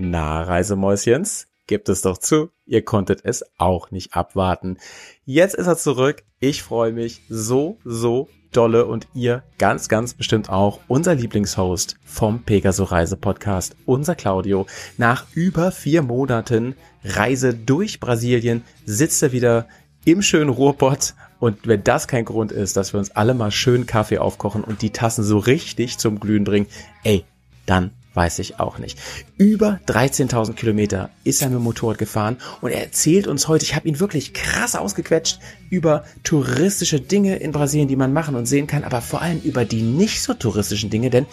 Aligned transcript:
Na, 0.00 0.42
Reisemäuschens, 0.42 1.48
gebt 1.66 1.88
es 1.88 2.02
doch 2.02 2.18
zu, 2.18 2.50
ihr 2.66 2.84
konntet 2.84 3.24
es 3.24 3.44
auch 3.58 3.90
nicht 3.90 4.14
abwarten. 4.14 4.78
Jetzt 5.24 5.56
ist 5.56 5.66
er 5.66 5.76
zurück. 5.76 6.22
Ich 6.38 6.62
freue 6.62 6.92
mich 6.92 7.22
so, 7.28 7.78
so 7.84 8.28
dolle 8.52 8.86
und 8.86 9.08
ihr 9.12 9.42
ganz, 9.58 9.88
ganz 9.88 10.14
bestimmt 10.14 10.50
auch. 10.50 10.78
Unser 10.86 11.16
Lieblingshost 11.16 11.96
vom 12.04 12.44
Pegaso 12.44 12.84
Reise 12.84 13.16
Podcast, 13.16 13.74
unser 13.86 14.14
Claudio. 14.14 14.66
Nach 14.98 15.26
über 15.34 15.72
vier 15.72 16.02
Monaten 16.02 16.76
Reise 17.02 17.52
durch 17.52 17.98
Brasilien 17.98 18.62
sitzt 18.86 19.20
er 19.24 19.32
wieder 19.32 19.66
im 20.04 20.22
schönen 20.22 20.50
Ruhrpott. 20.50 21.14
Und 21.40 21.66
wenn 21.66 21.82
das 21.82 22.06
kein 22.06 22.24
Grund 22.24 22.52
ist, 22.52 22.76
dass 22.76 22.92
wir 22.92 23.00
uns 23.00 23.10
alle 23.10 23.34
mal 23.34 23.50
schön 23.50 23.86
Kaffee 23.86 24.18
aufkochen 24.18 24.62
und 24.62 24.80
die 24.80 24.90
Tassen 24.90 25.24
so 25.24 25.38
richtig 25.38 25.98
zum 25.98 26.20
Glühen 26.20 26.44
bringen, 26.44 26.68
ey, 27.02 27.24
dann 27.66 27.90
weiß 28.14 28.38
ich 28.40 28.58
auch 28.58 28.78
nicht. 28.78 28.98
Über 29.36 29.80
13.000 29.86 30.54
Kilometer 30.54 31.10
ist 31.24 31.42
er 31.42 31.48
mit 31.48 31.58
dem 31.58 31.64
Motorrad 31.64 31.98
gefahren 31.98 32.38
und 32.60 32.70
er 32.70 32.82
erzählt 32.82 33.26
uns 33.26 33.48
heute, 33.48 33.64
ich 33.64 33.74
habe 33.74 33.88
ihn 33.88 34.00
wirklich 34.00 34.32
krass 34.32 34.74
ausgequetscht, 34.74 35.38
über 35.70 36.04
touristische 36.24 37.00
Dinge 37.00 37.36
in 37.36 37.52
Brasilien, 37.52 37.88
die 37.88 37.96
man 37.96 38.12
machen 38.12 38.34
und 38.34 38.46
sehen 38.46 38.66
kann, 38.66 38.84
aber 38.84 39.00
vor 39.02 39.22
allem 39.22 39.40
über 39.40 39.64
die 39.64 39.82
nicht 39.82 40.22
so 40.22 40.34
touristischen 40.34 40.90
Dinge, 40.90 41.10
denn 41.10 41.26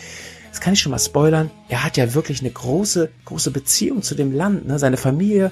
das 0.55 0.61
kann 0.61 0.73
ich 0.73 0.79
schon 0.79 0.91
mal 0.91 0.99
spoilern, 0.99 1.51
er 1.67 1.83
hat 1.83 1.97
ja 1.97 2.13
wirklich 2.13 2.39
eine 2.39 2.49
große, 2.49 3.09
große 3.25 3.51
Beziehung 3.51 4.03
zu 4.03 4.15
dem 4.15 4.33
Land. 4.33 4.65
Ne? 4.65 4.79
Seine 4.79 4.95
Familie, 4.95 5.51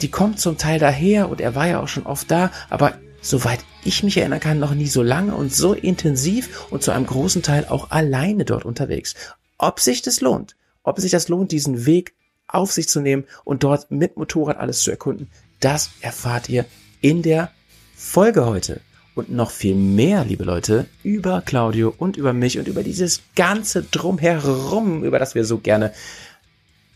die 0.00 0.12
kommt 0.12 0.38
zum 0.38 0.58
Teil 0.58 0.78
daher 0.78 1.28
und 1.28 1.40
er 1.40 1.56
war 1.56 1.66
ja 1.66 1.80
auch 1.80 1.88
schon 1.88 2.06
oft 2.06 2.30
da, 2.30 2.52
aber 2.70 2.94
soweit 3.20 3.58
ich 3.84 4.04
mich 4.04 4.16
erinnern 4.16 4.38
kann, 4.38 4.60
noch 4.60 4.74
nie 4.74 4.86
so 4.86 5.02
lange 5.02 5.34
und 5.34 5.52
so 5.52 5.72
intensiv 5.72 6.66
und 6.70 6.84
zu 6.84 6.92
einem 6.92 7.06
großen 7.06 7.42
Teil 7.42 7.66
auch 7.68 7.90
alleine 7.90 8.44
dort 8.44 8.64
unterwegs. 8.64 9.14
Ob 9.58 9.80
sich 9.80 10.02
das 10.02 10.20
lohnt, 10.20 10.54
ob 10.84 10.98
es 10.98 11.02
sich 11.02 11.10
das 11.10 11.28
lohnt, 11.28 11.50
diesen 11.50 11.86
Weg 11.86 12.14
auf 12.46 12.70
sich 12.70 12.88
zu 12.88 13.00
nehmen 13.00 13.24
und 13.42 13.64
dort 13.64 13.90
mit 13.90 14.16
Motorrad 14.16 14.58
alles 14.58 14.82
zu 14.82 14.90
erkunden, 14.90 15.28
das 15.60 15.90
erfahrt 16.00 16.48
ihr 16.48 16.66
in 17.00 17.22
der 17.22 17.50
Folge 17.96 18.46
heute. 18.46 18.80
Und 19.14 19.30
noch 19.30 19.52
viel 19.52 19.76
mehr, 19.76 20.24
liebe 20.24 20.44
Leute, 20.44 20.86
über 21.04 21.40
Claudio 21.40 21.94
und 21.96 22.16
über 22.16 22.32
mich 22.32 22.58
und 22.58 22.66
über 22.66 22.82
dieses 22.82 23.22
ganze 23.36 23.84
Drumherum, 23.84 25.04
über 25.04 25.20
das 25.20 25.36
wir 25.36 25.44
so 25.44 25.58
gerne 25.58 25.92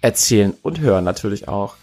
erzählen 0.00 0.54
und 0.62 0.80
hören 0.80 1.04
natürlich 1.04 1.46
auch. 1.46 1.76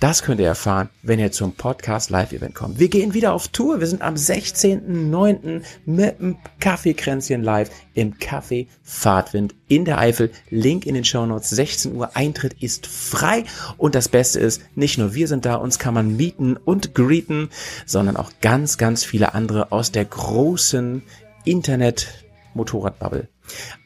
Das 0.00 0.22
könnt 0.22 0.40
ihr 0.40 0.46
erfahren, 0.46 0.88
wenn 1.02 1.18
ihr 1.18 1.30
zum 1.30 1.52
Podcast 1.52 2.08
Live-Event 2.08 2.54
kommt. 2.54 2.78
Wir 2.78 2.88
gehen 2.88 3.12
wieder 3.12 3.34
auf 3.34 3.48
Tour. 3.48 3.80
Wir 3.80 3.86
sind 3.86 4.00
am 4.00 4.14
16.09. 4.14 5.60
mit 5.84 6.18
dem 6.18 6.38
Kaffeekränzchen 6.58 7.42
live 7.42 7.70
im 7.92 8.14
Café 8.14 8.66
Fahrtwind 8.82 9.54
in 9.68 9.84
der 9.84 9.98
Eifel. 9.98 10.30
Link 10.48 10.86
in 10.86 10.94
den 10.94 11.04
Show 11.04 11.26
Notes. 11.26 11.50
16 11.50 11.94
Uhr 11.94 12.16
Eintritt 12.16 12.54
ist 12.62 12.86
frei. 12.86 13.44
Und 13.76 13.94
das 13.94 14.08
Beste 14.08 14.40
ist, 14.40 14.62
nicht 14.74 14.96
nur 14.96 15.12
wir 15.14 15.28
sind 15.28 15.44
da, 15.44 15.56
uns 15.56 15.78
kann 15.78 15.92
man 15.92 16.16
mieten 16.16 16.56
und 16.56 16.94
greeten, 16.94 17.50
sondern 17.84 18.16
auch 18.16 18.32
ganz, 18.40 18.78
ganz 18.78 19.04
viele 19.04 19.34
andere 19.34 19.70
aus 19.70 19.92
der 19.92 20.06
großen 20.06 21.02
Internet-Motorradbubble. 21.44 23.28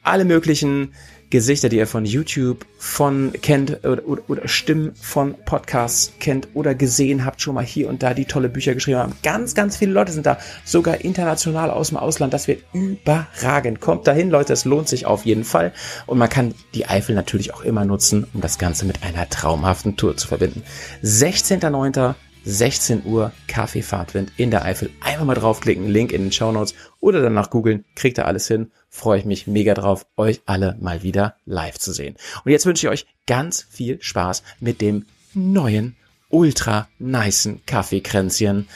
Alle 0.05 0.25
möglichen 0.25 0.93
Gesichter, 1.31 1.69
die 1.69 1.79
ihr 1.79 1.87
von 1.87 2.05
YouTube 2.05 2.65
von 2.79 3.33
kennt 3.41 3.85
oder, 3.85 4.07
oder, 4.07 4.23
oder 4.29 4.49
Stimmen 4.49 4.93
von 4.95 5.35
Podcasts 5.45 6.13
kennt 6.21 6.49
oder 6.55 6.75
gesehen 6.75 7.25
habt, 7.25 7.41
schon 7.41 7.55
mal 7.55 7.65
hier 7.65 7.89
und 7.89 8.03
da 8.03 8.15
die 8.15 8.25
tolle 8.25 8.49
Bücher 8.49 8.75
geschrieben 8.75 8.99
haben. 8.99 9.13
Ganz, 9.23 9.55
ganz 9.55 9.77
viele 9.77 9.93
Leute 9.93 10.13
sind 10.13 10.27
da, 10.27 10.39
sogar 10.65 11.01
international 11.01 11.71
aus 11.71 11.89
dem 11.89 11.99
Ausland. 11.99 12.33
Das 12.35 12.47
wird 12.47 12.63
überragend. 12.73 13.81
Kommt 13.81 14.07
dahin, 14.07 14.31
Leute, 14.31 14.53
es 14.53 14.65
lohnt 14.65 14.89
sich 14.89 15.07
auf 15.07 15.25
jeden 15.25 15.45
Fall. 15.45 15.73
Und 16.07 16.19
man 16.19 16.29
kann 16.29 16.55
die 16.75 16.87
Eifel 16.87 17.15
natürlich 17.15 17.55
auch 17.55 17.63
immer 17.63 17.85
nutzen, 17.85 18.27
um 18.35 18.41
das 18.41 18.59
Ganze 18.59 18.85
mit 18.85 19.03
einer 19.03 19.29
traumhaften 19.29 19.97
Tour 19.97 20.17
zu 20.17 20.29
verbinden. 20.29 20.63
16.09. 21.03 22.15
16 22.45 23.05
Uhr 23.05 23.33
Kaffee 23.49 23.83
Fahrtwind 23.83 24.33
in 24.37 24.51
der 24.51 24.65
Eifel. 24.65 24.91
Einfach 25.01 25.25
mal 25.25 25.35
draufklicken, 25.35 25.89
Link 25.89 26.13
in 26.13 26.23
den 26.23 26.33
Show 26.33 26.53
Notes 26.53 26.75
oder 27.01 27.21
danach 27.21 27.51
googeln, 27.51 27.85
kriegt 27.95 28.19
ihr 28.19 28.27
alles 28.27 28.49
hin. 28.49 28.71
Freue 28.91 29.19
ich 29.19 29.25
mich 29.25 29.47
mega 29.47 29.75
drauf, 29.75 30.07
euch 30.17 30.43
alle 30.47 30.77
mal 30.81 31.03
wieder 31.03 31.37
live 31.47 31.79
zu 31.79 31.93
sehen. 31.93 32.17
Und 32.45 32.53
jetzt 32.53 32.67
wünsche 32.67 32.87
ich 32.87 32.93
euch 32.93 33.07
ganz 33.27 33.67
viel 33.69 34.01
Spaß 34.01 34.43
mit 34.61 34.81
dem 34.81 35.07
neuen, 35.33 35.97
ultra 36.29 36.89
nicen 36.99 37.63
Kaffeekränzchen. 37.67 38.69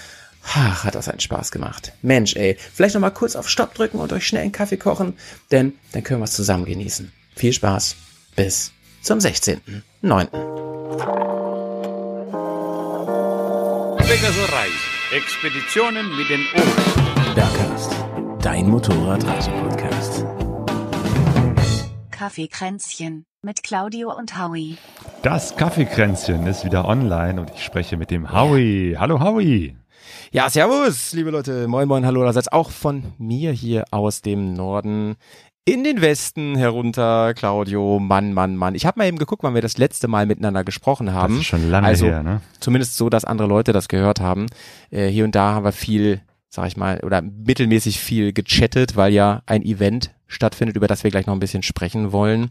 Ach, 0.54 0.84
hat 0.84 0.94
das 0.94 1.08
einen 1.08 1.20
Spaß 1.20 1.50
gemacht. 1.50 1.92
Mensch, 2.00 2.36
ey. 2.36 2.56
Vielleicht 2.72 2.94
noch 2.94 3.02
mal 3.02 3.10
kurz 3.10 3.36
auf 3.36 3.48
Stopp 3.48 3.74
drücken 3.74 3.98
und 3.98 4.12
euch 4.12 4.26
schnell 4.26 4.42
einen 4.42 4.52
Kaffee 4.52 4.78
kochen, 4.78 5.14
denn 5.50 5.74
dann 5.92 6.02
können 6.02 6.20
wir 6.20 6.24
es 6.24 6.32
zusammen 6.32 6.64
genießen. 6.64 7.12
Viel 7.36 7.52
Spaß. 7.52 7.96
Bis 8.34 8.72
zum 9.02 9.18
16.09. 9.18 11.37
Pegaso 14.18 14.40
Reise. 14.52 14.74
Expeditionen 15.12 16.16
mit 16.16 16.28
den 16.28 16.40
Ohren. 16.56 17.34
Bergcast, 17.36 17.94
dein 18.42 18.68
Motorradreise-Podcast. 18.68 20.24
Kaffeekränzchen 22.10 23.26
mit 23.42 23.62
Claudio 23.62 24.12
und 24.12 24.36
Howie. 24.36 24.76
Das 25.22 25.54
Kaffeekränzchen 25.54 26.48
ist 26.48 26.64
wieder 26.64 26.88
online 26.88 27.40
und 27.40 27.50
ich 27.54 27.62
spreche 27.62 27.96
mit 27.96 28.10
dem 28.10 28.32
Howie. 28.32 28.96
Hallo 28.98 29.20
Howie. 29.20 29.76
Ja, 30.32 30.50
servus, 30.50 31.12
liebe 31.12 31.30
Leute. 31.30 31.68
Moin, 31.68 31.86
moin, 31.86 32.04
hallo. 32.04 32.24
Das 32.24 32.34
ist 32.34 32.52
auch 32.52 32.70
von 32.70 33.12
mir 33.18 33.52
hier 33.52 33.84
aus 33.92 34.20
dem 34.20 34.52
Norden 34.52 35.14
in 35.68 35.84
den 35.84 36.00
Westen 36.00 36.56
herunter, 36.56 37.34
Claudio. 37.34 37.98
Mann, 38.00 38.32
Mann, 38.32 38.56
Mann. 38.56 38.74
Ich 38.74 38.86
habe 38.86 38.98
mal 38.98 39.06
eben 39.06 39.18
geguckt, 39.18 39.42
wann 39.42 39.54
wir 39.54 39.60
das 39.60 39.76
letzte 39.76 40.08
Mal 40.08 40.24
miteinander 40.24 40.64
gesprochen 40.64 41.12
haben. 41.12 41.34
Das 41.34 41.42
ist 41.42 41.48
schon 41.48 41.70
lange 41.70 41.86
also, 41.86 42.06
her, 42.06 42.22
ne? 42.22 42.40
Zumindest 42.58 42.96
so, 42.96 43.10
dass 43.10 43.26
andere 43.26 43.48
Leute 43.48 43.72
das 43.72 43.88
gehört 43.88 44.20
haben. 44.20 44.46
Äh, 44.90 45.08
hier 45.08 45.24
und 45.24 45.34
da 45.34 45.52
haben 45.52 45.64
wir 45.64 45.72
viel, 45.72 46.22
sag 46.48 46.68
ich 46.68 46.78
mal, 46.78 47.00
oder 47.00 47.20
mittelmäßig 47.20 48.00
viel 48.00 48.32
gechattet, 48.32 48.96
weil 48.96 49.12
ja 49.12 49.42
ein 49.44 49.62
Event 49.62 50.14
stattfindet, 50.26 50.76
über 50.76 50.86
das 50.86 51.04
wir 51.04 51.10
gleich 51.10 51.26
noch 51.26 51.34
ein 51.34 51.40
bisschen 51.40 51.62
sprechen 51.62 52.12
wollen. 52.12 52.50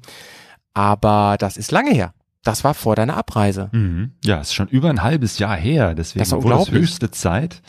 Aber 0.75 1.37
das 1.39 1.57
ist 1.57 1.71
lange 1.71 1.91
her. 1.91 2.13
Das 2.43 2.63
war 2.63 2.75
vor 2.75 2.95
deiner 2.95 3.17
Abreise. 3.17 3.69
Mhm. 3.71 4.11
Ja, 4.23 4.39
ist 4.39 4.53
schon 4.53 4.67
über 4.67 4.91
ein 4.91 5.01
halbes 5.01 5.39
Jahr 5.39 5.55
her. 5.57 5.95
Deswegen 5.95 6.19
Das 6.19 6.27
es 6.27 6.33
unglaublich. 6.33 6.81
höchste 6.81 7.09
Zeit, 7.09 7.63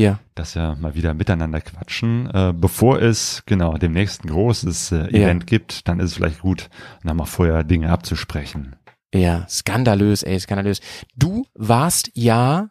Ja. 0.00 0.18
dass 0.34 0.54
wir 0.54 0.76
mal 0.80 0.94
wieder 0.94 1.12
miteinander 1.14 1.60
quatschen. 1.60 2.30
Äh, 2.32 2.54
bevor 2.56 3.00
es 3.02 3.42
genau 3.46 3.76
demnächst 3.76 4.24
ein 4.24 4.28
großes 4.30 4.92
äh, 4.92 4.96
Ja. 4.96 5.24
Event 5.26 5.46
gibt, 5.46 5.86
dann 5.88 6.00
ist 6.00 6.10
es 6.10 6.14
vielleicht 6.16 6.40
gut, 6.40 6.70
nochmal 7.02 7.26
vorher 7.26 7.64
Dinge 7.64 7.90
abzusprechen. 7.90 8.76
Ja, 9.14 9.46
skandalös, 9.48 10.22
ey, 10.22 10.38
skandalös. 10.40 10.80
Du 11.16 11.44
warst 11.54 12.10
ja 12.14 12.68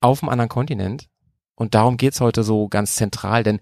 auf 0.00 0.22
einem 0.22 0.30
anderen 0.30 0.48
Kontinent 0.50 1.06
und 1.54 1.74
darum 1.74 1.96
geht's 1.96 2.20
heute 2.20 2.42
so 2.42 2.68
ganz 2.68 2.96
zentral, 2.96 3.42
denn 3.42 3.60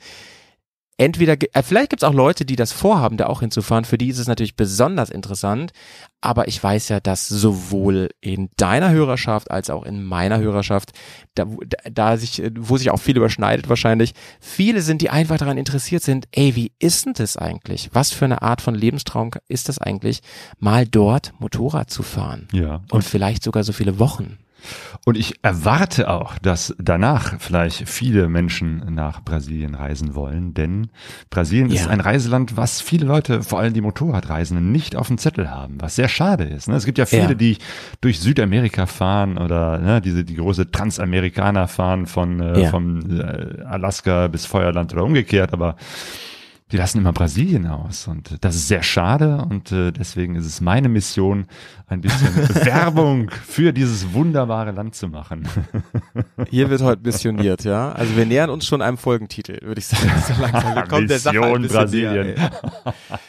entweder, 0.97 1.37
äh, 1.53 1.63
vielleicht 1.63 1.91
gibt's 1.91 2.05
auch 2.05 2.15
Leute, 2.15 2.45
die 2.45 2.57
das 2.57 2.73
vorhaben, 2.73 3.17
da 3.17 3.27
auch 3.27 3.41
hinzufahren, 3.41 3.85
für 3.85 3.99
die 3.99 4.09
ist 4.09 4.19
es 4.19 4.29
natürlich 4.29 4.57
besonders 4.57 5.11
interessant, 5.11 5.73
aber 6.21 6.49
ich 6.49 6.63
weiß 6.63 6.89
ja, 6.89 7.01
dass 7.01 7.29
sowohl 7.29 8.11
in 8.21 8.49
deiner 8.57 8.91
Hörerschaft 8.91 9.51
als 9.51 9.71
auch 9.71 9.85
in 9.85 10.03
meiner 10.05 10.39
Hörerschaft, 10.39 10.93
da, 11.35 11.47
da 11.91 12.17
sich, 12.17 12.43
äh, 12.43 12.51
wo 12.59 12.77
sich 12.77 12.91
auch 12.91 13.01
viel 13.01 13.17
überschneidet 13.17 13.69
wahrscheinlich, 13.69 14.15
viele 14.41 14.81
sind, 14.81 15.03
die 15.03 15.11
einfach 15.11 15.39
daran 15.39 15.59
interessiert 15.59 16.03
sind, 16.03 16.27
ey, 16.33 16.55
wie 16.57 16.73
ist 16.79 17.07
denn 17.07 17.15
das 17.15 17.37
eigentlich? 17.37 17.91
Was 17.93 18.13
für 18.13 18.25
eine 18.25 18.43
Art 18.43 18.61
von 18.61 18.75
Lebenstraum 18.75 19.31
ist 19.49 19.69
das 19.69 19.79
eigentlich, 19.79 20.21
mal 20.59 20.87
dort 20.87 21.33
Motorrad 21.39 21.91
zu 21.91 22.03
fahren? 22.03 22.49
Ja. 22.53 22.83
Und 22.91 23.03
vielleicht 23.03 23.43
sogar 23.43 23.65
so 23.65 23.73
viele 23.73 23.99
Wochen. 23.99 24.39
Und 25.05 25.17
ich 25.17 25.43
erwarte 25.43 26.09
auch, 26.11 26.39
dass 26.39 26.75
danach 26.79 27.35
vielleicht 27.41 27.89
viele 27.89 28.29
Menschen 28.29 28.95
nach 28.95 29.23
Brasilien 29.23 29.75
reisen 29.75 30.15
wollen, 30.15 30.55
denn 30.55 30.89
Brasilien 31.31 31.71
ist 31.71 31.85
Ja. 31.87 31.91
ein 31.91 32.01
Reiseland, 32.01 32.57
was 32.57 32.81
viele 32.81 33.07
Leute, 33.07 33.43
vor 33.43 33.59
allem 33.61 33.75
die 33.75 33.81
Motorradreisenden, 33.81 34.73
nicht 34.73 34.97
auf 34.97 35.09
dem 35.09 35.19
Zettel 35.19 35.51
haben, 35.51 35.81
was 35.81 35.97
sehr 35.97 36.09
schade 36.09 36.45
ist. 36.45 36.69
ne? 36.69 36.75
Es 36.77 36.85
gibt 36.87 36.99
ja 36.99 37.07
viele, 37.07 37.29
Ja. 37.29 37.35
die 37.35 37.59
durch 38.01 38.21
Südamerika 38.21 38.87
fahren 38.87 39.37
oder 39.39 39.79
ne, 39.79 40.01
diese 40.01 40.25
die 40.25 40.37
große 40.37 40.71
Transamerikaner 40.71 41.69
fahren 41.69 42.07
von 42.07 42.41
äh, 42.41 42.61
Ja. 42.63 42.71
vom 42.71 43.01
äh, 43.21 43.63
Alaska 43.65 44.29
bis 44.29 44.47
Feuerland 44.47 44.93
oder 44.93 45.05
umgekehrt, 45.05 45.53
aber 45.53 45.77
die 46.73 46.79
lassen 46.79 46.99
immer 46.99 47.13
Brasilien 47.13 47.67
aus 47.67 48.09
und 48.09 48.37
das 48.43 48.55
ist 48.57 48.69
sehr 48.69 48.83
schade 48.83 49.47
und 49.51 49.71
äh, 49.71 49.93
deswegen 49.93 50.35
ist 50.35 50.47
es 50.47 50.61
meine 50.63 50.89
Mission, 50.89 51.47
ein 51.87 52.01
bisschen 52.01 52.35
Werbung 52.65 53.31
für 53.31 53.73
dieses 53.73 54.13
wunderbare 54.15 54.71
Land 54.73 54.95
zu 54.95 55.09
machen. 55.09 55.47
Hier 56.49 56.71
wird 56.71 56.81
heute 56.83 57.03
missioniert, 57.03 57.65
ja. 57.65 57.93
Also 57.93 58.17
wir 58.17 58.25
nähern 58.25 58.49
uns 58.51 58.67
schon 58.67 58.81
einem 58.81 58.97
Folgentitel, 58.97 59.59
würde 59.63 59.79
ich 59.79 59.87
sagen. 59.87 60.11
So 60.27 60.41
langsam. 60.43 60.75
Wir 60.75 60.83
kommen 60.85 61.07
der 61.07 61.19
Sache 61.19 61.43
ein 61.43 61.63
Brasilien. 61.69 62.27
Näher, 62.29 62.51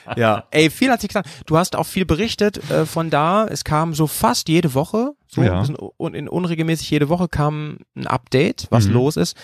ey. 0.05 0.19
ja, 0.19 0.43
ey, 0.51 0.69
viel 0.69 0.89
hat 0.89 1.01
sich 1.01 1.09
getan. 1.09 1.29
Du 1.45 1.57
hast 1.57 1.75
auch 1.75 1.85
viel 1.85 2.05
berichtet 2.05 2.57
äh, 2.71 2.85
von 2.85 3.09
da. 3.09 3.45
Es 3.47 3.65
kam 3.65 3.93
so 3.93 4.07
fast 4.07 4.47
jede 4.47 4.73
Woche, 4.73 5.11
so 5.27 5.43
Ja. 5.43 5.55
ein 5.55 5.59
bisschen 5.59 5.77
un 5.97 6.13
in 6.13 6.29
unregelmäßig 6.29 6.89
jede 6.89 7.09
Woche 7.09 7.27
kam 7.27 7.79
ein 7.97 8.07
Update, 8.07 8.67
was 8.69 8.87
Mhm. 8.87 8.93
los 8.93 9.17
ist. 9.17 9.35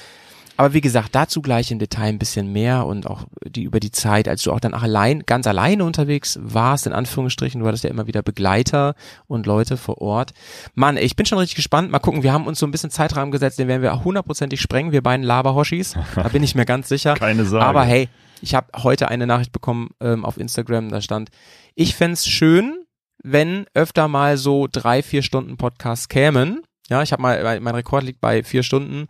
Aber 0.62 0.76
wie 0.76 0.82
gesagt, 0.82 1.16
dazu 1.16 1.42
gleich 1.42 1.72
im 1.72 1.80
Detail 1.80 2.10
ein 2.10 2.20
bisschen 2.20 2.54
mehr 2.54 2.86
und 2.86 3.08
auch 3.08 3.26
die 3.44 3.64
über 3.64 3.80
die 3.80 3.90
Zeit, 3.90 4.28
als 4.28 4.44
du 4.44 4.52
auch 4.52 4.60
dann 4.60 4.76
allein, 4.76 5.24
ganz 5.26 5.48
alleine 5.48 5.84
unterwegs 5.84 6.38
warst, 6.40 6.86
in 6.86 6.94
Anführungsstrichen, 6.94 7.60
du 7.60 7.68
hattest 7.68 7.84
ja 7.84 7.90
immer 7.90 8.06
wieder 8.06 8.22
Begleiter 8.22 8.94
und 9.26 9.48
Leute 9.48 9.76
vor 9.76 10.00
Ort. 10.04 10.34
Mann, 10.76 10.98
ich 10.98 11.16
bin 11.16 11.26
schon 11.26 11.40
richtig 11.40 11.56
gespannt. 11.56 11.90
Mal 11.90 11.98
gucken, 11.98 12.22
wir 12.22 12.32
haben 12.32 12.46
uns 12.46 12.60
so 12.60 12.68
ein 12.68 12.72
bisschen 12.72 12.92
Zeitrahmen 12.92 13.32
gesetzt, 13.32 13.58
den 13.58 13.68
werden 13.68 13.82
wir 13.82 14.04
hundertprozentig 14.04 14.62
sprengen, 14.62 14.92
wir 14.92 15.02
beiden 15.02 15.26
Laberhoshis. 15.26 15.96
Da 16.14 16.28
bin 16.28 16.44
ich 16.44 16.54
mir 16.54 16.66
ganz 16.66 16.90
sicher. 16.90 17.16
Keine 17.20 17.44
Sorge. 17.46 17.66
Aber 17.66 17.84
hey, 17.84 18.08
ich 18.42 18.54
habe 18.54 18.68
heute 18.84 19.08
eine 19.08 19.26
Nachricht 19.26 19.54
bekommen 19.54 19.90
ähm, 20.00 20.24
auf 20.24 20.38
Instagram, 20.38 20.90
da 20.90 21.02
stand, 21.02 21.32
ich 21.74 21.96
fänd's 21.96 22.28
schön, 22.28 22.86
wenn 23.24 23.66
öfter 23.74 24.08
mal 24.08 24.38
so 24.38 24.68
drei, 24.72 25.02
vier 25.02 25.24
Stunden 25.24 25.58
Podcasts 25.58 26.08
kämen. 26.08 26.62
Ja, 26.88 27.02
ich 27.02 27.14
habe 27.14 27.24
mal, 27.24 27.60
mein 27.62 27.74
Rekord 27.74 28.04
liegt 28.04 28.22
bei 28.22 28.44
vier 28.44 28.62
Stunden, 28.62 29.08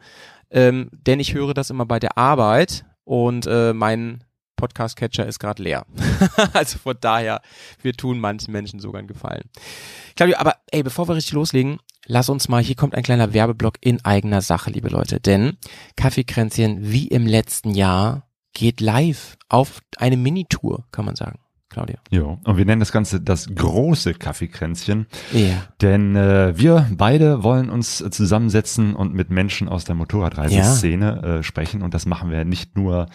ähm, 0.52 0.90
denn 0.92 1.20
ich 1.20 1.34
höre 1.34 1.54
das 1.54 1.70
immer 1.70 1.86
bei 1.86 2.00
der 2.00 2.18
Arbeit 2.18 2.86
und 3.04 3.48
äh, 3.48 3.74
mein 3.74 4.24
Podcast-Catcher 4.62 5.26
ist 5.26 5.40
gerade 5.40 5.64
leer. 5.64 5.86
also 6.54 6.78
von 6.78 6.96
daher, 7.02 7.42
wir 7.82 7.94
tun 7.94 8.20
manchen 8.20 8.52
Menschen 8.52 8.80
sogar 8.80 9.00
einen 9.00 9.08
Gefallen. 9.08 9.50
Claudio, 10.16 10.38
aber 10.38 10.58
ey, 10.72 10.84
bevor 10.84 11.08
wir 11.08 11.16
richtig 11.16 11.34
loslegen, 11.34 11.80
lass 12.06 12.30
uns 12.30 12.48
mal, 12.48 12.62
hier 12.62 12.76
kommt 12.76 12.94
ein 12.94 13.04
kleiner 13.04 13.34
Werbeblock 13.34 13.78
in 13.82 14.06
eigener 14.06 14.42
Sache, 14.42 14.70
liebe 14.70 14.90
Leute, 14.90 15.20
denn 15.20 15.58
Kaffeekränzchen 15.96 16.92
wie 16.92 17.08
im 17.08 17.26
letzten 17.26 17.72
Jahr 17.72 18.28
geht 18.54 18.82
live 18.82 19.38
auf 19.50 19.82
eine 19.98 20.18
Minitour, 20.18 20.86
kann 20.92 21.06
man 21.06 21.16
sagen. 21.16 21.40
Claudia. 21.72 21.98
Ja, 22.10 22.38
und 22.44 22.58
wir 22.58 22.66
nennen 22.66 22.82
das 22.82 22.92
Ganze 22.92 23.22
das 23.22 23.48
große 23.56 24.14
Kaffeekränzchen. 24.14 25.08
Ja. 25.32 25.64
Denn 25.82 26.18
äh, 26.18 26.58
wir 26.58 26.86
beide 26.92 27.44
wollen 27.44 27.70
uns 27.70 28.02
äh, 28.02 28.10
zusammensetzen 28.12 28.94
und 28.94 29.14
mit 29.14 29.30
Menschen 29.30 29.70
aus 29.70 29.86
der 29.86 29.96
Motorradreiseszene 29.96 31.40
äh, 31.40 31.44
sprechen. 31.44 31.82
Und 31.82 31.94
das 31.94 32.06
machen 32.06 32.30
wir 32.30 32.44
nicht 32.44 32.76
nur 32.76 33.08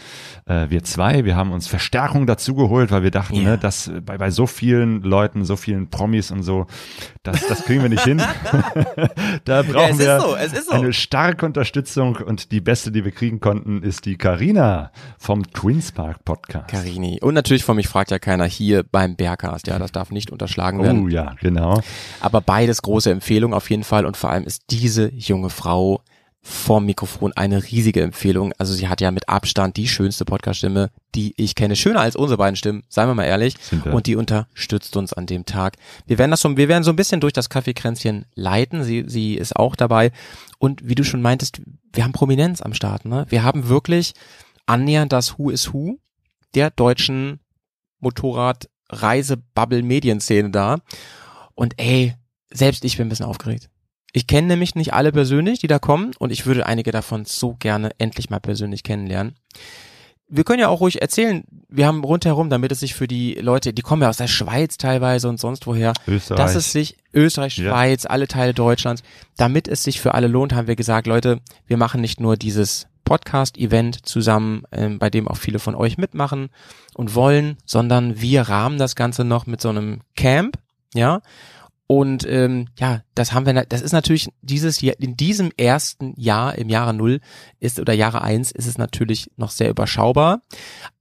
äh, 0.47 0.71
wir 0.71 0.83
zwei. 0.85 1.25
Wir 1.27 1.37
haben 1.37 1.53
uns 1.53 1.67
Verstärkung 1.69 2.27
dazu 2.27 2.55
geholt, 2.55 2.91
weil 2.91 3.03
wir 3.03 3.11
dachten, 3.11 3.35
Ja. 3.37 3.43
ne, 3.51 3.59
dass 3.59 3.91
bei, 4.05 4.17
bei 4.17 4.31
so 4.31 4.47
vielen 4.47 5.03
Leuten, 5.03 5.45
so 5.45 5.57
vielen 5.57 5.91
Promis 5.91 6.31
und 6.31 6.43
so, 6.43 6.67
das, 7.23 7.47
das 7.47 7.65
kriegen 7.65 7.83
wir 7.83 7.91
nicht 7.91 8.05
hin. 8.05 8.23
da 9.45 9.63
brauchen 9.63 9.91
es 9.91 9.99
ist 9.99 10.07
wir 10.07 10.21
so, 10.21 10.35
es 10.37 10.53
ist 10.55 10.69
so. 10.71 10.77
eine 10.77 10.93
starke 10.95 11.45
Unterstützung. 11.45 12.17
Und 12.17 12.53
die 12.53 12.63
beste, 12.63 12.91
die 12.91 13.05
wir 13.05 13.13
kriegen 13.13 13.41
konnten, 13.41 13.83
ist 13.83 14.07
die 14.07 14.17
Karina 14.17 14.93
vom 15.19 15.45
Twinspark 15.53 16.25
Podcast. 16.25 16.69
Carini. 16.69 17.19
Und 17.21 17.35
natürlich 17.35 17.65
von 17.65 17.77
mich 17.77 17.89
fragt 17.89 18.11
ja 18.11 18.19
keiner 18.19 18.46
hier 18.47 18.83
beim 18.83 19.17
Bergcast, 19.17 19.67
ja, 19.67 19.79
das 19.79 19.93
darf 19.93 20.11
nicht 20.11 20.31
unterschlagen 20.31 20.83
werden. 20.83 21.05
Oh 21.05 21.09
ja, 21.09 21.35
genau. 21.41 21.81
Aber 22.21 22.41
beides 22.41 22.83
große 22.83 23.11
Empfehlung 23.11 23.55
auf 23.55 23.71
jeden 23.71 23.85
Fall 23.85 24.07
und 24.07 24.17
vor 24.17 24.31
allem 24.31 24.45
ist 24.45 24.65
diese 24.71 25.13
junge 25.13 25.51
Frau 25.51 26.01
vorm 26.47 26.87
Mikrofon 26.87 27.33
eine 27.33 27.65
riesige 27.65 28.03
Empfehlung. 28.03 28.53
Also 28.57 28.73
sie 28.73 28.87
hat 28.87 29.01
ja 29.01 29.11
mit 29.11 29.29
Abstand 29.29 29.77
die 29.77 29.89
schönste 29.89 30.25
Podcaststimme, 30.25 30.91
die 31.15 31.35
ich 31.37 31.57
kenne. 31.57 31.75
Schöner 31.75 32.01
als 32.01 32.15
unsere 32.15 32.39
beiden 32.39 32.55
Stimmen, 32.55 32.85
seien 32.89 33.09
wir 33.09 33.15
mal 33.15 33.25
ehrlich. 33.25 33.57
Und 33.91 34.07
die 34.07 34.15
unterstützt 34.15 34.97
uns 34.97 35.13
an 35.13 35.27
dem 35.27 35.45
Tag. 35.45 35.77
Wir 36.07 36.19
werden 36.19 36.31
das 36.31 36.41
so, 36.41 36.57
wir 36.57 36.69
werden 36.69 36.85
so 36.85 36.91
ein 36.91 36.97
bisschen 36.97 37.21
durch 37.21 37.33
das 37.33 37.51
Kaffeekränzchen 37.51 38.27
leiten. 38.37 38.85
Sie, 38.85 39.05
sie 39.09 39.35
ist 39.35 39.57
auch 39.57 39.75
dabei. 39.75 40.13
Und 40.59 40.89
wie 40.89 40.95
du 40.95 41.03
schon 41.03 41.21
meintest, 41.21 41.61
wir 41.93 42.05
haben 42.05 42.13
Prominenz 42.13 42.63
am 42.63 42.75
Start, 42.75 43.07
ne? 43.07 43.27
Wir 43.29 43.43
haben 43.43 43.69
wirklich 43.69 44.13
annähernd 44.67 45.13
das 45.13 45.39
Who 45.39 45.51
is 45.51 45.73
Who 45.73 45.99
der 46.55 46.71
deutschen 46.71 47.41
Motorrad-Reise-Bubble-Medienszene 48.01 50.51
da. 50.51 50.79
Und 51.55 51.75
ey, 51.79 52.15
selbst 52.53 52.85
ich 52.85 52.97
bin 52.97 53.07
ein 53.07 53.11
bisschen 53.11 53.27
aufgeregt. 53.27 53.69
Ich 54.13 54.27
kenne 54.27 54.49
nämlich 54.49 54.75
nicht 54.75 54.95
alle 54.95 55.13
persönlich, 55.13 55.59
die 55.59 55.67
da 55.67 55.79
kommen, 55.79 56.13
und 56.19 56.33
ich 56.33 56.47
würde 56.47 56.67
einige 56.67 56.91
davon 56.91 57.25
so 57.27 57.55
gerne 57.59 57.91
endlich 57.99 58.31
mal 58.31 58.41
persönlich 58.41 58.83
kennenlernen. 58.83 59.35
Wir 60.29 60.43
können 60.43 60.59
ja 60.59 60.69
auch 60.69 60.81
ruhig 60.81 61.01
erzählen, 61.03 61.45
wir 61.69 61.87
haben 61.87 62.03
rundherum, 62.03 62.51
damit 62.51 62.73
es 62.73 62.81
sich 62.81 62.95
für 62.95 63.07
die 63.07 63.35
Leute, 63.35 63.73
die 63.73 63.83
kommen 63.83 64.03
ja 64.03 64.09
aus 64.09 64.17
der 64.17 64.27
Schweiz 64.27 64.77
teilweise 64.77 65.29
und 65.29 65.39
sonst 65.39 65.69
woher, 65.69 65.93
Österreich. 66.09 66.39
dass 66.39 66.57
es 66.57 66.73
sich, 66.73 66.97
Österreich, 67.15 67.59
Ja. 67.59 67.71
Schweiz, 67.71 68.07
alle 68.07 68.27
Teile 68.27 68.53
Deutschlands, 68.53 69.05
damit 69.37 69.69
es 69.69 69.85
sich 69.85 70.01
für 70.01 70.15
alle 70.15 70.27
lohnt, 70.27 70.53
haben 70.53 70.67
wir 70.67 70.75
gesagt, 70.77 71.07
Leute, 71.07 71.41
wir 71.67 71.77
machen 71.77 72.01
nicht 72.01 72.19
nur 72.19 72.37
dieses 72.37 72.89
Podcast-Event 73.07 74.05
zusammen, 74.05 74.65
ähm, 74.73 74.99
bei 74.99 75.09
dem 75.09 75.27
auch 75.29 75.39
viele 75.39 75.59
von 75.59 75.75
euch 75.75 75.97
mitmachen 75.97 76.51
und 76.95 77.15
wollen, 77.15 77.57
sondern 77.65 78.21
wir 78.21 78.43
rahmen 78.43 78.77
das 78.77 78.97
Ganze 78.97 79.25
noch 79.25 79.47
mit 79.47 79.63
so 79.63 79.71
einem 79.71 80.01
Camp, 80.15 80.59
ja. 80.93 81.23
Und 81.89 82.27
ähm, 82.29 82.67
ja, 82.81 83.03
das 83.15 83.33
haben 83.33 83.47
wir, 83.47 83.55
das 83.65 83.81
ist 83.81 83.93
natürlich 83.93 84.29
dieses 84.43 84.81
Jahr, 84.81 84.97
in 84.99 85.17
diesem 85.17 85.53
ersten 85.57 86.15
Jahr, 86.17 86.59
im 86.59 86.69
Jahre 86.69 86.93
Null 86.93 87.21
ist 87.61 87.79
oder 87.79 87.93
Jahre 87.93 88.23
eins 88.23 88.51
ist 88.51 88.67
es 88.67 88.77
natürlich 88.77 89.31
noch 89.37 89.51
sehr 89.51 89.71
überschaubar. 89.71 90.43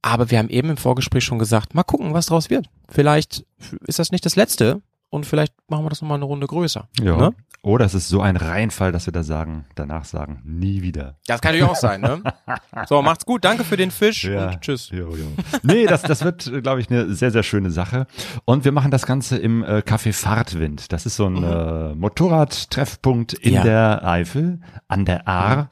Aber 0.00 0.30
wir 0.30 0.38
haben 0.38 0.48
eben 0.48 0.70
im 0.70 0.76
Vorgespräch 0.76 1.24
schon 1.24 1.40
gesagt, 1.40 1.74
mal 1.74 1.82
gucken, 1.82 2.14
was 2.14 2.26
draus 2.26 2.50
wird. 2.50 2.70
Vielleicht 2.88 3.44
ist 3.84 3.98
das 3.98 4.12
nicht 4.12 4.24
das 4.24 4.36
letzte 4.36 4.80
und 5.10 5.26
vielleicht 5.26 5.54
machen 5.68 5.84
wir 5.84 5.90
das 5.90 6.02
nochmal 6.02 6.18
eine 6.18 6.24
Runde 6.24 6.46
größer. 6.46 6.88
Ja. 7.00 7.16
Ne? 7.16 7.34
Oder 7.66 7.84
es 7.84 7.94
ist 7.94 8.08
so 8.08 8.20
ein 8.20 8.36
Reinfall, 8.36 8.92
dass 8.92 9.06
wir 9.06 9.12
da 9.12 9.24
sagen, 9.24 9.64
danach 9.74 10.04
sagen, 10.04 10.40
nie 10.44 10.82
wieder. 10.82 11.16
Das 11.26 11.40
kann 11.40 11.50
natürlich 11.52 11.68
auch 11.68 11.74
sein, 11.74 12.00
ne? 12.00 12.22
So, 12.88 13.02
macht's 13.02 13.26
gut, 13.26 13.44
danke 13.44 13.64
für 13.64 13.76
den 13.76 13.90
Fisch 13.90 14.24
und 14.28 14.60
tschüss. 14.60 14.90
Jo, 14.90 15.10
jo. 15.16 15.26
Nee, 15.64 15.86
das, 15.86 16.02
das 16.02 16.22
wird, 16.22 16.62
glaube 16.62 16.80
ich, 16.80 16.88
eine 16.90 17.12
sehr, 17.12 17.32
sehr 17.32 17.42
schöne 17.42 17.70
Sache. 17.70 18.06
Und 18.44 18.64
wir 18.64 18.70
machen 18.70 18.92
das 18.92 19.04
Ganze 19.04 19.36
im 19.38 19.64
äh, 19.64 19.78
Café 19.78 20.12
Fahrtwind. 20.12 20.92
Das 20.92 21.06
ist 21.06 21.16
so 21.16 21.26
ein 21.26 21.42
äh, 21.42 21.94
Motorradtreffpunkt 21.96 23.32
in 23.34 23.50
Mhm. 23.50 23.56
Ja. 23.56 23.62
der 23.64 24.06
Eifel, 24.06 24.60
an 24.86 25.04
der 25.04 25.26
Ahr. 25.26 25.68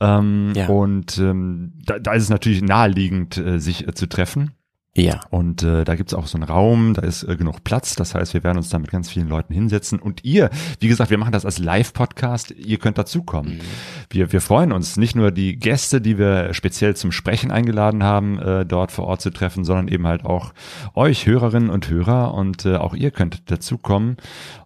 Ähm, 0.00 0.52
Ja. 0.54 0.68
Und 0.68 1.18
ähm, 1.18 1.74
da, 1.84 1.98
da 1.98 2.12
ist 2.14 2.22
es 2.24 2.30
natürlich 2.30 2.62
naheliegend, 2.62 3.36
äh, 3.36 3.58
sich 3.58 3.86
äh, 3.86 3.92
zu 3.94 4.06
treffen. 4.08 4.52
Ja. 4.96 5.20
Und 5.30 5.62
äh, 5.62 5.84
da 5.84 5.94
gibt's 5.94 6.14
auch 6.14 6.26
so 6.26 6.38
einen 6.38 6.44
Raum, 6.48 6.94
da 6.94 7.02
ist 7.02 7.22
äh, 7.22 7.36
genug 7.36 7.64
Platz. 7.64 7.96
Das 7.96 8.14
heißt, 8.14 8.32
wir 8.32 8.42
werden 8.42 8.56
uns 8.56 8.70
da 8.70 8.78
mit 8.78 8.90
ganz 8.90 9.10
vielen 9.10 9.28
Leuten 9.28 9.52
hinsetzen. 9.52 9.98
Und 9.98 10.24
ihr, 10.24 10.48
wie 10.80 10.88
gesagt, 10.88 11.10
wir 11.10 11.18
machen 11.18 11.32
das 11.32 11.44
als 11.44 11.58
Live-Podcast, 11.58 12.50
ihr 12.52 12.78
könnt 12.78 12.96
dazukommen. 12.96 13.60
Wir, 14.08 14.32
wir 14.32 14.40
freuen 14.40 14.72
uns, 14.72 14.96
nicht 14.96 15.14
nur 15.14 15.30
die 15.32 15.56
Gäste, 15.58 16.00
die 16.00 16.16
wir 16.18 16.54
speziell 16.54 16.96
zum 16.96 17.12
Sprechen 17.12 17.50
eingeladen 17.50 18.02
haben, 18.02 18.38
äh, 18.38 18.64
dort 18.64 18.90
vor 18.90 19.06
Ort 19.06 19.20
zu 19.20 19.30
treffen, 19.30 19.64
sondern 19.64 19.88
eben 19.88 20.06
halt 20.06 20.24
auch 20.24 20.54
euch, 20.94 21.26
Hörerinnen 21.26 21.68
und 21.68 21.90
Hörer. 21.90 22.32
Und 22.34 22.64
äh, 22.64 22.76
auch 22.76 22.94
ihr 22.94 23.10
könnt 23.10 23.50
dazukommen. 23.50 24.16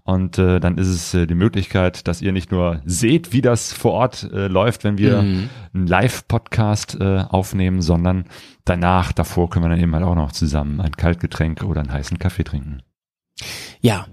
Und 0.05 0.39
äh, 0.39 0.61
dann 0.61 0.79
ist 0.79 0.89
es 0.89 1.13
äh, 1.15 1.27
die 1.27 1.35
Möglichkeit, 1.35 2.07
dass 2.09 2.23
ihr 2.23 2.33
nicht 2.33 2.53
nur 2.53 2.81
seht, 2.85 3.33
wie 3.33 3.43
das 3.43 3.73
vor 3.73 3.93
Ort 3.93 4.29
äh, 4.33 4.47
läuft, 4.49 4.85
wenn 4.85 4.97
wir 4.99 5.23
Mhm. 5.23 5.49
einen 5.75 5.87
Live-Podcast 5.87 6.99
äh, 7.01 7.25
aufnehmen, 7.29 7.83
sondern 7.83 8.25
danach, 8.71 9.13
davor 9.13 9.51
können 9.51 9.65
wir 9.65 9.71
dann 9.71 9.81
eben 9.81 9.95
halt 9.95 10.05
auch 10.05 10.15
noch 10.15 10.33
zusammen 10.33 10.81
ein 10.81 10.93
Kaltgetränk 10.93 11.63
oder 11.63 11.81
einen 11.81 11.93
heißen 11.93 12.19
Kaffee 12.19 12.45
trinken. 12.45 12.83
Ja. 13.81 14.07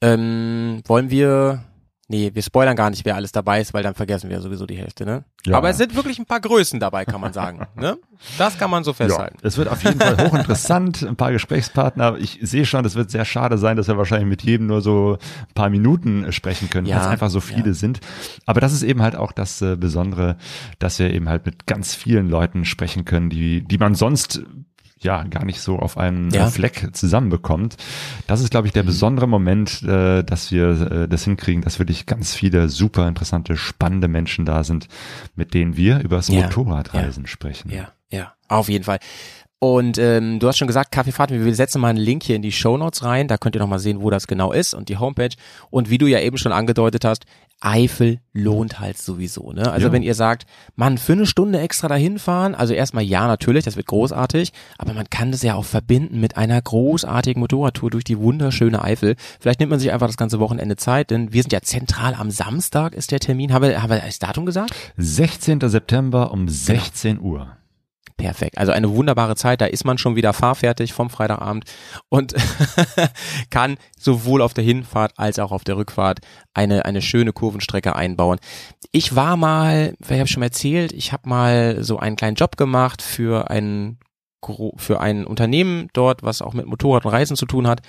Ähm, 0.00 0.82
wollen 0.86 1.10
wir. 1.10 1.64
Nee, 2.10 2.30
wir 2.32 2.42
spoilern 2.42 2.74
gar 2.74 2.88
nicht, 2.88 3.04
wer 3.04 3.16
alles 3.16 3.32
dabei 3.32 3.60
ist, 3.60 3.74
weil 3.74 3.82
dann 3.82 3.94
vergessen 3.94 4.30
wir 4.30 4.40
sowieso 4.40 4.64
die 4.64 4.78
Hälfte, 4.78 5.04
ne? 5.04 5.24
Ja. 5.44 5.58
Aber 5.58 5.68
es 5.68 5.76
sind 5.76 5.94
wirklich 5.94 6.18
ein 6.18 6.24
paar 6.24 6.40
Größen 6.40 6.80
dabei, 6.80 7.04
kann 7.04 7.20
man 7.20 7.34
sagen. 7.34 7.66
ne? 7.76 7.98
Das 8.38 8.56
kann 8.58 8.70
man 8.70 8.82
so 8.82 8.94
festhalten. 8.94 9.36
es 9.42 9.58
wird 9.58 9.68
auf 9.68 9.84
jeden 9.84 10.00
Fall 10.00 10.16
hochinteressant, 10.16 11.02
ein 11.02 11.16
paar 11.16 11.32
Gesprächspartner. 11.32 12.16
Ich 12.18 12.38
sehe 12.40 12.64
schon, 12.64 12.84
es 12.86 12.94
wird 12.94 13.10
sehr 13.10 13.26
schade 13.26 13.58
sein, 13.58 13.76
dass 13.76 13.88
wir 13.88 13.98
wahrscheinlich 13.98 14.28
mit 14.28 14.42
jedem 14.42 14.68
nur 14.68 14.80
so 14.80 15.18
ein 15.20 15.54
paar 15.54 15.68
Minuten 15.68 16.24
äh, 16.24 16.32
sprechen 16.32 16.70
können, 16.70 16.86
Ja, 16.86 16.96
weil 16.96 17.02
es 17.02 17.08
einfach 17.08 17.30
so 17.30 17.40
viele 17.40 17.68
ja. 17.68 17.74
sind. 17.74 18.00
Aber 18.46 18.62
das 18.62 18.72
ist 18.72 18.84
eben 18.84 19.02
halt 19.02 19.14
auch 19.14 19.32
das 19.32 19.60
äh, 19.60 19.76
Besondere, 19.76 20.38
dass 20.78 20.98
wir 20.98 21.12
eben 21.12 21.28
halt 21.28 21.44
mit 21.44 21.66
ganz 21.66 21.94
vielen 21.94 22.30
Leuten 22.30 22.64
sprechen 22.64 23.04
können, 23.04 23.28
die, 23.28 23.62
die 23.62 23.76
man 23.76 23.94
sonst 23.94 24.42
ja 25.00 25.22
gar 25.24 25.44
nicht 25.44 25.60
so 25.60 25.78
auf 25.78 25.96
einem 25.98 26.30
Ja. 26.30 26.46
äh, 26.46 26.50
Fleck 26.50 26.90
zusammenbekommt. 26.92 27.76
Das 28.26 28.40
ist, 28.40 28.50
glaube 28.50 28.66
ich, 28.66 28.72
der 28.72 28.82
besondere 28.82 29.26
Moment, 29.26 29.82
äh, 29.82 30.22
dass 30.24 30.50
wir 30.50 30.68
äh, 30.90 31.08
das 31.08 31.24
hinkriegen, 31.24 31.62
dass 31.62 31.78
wirklich 31.78 32.06
ganz 32.06 32.34
viele 32.34 32.68
super 32.68 33.08
interessante, 33.08 33.56
spannende 33.56 34.08
Menschen 34.08 34.44
da 34.44 34.64
sind, 34.64 34.88
mit 35.34 35.54
denen 35.54 35.76
wir 35.76 36.00
über 36.00 36.16
das 36.16 36.28
Ja. 36.28 36.42
Motorradreisen 36.42 37.26
sprechen. 37.26 37.70
Ja, 37.70 37.88
ja, 38.10 38.32
auf 38.48 38.68
jeden 38.68 38.84
Fall. 38.84 38.98
Und 39.60 39.98
ähm, 39.98 40.38
du 40.38 40.46
hast 40.46 40.56
schon 40.56 40.68
gesagt, 40.68 40.92
Kaffeefahrt, 40.92 41.30
wir 41.32 41.54
setzen 41.54 41.80
mal 41.80 41.88
einen 41.88 41.98
Link 41.98 42.22
hier 42.22 42.36
in 42.36 42.42
die 42.42 42.52
Shownotes 42.52 43.02
rein, 43.02 43.26
da 43.26 43.38
könnt 43.38 43.56
ihr 43.56 43.60
nochmal 43.60 43.80
sehen, 43.80 44.00
wo 44.00 44.08
das 44.08 44.28
genau 44.28 44.52
ist 44.52 44.72
und 44.72 44.88
die 44.88 44.98
Homepage. 44.98 45.34
Und 45.70 45.90
wie 45.90 45.98
du 45.98 46.06
ja 46.06 46.20
eben 46.20 46.38
schon 46.38 46.52
angedeutet 46.52 47.04
hast, 47.04 47.24
Eifel 47.60 48.20
lohnt 48.32 48.78
halt 48.78 48.98
sowieso. 48.98 49.52
Ne? 49.52 49.70
Also 49.70 49.88
Ja. 49.88 49.92
wenn 49.92 50.02
ihr 50.02 50.14
sagt, 50.14 50.46
Mann, 50.76 50.96
für 50.96 51.12
eine 51.14 51.26
Stunde 51.26 51.58
extra 51.58 51.88
dahin 51.88 52.18
fahren, 52.20 52.54
also 52.54 52.72
erstmal 52.72 53.02
ja, 53.02 53.26
natürlich, 53.26 53.64
das 53.64 53.76
wird 53.76 53.86
großartig, 53.86 54.52
aber 54.78 54.94
man 54.94 55.10
kann 55.10 55.32
das 55.32 55.42
ja 55.42 55.54
auch 55.54 55.64
verbinden 55.64 56.20
mit 56.20 56.36
einer 56.36 56.60
großartigen 56.62 57.40
Motorradtour 57.40 57.90
durch 57.90 58.04
die 58.04 58.18
wunderschöne 58.18 58.82
Eifel. 58.82 59.16
Vielleicht 59.40 59.58
nimmt 59.60 59.70
man 59.70 59.80
sich 59.80 59.92
einfach 59.92 60.06
das 60.06 60.16
ganze 60.16 60.38
Wochenende 60.38 60.76
Zeit, 60.76 61.10
denn 61.10 61.32
wir 61.32 61.42
sind 61.42 61.52
ja 61.52 61.60
zentral 61.60 62.14
am 62.14 62.30
Samstag 62.30 62.94
ist 62.94 63.10
der 63.10 63.20
Termin. 63.20 63.52
Haben 63.52 63.64
wir, 63.68 63.82
haben 63.82 63.90
wir 63.90 63.98
das 64.00 64.20
Datum 64.20 64.46
gesagt? 64.46 64.72
16. 64.96 65.60
September 65.68 66.30
um 66.30 66.48
16 66.48 67.20
Uhr. 67.20 67.57
Perfekt. 68.18 68.58
Also 68.58 68.72
eine 68.72 68.94
wunderbare 68.94 69.36
Zeit, 69.36 69.62
da 69.62 69.64
ist 69.64 69.84
man 69.84 69.96
schon 69.96 70.16
wieder 70.16 70.34
fahrfertig 70.34 70.92
vom 70.92 71.08
Freitagabend 71.08 71.64
und 72.10 72.34
kann 73.50 73.78
sowohl 73.98 74.42
auf 74.42 74.52
der 74.52 74.64
Hinfahrt 74.64 75.12
als 75.16 75.38
auch 75.38 75.52
auf 75.52 75.64
der 75.64 75.78
Rückfahrt 75.78 76.18
eine, 76.52 76.84
eine 76.84 77.00
schöne 77.00 77.32
Kurvenstrecke 77.32 77.96
einbauen. 77.96 78.38
Ich 78.92 79.16
war 79.16 79.38
mal, 79.38 79.94
ich 80.00 80.10
habe 80.10 80.26
schon 80.26 80.42
erzählt, 80.42 80.92
ich 80.92 81.12
habe 81.12 81.28
mal 81.28 81.82
so 81.82 81.98
einen 81.98 82.16
kleinen 82.16 82.36
Job 82.36 82.58
gemacht 82.58 83.00
für 83.00 83.50
ein 83.50 83.98
für 84.76 85.00
ein 85.00 85.26
Unternehmen 85.26 85.88
dort, 85.94 86.22
was 86.22 86.42
auch 86.42 86.54
mit 86.54 86.66
Motorrad 86.66 87.04
und 87.04 87.10
Reisen 87.10 87.36
zu 87.36 87.44
tun 87.44 87.66
hat 87.66 87.80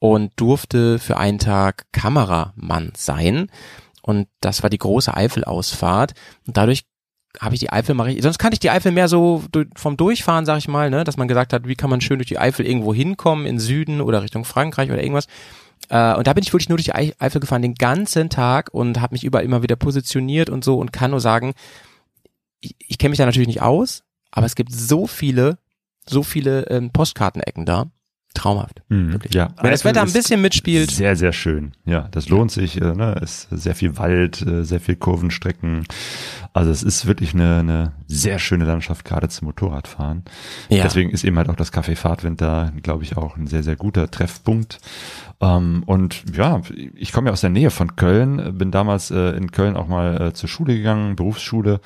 und 0.00 0.32
durfte 0.34 0.98
für 0.98 1.16
einen 1.16 1.38
Tag 1.38 1.86
Kameramann 1.92 2.92
sein. 2.96 3.48
Und 4.02 4.28
das 4.40 4.64
war 4.64 4.70
die 4.70 4.78
große 4.78 5.14
Eifelausfahrt. 5.14 6.14
Und 6.46 6.56
dadurch 6.56 6.86
habe 7.40 7.54
ich 7.54 7.60
die 7.60 7.70
Eifel 7.70 7.94
mal 7.94 8.04
richtig, 8.04 8.22
sonst 8.22 8.38
kannte 8.38 8.54
ich 8.54 8.60
die 8.60 8.70
Eifel 8.70 8.92
mehr 8.92 9.08
so 9.08 9.44
vom 9.76 9.96
Durchfahren, 9.96 10.46
sag 10.46 10.58
ich 10.58 10.68
mal, 10.68 10.90
ne, 10.90 11.04
dass 11.04 11.16
man 11.16 11.28
gesagt 11.28 11.52
hat, 11.52 11.66
wie 11.68 11.74
kann 11.74 11.90
man 11.90 12.00
schön 12.00 12.18
durch 12.18 12.28
die 12.28 12.38
Eifel 12.38 12.66
irgendwo 12.66 12.94
hinkommen, 12.94 13.46
in 13.46 13.58
Süden 13.58 14.00
oder 14.00 14.22
Richtung 14.22 14.44
Frankreich 14.44 14.90
oder 14.90 15.02
irgendwas. 15.02 15.26
Äh, 15.88 16.14
und 16.14 16.26
da 16.26 16.32
bin 16.32 16.42
ich 16.42 16.52
wirklich 16.52 16.68
nur 16.68 16.78
durch 16.78 16.86
die 16.86 16.94
Ei- 16.94 17.14
Eifel 17.18 17.40
gefahren 17.40 17.62
den 17.62 17.74
ganzen 17.74 18.30
Tag 18.30 18.70
und 18.72 19.00
habe 19.00 19.14
mich 19.14 19.24
überall 19.24 19.44
immer 19.44 19.62
wieder 19.62 19.76
positioniert 19.76 20.50
und 20.50 20.64
so 20.64 20.78
und 20.78 20.92
kann 20.92 21.10
nur 21.10 21.20
sagen, 21.20 21.54
ich, 22.60 22.74
ich 22.78 22.98
kenne 22.98 23.10
mich 23.10 23.18
da 23.18 23.26
natürlich 23.26 23.48
nicht 23.48 23.62
aus, 23.62 24.02
aber 24.30 24.46
es 24.46 24.54
gibt 24.54 24.72
so 24.72 25.06
viele, 25.06 25.58
so 26.08 26.22
viele 26.22 26.66
ähm, 26.70 26.90
Postkartenecken 26.90 27.66
da. 27.66 27.86
Traumhaft. 28.36 28.82
Mhm. 28.88 29.18
Ja, 29.30 29.50
Wenn 29.60 29.70
das 29.70 29.84
Wetter 29.84 30.02
ein 30.02 30.12
bisschen 30.12 30.40
mitspielt. 30.40 30.90
Sehr, 30.90 31.16
sehr 31.16 31.32
schön. 31.32 31.72
Ja, 31.84 32.08
das 32.10 32.28
lohnt 32.28 32.50
sich. 32.50 32.80
Äh, 32.80 32.94
ne? 32.94 33.18
Es 33.22 33.48
ist 33.50 33.62
sehr 33.62 33.74
viel 33.74 33.96
Wald, 33.98 34.46
äh, 34.46 34.64
sehr 34.64 34.80
viel 34.80 34.96
Kurvenstrecken. 34.96 35.84
Also 36.52 36.70
es 36.70 36.82
ist 36.82 37.06
wirklich 37.06 37.34
eine, 37.34 37.58
eine 37.58 37.92
sehr 38.06 38.38
schöne 38.38 38.64
Landschaft, 38.64 39.04
gerade 39.04 39.28
zum 39.28 39.46
Motorradfahren. 39.46 40.24
Ja. 40.68 40.84
Deswegen 40.84 41.10
ist 41.10 41.24
eben 41.24 41.36
halt 41.36 41.48
auch 41.48 41.56
das 41.56 41.72
Café 41.72 41.96
Fahrtwind 41.96 42.40
da, 42.40 42.72
glaube 42.82 43.04
ich, 43.04 43.16
auch 43.16 43.36
ein 43.36 43.46
sehr, 43.46 43.62
sehr 43.62 43.76
guter 43.76 44.10
Treffpunkt. 44.10 44.78
Ähm, 45.40 45.82
und 45.86 46.24
ja, 46.34 46.62
ich 46.94 47.12
komme 47.12 47.28
ja 47.28 47.32
aus 47.32 47.42
der 47.42 47.50
Nähe 47.50 47.70
von 47.70 47.96
Köln, 47.96 48.56
bin 48.56 48.70
damals 48.70 49.10
äh, 49.10 49.36
in 49.36 49.50
Köln 49.50 49.76
auch 49.76 49.88
mal 49.88 50.20
äh, 50.20 50.32
zur 50.32 50.48
Schule 50.48 50.76
gegangen, 50.76 51.16
Berufsschule. 51.16 51.80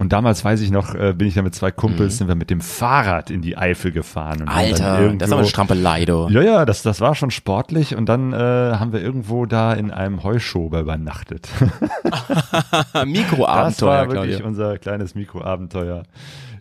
Und 0.00 0.12
damals 0.14 0.42
weiß 0.44 0.60
ich 0.62 0.70
noch, 0.70 0.94
äh, 0.94 1.12
bin 1.12 1.28
ich 1.28 1.34
da 1.34 1.42
mit 1.42 1.54
zwei 1.54 1.70
Kumpels, 1.70 2.16
sind 2.16 2.26
wir 2.26 2.34
mit 2.34 2.48
dem 2.48 2.62
Fahrrad 2.62 3.30
in 3.30 3.42
die 3.42 3.58
Eifel 3.58 3.92
gefahren. 3.92 4.40
Mhm. 4.42 4.48
Alter, 4.48 4.68
das 4.68 4.78
ist 4.78 4.80
aber 4.84 5.02
eine 5.04 5.12
irgendwo- 5.34 5.44
Strampelei, 5.44 6.04
du. 6.06 6.28
ja, 6.30 6.40
ja, 6.42 6.64
das, 6.64 6.82
das 6.82 7.00
war 7.02 7.14
schon 7.14 7.30
sportlich 7.30 7.94
und 7.94 8.08
dann 8.08 8.32
äh, 8.32 8.36
haben 8.36 8.92
wir 8.94 9.02
irgendwo 9.02 9.44
da 9.44 9.74
in 9.74 9.90
einem 9.90 10.22
Heuschober 10.24 10.80
übernachtet. 10.80 11.48
das 12.02 12.94
war 12.94 13.04
Mikroabenteuer, 13.06 14.08
wirklich 14.08 14.36
Claudia. 14.36 14.46
unser 14.46 14.78
kleines 14.78 15.14
Mikroabenteuer. 15.14 16.04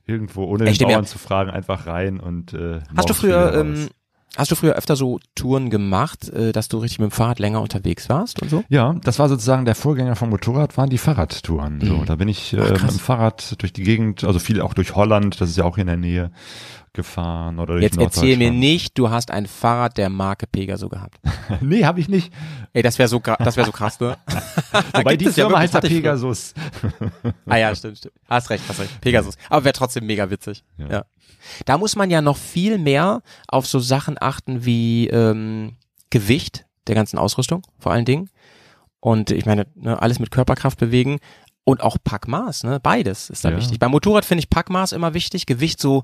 Irgendwo 0.06 0.44
ohne 0.46 0.66
den 0.66 0.76
mir- 0.80 0.88
Bauern 0.94 1.06
zu 1.06 1.18
fragen, 1.20 1.50
einfach 1.50 1.88
rein 1.88 2.20
und 2.20 2.54
äh, 2.54 2.80
Hast 2.98 3.10
du 3.10 3.14
früher, 3.14 3.54
ähm. 3.54 3.88
Hast 4.38 4.52
du 4.52 4.56
früher 4.56 4.74
öfter 4.74 4.96
so 4.96 5.20
Touren 5.36 5.70
gemacht, 5.70 6.30
äh, 6.30 6.52
dass 6.52 6.68
du 6.68 6.78
richtig 6.78 7.00
mit 7.00 7.10
dem 7.10 7.12
Fahrrad 7.12 7.40
länger 7.40 7.62
unterwegs 7.62 8.10
warst 8.10 8.42
und 8.42 8.50
so? 8.50 8.64
Ja, 8.70 8.96
das 9.04 9.20
war 9.20 9.28
sozusagen 9.30 9.66
der 9.66 9.76
Vorgänger 9.76 10.16
vom 10.16 10.30
Motorrad, 10.30 10.78
waren 10.78 10.90
die 10.90 10.98
Fahrradtouren. 10.98 11.82
So, 11.82 11.94
Mhm. 11.98 12.06
da 12.06 12.16
bin 12.16 12.28
ich 12.28 12.54
äh, 12.54 12.58
mit 12.58 12.82
dem 12.82 12.90
Fahrrad 12.90 13.56
durch 13.62 13.74
die 13.74 13.84
Gegend, 13.84 14.24
also 14.24 14.40
viel 14.40 14.62
auch 14.62 14.74
durch 14.74 14.96
Holland, 14.96 15.40
das 15.42 15.50
ist 15.50 15.58
ja 15.58 15.64
auch 15.66 15.76
hier 15.76 15.82
in 15.84 15.88
der 15.88 15.98
Nähe 15.98 16.32
gefahren 16.94 17.60
oder 17.60 17.74
durch 17.74 17.84
Jetzt 17.84 17.98
erzähl 18.00 18.36
mir 18.38 18.52
nicht, 18.52 18.98
du 18.98 19.10
hast 19.12 19.30
ein 19.32 19.46
Fahrrad 19.46 19.98
der 19.98 20.10
Marke 20.10 20.48
Pegaso 20.48 20.90
gehabt. 20.90 21.20
nee, 21.62 21.86
habe 21.86 22.00
ich 22.00 22.10
nicht. 22.10 22.34
Ey, 22.74 22.82
das 22.82 22.98
wäre 22.98 23.08
so, 23.08 23.20
das 23.20 23.58
wäre 23.58 23.66
so 23.66 23.72
krass, 23.72 24.00
ne? 24.00 24.18
Wobei 24.94 25.16
die 25.18 25.26
ja 25.26 25.32
Firma 25.32 25.60
wirklich, 25.60 25.74
heißt 25.74 25.74
ja. 25.76 25.82
Pegasus. 25.82 26.54
Ah 27.46 27.58
ja, 27.58 27.76
stimmt, 27.76 28.00
stimmt. 28.00 28.16
Hast 28.28 28.50
recht, 28.50 28.64
hast 28.68 28.80
recht. 28.80 29.02
Pegasus. 29.02 29.36
Aber 29.50 29.64
wäre 29.66 29.74
trotzdem 29.74 30.06
mega 30.08 30.30
witzig. 30.32 30.64
Ja. 30.78 30.88
Ja. 30.90 31.06
Da 31.66 31.78
muss 31.78 31.96
man 31.96 32.10
ja 32.10 32.22
noch 32.22 32.38
viel 32.38 32.78
mehr 32.78 33.22
auf 33.48 33.66
so 33.68 33.80
Sachen 33.80 34.18
achten 34.20 34.66
wie 34.66 35.08
ähm, 35.08 35.78
Gewicht 36.10 36.66
der 36.88 36.96
ganzen 36.96 37.18
Ausrüstung, 37.18 37.62
vor 37.78 37.92
allen 37.92 38.06
Dingen. 38.06 38.30
Und 39.00 39.32
ich 39.32 39.46
meine, 39.46 39.68
ne, 39.76 40.02
alles 40.02 40.20
mit 40.20 40.32
Körperkraft 40.32 40.78
bewegen 40.80 41.20
und 41.64 41.82
auch 41.82 41.98
Packmaß, 42.04 42.64
ne? 42.64 42.80
Beides 42.80 43.30
ist 43.30 43.46
da 43.46 43.52
Ja. 43.52 43.58
wichtig. 43.58 43.80
Beim 43.80 43.92
Motorrad 43.92 44.26
finde 44.26 44.40
ich 44.40 44.50
Packmaß 44.50 44.92
immer 44.92 45.14
wichtig, 45.14 45.46
Gewicht 45.46 45.80
so 45.80 46.04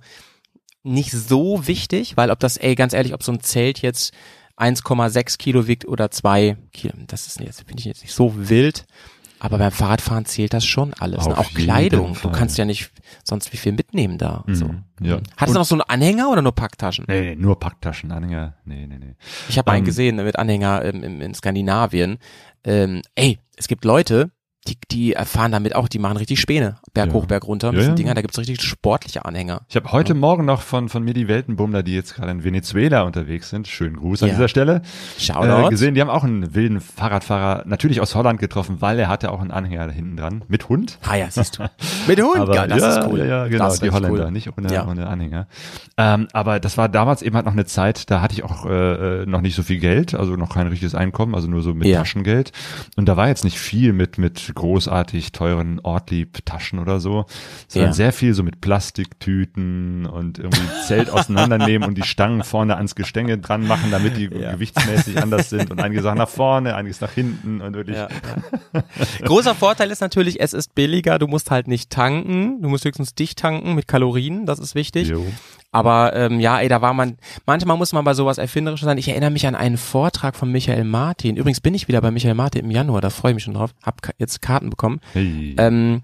nicht 0.83 1.11
so 1.11 1.67
wichtig, 1.67 2.15
weil 2.15 2.29
ob 2.29 2.39
das, 2.39 2.57
ey, 2.57 2.75
ganz 2.75 2.93
ehrlich, 2.93 3.13
ob 3.15 3.23
so 3.23 3.31
ein 3.31 3.41
Zelt 3.41 3.81
jetzt 3.81 4.13
1,6 4.57 5.37
Kilo 5.37 5.67
wiegt 5.67 5.85
oder 5.87 6.11
2 6.11 6.57
Kilo, 6.71 6.93
das 7.07 7.27
ist 7.27 7.39
jetzt, 7.39 7.63
finde 7.63 7.79
ich 7.79 7.85
jetzt 7.85 8.03
nicht 8.03 8.13
so 8.13 8.33
wild. 8.49 8.85
Aber 9.39 9.57
beim 9.57 9.71
Fahrradfahren 9.71 10.25
zählt 10.25 10.53
das 10.53 10.65
schon 10.65 10.93
alles. 10.95 11.27
Ne? 11.27 11.37
Auch 11.37 11.49
Kleidung. 11.53 12.01
jeden 12.07 12.13
Du 12.13 12.19
Fall. 12.19 12.31
kannst 12.31 12.57
ja 12.57 12.65
nicht 12.65 12.91
sonst 13.23 13.51
wie 13.53 13.57
viel 13.57 13.73
mitnehmen 13.73 14.17
da. 14.17 14.43
Mhm, 14.47 14.55
So. 14.55 14.75
ja. 15.01 15.19
Hat 15.37 15.49
es 15.49 15.53
noch 15.55 15.65
so 15.65 15.75
einen 15.75 15.81
Anhänger 15.81 16.29
oder 16.31 16.41
nur 16.41 16.53
Packtaschen? 16.53 17.05
Nee, 17.07 17.21
nee, 17.21 17.35
nur 17.35 17.59
Packtaschen, 17.59 18.11
Anhänger. 18.11 18.53
Nee, 18.65 18.87
nee, 18.87 18.97
nee. 18.97 19.15
Ich 19.49 19.57
habe 19.57 19.71
einen 19.71 19.79
Ähm, 19.83 19.85
gesehen 19.85 20.15
mit 20.17 20.37
Anhänger 20.39 20.83
ähm, 20.85 21.03
im, 21.03 21.21
in 21.21 21.33
Skandinavien. 21.33 22.17
Ähm, 22.63 23.01
ey, 23.15 23.37
es 23.57 23.67
gibt 23.67 23.85
Leute, 23.85 24.31
die, 24.67 24.77
die 24.91 25.13
erfahren 25.13 25.51
damit 25.51 25.75
auch, 25.75 25.87
die 25.87 25.99
machen 25.99 26.17
richtig 26.17 26.39
Späne. 26.39 26.77
Berg 26.93 27.07
Ja. 27.09 27.13
hoch, 27.13 27.25
Berg 27.25 27.45
runter. 27.47 27.67
Mit 27.67 27.75
Ja, 27.75 27.79
diesen 27.81 27.91
ja. 27.91 27.95
Dinger, 27.95 28.13
da 28.15 28.21
gibt's 28.21 28.37
richtig 28.39 28.61
sportliche 28.61 29.25
Anhänger. 29.25 29.61
Ich 29.69 29.75
habe 29.75 29.91
heute 29.91 30.13
Morgen 30.15 30.45
noch 30.45 30.61
von, 30.61 30.89
von 30.89 31.03
mir 31.03 31.13
die 31.13 31.27
Weltenbummler, 31.27 31.83
die 31.83 31.93
jetzt 31.93 32.15
gerade 32.15 32.31
in 32.31 32.43
Venezuela 32.43 33.03
unterwegs 33.03 33.49
sind, 33.49 33.67
schönen 33.67 33.95
Gruß 33.97 34.23
an 34.23 34.29
Ja. 34.29 34.35
dieser 34.35 34.47
Stelle, 34.47 34.81
Shoutout. 35.19 35.67
äh, 35.67 35.69
gesehen. 35.69 35.93
Die 35.95 36.01
haben 36.01 36.09
auch 36.09 36.23
einen 36.23 36.55
wilden 36.55 36.81
Fahrradfahrer, 36.81 37.63
natürlich 37.67 38.01
aus 38.01 38.15
Holland 38.15 38.39
getroffen, 38.39 38.77
weil 38.81 38.97
er 38.99 39.07
hatte 39.07 39.31
auch 39.31 39.39
einen 39.41 39.51
Anhänger 39.51 39.87
da 39.87 39.93
hinten 39.93 40.17
dran, 40.17 40.43
mit 40.47 40.67
Hund. 40.69 40.97
Ah 41.07 41.15
ja, 41.15 41.27
siehst 41.29 41.59
du. 41.59 41.63
Mit 42.07 42.21
Hund, 42.21 42.37
Aber, 42.37 42.53
geil, 42.53 42.67
das 42.69 42.79
ja, 42.81 42.99
ist 42.99 43.07
cool. 43.09 43.19
Ja, 43.19 43.25
ja, 43.25 43.47
genau, 43.47 43.65
das 43.65 43.79
die 43.79 43.89
Holländer, 43.89 44.25
cool. 44.25 44.31
nicht 44.31 44.55
ohne, 44.57 44.71
Ja. 44.71 44.87
ohne 44.87 45.07
Anhänger. 45.07 45.47
Ähm, 45.97 46.27
aber 46.33 46.59
das 46.59 46.77
war 46.77 46.87
damals 46.89 47.21
eben 47.21 47.35
halt 47.35 47.45
noch 47.45 47.53
eine 47.53 47.65
Zeit, 47.65 48.09
da 48.11 48.21
hatte 48.21 48.33
ich 48.33 48.43
auch 48.43 48.65
äh, 48.65 49.21
äh, 49.23 49.25
noch 49.25 49.41
nicht 49.41 49.55
so 49.55 49.63
viel 49.63 49.79
Geld, 49.79 50.13
also 50.13 50.35
noch 50.35 50.53
kein 50.53 50.67
richtiges 50.67 50.93
Einkommen, 50.95 51.33
also 51.35 51.47
nur 51.47 51.61
so 51.61 51.73
mit 51.73 51.87
Ja. 51.87 51.99
Taschengeld. 51.99 52.51
Und 52.95 53.05
da 53.07 53.17
war 53.17 53.27
jetzt 53.27 53.43
nicht 53.43 53.57
viel 53.59 53.93
mit, 53.93 54.17
mit 54.17 54.53
großartig 54.55 55.31
teuren 55.31 55.79
Ortlieb-Taschen 55.81 56.79
oder 56.79 56.99
so, 56.99 57.25
sondern 57.67 57.91
Ja. 57.91 57.93
sehr 57.93 58.13
viel 58.13 58.33
so 58.33 58.41
mit 58.43 58.61
Plastiktüten 58.61 60.05
und 60.05 60.39
irgendwie 60.39 60.61
Zelt 60.87 61.09
auseinandernehmen 61.09 61.87
und 61.87 61.95
die 61.97 62.03
Stangen 62.03 62.43
vorne 62.43 62.77
ans 62.77 62.95
Gestänge 62.95 63.37
dran 63.37 63.67
machen, 63.67 63.91
damit 63.91 64.17
die 64.17 64.25
Ja. 64.25 64.53
gewichtsmäßig 64.53 65.21
anders 65.21 65.49
sind 65.49 65.71
und 65.71 65.79
einige 65.81 66.01
Sachen 66.01 66.17
nach 66.17 66.29
vorne, 66.29 66.75
einiges 66.75 67.01
nach 67.01 67.11
hinten 67.11 67.61
und 67.61 67.73
wirklich. 67.75 67.97
Ja. 67.97 68.07
Großer 69.23 69.55
Vorteil 69.55 69.91
ist 69.91 70.01
natürlich, 70.01 70.39
es 70.41 70.53
ist 70.53 70.75
billiger, 70.75 71.19
du 71.19 71.27
musst 71.27 71.51
halt 71.51 71.67
nicht 71.67 71.89
tanken, 71.89 72.61
du 72.61 72.69
musst 72.69 72.85
höchstens 72.85 73.15
dicht 73.15 73.39
tanken 73.39 73.75
mit 73.75 73.87
Kalorien, 73.87 74.45
das 74.45 74.59
ist 74.59 74.75
wichtig. 74.75 75.07
Jo. 75.09 75.25
Aber 75.75 76.15
ähm, 76.15 76.39
ja, 76.39 76.61
ey, 76.61 76.69
da 76.69 76.81
war 76.81 76.93
man, 76.93 77.17
manchmal 77.45 77.75
muss 77.75 77.91
man 77.91 78.05
bei 78.05 78.13
sowas 78.13 78.37
erfinderisch 78.37 78.79
sein. 78.79 78.97
Ich 78.97 79.09
erinnere 79.09 79.29
mich 79.29 79.45
an 79.45 79.55
einen 79.55 79.75
Vortrag 79.75 80.37
von 80.37 80.49
Michael 80.49 80.85
Martin. 80.85 81.35
Übrigens 81.35 81.59
bin 81.59 81.73
ich 81.73 81.89
wieder 81.89 81.99
bei 81.99 82.11
Michael 82.11 82.33
Martin 82.33 82.63
im 82.63 82.71
Januar, 82.71 83.01
da 83.01 83.09
freue 83.09 83.31
ich 83.31 83.35
mich 83.35 83.43
schon 83.43 83.55
drauf. 83.55 83.75
Hab 83.83 83.99
jetzt 84.17 84.41
Karten 84.41 84.69
bekommen. 84.69 85.01
Hey. 85.11 85.53
Ähm, 85.57 86.03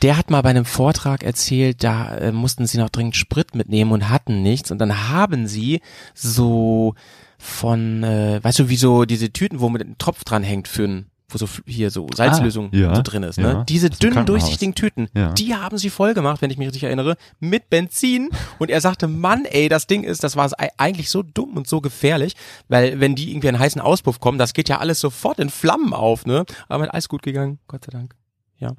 der 0.00 0.16
hat 0.16 0.30
mal 0.30 0.40
bei 0.40 0.48
einem 0.48 0.64
Vortrag 0.64 1.24
erzählt, 1.24 1.84
da 1.84 2.16
äh, 2.16 2.32
mussten 2.32 2.66
sie 2.66 2.78
noch 2.78 2.88
dringend 2.88 3.14
Sprit 3.14 3.54
mitnehmen 3.54 3.92
und 3.92 4.08
hatten 4.08 4.42
nichts. 4.42 4.70
Und 4.70 4.78
dann 4.78 5.10
haben 5.10 5.46
sie 5.46 5.82
so 6.14 6.94
von, 7.36 8.04
äh, 8.04 8.42
weißt 8.42 8.60
du, 8.60 8.68
wie 8.70 8.76
so 8.76 9.04
diese 9.04 9.30
Tüten, 9.30 9.60
wo 9.60 9.68
mit 9.68 9.82
ein 9.82 9.98
Tropf 9.98 10.24
dran 10.24 10.42
hängt 10.42 10.68
für 10.68 10.84
ein, 10.84 11.06
wo 11.32 11.38
so 11.38 11.48
hier 11.66 11.90
so 11.90 12.06
Salzlösung 12.14 12.70
Ah, 12.72 12.76
ja, 12.76 12.94
so 12.94 13.02
drin 13.02 13.22
ist, 13.22 13.38
ne? 13.38 13.44
ja. 13.48 13.64
Diese 13.64 13.90
dünnen, 13.90 14.26
durchsichtigen 14.26 14.74
Tüten, 14.74 15.08
Ja. 15.14 15.32
die 15.32 15.54
haben 15.54 15.78
sie 15.78 15.90
voll 15.90 16.14
gemacht, 16.14 16.42
wenn 16.42 16.50
ich 16.50 16.58
mich 16.58 16.66
richtig 16.68 16.84
erinnere, 16.84 17.16
mit 17.40 17.70
Benzin. 17.70 18.30
Und 18.58 18.70
er 18.70 18.80
sagte, 18.80 19.08
Mann, 19.08 19.44
ey, 19.44 19.68
das 19.68 19.86
Ding 19.86 20.04
ist, 20.04 20.24
das 20.24 20.36
war 20.36 20.50
ei- 20.58 20.70
eigentlich 20.78 21.10
so 21.10 21.22
dumm 21.22 21.56
und 21.56 21.66
so 21.68 21.80
gefährlich, 21.80 22.34
weil 22.68 23.00
wenn 23.00 23.14
die 23.14 23.30
irgendwie 23.30 23.48
einen 23.48 23.58
heißen 23.58 23.80
Auspuff 23.80 24.20
kommen, 24.20 24.38
das 24.38 24.52
geht 24.54 24.68
ja 24.68 24.78
alles 24.78 25.00
sofort 25.00 25.38
in 25.40 25.50
Flammen 25.50 25.92
auf, 25.94 26.26
ne? 26.26 26.44
Aber 26.68 26.92
alles 26.92 27.08
gut 27.08 27.22
gegangen, 27.22 27.58
Gott 27.68 27.84
sei 27.84 27.90
Dank. 27.92 28.14
Ja. 28.58 28.72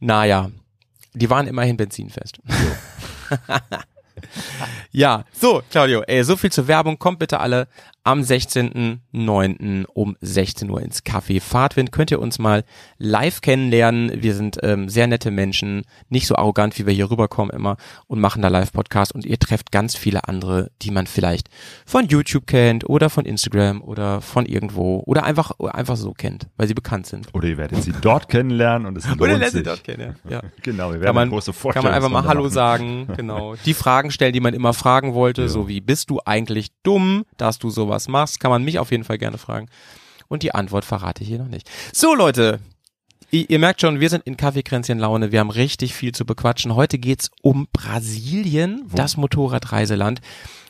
Naja, 0.00 0.50
die 1.14 1.28
waren 1.30 1.46
immerhin 1.46 1.76
benzinfest. 1.76 2.38
ja, 4.92 5.24
so, 5.32 5.62
Claudio, 5.70 6.02
ey, 6.02 6.22
so 6.24 6.36
viel 6.36 6.50
zur 6.52 6.66
Werbung. 6.68 6.98
Kommt 6.98 7.18
bitte 7.18 7.40
alle 7.40 7.68
am 8.02 8.20
16.09. 8.20 9.84
um 9.92 10.16
16 10.20 10.70
Uhr 10.70 10.80
ins 10.82 11.04
Café 11.04 11.40
Fahrtwind. 11.40 11.92
Könnt 11.92 12.10
ihr 12.10 12.20
uns 12.20 12.38
mal 12.38 12.64
live 12.98 13.40
kennenlernen. 13.40 14.22
Wir 14.22 14.34
sind 14.34 14.58
ähm, 14.62 14.88
sehr 14.88 15.06
nette 15.06 15.30
Menschen, 15.30 15.82
nicht 16.08 16.26
so 16.26 16.36
arrogant, 16.36 16.78
wie 16.78 16.86
wir 16.86 16.94
hier 16.94 17.10
rüberkommen 17.10 17.54
immer 17.54 17.76
und 18.06 18.20
machen 18.20 18.42
da 18.42 18.48
Live-Podcast. 18.48 19.14
Und 19.14 19.26
ihr 19.26 19.38
trefft 19.38 19.70
ganz 19.72 19.96
viele 19.96 20.26
andere, 20.28 20.70
die 20.82 20.90
man 20.90 21.06
vielleicht 21.06 21.48
von 21.86 22.06
YouTube 22.06 22.46
kennt 22.46 22.88
oder 22.88 23.10
von 23.10 23.24
Instagram 23.26 23.82
oder 23.82 24.20
von 24.20 24.46
irgendwo 24.46 25.02
oder 25.06 25.24
einfach, 25.24 25.52
einfach 25.60 25.96
so 25.96 26.12
kennt, 26.12 26.48
weil 26.56 26.68
sie 26.68 26.74
bekannt 26.74 27.06
sind. 27.06 27.28
Oder 27.34 27.48
ihr 27.48 27.58
werdet 27.58 27.82
sie 27.82 27.92
dort 28.00 28.28
kennenlernen 28.28 28.86
und 28.86 28.96
es 28.96 29.06
lohnt 29.08 29.20
Oder 29.20 29.36
lernt 29.38 29.52
sie 29.52 29.58
sich. 29.58 29.66
dort 29.66 29.84
kennen, 29.84 30.16
ja. 30.28 30.40
Genau, 30.62 30.88
wir 30.92 31.00
werden 31.00 31.04
Kann 31.06 31.14
man, 31.14 31.30
große 31.30 31.52
kann 31.72 31.82
man 31.84 31.92
einfach 31.92 32.08
mal 32.10 32.24
Hallo 32.24 32.42
machen. 32.42 32.52
sagen, 32.52 33.08
genau. 33.16 33.54
Die 33.64 33.74
Fragen 33.74 34.10
stellen, 34.10 34.32
die 34.32 34.40
man 34.40 34.54
immer 34.54 34.72
fragen 34.72 35.14
wollte, 35.14 35.30
Ja. 35.42 35.48
so 35.48 35.68
wie, 35.68 35.80
bist 35.80 36.10
du 36.10 36.20
eigentlich 36.24 36.68
dumm, 36.82 37.24
dass 37.36 37.58
du 37.58 37.70
sowas 37.90 38.08
machst? 38.08 38.40
Kann 38.40 38.50
man 38.50 38.62
mich 38.62 38.78
auf 38.78 38.90
jeden 38.90 39.04
Fall 39.04 39.18
gerne 39.18 39.38
fragen. 39.38 39.66
Und 40.28 40.42
die 40.42 40.54
Antwort 40.54 40.84
verrate 40.84 41.22
ich 41.22 41.28
hier 41.28 41.38
noch 41.38 41.48
nicht. 41.48 41.68
So, 41.92 42.14
Leute. 42.14 42.60
ihr 43.30 43.50
ihr 43.50 43.58
merkt 43.58 43.80
schon, 43.80 44.00
wir 44.00 44.08
sind 44.08 44.24
in 44.24 44.36
Kaffeekränzchen-Laune. 44.36 45.32
Wir 45.32 45.40
haben 45.40 45.50
richtig 45.50 45.94
viel 45.94 46.12
zu 46.12 46.24
bequatschen. 46.24 46.74
Heute 46.76 46.98
geht's 46.98 47.30
um 47.42 47.66
Brasilien, 47.72 48.86
das 48.94 49.16
Motorradreiseland. 49.16 50.20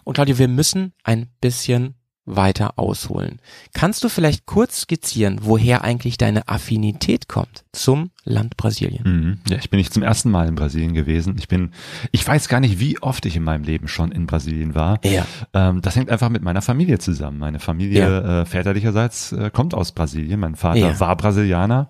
Und 0.04 0.14
Claudio, 0.14 0.38
wir 0.38 0.48
müssen 0.48 0.94
ein 1.04 1.28
bisschen 1.40 1.94
weiter 2.26 2.78
ausholen. 2.78 3.40
Kannst 3.72 4.04
du 4.04 4.08
vielleicht 4.08 4.46
kurz 4.46 4.82
skizzieren, 4.82 5.38
woher 5.42 5.82
eigentlich 5.82 6.16
deine 6.18 6.46
Affinität 6.48 7.28
kommt 7.28 7.64
zum 7.72 8.10
Land 8.24 8.56
Brasilien? 8.56 9.02
Mhm. 9.04 9.38
Ja, 9.48 9.56
ich 9.58 9.70
bin 9.70 9.78
nicht 9.78 9.92
zum 9.92 10.02
ersten 10.02 10.30
Mal 10.30 10.46
in 10.46 10.54
Brasilien 10.54 10.92
gewesen. 10.94 11.36
Ich 11.38 11.48
bin, 11.48 11.72
ich 12.12 12.26
weiß 12.26 12.48
gar 12.48 12.60
nicht, 12.60 12.78
wie 12.78 13.00
oft 13.02 13.26
ich 13.26 13.36
in 13.36 13.42
meinem 13.42 13.64
Leben 13.64 13.88
schon 13.88 14.12
in 14.12 14.26
Brasilien 14.26 14.74
war. 14.74 15.00
Ja. 15.04 15.26
Ähm, 15.54 15.80
das 15.82 15.96
hängt 15.96 16.10
einfach 16.10 16.28
mit 16.28 16.42
meiner 16.42 16.62
Familie 16.62 16.98
zusammen. 16.98 17.38
Meine 17.38 17.58
Familie 17.58 18.42
äh, 18.42 18.44
väterlicherseits 18.46 19.32
äh, 19.32 19.50
kommt 19.52 19.74
aus 19.74 19.92
Brasilien. 19.92 20.38
Mein 20.40 20.54
Vater 20.56 20.78
Ja. 20.78 21.00
war 21.00 21.16
Brasilianer. 21.16 21.88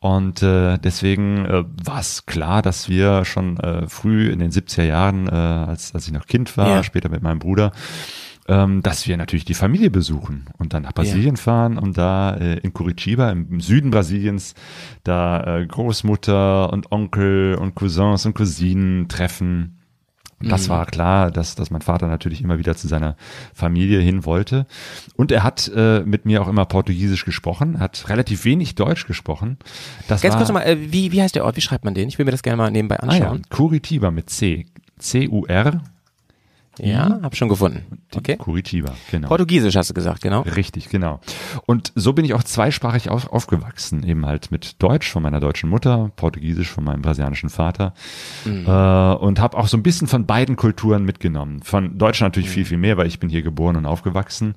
Und 0.00 0.42
äh, 0.42 0.78
deswegen 0.78 1.44
äh, 1.46 1.64
war 1.84 2.00
es 2.00 2.26
klar, 2.26 2.60
dass 2.60 2.88
wir 2.88 3.24
schon 3.24 3.56
äh, 3.60 3.86
früh 3.88 4.30
in 4.30 4.40
den 4.40 4.50
70er 4.50 4.82
Jahren, 4.82 5.28
äh, 5.28 5.30
als, 5.30 5.94
als 5.94 6.06
ich 6.08 6.12
noch 6.12 6.26
Kind 6.26 6.56
war, 6.56 6.68
Ja. 6.68 6.82
später 6.82 7.08
mit 7.08 7.22
meinem 7.22 7.38
Bruder, 7.38 7.70
ähm, 8.48 8.82
dass 8.82 9.06
wir 9.06 9.16
natürlich 9.16 9.44
die 9.44 9.54
Familie 9.54 9.90
besuchen 9.90 10.46
und 10.58 10.74
dann 10.74 10.82
nach 10.82 10.92
Brasilien 10.92 11.36
fahren 11.36 11.78
und 11.78 11.96
da 11.96 12.34
äh, 12.34 12.58
in 12.58 12.72
Curitiba 12.72 13.30
im, 13.30 13.60
Süden 13.60 13.90
Brasiliens 13.90 14.54
da 15.04 15.58
äh, 15.58 15.66
Großmutter 15.66 16.72
und 16.72 16.90
Onkel 16.90 17.54
und 17.54 17.74
Cousins 17.74 18.26
und 18.26 18.34
Cousinen 18.34 19.08
treffen. 19.08 19.78
Und 20.40 20.50
das 20.50 20.68
war 20.68 20.86
klar, 20.86 21.30
dass, 21.30 21.54
dass 21.54 21.70
mein 21.70 21.82
Vater 21.82 22.08
natürlich 22.08 22.42
immer 22.42 22.58
wieder 22.58 22.74
zu 22.74 22.88
seiner 22.88 23.16
Familie 23.54 24.00
hin 24.00 24.24
wollte. 24.24 24.66
Und 25.14 25.30
er 25.30 25.44
hat 25.44 25.70
äh, 25.72 26.00
mit 26.00 26.24
mir 26.24 26.42
auch 26.42 26.48
immer 26.48 26.64
Portugiesisch 26.64 27.24
gesprochen, 27.24 27.78
hat 27.78 28.08
relativ 28.08 28.44
wenig 28.44 28.74
Deutsch 28.74 29.06
gesprochen. 29.06 29.58
Das 30.08 30.20
Ganz 30.20 30.32
war, 30.32 30.40
kurz 30.40 30.48
nochmal, 30.48 30.66
äh, 30.66 30.92
wie, 30.92 31.12
wie 31.12 31.22
heißt 31.22 31.36
der 31.36 31.44
Ort? 31.44 31.56
Wie 31.56 31.60
schreibt 31.60 31.84
man 31.84 31.94
den? 31.94 32.08
Ich 32.08 32.18
will 32.18 32.24
mir 32.24 32.32
das 32.32 32.42
gerne 32.42 32.56
mal 32.56 32.72
nebenbei 32.72 32.98
ah, 32.98 33.06
ja, 33.06 33.12
anschauen. 33.12 33.42
Curitiba 33.50 34.10
mit 34.10 34.30
C. 34.30 34.66
C-U-R. 34.98 35.80
Ja, 36.78 37.18
hab 37.22 37.36
schon 37.36 37.48
gefunden. 37.48 37.98
Okay. 38.14 38.36
Curitiba, 38.36 38.92
genau. 39.10 39.28
Portugiesisch 39.28 39.76
hast 39.76 39.90
du 39.90 39.94
gesagt, 39.94 40.22
genau. 40.22 40.40
Richtig, 40.42 40.88
genau. 40.88 41.20
Und 41.66 41.92
so 41.94 42.12
bin 42.12 42.24
ich 42.24 42.34
auch 42.34 42.42
zweisprachig 42.42 43.10
auf, 43.10 43.30
aufgewachsen, 43.32 44.02
eben 44.06 44.24
halt 44.26 44.50
mit 44.50 44.82
Deutsch 44.82 45.10
von 45.10 45.22
meiner 45.22 45.40
deutschen 45.40 45.68
Mutter, 45.70 46.10
Portugiesisch 46.16 46.68
von 46.70 46.84
meinem 46.84 47.02
brasilianischen 47.02 47.50
Vater 47.50 47.92
Mhm. 48.44 48.66
äh, 48.66 49.14
und 49.14 49.40
habe 49.40 49.56
auch 49.58 49.66
so 49.68 49.76
ein 49.76 49.82
bisschen 49.82 50.06
von 50.08 50.26
beiden 50.26 50.56
Kulturen 50.56 51.04
mitgenommen. 51.04 51.62
Von 51.62 51.98
Deutsch 51.98 52.20
natürlich 52.20 52.48
Mhm. 52.48 52.52
viel, 52.54 52.64
viel 52.64 52.78
mehr, 52.78 52.96
weil 52.96 53.06
ich 53.06 53.18
bin 53.20 53.28
hier 53.30 53.42
geboren 53.42 53.76
und 53.76 53.86
aufgewachsen 53.86 54.54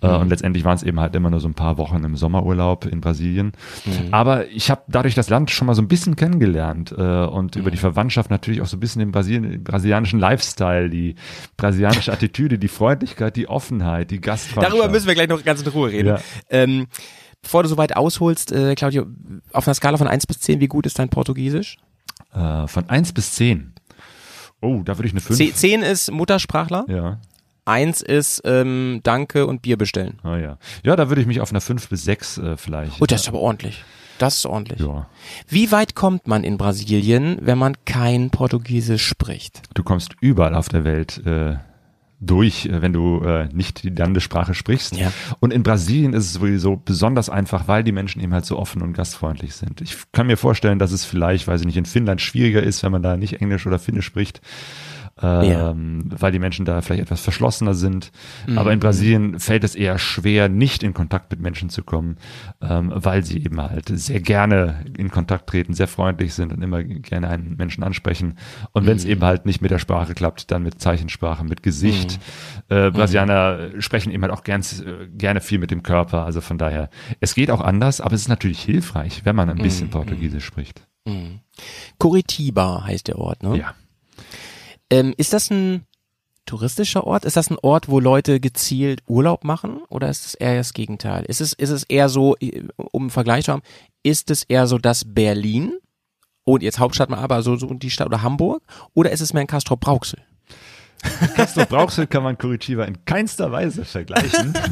äh, 0.00 0.06
und 0.06 0.28
letztendlich 0.28 0.64
waren 0.64 0.74
es 0.76 0.82
eben 0.82 0.98
halt 1.00 1.14
immer 1.14 1.30
nur 1.30 1.40
so 1.40 1.48
ein 1.48 1.54
paar 1.54 1.78
Wochen 1.78 2.02
im 2.04 2.16
Sommerurlaub 2.16 2.86
in 2.86 3.00
Brasilien. 3.00 3.52
Mhm. 3.84 4.08
Aber 4.12 4.48
ich 4.48 4.70
habe 4.70 4.82
dadurch 4.88 5.14
das 5.14 5.28
Land 5.30 5.50
schon 5.50 5.66
mal 5.66 5.74
so 5.74 5.82
ein 5.82 5.88
bisschen 5.88 6.16
kennengelernt 6.16 6.92
äh, 6.96 7.02
und 7.24 7.56
über 7.56 7.70
die 7.70 7.76
Mhm. 7.76 7.80
Verwandtschaft 7.80 8.30
natürlich 8.30 8.60
auch 8.62 8.66
so 8.66 8.76
ein 8.76 8.80
bisschen 8.80 9.00
den 9.00 9.12
Brasilien, 9.12 9.62
brasilianischen 9.64 10.18
Lifestyle, 10.20 10.90
die 10.90 11.14
brasilianische 11.56 12.12
Attitüde, 12.12 12.58
die 12.58 12.68
Freundlichkeit, 12.68 13.36
die 13.36 13.48
Offenheit, 13.48 14.10
die 14.10 14.20
Gastfreundschaft. 14.20 14.74
Darüber 14.74 14.88
müssen 14.90 15.06
wir 15.06 15.14
gleich 15.14 15.28
noch 15.28 15.44
ganz 15.44 15.62
in 15.62 15.68
Ruhe 15.68 15.90
reden. 15.90 16.08
Ja. 16.08 16.18
Ähm, 16.50 16.86
bevor 17.42 17.62
du 17.62 17.68
so 17.68 17.76
weit 17.76 17.96
ausholst, 17.96 18.52
äh, 18.52 18.74
Claudio, 18.74 19.06
auf 19.52 19.66
einer 19.66 19.74
Skala 19.74 19.96
von 19.98 20.08
1 20.08 20.26
bis 20.26 20.40
10, 20.40 20.60
wie 20.60 20.68
gut 20.68 20.86
ist 20.86 20.98
dein 20.98 21.08
Portugiesisch? 21.08 21.76
Äh, 22.34 22.66
von 22.66 22.88
1 22.88 23.12
bis 23.12 23.32
10. 23.34 23.72
Oh, 24.60 24.82
da 24.84 24.96
würde 24.96 25.08
ich 25.08 25.12
eine 25.12 25.20
5. 25.20 25.36
Ze- 25.38 25.52
10 25.54 25.82
ist 25.82 26.10
Muttersprachler, 26.10 26.84
Ja. 26.88 27.18
1 27.64 28.00
ist 28.00 28.42
ähm, 28.44 29.00
Danke 29.04 29.46
und 29.46 29.62
Bier 29.62 29.76
bestellen. 29.76 30.18
Ah, 30.24 30.36
ja. 30.36 30.58
Ja, 30.84 30.96
da 30.96 31.08
würde 31.10 31.20
ich 31.20 31.26
mich 31.28 31.40
auf 31.40 31.50
einer 31.50 31.60
5 31.60 31.88
bis 31.88 32.02
6 32.04 32.38
äh, 32.38 32.56
vielleicht. 32.56 33.00
Oh, 33.00 33.06
das 33.06 33.22
ist 33.22 33.28
aber 33.28 33.38
ordentlich. 33.38 33.84
Das 34.18 34.38
ist 34.38 34.46
ordentlich. 34.46 34.80
ja. 34.80 35.06
Wie 35.48 35.72
weit 35.72 35.94
kommt 35.94 36.26
man 36.26 36.44
in 36.44 36.58
Brasilien, 36.58 37.38
wenn 37.40 37.58
man 37.58 37.76
kein 37.84 38.30
Portugiesisch 38.30 39.06
spricht? 39.06 39.62
Du 39.74 39.82
kommst 39.82 40.14
überall 40.20 40.54
auf 40.54 40.68
der 40.68 40.84
Welt 40.84 41.24
äh, 41.26 41.56
durch, 42.22 42.66
äh, 42.66 42.80
wenn 42.80 42.92
du 42.92 43.20
äh, 43.20 43.48
nicht 43.52 43.82
die 43.82 43.90
Landessprache 43.90 44.54
sprichst. 44.54 44.96
Ja. 44.96 45.12
Und 45.40 45.52
in 45.52 45.62
Brasilien 45.62 46.14
ist 46.14 46.26
es 46.26 46.32
sowieso 46.34 46.76
besonders 46.76 47.28
einfach, 47.28 47.68
weil 47.68 47.84
die 47.84 47.92
Menschen 47.92 48.22
eben 48.22 48.32
halt 48.32 48.46
so 48.46 48.58
offen 48.58 48.80
und 48.82 48.92
gastfreundlich 48.92 49.54
sind. 49.54 49.80
Ich 49.80 49.96
kann 50.12 50.28
mir 50.28 50.36
vorstellen, 50.36 50.78
dass 50.78 50.92
es 50.92 51.04
vielleicht, 51.04 51.48
weiß 51.48 51.60
ich 51.60 51.66
nicht, 51.66 51.76
in 51.76 51.84
Finnland 51.84 52.20
schwieriger 52.20 52.62
ist, 52.62 52.82
wenn 52.82 52.92
man 52.92 53.02
da 53.02 53.16
nicht 53.16 53.40
Englisch 53.40 53.66
oder 53.66 53.78
Finnisch 53.78 54.06
spricht. 54.06 54.40
Ähm, 55.20 56.04
weil 56.08 56.32
die 56.32 56.38
Menschen 56.38 56.64
da 56.64 56.80
vielleicht 56.80 57.02
etwas 57.02 57.20
verschlossener 57.20 57.74
sind. 57.74 58.12
Mhm. 58.46 58.56
Aber 58.56 58.72
in 58.72 58.80
Brasilien 58.80 59.38
fällt 59.38 59.62
es 59.62 59.74
eher 59.74 59.98
schwer, 59.98 60.48
nicht 60.48 60.82
in 60.82 60.94
Kontakt 60.94 61.30
mit 61.30 61.38
Menschen 61.40 61.68
zu 61.68 61.82
kommen, 61.84 62.16
ähm, 62.62 62.90
weil 62.94 63.22
sie 63.22 63.44
eben 63.44 63.60
halt 63.60 63.88
sehr 63.92 64.20
gerne 64.20 64.84
in 64.96 65.10
Kontakt 65.10 65.48
treten, 65.50 65.74
sehr 65.74 65.86
freundlich 65.86 66.32
sind 66.32 66.52
und 66.52 66.62
immer 66.62 66.82
gerne 66.82 67.28
einen 67.28 67.56
Menschen 67.56 67.84
ansprechen. 67.84 68.38
Und 68.72 68.84
Mhm. 68.84 68.86
wenn 68.86 68.96
es 68.96 69.04
eben 69.04 69.22
halt 69.22 69.44
nicht 69.44 69.60
mit 69.60 69.70
der 69.70 69.78
Sprache 69.78 70.14
klappt, 70.14 70.50
dann 70.50 70.62
mit 70.62 70.80
Zeichensprache, 70.80 71.44
mit 71.44 71.62
Gesicht. 71.62 72.18
Mhm. 72.70 72.76
Äh, 72.76 72.90
Brasilianer 72.90 73.80
sprechen 73.80 74.12
eben 74.12 74.22
halt 74.22 74.32
auch 74.32 74.44
gern, 74.44 74.62
äh, 74.62 75.08
gerne 75.08 75.40
viel 75.42 75.58
mit 75.58 75.70
dem 75.70 75.82
Körper. 75.82 76.24
Also 76.24 76.40
von 76.40 76.56
daher, 76.56 76.88
es 77.20 77.34
geht 77.34 77.50
auch 77.50 77.60
anders, 77.60 78.00
aber 78.00 78.14
es 78.14 78.22
ist 78.22 78.28
natürlich 78.28 78.62
hilfreich, 78.62 79.24
wenn 79.24 79.36
man 79.36 79.50
ein 79.50 79.58
Mhm. 79.58 79.62
bisschen 79.62 79.90
Portugiesisch 79.90 80.44
spricht. 80.46 80.86
Curitiba 81.98 82.84
heißt 82.84 83.08
der 83.08 83.18
Ort, 83.18 83.42
ne? 83.42 83.58
Ja. 83.58 83.74
Ähm, 84.92 85.14
ist 85.16 85.32
das 85.32 85.50
ein 85.50 85.86
touristischer 86.44 87.04
Ort? 87.04 87.24
Ist 87.24 87.38
das 87.38 87.50
ein 87.50 87.56
Ort, 87.62 87.88
wo 87.88 87.98
Leute 87.98 88.40
gezielt 88.40 89.02
Urlaub 89.06 89.42
machen? 89.42 89.80
Oder 89.88 90.10
ist 90.10 90.26
es 90.26 90.34
eher 90.34 90.56
das 90.56 90.74
Gegenteil? 90.74 91.24
Ist 91.24 91.40
es, 91.40 91.54
ist 91.54 91.70
es 91.70 91.84
eher 91.84 92.10
so, 92.10 92.36
äh, 92.40 92.64
um 92.76 93.04
einen 93.04 93.10
Vergleich 93.10 93.46
zu 93.46 93.52
haben, 93.52 93.62
ist 94.02 94.30
es 94.30 94.42
eher 94.42 94.66
so 94.66 94.76
das 94.76 95.04
Berlin? 95.06 95.72
Und 96.44 96.62
jetzt 96.62 96.78
Hauptstadt 96.78 97.08
mal 97.08 97.20
aber 97.20 97.42
so, 97.42 97.56
so 97.56 97.72
die 97.72 97.90
Stadt 97.90 98.06
oder 98.08 98.20
Hamburg? 98.20 98.62
Oder 98.92 99.12
ist 99.12 99.22
es 99.22 99.32
mehr 99.32 99.40
ein 99.40 99.46
Castrop 99.46 99.80
Brauxel? 99.80 100.18
Castro 101.36 101.64
Brauxel 101.64 102.06
kann 102.06 102.22
man 102.22 102.36
Curitiba 102.36 102.84
in 102.84 103.02
keinster 103.06 103.50
Weise 103.50 103.86
vergleichen. 103.86 104.52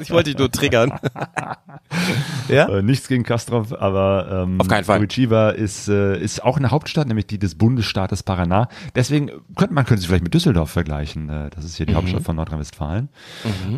Ich 0.00 0.10
wollte 0.10 0.30
dich 0.30 0.38
nur 0.38 0.50
triggern. 0.50 0.92
ja? 2.50 2.68
Äh, 2.68 2.82
nichts 2.82 3.08
gegen 3.08 3.22
Castrop, 3.22 3.72
aber 3.78 4.44
ähm, 4.44 4.60
Auf 4.60 4.68
keinen 4.68 4.84
Fall. 4.84 4.98
Curitiba 4.98 5.50
ist, 5.50 5.88
äh, 5.88 6.18
ist 6.20 6.42
auch 6.44 6.56
eine 6.56 6.70
Hauptstadt, 6.70 7.08
nämlich 7.08 7.26
die 7.26 7.38
des 7.38 7.54
Bundesstaates 7.54 8.22
Paraná. 8.22 8.68
Deswegen 8.94 9.30
könnte 9.56 9.74
man 9.74 9.84
könnte 9.84 10.00
sich 10.00 10.08
vielleicht 10.08 10.24
mit 10.24 10.34
Düsseldorf 10.34 10.70
vergleichen. 10.70 11.28
Äh, 11.28 11.50
das 11.50 11.64
ist 11.64 11.76
hier 11.76 11.86
die 11.86 11.94
Hauptstadt 11.94 12.22
von 12.22 12.36
Nordrhein-Westfalen. 12.36 13.08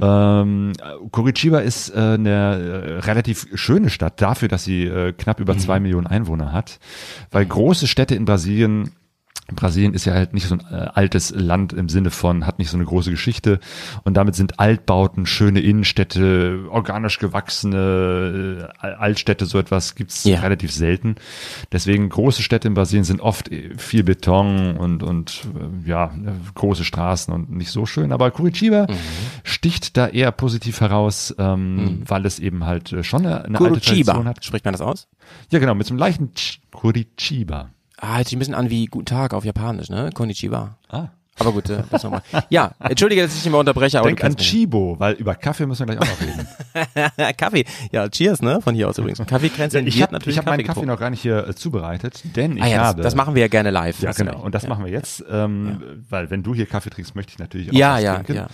Ähm, 0.01 0.73
Curitiba 1.11 1.59
ist 1.59 1.91
äh, 1.91 1.99
eine 1.99 2.31
äh, 2.31 2.99
relativ 3.01 3.47
schöne 3.55 3.91
Stadt 3.91 4.21
dafür, 4.21 4.49
dass 4.49 4.65
sie 4.65 4.85
äh, 4.85 5.13
knapp 5.13 5.41
über 5.41 5.57
zwei 5.59 5.81
Millionen 5.81 6.07
Einwohner 6.07 6.53
hat, 6.53 6.79
weil 7.31 7.47
große 7.47 7.87
Städte 7.87 8.15
in 8.15 8.25
Brasilien 8.25 8.93
Brasilien 9.55 9.95
ist 9.95 10.05
ja 10.05 10.15
halt 10.15 10.33
nicht 10.35 10.47
so 10.47 10.55
ein 10.57 10.61
äh, 10.71 10.89
altes 10.95 11.31
Land 11.35 11.73
im 11.73 11.89
Sinne 11.89 12.11
von, 12.11 12.47
hat 12.47 12.59
nicht 12.59 12.71
so 12.71 12.77
eine 12.77 12.85
große 12.87 13.11
Geschichte 13.11 13.61
und 14.05 14.15
damit 14.17 14.35
sind 14.35 14.59
Altbauten, 14.61 15.27
schöne 15.27 15.61
Innenstädte, 15.61 16.67
organisch 16.71 17.19
gewachsene 17.19 18.69
äh, 18.83 18.87
Altstädte, 18.87 19.47
so 19.47 19.59
etwas 19.59 19.95
gibt's 19.95 20.25
Ja. 20.25 20.41
relativ 20.41 20.73
selten. 20.73 21.17
Deswegen 21.71 22.09
große 22.09 22.43
Städte 22.43 22.69
in 22.69 22.75
Brasilien 22.75 23.05
sind 23.05 23.21
oft 23.21 23.51
äh, 23.51 23.71
viel 23.77 24.05
Beton 24.05 24.77
und, 24.77 25.03
und 25.03 25.43
ja, 25.85 26.13
große 26.55 26.85
Straßen 26.85 27.33
und 27.33 27.51
nicht 27.51 27.71
so 27.71 27.87
schön. 27.87 28.13
Aber 28.13 28.31
Curitiba 28.31 28.87
Mhm. 28.89 28.97
sticht 29.45 29.97
da 29.97 30.09
eher 30.09 30.33
positiv 30.33 30.81
heraus, 30.81 31.35
ähm, 31.39 32.03
weil 32.07 32.27
es 32.27 32.39
eben 32.39 32.65
halt 32.65 32.95
schon 33.03 33.25
eine, 33.27 33.45
eine 33.45 33.59
alte 33.61 33.81
Tradition 33.81 34.05
Curitiba. 34.17 34.25
hat. 34.25 34.45
Spricht 34.45 34.65
man 34.65 34.73
das 34.73 34.81
aus? 34.81 35.09
Ja, 35.51 35.59
genau, 35.59 35.75
mit 35.75 35.87
so 35.87 35.93
einem 35.93 35.99
leichten 35.99 36.31
Curitiba. 36.71 37.71
Ah, 38.05 38.17
hört 38.17 38.27
sich 38.27 38.35
ein 38.35 38.41
bisschen 38.41 38.57
an 38.57 38.69
wie 38.69 38.87
Guten 38.87 39.07
Tag 39.07 39.33
auf 39.33 39.45
Japanisch, 39.45 39.89
ne? 39.89 40.11
Konnichiwa. 40.13 40.77
Ah. 40.89 41.11
Aber 41.39 41.53
gut, 41.53 41.71
äh, 41.71 41.83
das 41.91 42.03
nochmal. 42.03 42.23
Ja, 42.51 42.73
entschuldige, 42.79 43.23
dass 43.23 43.33
ich 43.33 43.39
dich 43.39 43.47
immer 43.47 43.59
unterbreche, 43.59 43.99
aber 43.99 44.09
Denk 44.09 44.23
an 44.23 44.37
Chibo, 44.37 44.97
weil 44.99 45.15
über 45.15 45.35
Kaffee 45.35 45.67
müssen 45.67 45.89
wir 45.89 45.97
gleich 45.97 46.09
auch 46.09 46.21
noch 46.21 46.27
reden. 46.27 47.35
Kaffee. 47.39 47.65
Ja, 47.91 48.09
cheers, 48.09 48.43
ne? 48.43 48.61
Von 48.61 48.75
hier 48.75 48.89
aus 48.89 48.99
übrigens. 48.99 49.27
Kaffeekränzchen 49.27 49.87
ich 49.87 49.95
wird 49.95 50.03
habe 50.05 50.13
natürlich 50.13 50.39
hab 50.39 50.45
meinen 50.47 50.59
Kaffee 50.59 50.69
getrunken. 50.69 50.89
noch 50.89 50.99
gar 51.01 51.09
nicht 51.11 51.23
hier 51.23 51.49
äh, 51.49 51.55
zubereitet, 51.55 52.23
denn 52.37 52.59
ich 52.59 52.63
Ah 52.63 52.67
ja, 52.67 52.77
das, 52.79 52.87
habe... 52.89 53.03
das 53.03 53.15
machen 53.15 53.35
wir 53.35 53.43
ja 53.43 53.49
gerne 53.49 53.71
live. 53.71 54.01
ja, 54.03 54.13
genau. 54.13 54.41
Und 54.41 54.55
das 54.55 54.65
ja. 54.65 54.69
machen 54.69 54.85
wir 54.85 54.93
jetzt, 54.93 55.25
ähm, 55.31 55.83
weil 56.11 56.31
wenn 56.31 56.43
du 56.43 56.55
hier 56.55 56.67
Kaffee 56.67 56.91
trinkst, 56.91 57.17
möchte 57.17 57.33
ich 57.33 57.39
natürlich 57.39 57.71
auch 57.71 57.75
Ja, 57.75 57.99
ja, 57.99 58.15
trinken. 58.17 58.35
ja. 58.35 58.47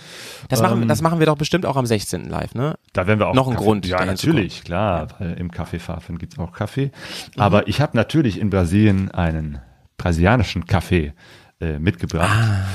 Das 0.47 0.61
machen, 0.61 0.81
Ähm, 0.81 0.87
das 0.87 1.01
machen 1.01 1.19
wir 1.19 1.25
doch 1.25 1.37
bestimmt 1.37 1.65
auch 1.65 1.75
am 1.75 1.85
16. 1.85 2.29
live, 2.29 2.55
ne? 2.55 2.75
Da 2.93 3.07
werden 3.07 3.19
wir 3.19 3.27
auch 3.27 3.35
Noch 3.35 3.47
ein 3.47 3.53
Kaffee, 3.55 3.65
Grund, 3.65 3.85
Ja, 3.87 4.05
natürlich, 4.05 4.63
klar, 4.63 5.09
weil 5.19 5.33
im 5.33 5.51
Kaffeefafen 5.51 6.17
gibt's 6.17 6.39
auch 6.39 6.53
Kaffee. 6.53 6.91
Mhm. 7.35 7.41
Aber 7.41 7.67
ich 7.67 7.81
habe 7.81 7.97
natürlich 7.97 8.39
in 8.39 8.49
Brasilien 8.49 9.11
einen 9.11 9.59
brasilianischen 9.97 10.65
Kaffee 10.65 11.13
äh, 11.59 11.79
mitgebracht. 11.79 12.29
Ah. 12.31 12.65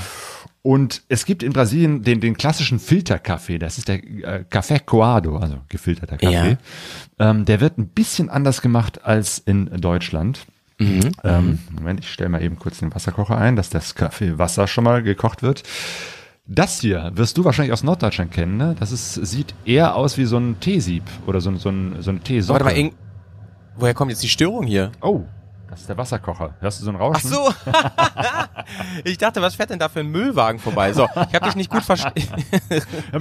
Und 0.63 1.03
es 1.09 1.27
gibt 1.27 1.43
in 1.43 1.53
Brasilien 1.53 2.03
den, 2.03 2.21
den 2.21 2.37
klassischen 2.39 2.79
Filterkaffee, 2.79 3.59
das 3.59 3.77
ist 3.77 3.89
der 3.89 3.97
äh, 4.03 4.45
Café 4.51 4.81
Coado, 4.81 5.37
also 5.37 5.59
gefilterter 5.69 6.17
Kaffee. 6.17 6.57
Ähm, 7.19 7.45
der 7.45 7.61
wird 7.61 7.77
ein 7.77 7.89
bisschen 7.89 8.31
anders 8.31 8.63
gemacht 8.63 9.05
als 9.05 9.39
in 9.39 9.67
Deutschland. 9.81 10.47
Mhm. 10.79 11.13
Ähm, 11.23 11.59
Moment, 11.71 12.01
ich 12.01 12.11
stelle 12.11 12.31
mal 12.31 12.43
eben 12.43 12.59
kurz 12.59 12.79
den 12.79 12.95
Wasserkocher 12.95 13.37
ein, 13.37 13.57
dass 13.57 13.69
das 13.69 13.95
Kaffeewasser 13.95 14.67
schon 14.67 14.85
mal 14.85 15.03
gekocht 15.03 15.43
wird. 15.43 15.63
Das 16.47 16.81
hier 16.81 17.13
wirst 17.15 17.37
du 17.39 17.45
wahrscheinlich 17.45 17.73
aus 17.73 17.83
Norddeutschland 17.85 18.33
kennen, 18.33 18.57
ne? 18.57 18.75
Das 18.81 18.91
ist, 18.91 19.15
sieht 19.15 19.55
eher 19.65 19.95
aus 19.97 20.19
wie 20.19 20.25
so 20.25 20.37
ein 20.39 20.61
Teesieb 20.61 21.05
oder 21.27 21.41
so, 21.41 21.51
ein- 21.51 21.59
so, 21.59 21.69
ein, 21.71 21.97
so 22.01 22.11
eine 22.11 22.21
Teesocke. 22.21 22.65
Warte 22.65 22.75
mal, 22.75 22.83
irg 22.85 22.95
woher 23.77 23.95
kommt 23.95 24.11
jetzt 24.11 24.23
die 24.23 24.29
Störung 24.29 24.67
hier? 24.67 24.93
Oh, 25.01 25.25
das 25.69 25.81
ist 25.81 25.89
der 25.89 25.97
Wasserkocher. 25.97 26.55
Hörst 26.61 26.81
du 26.81 26.85
so 26.85 26.91
ein 26.91 26.97
Ach 26.97 27.01
Rauschen? 27.01 27.31
so. 27.31 27.53
ich 29.05 29.19
dachte, 29.19 29.43
was 29.43 29.55
fährt 29.55 29.71
denn 29.71 29.79
da 29.79 29.89
für 29.89 30.01
ein 30.01 30.09
Müllwagen 30.09 30.61
vorbei? 30.61 30.93
So, 30.93 31.05
ich 31.05 31.35
habe 31.35 31.47
dich 31.47 31.57
nicht 31.57 31.71
gut 31.71 31.83
verstanden. 31.83 32.23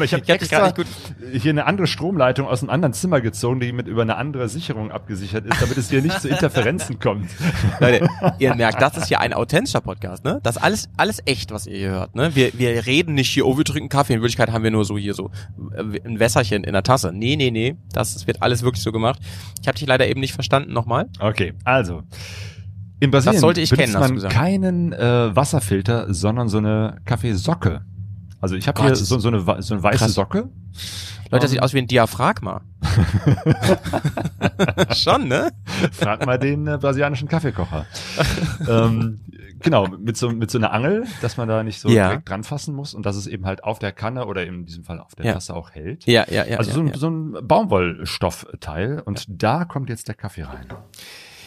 Ich 0.04 0.14
habe 0.14 0.24
hab 0.26 0.40
dich 0.40 0.50
gar 0.50 0.68
extra 0.68 0.84
nicht 0.84 1.42
hier 1.44 1.52
eine 1.52 1.66
andere 1.66 1.88
Stromleitung 1.88 2.48
aus 2.48 2.62
einem 2.62 2.70
anderen 2.70 2.94
Zimmer 2.94 3.22
gezogen, 3.22 3.60
die 3.60 3.72
mit 3.72 3.88
über 3.88 4.02
eine 4.02 4.16
andere 4.18 4.50
Sicherung 4.50 4.92
abgesichert 4.92 5.46
ist, 5.46 5.62
damit 5.62 5.78
es 5.78 5.90
hier 5.90 6.02
nicht 6.02 6.20
zu 6.22 6.30
Interferenzen 6.30 7.00
kommt. 7.00 7.30
Leute, 7.80 8.08
ihr 8.40 8.56
merkt, 8.56 8.82
das 8.82 8.98
ist 8.98 9.08
hier 9.08 9.20
ein 9.20 9.34
authentischer 9.34 9.82
Podcast, 9.82 10.24
ne? 10.24 10.40
Das 10.44 10.58
ist 10.58 10.64
alles, 10.64 10.90
alles 10.98 11.22
echt, 11.26 11.52
was 11.52 11.68
ihr 11.68 11.78
hier 11.78 11.92
hört, 11.92 12.16
ne? 12.16 12.36
Wir, 12.36 12.52
wir 12.58 12.86
reden 12.86 13.14
nicht 13.14 13.30
hier, 13.30 13.46
oh, 13.46 13.58
wir 13.58 13.66
trinken 13.66 13.90
Kaffee. 13.90 14.14
In 14.14 14.22
Wirklichkeit 14.22 14.52
haben 14.52 14.64
wir 14.64 14.72
nur 14.72 14.86
so 14.86 14.98
hier 14.98 15.14
so 15.14 15.32
äh, 15.76 16.00
ein 16.06 16.20
Wässerchen 16.20 16.64
in 16.64 16.74
der 16.74 16.84
Tasse. 16.84 17.12
Nee, 17.14 17.36
nee, 17.36 17.52
nee. 17.52 17.76
Das 17.94 18.26
wird 18.28 18.42
alles 18.42 18.64
wirklich 18.64 18.84
so 18.84 18.92
gemacht. 18.92 19.20
Ich 19.62 19.68
habe 19.68 19.78
dich 19.78 19.88
leider 19.88 20.08
eben 20.08 20.20
nicht 20.20 20.34
verstanden 20.34 20.74
nochmal. 20.74 21.10
Okay, 21.20 21.54
also. 21.64 22.04
In 23.04 23.12
Brasilien 23.12 23.34
Das 23.34 23.42
sollte 23.42 23.60
ich 23.60 23.70
benutzt 23.70 23.98
kennen, 23.98 24.20
man 24.22 24.30
keinen 24.30 24.94
äh, 24.94 25.36
Wasserfilter, 25.36 26.14
sondern 26.14 26.48
so 26.48 26.60
eine 26.60 27.02
Kaffeesocke. 27.04 27.82
Also 28.40 28.56
ich 28.56 28.66
habe 28.68 28.82
hier 28.82 28.96
so, 28.96 29.20
so, 29.20 29.28
eine, 29.28 29.42
so 29.62 29.74
eine 29.74 29.84
weiße 29.84 29.98
Krass. 29.98 30.14
Socke. 30.14 30.50
Leute, 31.30 31.42
das 31.44 31.52
sieht 31.52 31.62
aus 31.62 31.74
wie 31.74 31.80
ein 31.80 31.88
Diaphragma. 31.88 32.62
Schon, 34.96 35.28
ne? 35.28 35.52
Frag 35.92 36.26
mal 36.26 36.40
den 36.40 36.66
äh, 36.68 36.78
brasilianischen 36.78 37.28
Kaffeekocher. 37.28 37.88
ähm, 38.70 39.20
genau, 39.60 39.88
mit 39.88 40.16
so, 40.16 40.30
mit 40.30 40.50
so 40.50 40.58
einer 40.58 40.72
Angel, 40.72 41.06
dass 41.22 41.36
man 41.36 41.50
da 41.50 41.62
nicht 41.64 41.82
so 41.82 41.90
Ja. 41.90 42.08
direkt 42.10 42.30
dran 42.30 42.44
fassen 42.44 42.74
muss 42.74 42.94
und 42.94 43.06
dass 43.06 43.18
es 43.18 43.28
eben 43.28 43.46
halt 43.46 43.66
auf 43.66 43.80
der 43.80 43.92
Kanne 43.92 44.28
oder 44.28 44.46
in 44.46 44.66
diesem 44.66 44.86
Fall 44.86 45.00
auf 45.02 45.16
der 45.16 45.26
Ja. 45.26 45.34
Tasse 45.34 45.54
auch 45.56 45.72
hält. 45.72 46.06
Ja, 46.06 46.26
ja, 46.30 46.46
ja. 46.46 46.58
also 46.58 46.72
so, 46.72 46.80
ein, 46.80 46.88
ja. 46.88 46.98
so 46.98 47.10
ein 47.10 47.36
Baumwollstoffteil 47.46 49.02
und 49.04 49.26
da 49.28 49.66
kommt 49.66 49.90
jetzt 49.90 50.08
der 50.08 50.16
Kaffee 50.16 50.44
rein. 50.44 50.68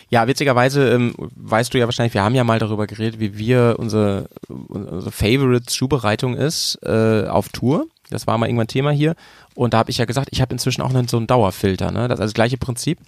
Ja, 0.09 0.29
witzigerweise 0.29 0.89
ähm, 0.91 1.15
weißt 1.19 1.75
du 1.75 1.79
ja 1.79 1.87
wahrscheinlich, 1.87 2.15
wir 2.15 2.23
haben 2.23 2.35
ja 2.35 2.45
mal 2.45 2.59
darüber 2.59 2.87
geredet, 2.87 3.19
wie 3.19 3.39
wir 3.39 3.77
unsere, 3.79 4.29
unsere 4.49 5.11
Favorite 5.11 5.67
Zubereitung 5.67 6.37
ist 6.37 6.79
äh, 6.83 7.27
auf 7.27 7.49
Tour. 7.49 7.87
Das 8.11 8.27
war 8.29 8.39
mal 8.39 8.47
irgendwann 8.47 8.69
Thema 8.69 8.93
hier. 8.93 9.17
Und 9.55 9.75
da 9.75 9.79
habe 9.79 9.91
ich 9.91 9.99
ja 9.99 10.05
gesagt, 10.05 10.29
ich 10.31 10.41
habe 10.41 10.53
inzwischen 10.53 10.83
auch 10.83 10.91
einen, 10.91 11.09
so 11.09 11.17
einen 11.17 11.27
Dauerfilter. 11.27 11.91
Ne? 11.91 12.07
Das 12.07 12.19
ist 12.19 12.21
also 12.21 12.25
das 12.25 12.35
gleiche 12.35 12.57
Prinzip. 12.57 12.99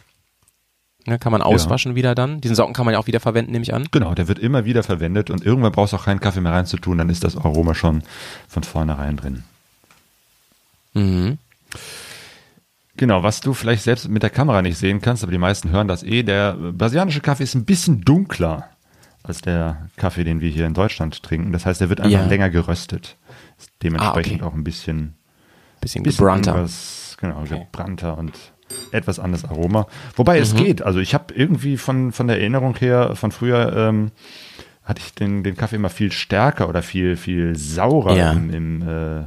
Ne, 1.07 1.19
kann 1.19 1.33
man 1.33 1.41
auswaschen 1.41 1.95
wieder 1.95 2.15
dann. 2.15 2.43
Diesen 2.43 2.55
Socken 2.55 2.75
kann 2.75 2.85
man 2.85 2.93
ja 2.93 2.99
auch 2.99 3.07
wieder 3.07 3.21
verwenden, 3.21 3.53
nehme 3.53 3.63
ich 3.63 3.73
an. 3.73 3.89
Genau, 3.93 4.15
der 4.15 4.29
wird 4.29 4.39
immer 4.39 4.67
wieder 4.67 4.83
verwendet 4.83 5.31
und 5.31 5.43
irgendwann 5.43 5.73
brauchst 5.73 5.95
du 5.95 5.97
auch 5.97 6.05
keinen 6.05 6.21
Kaffee 6.21 6.43
mehr 6.43 6.53
reinzutun, 6.53 6.99
dann 6.99 7.09
ist 7.09 7.25
das 7.25 7.35
Aroma 7.35 7.75
schon 7.75 8.03
von 8.47 8.63
vornherein 8.63 9.17
drin. 9.17 9.45
Mhm. 10.93 11.39
Genau, 12.99 13.23
was 13.23 13.41
du 13.41 13.55
vielleicht 13.55 13.83
selbst 13.85 14.09
mit 14.09 14.23
der 14.23 14.31
Kamera 14.31 14.61
nicht 14.61 14.77
sehen 14.77 15.01
kannst, 15.01 15.23
aber 15.23 15.33
die 15.33 15.39
meisten 15.39 15.71
hören 15.71 15.89
das 15.89 16.03
eh, 16.03 16.23
der 16.23 16.55
brasilianische 16.55 17.21
Kaffee 17.21 17.45
ist 17.45 17.55
ein 17.55 17.65
bisschen 17.65 18.03
dunkler 18.03 18.69
als 19.23 19.41
der 19.41 19.89
Kaffee, 19.97 20.25
den 20.25 20.41
wir 20.41 20.51
hier 20.51 20.67
in 20.67 20.75
Deutschland 20.75 21.23
trinken. 21.23 21.53
Das 21.53 21.65
heißt, 21.67 21.81
er 21.81 21.89
wird 21.89 22.01
einfach 22.01 22.21
Ja. 22.21 22.27
länger 22.27 22.51
geröstet. 22.51 23.17
Ist 23.59 23.71
dementsprechend 23.83 24.43
Ah, 24.43 24.47
okay. 24.47 24.51
auch 24.53 24.55
ein 24.55 24.65
bisschen, 24.65 25.15
Bisschen, 25.81 26.03
bisschen 26.03 26.19
gebrannter. 26.25 26.53
anderes, 26.53 27.17
genau, 27.21 27.41
Okay. 27.43 27.67
gebrannter 27.71 28.19
und 28.19 28.33
etwas 28.91 29.19
anderes 29.19 29.45
Aroma. 29.45 29.87
Wobei 30.17 30.37
Mhm. 30.37 30.43
es 30.43 30.55
geht. 30.57 30.83
Also 30.83 30.99
ich 31.01 31.15
habe 31.15 31.33
irgendwie 31.35 31.77
von, 31.77 32.13
von 32.13 32.27
der 32.27 32.39
Erinnerung 32.41 32.77
her, 32.77 33.15
von 33.17 33.31
früher, 33.33 33.75
ähm, 33.77 34.11
hatte 34.85 35.03
ich 35.05 35.15
den, 35.15 35.43
den 35.45 35.57
Kaffee 35.57 35.77
immer 35.77 35.91
viel 35.91 36.11
stärker 36.13 36.69
oder 36.69 36.83
viel, 36.83 37.17
viel 37.17 37.55
saurer 37.57 38.17
Ja. 38.17 38.33
im, 38.33 38.51
im 38.51 38.83
äh, 38.89 39.25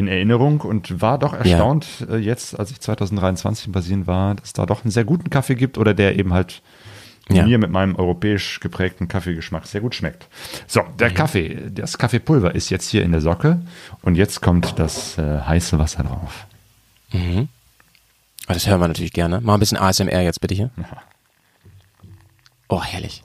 in 0.00 0.08
Erinnerung 0.08 0.60
und 0.62 1.00
war 1.00 1.18
doch 1.18 1.32
erstaunt 1.32 1.86
äh, 2.10 2.16
jetzt, 2.16 2.58
als 2.58 2.70
ich 2.72 2.80
2023 2.80 3.66
in 3.66 3.72
Brasilien 3.72 4.06
war, 4.06 4.34
dass 4.34 4.52
da 4.52 4.66
doch 4.66 4.84
einen 4.84 4.90
sehr 4.90 5.04
guten 5.04 5.30
Kaffee 5.30 5.54
gibt 5.54 5.78
oder 5.78 5.94
der 5.94 6.18
eben 6.18 6.32
halt 6.32 6.62
Ja. 7.30 7.44
mir 7.46 7.58
mit 7.58 7.70
meinem 7.70 7.94
europäisch 7.94 8.58
geprägten 8.60 9.06
Kaffeegeschmack 9.06 9.66
sehr 9.66 9.80
gut 9.80 9.94
schmeckt. 9.94 10.26
So, 10.66 10.80
der 10.98 11.10
Kaffee, 11.14 11.70
das 11.70 11.96
Kaffeepulver 11.98 12.54
ist 12.54 12.70
jetzt 12.70 12.88
hier 12.90 13.04
in 13.04 13.12
der 13.12 13.20
Socke 13.20 13.60
und 14.02 14.16
jetzt 14.16 14.40
kommt 14.42 14.78
das 14.80 15.16
äh, 15.18 15.40
heiße 15.40 15.78
Wasser 15.78 16.02
drauf. 16.02 16.46
Mhm. 17.12 17.48
Oh, 18.48 18.52
das 18.52 18.66
hören 18.66 18.80
wir 18.80 18.88
natürlich 18.88 19.12
gerne. 19.12 19.40
Mal 19.40 19.54
ein 19.54 19.60
bisschen 19.60 19.78
ASMR 19.78 20.22
jetzt 20.22 20.40
bitte 20.40 20.54
hier. 20.56 20.70
Oh, 22.68 22.82
herrlich. 22.82 23.22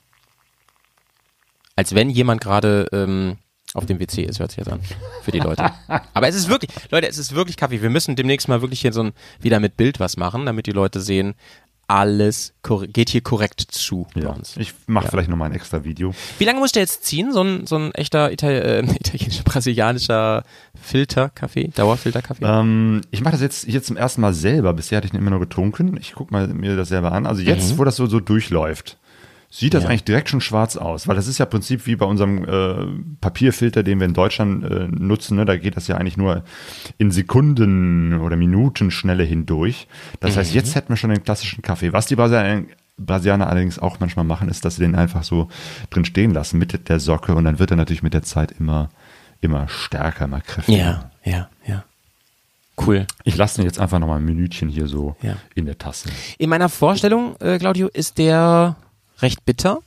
Als 1.74 1.94
wenn 1.94 2.10
jemand 2.10 2.40
gerade 2.40 2.86
ähm, 2.92 3.38
auf 3.74 3.84
dem 3.86 3.98
WC 4.00 4.22
ist, 4.22 4.38
hört 4.40 4.50
sich 4.50 4.58
jetzt 4.58 4.70
an. 4.72 4.80
Für 5.22 5.32
die 5.32 5.40
Leute. 5.40 5.70
Aber 6.14 6.28
es 6.28 6.34
ist 6.34 6.48
wirklich, 6.48 6.70
Leute, 6.90 7.08
es 7.08 7.18
ist 7.18 7.34
wirklich 7.34 7.56
Kaffee. 7.56 7.82
Wir 7.82 7.90
müssen 7.90 8.16
demnächst 8.16 8.48
mal 8.48 8.62
wirklich 8.62 8.80
hier 8.80 8.92
so 8.92 9.02
ein, 9.02 9.12
wieder 9.40 9.60
mit 9.60 9.76
Bild 9.76 10.00
was 10.00 10.16
machen, 10.16 10.46
damit 10.46 10.66
die 10.66 10.72
Leute 10.72 11.00
sehen, 11.00 11.34
alles 11.88 12.52
geht 12.92 13.10
hier 13.10 13.20
korrekt 13.20 13.60
zu 13.60 14.08
bei 14.12 14.22
Ja, 14.22 14.30
uns. 14.30 14.56
ich 14.56 14.74
mache 14.88 15.04
Ja. 15.04 15.10
vielleicht 15.12 15.28
noch 15.28 15.36
mal 15.36 15.44
ein 15.44 15.52
extra 15.52 15.84
Video. 15.84 16.12
Wie 16.38 16.44
lange 16.44 16.58
muss 16.58 16.72
der 16.72 16.82
jetzt 16.82 17.04
ziehen? 17.04 17.32
So 17.32 17.42
ein, 17.42 17.64
so 17.66 17.76
ein 17.76 17.92
echter 17.94 18.32
Ital 18.32 18.50
äh, 18.54 18.80
italienischer, 18.98 19.44
brasilianischer 19.44 20.42
Filterkaffee, 20.82 21.68
Dauerfilterkaffee? 21.74 22.44
Ähm, 22.44 23.02
ich 23.10 23.20
mache 23.20 23.32
das 23.32 23.40
jetzt 23.40 23.66
hier 23.66 23.82
zum 23.82 23.96
ersten 23.96 24.20
Mal 24.20 24.34
selber. 24.34 24.72
Bisher 24.72 24.96
hatte 24.96 25.06
ich 25.06 25.12
ihn 25.12 25.18
immer 25.18 25.30
nur 25.30 25.40
getrunken. 25.40 25.96
Ich 26.00 26.14
gucke 26.14 26.32
mal 26.32 26.48
mir 26.48 26.76
das 26.76 26.88
selber 26.88 27.12
an. 27.12 27.26
Also 27.26 27.42
jetzt, 27.42 27.78
wo 27.78 27.84
das 27.84 27.96
so, 27.96 28.06
so 28.06 28.18
durchläuft, 28.20 28.98
sieht 29.50 29.74
das. 29.74 29.84
Ja. 29.84 29.88
eigentlich 29.90 30.04
direkt 30.04 30.28
schon 30.28 30.40
schwarz 30.40 30.76
aus, 30.76 31.06
weil 31.08 31.16
das 31.16 31.26
ist 31.28 31.38
ja 31.38 31.44
im 31.46 31.50
Prinzip 31.50 31.86
wie 31.86 31.96
bei 31.96 32.06
unserem 32.06 32.44
äh, 32.44 32.86
Papierfilter, 33.20 33.82
den 33.82 33.98
wir 34.00 34.06
in 34.06 34.14
Deutschland 34.14 34.64
äh, 34.64 34.88
nutzen. 34.90 35.36
Ne? 35.36 35.44
Da 35.44 35.56
geht 35.56 35.76
das 35.76 35.86
ja 35.88 35.96
eigentlich 35.96 36.16
nur 36.16 36.44
in 36.98 37.10
Sekunden 37.10 38.20
oder 38.20 38.36
Minuten 38.36 38.90
Schnelle 38.90 39.22
hindurch. 39.24 39.86
Das 40.20 40.36
heißt, 40.36 40.50
Mhm. 40.50 40.56
jetzt 40.56 40.74
hätten 40.74 40.88
wir 40.90 40.96
schon 40.96 41.10
den 41.10 41.22
klassischen 41.24 41.62
Kaffee. 41.62 41.92
Was 41.92 42.06
die 42.06 42.16
Brasilianer, 42.16 42.64
Brasilianer 42.98 43.48
allerdings 43.48 43.78
auch 43.78 44.00
manchmal 44.00 44.24
machen, 44.24 44.48
ist, 44.48 44.64
dass 44.64 44.76
sie 44.76 44.82
den 44.82 44.94
einfach 44.94 45.22
so 45.22 45.48
drin 45.90 46.04
stehen 46.04 46.32
lassen 46.32 46.58
mit 46.58 46.88
der 46.88 46.98
Socke 47.00 47.34
und 47.34 47.44
dann 47.44 47.58
wird 47.58 47.70
er 47.70 47.76
natürlich 47.76 48.02
mit 48.02 48.14
der 48.14 48.22
Zeit 48.22 48.52
immer, 48.58 48.88
immer 49.40 49.68
stärker, 49.68 50.24
immer 50.24 50.40
kräftiger. 50.40 50.78
ja, 50.78 51.10
ja, 51.24 51.48
ja. 51.66 51.84
Cool. 52.78 53.06
Ich 53.24 53.36
lasse 53.38 53.56
den 53.56 53.64
jetzt 53.64 53.78
einfach 53.80 53.98
noch 53.98 54.06
mal 54.06 54.16
ein 54.16 54.24
Minütchen 54.24 54.68
hier 54.68 54.86
so 54.86 55.16
Ja. 55.22 55.36
in 55.54 55.64
der 55.64 55.78
Tasse. 55.78 56.10
In 56.36 56.50
meiner 56.50 56.68
Vorstellung, 56.68 57.34
äh, 57.40 57.58
Claudio, 57.58 57.88
ist 57.88 58.18
der 58.18 58.76
recht 59.20 59.44
bitter. 59.44 59.78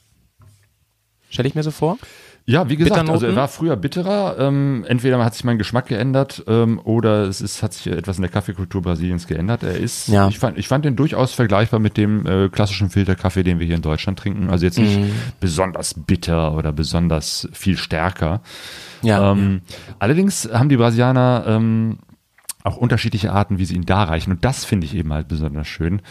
Stelle 1.30 1.48
ich 1.48 1.56
mir 1.56 1.64
so 1.64 1.72
vor. 1.72 1.98
Ja, 2.46 2.68
wie 2.68 2.78
gesagt, 2.78 3.08
also 3.08 3.28
er 3.28 3.36
war 3.36 3.48
früher 3.48 3.76
bitterer. 3.76 4.38
Ähm, 4.40 4.84
entweder 4.88 5.24
hat 5.24 5.36
sich 5.36 5.44
mein 5.44 5.60
Geschmack 5.60 5.86
geändert 5.88 6.44
ähm, 6.48 6.80
oder 6.84 7.26
es 7.28 7.42
ist, 7.42 7.62
hat 7.62 7.74
sich 7.74 7.86
etwas 7.86 8.18
in 8.18 8.24
der 8.24 8.32
Kaffeekultur 8.32 8.82
Brasiliens 8.82 9.28
geändert. 9.28 9.62
Er 9.62 9.78
ist, 9.78 10.08
Ja. 10.08 10.28
ich, 10.30 10.40
fand, 10.40 10.58
ich 10.58 10.68
fand 10.68 10.84
den 10.84 10.96
durchaus 10.96 11.32
vergleichbar 11.34 11.80
mit 11.80 11.96
dem 11.96 12.26
äh, 12.26 12.50
klassischen 12.50 12.90
Filterkaffee, 12.90 13.44
den 13.44 13.60
wir 13.60 13.68
hier 13.68 13.76
in 13.76 13.84
Deutschland 13.84 14.18
trinken. 14.18 14.50
Also 14.50 14.66
jetzt 14.66 14.80
nicht 14.80 14.98
Mhm. 15.00 15.12
besonders 15.40 15.94
bitter 15.94 16.56
oder 16.56 16.72
besonders 16.72 17.48
viel 17.54 17.78
stärker. 17.78 18.42
Ja. 19.04 19.32
Ähm, 19.34 19.62
Allerdings 20.00 20.50
haben 20.52 20.70
die 20.70 20.78
Brasilianer 20.78 21.44
ähm, 21.46 22.00
auch 22.64 22.76
unterschiedliche 22.78 23.32
Arten, 23.32 23.58
wie 23.58 23.66
sie 23.66 23.76
ihn 23.76 23.86
darreichen. 23.86 24.34
Und 24.34 24.44
das 24.44 24.66
finde 24.66 24.86
ich 24.86 24.94
eben 24.94 25.14
halt 25.14 25.28
besonders 25.30 25.68
schön. 25.68 26.02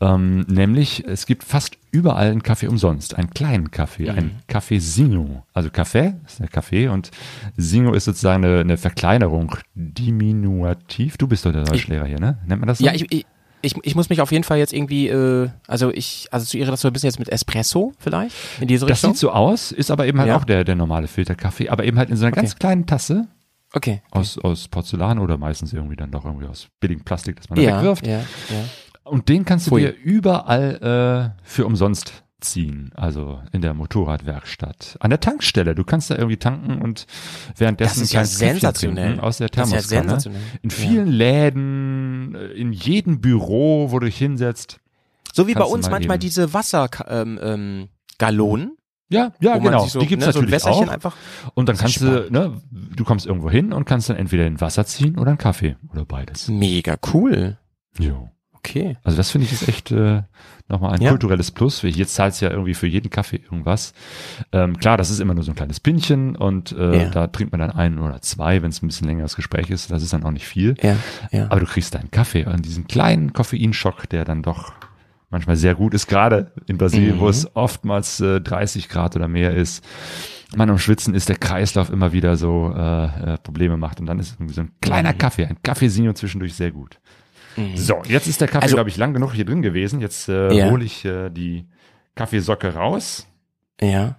Ähm, 0.00 0.40
nämlich, 0.48 1.02
es 1.06 1.24
gibt 1.26 1.44
fast 1.44 1.78
überall 1.92 2.30
einen 2.30 2.42
Kaffee 2.42 2.66
umsonst. 2.68 3.16
Einen 3.16 3.30
kleinen 3.30 3.70
Kaffee, 3.70 4.10
Mhm. 4.12 4.18
ein 4.18 4.30
Kaffeesinho. 4.46 5.44
Also 5.54 5.70
Kaffee 5.70 6.14
ist 6.26 6.40
der 6.40 6.48
Kaffee 6.48 6.88
und 6.88 7.10
Singo 7.56 7.94
ist 7.94 8.04
sozusagen 8.04 8.44
eine, 8.44 8.60
eine 8.60 8.76
Verkleinerung, 8.76 9.56
diminutiv. 9.74 11.16
Du 11.16 11.26
bist 11.26 11.46
doch 11.46 11.52
der 11.52 11.64
Deutschlehrer 11.64 12.06
hier, 12.06 12.20
ne? 12.20 12.38
Nennt 12.46 12.60
man 12.60 12.68
das 12.68 12.78
so? 12.78 12.84
ja, 12.84 12.92
ich, 12.94 13.10
ich, 13.10 13.26
ich, 13.62 13.74
ich 13.82 13.94
muss 13.94 14.10
mich 14.10 14.20
auf 14.20 14.30
jeden 14.32 14.44
Fall 14.44 14.58
jetzt 14.58 14.72
irgendwie, 14.72 15.08
äh, 15.08 15.48
also 15.66 15.90
ich 15.90 16.28
assoziiere 16.30 16.70
das 16.70 16.82
so 16.82 16.88
ein 16.88 16.92
bisschen 16.92 17.08
jetzt 17.08 17.18
mit 17.18 17.30
Espresso 17.30 17.92
vielleicht, 17.98 18.36
in 18.60 18.68
diese 18.68 18.84
das 18.86 18.98
Richtung. 18.98 19.12
sieht 19.12 19.20
so 19.20 19.30
aus, 19.30 19.72
ist 19.72 19.90
aber 19.90 20.06
eben 20.06 20.18
halt 20.18 20.28
Ja. 20.28 20.36
auch 20.36 20.44
der, 20.44 20.64
der 20.64 20.74
normale 20.74 21.06
Filterkaffee, 21.08 21.70
aber 21.70 21.84
eben 21.84 21.96
halt 21.98 22.10
in 22.10 22.16
so 22.16 22.24
einer 22.26 22.32
Okay. 22.34 22.42
ganz 22.42 22.56
kleinen 22.56 22.86
Tasse 22.86 23.26
okay. 23.74 24.02
aus, 24.10 24.38
aus 24.38 24.68
Porzellan 24.68 25.18
oder 25.18 25.36
meistens 25.38 25.72
irgendwie 25.72 25.96
dann 25.96 26.10
doch 26.10 26.24
irgendwie 26.24 26.46
aus 26.46 26.68
billigem 26.80 27.04
Plastik, 27.04 27.36
das 27.36 27.50
man 27.50 27.56
da 27.56 27.62
Ja, 27.62 27.76
wegwirft. 27.78 28.06
ja, 28.06 28.18
ja. 28.18 28.24
Und 29.04 29.28
den 29.28 29.44
kannst 29.44 29.66
du 29.66 29.70
Pfui. 29.72 29.82
dir 29.82 29.94
überall 30.02 31.34
äh, 31.36 31.42
für 31.46 31.66
umsonst 31.66 32.22
ziehen. 32.40 32.90
Also 32.94 33.40
in 33.52 33.62
der 33.62 33.74
Motorradwerkstatt, 33.74 34.96
an 35.00 35.10
der 35.10 35.20
Tankstelle. 35.20 35.74
Du 35.74 35.84
kannst 35.84 36.10
da 36.10 36.16
irgendwie 36.16 36.36
tanken 36.36 36.80
und 36.82 37.06
währenddessen 37.56 38.00
Das 38.00 38.02
ist 38.08 38.12
ja 38.12 38.24
sensationell. 38.24 39.20
aus 39.20 39.38
der 39.38 39.48
Das 39.48 39.68
ist 39.68 39.72
ja 39.72 39.78
Thermoskanne. 39.80 40.02
sensationell. 40.20 40.40
In 40.62 40.70
vielen 40.70 41.06
Läden, 41.08 42.34
äh, 42.34 42.46
in 42.52 42.72
jedem 42.72 43.20
Büro, 43.20 43.90
wo 43.90 43.98
du 43.98 44.06
dich 44.06 44.16
hinsetzt. 44.18 44.78
So 45.32 45.46
wie 45.48 45.54
bei 45.54 45.64
uns 45.64 45.86
mal 45.86 45.92
manchmal 45.92 46.16
eben. 46.16 46.20
diese 46.20 46.52
Wasser 46.54 46.88
ähm, 47.08 47.38
ähm, 47.42 47.88
Gallonen, 48.18 48.76
Ja, 49.10 49.32
ja, 49.40 49.58
genau. 49.58 49.84
so, 49.86 50.00
Die 50.00 50.06
gibt's 50.06 50.26
ne, 50.26 50.32
so 50.32 50.40
ein 50.40 50.46
natürlich 50.46 50.64
auch. 50.66 50.88
einfach. 50.88 51.14
Und 51.54 51.68
dann 51.68 51.76
kannst 51.76 52.00
du, 52.00 52.26
ne, 52.30 52.60
du 52.70 53.04
kommst 53.04 53.26
irgendwo 53.26 53.50
hin 53.50 53.72
und 53.72 53.84
kannst 53.84 54.08
dann 54.08 54.16
entweder 54.16 54.44
ein 54.46 54.60
Wasser 54.60 54.86
ziehen 54.86 55.18
oder 55.18 55.28
einen 55.30 55.38
Kaffee 55.38 55.76
oder 55.92 56.04
beides. 56.04 56.48
Mega 56.48 56.96
cool. 57.12 57.58
Jo. 57.98 58.30
Okay. 58.54 58.96
Also 59.04 59.18
das 59.18 59.30
finde 59.30 59.44
ich 59.46 59.52
ist 59.52 59.68
echt 59.68 59.90
äh, 59.92 60.22
nochmal 60.68 60.94
ein 60.94 61.02
Ja. 61.02 61.10
kulturelles 61.10 61.50
Plus. 61.50 61.82
Jetzt 61.82 62.14
zahlst 62.14 62.40
du 62.40 62.46
ja 62.46 62.50
irgendwie 62.50 62.72
für 62.72 62.86
jeden 62.86 63.10
Kaffee 63.10 63.36
irgendwas. 63.36 63.92
Ähm, 64.52 64.78
klar, 64.78 64.96
das 64.96 65.10
ist 65.10 65.20
immer 65.20 65.34
nur 65.34 65.44
so 65.44 65.52
ein 65.52 65.54
kleines 65.54 65.80
Pinchen 65.80 66.34
und 66.34 66.72
äh, 66.72 67.02
Ja. 67.02 67.10
da 67.10 67.26
trinkt 67.26 67.52
man 67.52 67.60
dann 67.60 67.72
einen 67.72 67.98
oder 67.98 68.22
zwei, 68.22 68.62
wenn 68.62 68.70
es 68.70 68.82
ein 68.82 68.86
bisschen 68.86 69.06
längeres 69.06 69.36
Gespräch 69.36 69.68
ist. 69.68 69.90
Das 69.90 70.02
ist 70.02 70.14
dann 70.14 70.24
auch 70.24 70.30
nicht 70.30 70.46
viel. 70.46 70.76
Ja, 70.82 70.96
ja. 71.30 71.44
Aber 71.50 71.60
du 71.60 71.66
kriegst 71.66 71.94
deinen 71.94 72.10
Kaffee 72.10 72.46
und 72.46 72.64
diesen 72.64 72.86
kleinen 72.88 73.34
Koffeinschock, 73.34 74.08
der 74.08 74.24
dann 74.24 74.42
doch 74.42 74.72
manchmal 75.34 75.56
sehr 75.56 75.74
gut 75.74 75.92
ist, 75.94 76.06
gerade 76.06 76.52
in 76.66 76.78
Brasilien, 76.78 77.18
wo 77.20 77.24
Mhm. 77.24 77.30
es 77.30 77.54
oftmals 77.56 78.20
äh, 78.20 78.40
30 78.40 78.88
Grad 78.88 79.14
oder 79.16 79.28
mehr 79.28 79.54
ist. 79.54 79.84
Man 80.56 80.70
am 80.70 80.78
Schwitzen 80.78 81.14
ist, 81.14 81.28
der 81.28 81.36
Kreislauf 81.36 81.90
immer 81.90 82.12
wieder 82.12 82.36
so 82.36 82.72
äh, 82.74 83.34
äh, 83.34 83.38
Probleme 83.38 83.76
macht 83.76 84.00
und 84.00 84.06
dann 84.06 84.18
ist 84.20 84.34
irgendwie 84.36 84.54
so 84.54 84.60
ein 84.62 84.70
kleiner 84.80 85.12
Mhm. 85.12 85.18
Kaffee, 85.18 85.44
ein 85.46 85.58
Kaffeesino 85.62 86.12
zwischendurch 86.12 86.54
sehr 86.54 86.70
gut. 86.70 86.98
So, 87.76 88.02
jetzt 88.08 88.26
ist 88.26 88.40
der 88.40 88.48
Kaffee, 88.48 88.64
Also- 88.64 88.76
glaube 88.76 88.88
ich, 88.90 88.96
lang 88.96 89.12
genug 89.14 89.32
hier 89.32 89.44
drin 89.44 89.62
gewesen. 89.62 90.00
Jetzt 90.00 90.28
äh, 90.28 90.52
Ja. 90.52 90.70
hole 90.70 90.84
ich 90.84 91.04
äh, 91.04 91.30
die 91.30 91.66
Kaffeesocke 92.16 92.74
raus. 92.74 93.26
Ja. 93.80 94.16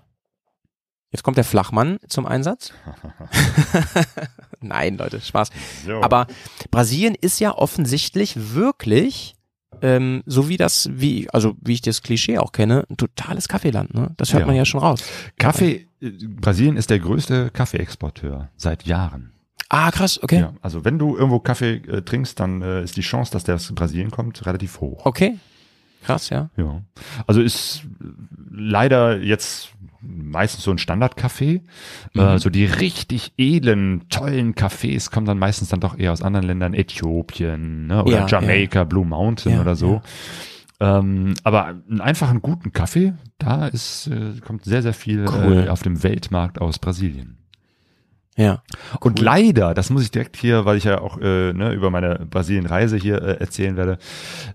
Jetzt 1.12 1.24
kommt 1.24 1.38
der 1.38 1.44
Flachmann 1.46 1.98
zum 2.08 2.26
Einsatz. 2.26 2.74
Nein, 4.62 4.98
Leute, 4.98 5.22
Spaß. 5.22 5.50
So. 5.86 6.02
Aber 6.02 6.28
Brasilien 6.72 7.16
ist 7.16 7.40
ja 7.40 7.52
offensichtlich 7.58 8.54
wirklich, 8.56 9.35
ähm, 9.82 10.24
so 10.26 10.50
wie 10.50 10.58
das, 10.58 10.90
wie, 10.92 11.30
also 11.32 11.56
wie 11.62 11.74
ich 11.74 11.82
das 11.82 12.02
Klischee 12.02 12.38
auch 12.38 12.52
kenne, 12.52 12.86
ein 12.90 12.98
totales 12.98 13.48
Kaffeeland. 13.48 13.94
Ne? 13.94 14.12
Das 14.18 14.34
hört 14.34 14.42
Ja. 14.42 14.48
man 14.48 14.56
ja 14.56 14.66
schon 14.66 14.80
raus. 14.80 15.04
Kaffee, 15.38 15.88
äh, 16.02 16.10
Brasilien 16.28 16.78
ist 16.78 16.90
der 16.90 17.00
größte 17.00 17.50
Kaffeeexporteur 17.52 18.50
seit 18.56 18.86
Jahren. 18.86 19.32
Ah, 19.70 19.90
krass, 19.92 20.22
okay. 20.22 20.40
Ja, 20.42 20.54
also 20.62 20.86
wenn 20.86 21.00
du 21.00 21.16
irgendwo 21.18 21.40
Kaffee 21.40 21.78
äh, 21.88 22.02
trinkst, 22.04 22.40
dann 22.40 22.62
äh, 22.62 22.84
ist 22.84 22.98
die 22.98 23.02
Chance, 23.02 23.32
dass 23.32 23.44
der 23.44 23.56
aus 23.56 23.72
Brasilien 23.74 24.12
kommt, 24.12 24.46
relativ 24.46 24.80
hoch. 24.80 25.06
Okay. 25.06 25.38
Krass, 26.04 26.30
ja. 26.30 26.50
Ja. 26.56 26.82
Also 27.26 27.42
ist 27.42 27.82
äh, 28.00 28.06
leider 28.52 29.18
jetzt 29.18 29.72
meistens 30.08 30.64
so 30.64 30.72
ein 30.72 30.78
Standardkaffee. 30.78 31.62
Mhm. 32.14 32.20
Äh, 32.20 32.40
so 32.40 32.50
die 32.50 32.66
richtig 32.66 33.34
edlen, 33.38 34.08
tollen 34.10 34.56
Cafés 34.56 35.12
kommen 35.12 35.26
dann 35.26 35.40
meistens 35.40 35.70
dann 35.70 35.80
doch 35.80 35.98
eher 35.98 36.12
aus 36.12 36.22
anderen 36.22 36.46
Ländern, 36.46 36.74
Äthiopien 36.74 37.88
ne, 37.88 38.04
oder 38.04 38.20
Ja, 38.20 38.28
Jamaika, 38.28 38.84
Blue 38.84 39.06
Mountain 39.06 39.54
Ja, 39.54 39.62
oder 39.62 39.76
so. 39.76 40.02
Ähm, 40.80 41.34
aber 41.44 41.68
einen 41.68 42.02
einfachen 42.02 42.42
guten 42.42 42.74
Kaffee, 42.74 43.14
da 43.38 43.68
ist, 43.68 44.08
äh, 44.08 44.40
kommt 44.42 44.66
sehr, 44.66 44.82
sehr 44.82 44.94
viel 44.94 45.26
Cool. 45.30 45.66
äh, 45.66 45.70
auf 45.70 45.84
dem 45.84 46.04
Weltmarkt 46.04 46.60
aus 46.60 46.80
Brasilien. 46.80 47.38
Ja. 48.38 48.62
Und 49.00 49.20
leider, 49.22 49.74
das 49.74 49.90
muss 49.90 50.04
ich 50.04 50.12
direkt 50.12 50.36
hier, 50.36 50.66
weil 50.66 50.76
ich 50.78 50.84
ja 50.84 51.00
auch 51.00 51.18
äh, 51.22 51.54
ne, 51.54 51.72
über 51.74 51.90
meine 51.90 52.26
Brasilien-Reise 52.30 52.98
hier 52.98 53.22
äh, 53.22 53.38
erzählen 53.40 53.78
werde, 53.78 53.98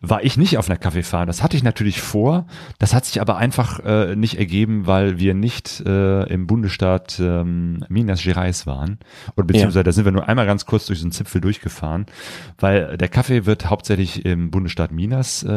war 0.03 0.23
ich 0.23 0.37
nicht 0.37 0.59
auf 0.59 0.69
einer 0.69 0.79
Kaffeefahrt. 0.79 1.29
Das 1.29 1.43
hatte 1.43 1.57
ich 1.57 1.63
natürlich 1.63 2.01
vor. 2.03 2.47
Das 2.79 2.93
hat 2.93 3.07
sich 3.07 3.23
aber 3.23 3.39
einfach 3.39 3.81
äh, 3.81 4.17
nicht 4.17 4.39
ergeben, 4.39 4.87
weil 4.87 5.19
wir 5.19 5.33
nicht 5.33 5.81
äh, 5.87 6.25
im 6.25 6.47
Bundesstaat 6.47 7.19
ähm, 7.21 7.83
Minas 7.89 8.23
Gerais 8.23 8.67
waren. 8.67 8.99
Oder 9.37 9.47
beziehungsweise 9.47 9.85
da 9.85 9.93
sind 9.93 10.05
wir 10.05 10.13
nur 10.13 10.29
einmal 10.29 10.45
ganz 10.45 10.67
kurz 10.67 10.85
durch 10.87 10.99
so 10.99 11.05
einen 11.07 11.13
Zipfel 11.13 11.41
durchgefahren, 11.41 12.05
weil 12.59 12.99
der 12.99 13.09
Kaffee 13.09 13.47
wird 13.47 13.71
hauptsächlich 13.71 14.27
im 14.27 14.51
Bundesstaat 14.51 14.93
Minas 14.93 15.43
äh, 15.43 15.51
äh, 15.51 15.53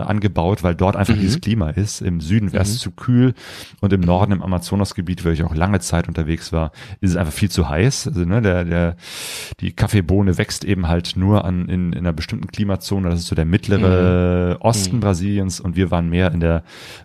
angebaut, 0.00 0.62
weil 0.62 0.74
dort 0.74 0.96
einfach 0.96 1.14
Mhm. 1.14 1.20
dieses 1.20 1.40
Klima 1.42 1.70
ist. 1.70 2.00
Im 2.00 2.20
Süden 2.22 2.52
wäre 2.52 2.62
es 2.62 2.78
zu 2.78 2.90
kühl 2.90 3.34
und 3.80 3.92
im 3.92 4.00
Norden, 4.00 4.32
im 4.32 4.42
Amazonasgebiet, 4.42 5.24
wo 5.26 5.28
ich 5.28 5.44
auch 5.44 5.54
lange 5.54 5.80
Zeit 5.80 6.08
unterwegs 6.08 6.52
war, 6.52 6.72
ist 7.00 7.10
es 7.10 7.16
einfach 7.16 7.32
viel 7.34 7.50
zu 7.50 7.65
heiß. 7.68 8.08
Also 8.08 8.24
ne, 8.24 8.40
der, 8.42 8.64
der, 8.64 8.96
die 9.60 9.72
Kaffeebohne 9.72 10.38
wächst 10.38 10.64
eben 10.64 10.88
halt 10.88 11.14
nur 11.16 11.44
an 11.44 11.68
in, 11.68 11.92
in 11.92 11.98
einer 12.00 12.12
bestimmten 12.12 12.46
Klimazone. 12.48 13.10
Das 13.10 13.20
ist 13.20 13.26
so 13.26 13.34
der 13.34 13.44
mittlere 13.44 14.58
Osten 14.60 14.96
Mhm. 14.96 15.00
Brasiliens 15.00 15.60
und 15.60 15.76
wir 15.76 15.90
waren 15.90 16.08
mehr 16.08 16.32
in 16.32 16.40
der 16.40 16.62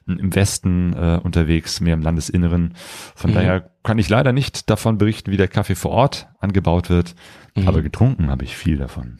im 0.08 0.34
Westen 0.36 0.94
äh, 0.94 1.20
unterwegs, 1.24 1.82
mehr 1.82 1.94
im 1.94 2.02
Landesinneren. 2.02 2.74
Von 3.16 3.32
Mhm. 3.32 3.36
daher 3.36 3.72
kann 3.84 3.98
ich 4.00 4.10
leider 4.10 4.32
nicht 4.34 4.70
davon 4.70 4.98
berichten, 4.98 5.32
wie 5.32 5.38
der 5.38 5.48
Kaffee 5.48 5.76
vor 5.76 5.92
Ort 5.92 6.28
angebaut 6.40 6.90
wird, 6.90 7.16
Mhm. 7.56 7.68
aber 7.68 7.82
getrunken 7.82 8.30
habe 8.30 8.44
ich 8.44 8.56
viel 8.56 8.78
davon. 8.78 9.20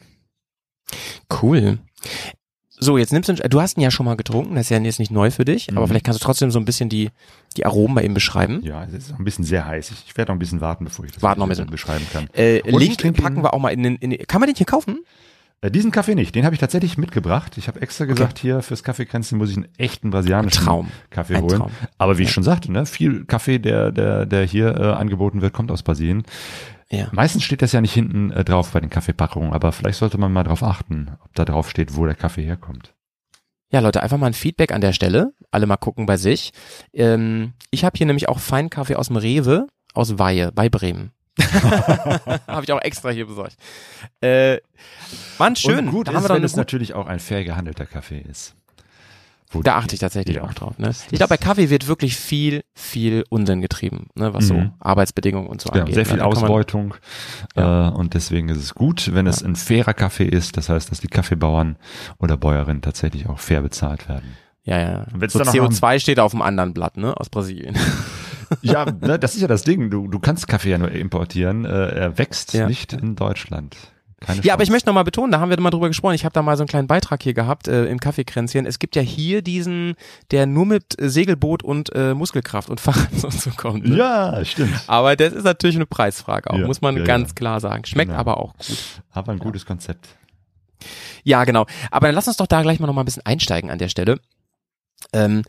Cool. 1.42 1.78
So, 2.82 2.98
jetzt 2.98 3.12
nimmst 3.12 3.28
du, 3.28 3.34
du 3.34 3.60
hast 3.60 3.76
ihn 3.76 3.80
ja 3.82 3.90
schon 3.90 4.06
mal 4.06 4.16
getrunken, 4.16 4.54
das 4.56 4.62
ist 4.66 4.70
ja 4.70 4.78
jetzt 4.78 4.98
nicht 4.98 5.10
neu 5.12 5.30
für 5.30 5.44
dich, 5.44 5.70
aber 5.70 5.82
Mhm. 5.82 5.86
vielleicht 5.88 6.04
kannst 6.04 6.20
du 6.20 6.24
trotzdem 6.24 6.50
so 6.50 6.58
ein 6.58 6.64
bisschen 6.64 6.88
die, 6.88 7.10
die 7.56 7.64
Aromen 7.64 7.94
bei 7.94 8.02
ihm 8.02 8.12
beschreiben. 8.14 8.60
Ja, 8.64 8.84
es 8.84 8.92
ist 8.92 9.14
ein 9.16 9.24
bisschen 9.24 9.44
sehr 9.44 9.64
heiß. 9.66 9.90
Ich, 9.92 10.04
ich 10.08 10.16
werde 10.16 10.30
noch 10.32 10.36
ein 10.36 10.40
bisschen 10.40 10.60
warten, 10.60 10.84
bevor 10.84 11.04
ich 11.04 11.12
das 11.12 11.22
Warten 11.22 11.38
noch 11.40 11.46
ein 11.46 11.50
bisschen. 11.50 11.66
beschreiben 11.70 12.04
kann. 12.12 12.28
Äh, 12.32 12.60
Und 12.62 12.80
ich 12.82 13.00
Link 13.02 13.22
packen 13.22 13.42
wir 13.42 13.54
auch 13.54 13.58
mal 13.60 13.70
in 13.70 13.82
den, 13.82 13.96
in 13.96 14.16
kann 14.26 14.40
man 14.40 14.48
den 14.48 14.56
hier 14.56 14.66
kaufen? 14.66 14.98
Äh, 15.60 15.70
diesen 15.70 15.92
Kaffee 15.92 16.16
nicht, 16.16 16.34
den 16.34 16.44
habe 16.44 16.56
ich 16.56 16.60
tatsächlich 16.60 16.98
mitgebracht. 16.98 17.56
Ich 17.56 17.68
habe 17.68 17.80
extra 17.82 18.04
gesagt, 18.04 18.40
hier 18.40 18.62
fürs 18.62 18.82
Kaffeekränzchen 18.82 19.38
muss 19.38 19.50
ich 19.50 19.56
einen 19.58 19.68
echten 19.78 20.10
brasilianischen 20.10 20.64
Traum. 20.64 20.88
Kaffee 21.10 21.36
Ein 21.36 21.42
holen. 21.42 21.58
Traum. 21.58 21.70
Aber 21.98 22.18
wie 22.18 22.24
ich 22.24 22.32
schon 22.32 22.42
sagte, 22.42 22.72
ne, 22.72 22.84
viel 22.84 23.24
Kaffee, 23.26 23.60
der, 23.60 23.92
der, 23.92 24.26
der 24.26 24.44
hier 24.44 24.76
äh, 24.76 24.82
angeboten 24.94 25.40
wird, 25.40 25.52
kommt 25.52 25.70
aus 25.70 25.84
Brasilien. 25.84 26.24
Ja. 26.92 27.08
Meistens 27.12 27.42
steht 27.42 27.62
das 27.62 27.72
ja 27.72 27.80
nicht 27.80 27.94
hinten 27.94 28.30
äh, 28.32 28.44
drauf 28.44 28.72
bei 28.72 28.80
den 28.80 28.90
Kaffeepackungen, 28.90 29.54
aber 29.54 29.72
vielleicht 29.72 29.98
sollte 29.98 30.18
man 30.18 30.30
mal 30.30 30.44
drauf 30.44 30.62
achten, 30.62 31.16
ob 31.24 31.34
da 31.34 31.46
drauf 31.46 31.70
steht, 31.70 31.96
wo 31.96 32.04
der 32.04 32.14
Kaffee 32.14 32.42
herkommt. 32.42 32.94
Ja, 33.70 33.80
Leute, 33.80 34.02
einfach 34.02 34.18
mal 34.18 34.26
ein 34.26 34.34
Feedback 34.34 34.72
an 34.72 34.82
der 34.82 34.92
Stelle. 34.92 35.32
Alle 35.50 35.64
mal 35.64 35.78
gucken 35.78 36.04
bei 36.04 36.18
sich. 36.18 36.52
Ähm, 36.92 37.54
ich 37.70 37.86
habe 37.86 37.96
hier 37.96 38.04
nämlich 38.04 38.28
auch 38.28 38.38
Feinkaffee 38.38 38.96
aus 38.96 39.06
dem 39.06 39.16
Rewe 39.16 39.66
aus 39.94 40.18
Weihe 40.18 40.52
bei 40.52 40.68
Bremen. 40.68 41.12
habe 41.40 42.64
ich 42.64 42.72
auch 42.72 42.82
extra 42.82 43.08
hier 43.08 43.26
besorgt. 43.26 43.56
Äh, 44.20 44.58
Mann, 45.38 45.56
schön. 45.56 45.86
Und 45.86 45.90
gut 45.92 46.08
da 46.08 46.12
ist, 46.12 46.16
haben 46.16 46.28
wir 46.28 46.34
wenn 46.34 46.44
es 46.44 46.56
natürlich 46.56 46.92
auch 46.92 47.06
ein 47.06 47.20
fair 47.20 47.42
gehandelter 47.44 47.86
Kaffee 47.86 48.20
ist. 48.20 48.54
Da 49.62 49.76
achte 49.76 49.94
ich 49.94 50.00
tatsächlich 50.00 50.36
Ja. 50.36 50.44
auch 50.44 50.54
drauf. 50.54 50.78
Ne? 50.78 50.90
Ich 51.10 51.18
glaube, 51.18 51.28
bei 51.28 51.36
Kaffee 51.36 51.68
wird 51.70 51.86
wirklich 51.88 52.16
viel, 52.16 52.62
viel 52.74 53.24
Unsinn 53.28 53.60
getrieben, 53.60 54.06
ne? 54.14 54.32
was 54.32 54.48
so 54.48 54.54
Mhm. 54.54 54.72
Arbeitsbedingungen 54.80 55.48
und 55.48 55.60
so 55.60 55.68
Genau, 55.70 55.82
angeht. 55.82 55.94
sehr 55.94 56.04
ne? 56.04 56.08
viel 56.08 56.16
man- 56.18 56.26
Ausbeutung 56.26 56.94
Ja. 57.56 57.88
äh, 57.88 57.92
und 57.92 58.14
deswegen 58.14 58.48
ist 58.48 58.58
es 58.58 58.74
gut, 58.74 59.10
wenn 59.14 59.26
es 59.26 59.42
ein 59.42 59.56
fairer 59.56 59.94
Kaffee 59.94 60.24
ist, 60.26 60.56
das 60.56 60.68
heißt, 60.68 60.90
dass 60.90 61.00
die 61.00 61.08
Kaffeebauern 61.08 61.76
oder 62.18 62.36
Bäuerinnen 62.36 62.82
tatsächlich 62.82 63.28
auch 63.28 63.38
fair 63.38 63.60
bezahlt 63.62 64.08
werden. 64.08 64.36
Ja, 64.64 64.78
ja. 64.80 65.06
So 65.28 65.38
dann 65.40 65.48
noch 65.48 65.54
CO2 65.54 65.98
steht 65.98 66.20
auf 66.20 66.30
dem 66.30 66.40
anderen 66.42 66.72
Blatt, 66.72 66.96
ne? 66.96 67.14
Aus 67.18 67.28
Brasilien. 67.28 67.74
Ja, 68.60 68.84
ne, 68.84 69.18
das 69.18 69.34
ist 69.34 69.40
ja 69.40 69.48
das 69.48 69.62
Ding, 69.62 69.88
du, 69.88 70.08
du 70.08 70.18
kannst 70.18 70.46
Kaffee 70.46 70.68
ja 70.72 70.76
nur 70.76 70.90
importieren, 70.92 71.64
äh, 71.64 71.70
er 71.88 72.18
wächst 72.18 72.52
Ja. 72.52 72.66
nicht 72.68 72.92
in 72.92 73.16
Deutschland. 73.16 73.74
Keine 74.22 74.40
Ja, 74.42 74.54
aber 74.54 74.62
ich 74.62 74.70
möchte 74.70 74.88
noch 74.88 74.94
mal 74.94 75.02
betonen, 75.02 75.32
da 75.32 75.40
haben 75.40 75.50
wir 75.50 75.60
mal 75.60 75.70
drüber 75.70 75.88
gesprochen. 75.88 76.14
Ich 76.14 76.24
habe 76.24 76.32
da 76.32 76.42
mal 76.42 76.56
so 76.56 76.62
einen 76.62 76.68
kleinen 76.68 76.86
Beitrag 76.88 77.22
hier 77.22 77.34
gehabt 77.34 77.68
äh, 77.68 77.86
im 77.86 77.98
Kaffeekränzchen. 78.00 78.66
Es 78.66 78.78
gibt 78.78 78.96
ja 78.96 79.02
hier 79.02 79.42
diesen, 79.42 79.94
der 80.30 80.46
nur 80.46 80.66
mit 80.66 81.00
äh, 81.00 81.08
Segelboot 81.08 81.62
und 81.62 81.94
äh, 81.94 82.14
Muskelkraft 82.14 82.70
und 82.70 82.80
Fahrrad 82.80 83.24
und 83.24 83.32
so 83.32 83.50
kommt. 83.50 83.86
Ne? 83.86 83.96
Ja, 83.96 84.44
stimmt. 84.44 84.74
Aber 84.86 85.16
das 85.16 85.32
ist 85.32 85.44
natürlich 85.44 85.76
eine 85.76 85.86
Preisfrage 85.86 86.50
auch, 86.50 86.58
Ja, 86.58 86.66
muss 86.66 86.80
man 86.80 86.96
ja, 86.96 87.04
ganz 87.04 87.30
ja. 87.30 87.34
klar 87.34 87.60
sagen. 87.60 87.84
Schmeckt 87.84 88.10
Genau. 88.10 88.20
aber 88.20 88.38
auch 88.38 88.52
gut. 88.56 88.78
Aber 89.10 89.32
ein 89.32 89.38
gutes 89.38 89.66
Konzept. 89.66 90.08
Ja, 91.24 91.44
genau. 91.44 91.66
Aber 91.90 92.08
dann 92.08 92.14
lass 92.14 92.26
uns 92.28 92.36
doch 92.36 92.46
da 92.46 92.62
gleich 92.62 92.80
mal 92.80 92.86
noch 92.88 92.94
mal 92.94 93.02
ein 93.02 93.06
bisschen 93.06 93.24
einsteigen 93.24 93.70
an 93.70 93.78
der 93.78 93.88
Stelle. 93.88 94.18
Ähm, 95.12 95.42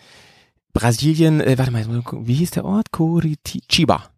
Brasilien, 0.74 1.42
äh, 1.42 1.58
warte 1.58 1.72
mal, 1.72 1.86
wie 2.22 2.34
hieß 2.34 2.52
der 2.52 2.66
Ort? 2.66 2.92
Curitiba. 2.92 4.10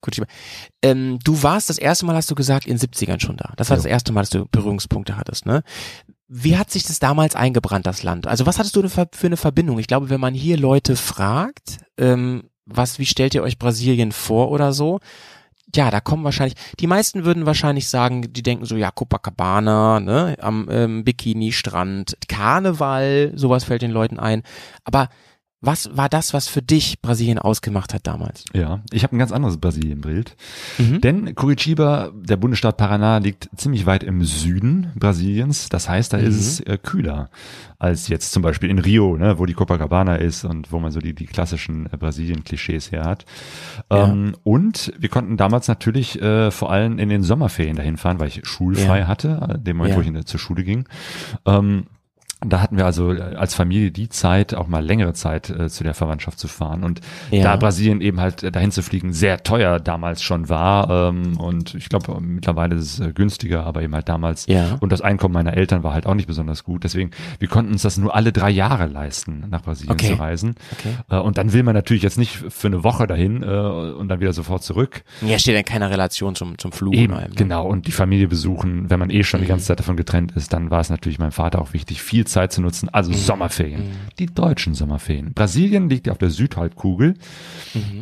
Curitiba. 0.00 0.26
Ähm, 0.82 1.18
du 1.24 1.42
warst 1.42 1.70
das 1.70 1.78
erste 1.78 2.06
Mal, 2.06 2.14
hast 2.16 2.30
du 2.30 2.34
gesagt, 2.34 2.66
in 2.66 2.78
70ern 2.78 3.20
schon 3.20 3.36
da. 3.36 3.52
Das 3.56 3.70
war 3.70 3.76
Ja. 3.76 3.82
das 3.82 3.90
erste 3.90 4.12
Mal, 4.12 4.20
dass 4.20 4.30
du 4.30 4.46
Berührungspunkte 4.46 5.16
hattest, 5.16 5.46
ne? 5.46 5.62
Wie 6.28 6.58
hat 6.58 6.70
sich 6.70 6.84
das 6.84 6.98
damals 6.98 7.34
eingebrannt, 7.34 7.86
das 7.86 8.02
Land? 8.02 8.26
Also 8.26 8.44
was 8.44 8.58
hattest 8.58 8.76
du 8.76 8.86
für 8.88 9.08
eine 9.22 9.36
Verbindung? 9.38 9.78
Ich 9.78 9.86
glaube, 9.86 10.10
wenn 10.10 10.20
man 10.20 10.34
hier 10.34 10.58
Leute 10.58 10.94
fragt, 10.94 11.78
ähm, 11.96 12.44
was, 12.66 12.98
wie 12.98 13.06
stellt 13.06 13.34
ihr 13.34 13.42
euch 13.42 13.58
Brasilien 13.58 14.12
vor 14.12 14.50
oder 14.50 14.72
so? 14.74 15.00
Ja, 15.74 15.90
da 15.90 16.00
kommen 16.00 16.24
wahrscheinlich, 16.24 16.56
die 16.80 16.86
meisten 16.86 17.24
würden 17.24 17.44
wahrscheinlich 17.46 17.88
sagen, 17.88 18.32
die 18.32 18.42
denken 18.42 18.64
so, 18.64 18.76
ja, 18.76 18.90
Copacabana, 18.90 20.00
ne, 20.00 20.36
am 20.40 20.66
ähm, 20.70 21.04
Bikini-Strand, 21.04 22.16
Karneval, 22.28 23.32
sowas 23.34 23.64
fällt 23.64 23.82
den 23.82 23.90
Leuten 23.90 24.18
ein. 24.18 24.42
Aber 24.84 25.08
was 25.60 25.90
war 25.96 26.08
das, 26.08 26.34
was 26.34 26.46
für 26.46 26.62
dich 26.62 27.00
Brasilien 27.02 27.38
ausgemacht 27.38 27.92
hat 27.92 28.06
damals? 28.06 28.44
Ja, 28.54 28.80
ich 28.92 29.02
habe 29.02 29.16
ein 29.16 29.18
ganz 29.18 29.32
anderes 29.32 29.56
Brasilien-Bild. 29.58 30.36
Mhm. 30.78 31.00
Denn 31.00 31.34
Curitiba, 31.34 32.10
der 32.14 32.36
Bundesstaat 32.36 32.76
Paraná, 32.80 33.18
liegt 33.18 33.48
ziemlich 33.56 33.84
weit 33.84 34.04
im 34.04 34.22
Süden 34.24 34.92
Brasiliens. 34.94 35.68
Das 35.68 35.88
heißt, 35.88 36.12
da 36.12 36.18
ist 36.18 36.34
Mhm. 36.34 36.40
es 36.40 36.60
äh, 36.60 36.78
kühler 36.80 37.30
als 37.80 38.06
jetzt 38.08 38.32
zum 38.32 38.42
Beispiel 38.42 38.70
in 38.70 38.78
Rio, 38.78 39.16
ne, 39.16 39.38
wo 39.38 39.46
die 39.46 39.54
Copacabana 39.54 40.16
ist 40.16 40.44
und 40.44 40.70
wo 40.72 40.78
man 40.78 40.90
so 40.92 41.00
die, 41.00 41.14
die 41.14 41.26
klassischen 41.26 41.86
äh, 41.92 41.96
Brasilien-Klischees 41.96 42.92
her 42.92 43.04
hat. 43.04 43.24
Ja. 43.90 44.08
Ähm, 44.12 44.36
und 44.44 44.92
wir 44.98 45.08
konnten 45.08 45.36
damals 45.36 45.66
natürlich 45.68 46.20
äh, 46.22 46.50
vor 46.52 46.70
allem 46.70 46.98
in 47.00 47.08
den 47.08 47.22
Sommerferien 47.24 47.76
dahin 47.76 47.96
fahren, 47.96 48.20
weil 48.20 48.28
ich 48.28 48.42
schulfrei 48.46 49.00
Ja. 49.00 49.06
hatte, 49.08 49.54
äh, 49.54 49.58
dem 49.58 49.76
Moment, 49.78 49.92
Ja. 49.92 49.96
wo 49.96 50.02
ich 50.02 50.06
in, 50.08 50.24
zur 50.24 50.38
Schule 50.40 50.62
ging. 50.62 50.84
Ähm, 51.46 51.86
da 52.40 52.60
hatten 52.60 52.76
wir 52.76 52.86
also 52.86 53.12
äh, 53.12 53.34
als 53.34 53.54
Familie 53.54 53.90
die 53.90 54.08
Zeit, 54.08 54.54
auch 54.54 54.68
mal 54.68 54.84
längere 54.84 55.12
Zeit 55.12 55.50
äh, 55.50 55.68
zu 55.68 55.82
der 55.82 55.94
Verwandtschaft 55.94 56.38
zu 56.38 56.46
fahren. 56.46 56.84
Und 56.84 57.00
Ja. 57.30 57.42
da 57.42 57.56
Brasilien 57.56 58.00
eben 58.00 58.20
halt 58.20 58.42
äh, 58.44 58.52
dahin 58.52 58.70
zu 58.70 58.82
fliegen 58.82 59.12
sehr 59.12 59.42
teuer 59.42 59.80
damals 59.80 60.22
schon 60.22 60.48
war 60.48 61.08
ähm, 61.08 61.36
und 61.38 61.74
ich 61.74 61.88
glaube 61.88 62.20
mittlerweile 62.20 62.76
ist 62.76 62.98
es 62.98 63.00
äh, 63.00 63.12
günstiger, 63.12 63.64
aber 63.66 63.82
eben 63.82 63.94
halt 63.94 64.08
damals 64.08 64.46
Ja. 64.46 64.76
und 64.80 64.92
das 64.92 65.00
Einkommen 65.00 65.34
meiner 65.34 65.54
Eltern 65.56 65.82
war 65.82 65.92
halt 65.94 66.06
auch 66.06 66.14
nicht 66.14 66.28
besonders 66.28 66.62
gut. 66.62 66.84
Deswegen, 66.84 67.10
wir 67.40 67.48
konnten 67.48 67.72
uns 67.72 67.82
das 67.82 67.96
nur 67.98 68.14
alle 68.14 68.32
drei 68.32 68.50
Jahre 68.50 68.86
leisten, 68.86 69.44
nach 69.50 69.62
Brasilien 69.62 69.92
Okay. 69.94 70.08
zu 70.08 70.14
reisen. 70.14 70.54
Okay. 70.78 70.92
Äh, 71.10 71.18
und 71.18 71.38
dann 71.38 71.52
will 71.52 71.64
man 71.64 71.74
natürlich 71.74 72.04
jetzt 72.04 72.18
nicht 72.18 72.36
für 72.48 72.68
eine 72.68 72.84
Woche 72.84 73.08
dahin 73.08 73.42
äh, 73.42 73.46
und 73.46 74.08
dann 74.08 74.20
wieder 74.20 74.32
sofort 74.32 74.62
zurück. 74.62 75.02
Ja, 75.22 75.38
steht 75.40 75.56
in 75.56 75.64
keiner 75.64 75.90
Relation 75.90 76.36
zum, 76.36 76.56
zum 76.56 76.70
Flug. 76.70 76.94
Eben, 76.94 77.14
allem, 77.14 77.30
ne? 77.30 77.34
genau. 77.36 77.66
Und 77.66 77.88
die 77.88 77.92
Familie 77.92 78.28
besuchen, 78.28 78.90
wenn 78.90 79.00
man 79.00 79.10
eh 79.10 79.24
schon 79.24 79.40
die 79.40 79.44
Mhm. 79.46 79.48
ganze 79.48 79.66
Zeit 79.66 79.80
davon 79.80 79.96
getrennt 79.96 80.32
ist, 80.36 80.52
dann 80.52 80.70
war 80.70 80.80
es 80.80 80.88
natürlich 80.90 81.18
meinem 81.18 81.32
Vater 81.32 81.60
auch 81.60 81.72
wichtig, 81.72 82.00
viel 82.00 82.26
Zeit 82.28 82.52
zu 82.52 82.60
nutzen, 82.60 82.88
also 82.88 83.12
Sommerferien. 83.12 83.82
Die 84.18 84.26
deutschen 84.26 84.74
Sommerferien. 84.74 85.32
Brasilien 85.34 85.88
liegt 85.88 86.06
ja 86.06 86.12
auf 86.12 86.18
der 86.18 86.30
Südhalbkugel. 86.30 87.14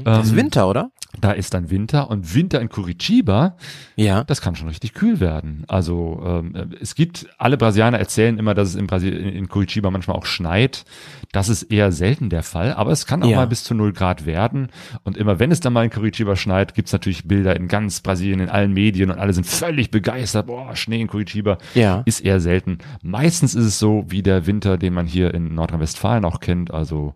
Das 0.04 0.26
ist 0.26 0.32
Ähm, 0.32 0.36
Winter, 0.36 0.68
oder? 0.68 0.90
Da 1.20 1.32
ist 1.32 1.54
dann 1.54 1.70
Winter 1.70 2.10
und 2.10 2.34
Winter 2.34 2.60
in 2.60 2.68
Curitiba, 2.68 3.56
Ja. 3.96 4.24
das 4.24 4.40
kann 4.40 4.54
schon 4.56 4.68
richtig 4.68 4.94
kühl 4.94 5.20
werden. 5.20 5.64
Also 5.68 6.22
ähm, 6.24 6.70
es 6.80 6.94
gibt, 6.94 7.26
alle 7.38 7.56
Brasilianer 7.56 7.98
erzählen 7.98 8.38
immer, 8.38 8.54
dass 8.54 8.68
es 8.70 8.74
in, 8.74 8.86
Brasil 8.86 9.14
in 9.16 9.48
Curitiba 9.48 9.90
manchmal 9.90 10.16
auch 10.16 10.26
schneit. 10.26 10.84
Das 11.32 11.48
ist 11.48 11.64
eher 11.64 11.92
selten 11.92 12.28
der 12.30 12.42
Fall, 12.42 12.72
aber 12.74 12.90
es 12.92 13.06
kann 13.06 13.22
auch 13.22 13.28
Ja. 13.28 13.36
mal 13.38 13.46
bis 13.46 13.64
zu 13.64 13.74
0 13.74 13.92
Grad 13.92 14.26
werden. 14.26 14.68
Und 15.04 15.16
immer 15.16 15.38
wenn 15.38 15.50
es 15.50 15.60
dann 15.60 15.72
mal 15.72 15.84
in 15.84 15.90
Curitiba 15.90 16.36
schneit, 16.36 16.74
gibt's 16.74 16.92
natürlich 16.92 17.26
Bilder 17.26 17.56
in 17.56 17.68
ganz 17.68 18.00
Brasilien, 18.00 18.40
in 18.40 18.48
allen 18.48 18.72
Medien 18.72 19.10
und 19.10 19.18
alle 19.18 19.32
sind 19.32 19.46
völlig 19.46 19.90
begeistert. 19.90 20.46
Boah, 20.46 20.76
Schnee 20.76 21.00
in 21.00 21.08
Curitiba 21.08 21.58
Ja. 21.74 22.02
ist 22.04 22.20
eher 22.20 22.40
selten. 22.40 22.78
Meistens 23.02 23.54
ist 23.54 23.64
es 23.64 23.78
so 23.78 24.04
wie 24.08 24.22
der 24.22 24.46
Winter, 24.46 24.76
den 24.78 24.92
man 24.94 25.06
hier 25.06 25.32
in 25.34 25.54
Nordrhein-Westfalen 25.54 26.24
auch 26.24 26.40
kennt, 26.40 26.70
also 26.72 27.14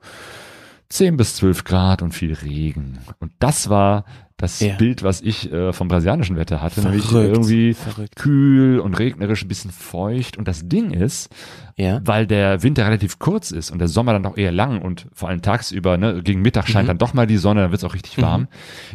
10 0.90 1.16
bis 1.16 1.36
12 1.36 1.64
Grad 1.64 2.02
und 2.02 2.12
viel 2.12 2.34
Regen. 2.34 2.98
Und 3.20 3.32
das 3.38 3.68
war 3.70 4.04
das 4.36 4.58
Ja. 4.60 4.74
Bild, 4.76 5.02
was 5.02 5.20
ich 5.20 5.52
äh, 5.52 5.72
vom 5.72 5.88
brasilianischen 5.88 6.36
Wetter 6.36 6.60
hatte, 6.62 6.80
nämlich 6.82 7.04
Verrückt, 7.04 7.28
irgendwie 7.36 7.74
verrückt. 7.74 8.16
kühl 8.16 8.80
und 8.80 8.94
regnerisch, 8.98 9.42
ein 9.44 9.48
bisschen 9.48 9.70
feucht. 9.70 10.36
Und 10.38 10.48
das 10.48 10.66
Ding 10.66 10.90
ist, 10.92 11.28
Ja. 11.76 12.00
weil 12.04 12.26
der 12.26 12.62
Winter 12.62 12.84
relativ 12.86 13.18
kurz 13.18 13.50
ist 13.50 13.70
und 13.70 13.78
der 13.78 13.88
Sommer 13.88 14.12
dann 14.14 14.24
auch 14.26 14.36
eher 14.36 14.50
lang 14.52 14.80
und 14.82 15.06
vor 15.12 15.28
allem 15.28 15.42
tagsüber, 15.42 15.96
ne, 15.96 16.22
gegen 16.22 16.40
Mittag 16.42 16.68
scheint 16.68 16.84
Mhm. 16.84 16.88
dann 16.88 16.98
doch 16.98 17.14
mal 17.14 17.26
die 17.26 17.36
Sonne, 17.36 17.60
dann 17.62 17.70
wird's 17.70 17.84
auch 17.84 17.94
richtig 17.94 18.20
warm, 18.20 18.48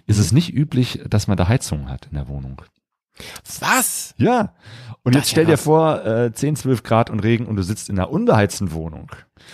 ist 0.08 0.18
es 0.18 0.32
nicht 0.32 0.54
üblich, 0.54 1.02
dass 1.10 1.28
man 1.28 1.38
da 1.38 1.48
Heizung 1.48 1.90
hat 1.90 2.08
in 2.08 2.16
der 2.16 2.28
Wohnung. 2.28 2.62
Was? 3.60 4.14
Ja. 4.18 4.54
Und 5.04 5.14
Das 5.16 5.22
jetzt 5.22 5.30
stell 5.32 5.44
ja 5.46 5.52
dir 5.52 5.58
vor, 5.58 6.04
äh, 6.06 6.34
10, 6.34 6.56
12 6.56 6.84
Grad 6.84 7.10
und 7.10 7.20
Regen 7.22 7.46
und 7.46 7.56
du 7.56 7.62
sitzt 7.64 7.90
in 7.90 7.98
einer 8.00 8.10
unbeheizten 8.10 8.72
Wohnung. 8.74 9.12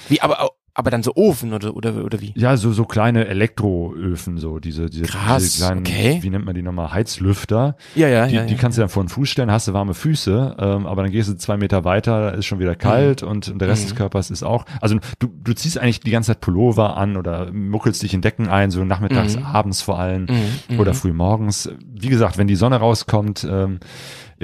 Wie, 0.07 0.21
aber, 0.21 0.51
aber 0.81 0.89
dann 0.91 1.03
so 1.03 1.13
Ofen 1.15 1.53
oder, 1.53 1.75
oder, 1.75 2.03
oder 2.03 2.19
wie? 2.19 2.33
Ja, 2.35 2.57
so, 2.57 2.73
so 2.73 2.85
kleine 2.85 3.27
Elektroöfen, 3.27 4.37
so 4.37 4.59
diese, 4.59 4.89
diese, 4.89 5.03
Krass, 5.05 5.43
diese 5.43 5.65
kleinen, 5.65 5.81
okay. 5.81 6.17
wie 6.21 6.29
nennt 6.29 6.45
man 6.45 6.55
die 6.55 6.61
nochmal, 6.63 6.91
Heizlüfter. 6.91 7.75
Ja, 7.95 8.07
ja, 8.07 8.25
Die, 8.27 8.35
ja. 8.35 8.45
die 8.45 8.55
kannst 8.55 8.77
du 8.77 8.81
dann 8.81 8.89
vor 8.89 9.03
den 9.03 9.09
Fuß 9.09 9.29
stellen, 9.29 9.51
hast 9.51 9.67
du 9.67 9.73
warme 9.73 9.93
Füße, 9.93 10.55
ähm, 10.59 10.85
aber 10.87 11.03
dann 11.03 11.11
gehst 11.11 11.29
du 11.29 11.37
zwei 11.37 11.57
Meter 11.57 11.83
weiter, 11.85 12.33
ist 12.33 12.45
schon 12.45 12.59
wieder 12.59 12.75
kalt 12.75 13.21
und, 13.23 13.47
und 13.49 13.59
der 13.59 13.67
Rest 13.67 13.83
Mhm. 13.83 13.87
des 13.89 13.95
Körpers 13.95 14.31
ist 14.31 14.43
auch, 14.43 14.65
also 14.81 14.97
du, 15.19 15.27
du 15.43 15.53
ziehst 15.53 15.77
eigentlich 15.77 15.99
die 15.99 16.11
ganze 16.11 16.31
Zeit 16.31 16.41
Pullover 16.41 16.97
an 16.97 17.15
oder 17.17 17.51
muckelst 17.53 18.01
dich 18.01 18.13
in 18.13 18.21
Decken 18.21 18.47
ein, 18.47 18.71
so 18.71 18.83
nachmittags, 18.83 19.35
Mhm. 19.37 19.43
abends 19.45 19.81
vor 19.81 19.99
allem 19.99 20.27
Mhm, 20.69 20.79
oder 20.79 20.91
mhm. 20.93 20.97
früh 20.97 21.13
morgens. 21.13 21.69
Wie 21.93 22.09
gesagt, 22.09 22.37
wenn 22.37 22.47
die 22.47 22.55
Sonne 22.55 22.77
rauskommt, 22.77 23.47
ähm, 23.49 23.79
äh, 23.81 23.85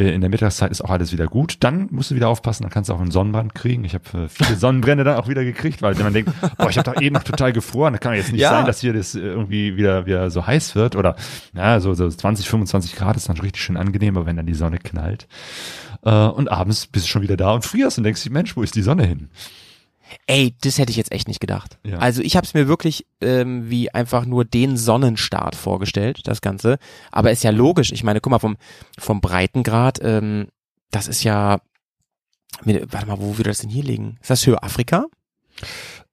in 0.01 0.21
der 0.21 0.29
Mittagszeit 0.29 0.71
ist 0.71 0.81
auch 0.81 0.89
alles 0.89 1.11
wieder 1.11 1.25
gut. 1.25 1.57
Dann 1.61 1.87
musst 1.91 2.11
du 2.11 2.15
wieder 2.15 2.29
aufpassen, 2.29 2.63
dann 2.63 2.71
kannst 2.71 2.89
du 2.89 2.93
auch 2.93 3.01
einen 3.01 3.11
Sonnenbrand 3.11 3.55
kriegen. 3.55 3.83
Ich 3.83 3.93
habe 3.95 4.25
äh, 4.25 4.29
viele 4.29 4.55
Sonnenbrände 4.57 5.03
dann 5.03 5.17
auch 5.17 5.27
wieder 5.27 5.43
gekriegt, 5.43 5.81
weil 5.81 5.95
man 5.95 6.13
denkt, 6.13 6.31
oh, 6.59 6.67
ich 6.69 6.77
habe 6.77 6.91
doch 6.93 7.01
eben 7.01 7.13
noch 7.15 7.23
total 7.23 7.51
gefroren. 7.53 7.93
Da 7.93 7.99
kann 7.99 8.13
jetzt 8.13 8.31
nicht 8.31 8.41
Ja. 8.41 8.51
sein, 8.51 8.65
dass 8.65 8.79
hier 8.81 8.93
das 8.93 9.15
äh, 9.15 9.19
irgendwie 9.19 9.75
wieder 9.75 10.05
wieder 10.05 10.29
so 10.29 10.45
heiß 10.45 10.75
wird 10.75 10.95
oder 10.95 11.15
ja, 11.55 11.79
so, 11.79 11.93
so 11.93 12.07
20, 12.09 12.47
25 12.47 12.95
Grad 12.95 13.17
ist 13.17 13.27
dann 13.29 13.37
richtig 13.37 13.63
schön 13.63 13.77
angenehm, 13.77 14.17
aber 14.17 14.25
wenn 14.25 14.37
dann 14.37 14.45
die 14.45 14.53
Sonne 14.53 14.77
knallt 14.77 15.27
äh, 16.03 16.09
und 16.27 16.51
abends 16.51 16.87
bist 16.87 17.05
du 17.05 17.09
schon 17.09 17.21
wieder 17.23 17.37
da 17.37 17.51
und 17.53 17.65
frierst 17.65 17.97
und 17.97 18.03
denkst 18.03 18.29
Mensch, 18.29 18.55
wo 18.55 18.61
ist 18.63 18.75
die 18.75 18.81
Sonne 18.83 19.05
hin? 19.05 19.29
Ey, 20.25 20.55
das 20.61 20.77
hätte 20.77 20.91
ich 20.91 20.97
jetzt 20.97 21.11
echt 21.11 21.27
nicht 21.27 21.39
gedacht. 21.39 21.77
Ja. 21.83 21.97
Also 21.99 22.21
ich 22.21 22.35
habe 22.35 22.45
es 22.45 22.53
mir 22.53 22.67
wirklich 22.67 23.05
ähm, 23.21 23.69
wie 23.69 23.93
einfach 23.93 24.25
nur 24.25 24.45
den 24.45 24.77
Sonnenstart 24.77 25.55
vorgestellt, 25.55 26.21
das 26.25 26.41
Ganze. 26.41 26.77
Aber 27.11 27.31
ist 27.31 27.43
ja 27.43 27.51
logisch. 27.51 27.91
Ich 27.91 28.03
meine, 28.03 28.21
guck 28.21 28.31
mal, 28.31 28.39
vom, 28.39 28.57
vom 28.97 29.21
Breitengrad, 29.21 29.99
ähm, 30.01 30.47
das 30.91 31.07
ist 31.07 31.23
ja, 31.23 31.59
warte 32.63 33.07
mal, 33.07 33.19
wo 33.19 33.37
würde 33.37 33.49
das 33.49 33.59
denn 33.59 33.69
hier 33.69 33.83
liegen? 33.83 34.17
Ist 34.21 34.29
das 34.29 34.45
Höhe 34.47 34.61
Afrika? 34.63 35.05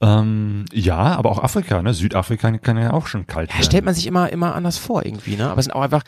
Ähm, 0.00 0.64
ja, 0.72 0.96
aber 0.96 1.30
auch 1.30 1.42
Afrika, 1.42 1.80
ne? 1.83 1.94
Südafrika 1.94 2.50
kann 2.59 2.76
ja 2.76 2.92
auch 2.92 3.07
schon 3.07 3.26
kalt 3.26 3.50
Ja, 3.50 3.54
werden. 3.57 3.64
stellt 3.64 3.85
man 3.85 3.94
sich 3.94 4.07
immer, 4.07 4.30
immer 4.33 4.54
anders 4.54 4.76
vor 4.78 5.04
irgendwie, 5.04 5.37
ne? 5.37 5.48
Aber 5.50 5.59
es 5.61 5.66
sind 5.66 5.72
auch 5.74 5.83
einfach, 5.83 6.02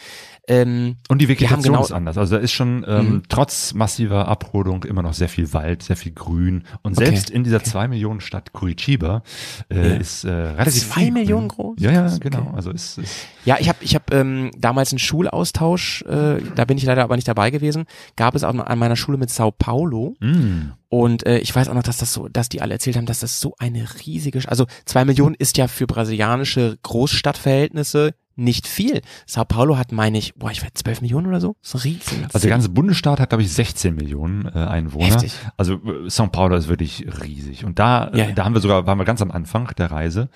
ähm, 0.49 0.97
Und 1.09 1.21
die 1.21 1.29
Vegetation 1.29 1.63
genau- 1.63 1.83
ist 1.85 1.93
anders. 1.93 2.17
Also 2.19 2.37
da 2.37 2.41
ist 2.43 2.53
schon 2.53 2.85
ähm, 2.89 3.07
Mhm. 3.15 3.23
trotz 3.29 3.75
massiver 3.75 4.29
Abrodung 4.29 4.85
immer 4.85 5.03
noch 5.03 5.13
sehr 5.15 5.29
viel 5.29 5.53
Wald, 5.53 5.83
sehr 5.83 5.97
viel 5.97 6.13
Grün. 6.13 6.63
Und 6.83 6.97
Okay. 6.97 7.07
selbst 7.07 7.31
in 7.31 7.43
dieser 7.45 7.65
zwei 7.65 7.89
Millionen 7.89 8.21
Stadt 8.21 8.53
Curitiba 8.53 9.23
äh, 9.71 9.77
Ja. 9.91 9.95
ist 9.97 10.25
äh, 10.25 10.31
relativ 10.31 10.89
zwei 10.89 11.01
viel 11.03 11.13
Millionen 11.13 11.49
Grün. 11.49 11.75
groß? 11.77 11.81
Ja, 11.81 11.91
ja, 11.93 12.17
genau. 12.19 12.41
okay. 12.43 12.51
Also 12.55 12.71
ist, 12.71 12.99
ist 12.99 13.15
Ja, 13.45 13.57
ich 13.61 13.69
habe 13.69 13.79
ich 13.81 13.95
hab, 13.95 14.13
ähm, 14.13 14.51
damals 14.57 14.93
einen 14.93 14.99
Schulaustausch, 14.99 16.03
äh, 16.03 16.41
da 16.55 16.65
bin 16.65 16.79
ich 16.79 16.85
leider 16.85 17.03
aber 17.05 17.17
nicht 17.17 17.29
dabei 17.29 17.51
gewesen, 17.51 17.85
gab 18.17 18.35
es 18.35 18.45
auch 18.45 18.55
an 18.55 18.79
meiner 18.79 18.97
Schule 18.97 19.19
mit 19.19 19.31
Sao 19.31 19.51
Paulo. 19.51 20.15
mh, 20.21 20.77
Und 20.89 21.27
äh, 21.27 21.39
ich 21.39 21.55
weiß 21.55 21.69
auch 21.69 21.75
noch, 21.75 21.83
dass 21.83 21.97
das 21.99 22.13
so, 22.13 22.29
dass 22.29 22.49
die 22.49 22.63
alle 22.63 22.75
erzählt 22.75 22.97
haben, 22.97 23.07
dass 23.07 23.19
das 23.21 23.41
so 23.41 23.55
eine 23.59 23.85
riesige, 24.07 24.41
also 24.49 24.67
zwei 24.85 25.05
Millionen 25.05 25.35
ist 25.35 25.57
ja 25.57 25.67
für 25.67 25.87
brasilianische 25.89 26.79
Großstadtverhältnisse 26.83 28.15
nicht 28.37 28.67
viel. 28.69 29.01
Sao 29.27 29.45
Paulo 29.45 29.77
hat, 29.79 29.93
meine 29.93 30.19
ich, 30.19 30.35
boah, 30.35 30.51
ich 30.51 30.63
weiß, 30.63 30.71
zwölf 30.75 31.01
Millionen 31.01 31.27
oder 31.27 31.41
so? 31.41 31.57
Das 31.63 31.75
ist 31.75 31.85
riesig. 31.85 32.19
also 32.25 32.39
der 32.41 32.51
ganze 32.51 32.69
Bundesstaat 32.69 33.19
hat, 33.19 33.31
glaube 33.31 33.43
ich, 33.43 33.53
16 33.53 33.95
Millionen 33.95 34.47
äh, 34.47 34.51
Einwohner. 34.59 35.07
Heftig. 35.07 35.33
Also 35.57 35.75
äh, 35.75 36.07
São 36.09 36.29
Paulo 36.31 36.55
ist 36.57 36.69
wirklich 36.69 37.07
riesig. 37.23 37.65
Und 37.65 37.79
da, 37.79 38.11
Ja, 38.13 38.25
äh, 38.25 38.29
ja. 38.29 38.33
da 38.33 38.45
haben 38.45 38.55
wir 38.55 38.61
sogar, 38.61 38.87
waren 38.87 38.99
wir 38.99 39.05
ganz 39.05 39.23
am 39.23 39.31
Anfang 39.31 39.73
der 39.79 39.91
Reise. 39.91 40.29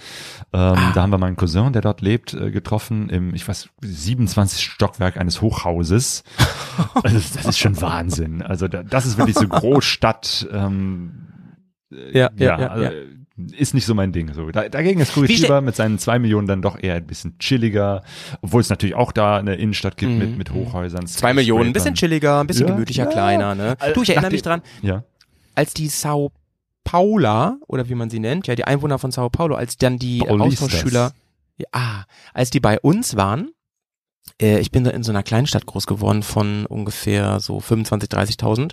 Ähm, 0.53 0.61
Ah. 0.81 0.93
Da 0.95 1.03
haben 1.03 1.11
wir 1.11 1.19
meinen 1.19 1.37
Cousin, 1.37 1.73
der 1.73 1.83
dort 1.83 2.01
lebt, 2.01 2.33
äh, 2.35 2.51
getroffen 2.51 3.09
im, 3.11 3.35
ich 3.35 3.47
weiß, 3.47 3.69
27 3.83 4.63
Stockwerk 4.65 5.17
eines 5.17 5.41
Hochhauses. 5.43 6.25
Also 7.03 7.19
das, 7.35 7.45
ist 7.47 7.59
schon 7.59 7.81
Wahnsinn. 7.83 8.41
Also 8.43 8.67
da, 8.67 8.83
das 8.83 9.05
ist 9.05 9.19
wirklich 9.19 9.37
so 9.37 9.47
Großstadt. 9.47 10.49
Ähm, 10.53 11.29
äh, 11.93 12.19
Ja, 12.19 12.31
ja, 12.37 12.59
ja, 12.59 12.69
also, 12.69 12.85
ja. 12.85 12.91
Ist 13.57 13.75
nicht 13.75 13.87
so 13.87 13.95
mein 13.95 14.13
Ding. 14.13 14.33
So. 14.35 14.51
Da, 14.51 14.69
dagegen 14.69 15.01
ist 15.01 15.13
Curitiba 15.15 15.61
mit 15.61 15.77
seinen 15.77 15.99
zwei 15.99 16.19
Millionen 16.19 16.47
dann 16.47 16.63
doch 16.63 16.79
eher 16.83 16.95
ein 16.95 17.07
bisschen 17.07 17.39
chilliger, 17.39 18.03
obwohl 18.43 18.61
es 18.61 18.69
natürlich 18.71 18.95
auch 18.95 19.13
da 19.13 19.37
eine 19.39 19.55
Innenstadt 19.57 19.97
gibt 19.97 20.13
Mhm. 20.13 20.19
mit, 20.19 20.39
mit 20.39 20.51
Hochhäusern. 20.53 21.07
Zwei 21.07 21.35
Millionen, 21.35 21.69
ein 21.69 21.73
bisschen 21.73 21.95
chilliger, 21.95 22.41
ein 22.41 22.47
bisschen 22.47 22.67
Ja, 22.69 22.75
gemütlicher, 22.75 23.05
ja. 23.05 23.11
kleiner, 23.11 23.55
ne? 23.55 23.77
Du, 23.95 24.03
ich 24.03 24.11
erinnere 24.11 24.31
mich 24.33 24.43
dran, 24.43 24.63
Ja. 24.83 25.05
als 25.55 25.75
die 25.75 25.89
Sao 25.89 26.33
Paula, 26.85 27.59
oder 27.69 27.89
wie 27.89 27.95
man 27.95 28.11
sie 28.11 28.19
nennt, 28.21 28.47
ja, 28.47 28.55
die 28.55 28.65
Einwohner 28.65 28.99
von 28.99 29.11
Sao 29.13 29.29
Paulo, 29.31 29.55
als 29.55 29.77
dann 29.77 29.99
die 29.99 30.19
Paulistas. 30.21 30.65
Austauschschüler, 30.65 31.13
ja, 31.59 31.67
ah, 31.73 32.05
als 32.33 32.51
die 32.51 32.61
bei 32.61 32.81
uns 32.81 33.17
waren, 33.17 33.51
äh, 34.41 34.59
ich 34.61 34.71
bin 34.71 34.87
in 34.87 35.03
so 35.03 35.13
einer 35.13 35.23
Kleinstadt 35.23 35.67
groß 35.67 35.87
geworden 35.87 36.23
von 36.23 36.67
ungefähr 36.67 37.39
so 37.41 37.61
25, 37.61 38.09
30.000, 38.11 38.73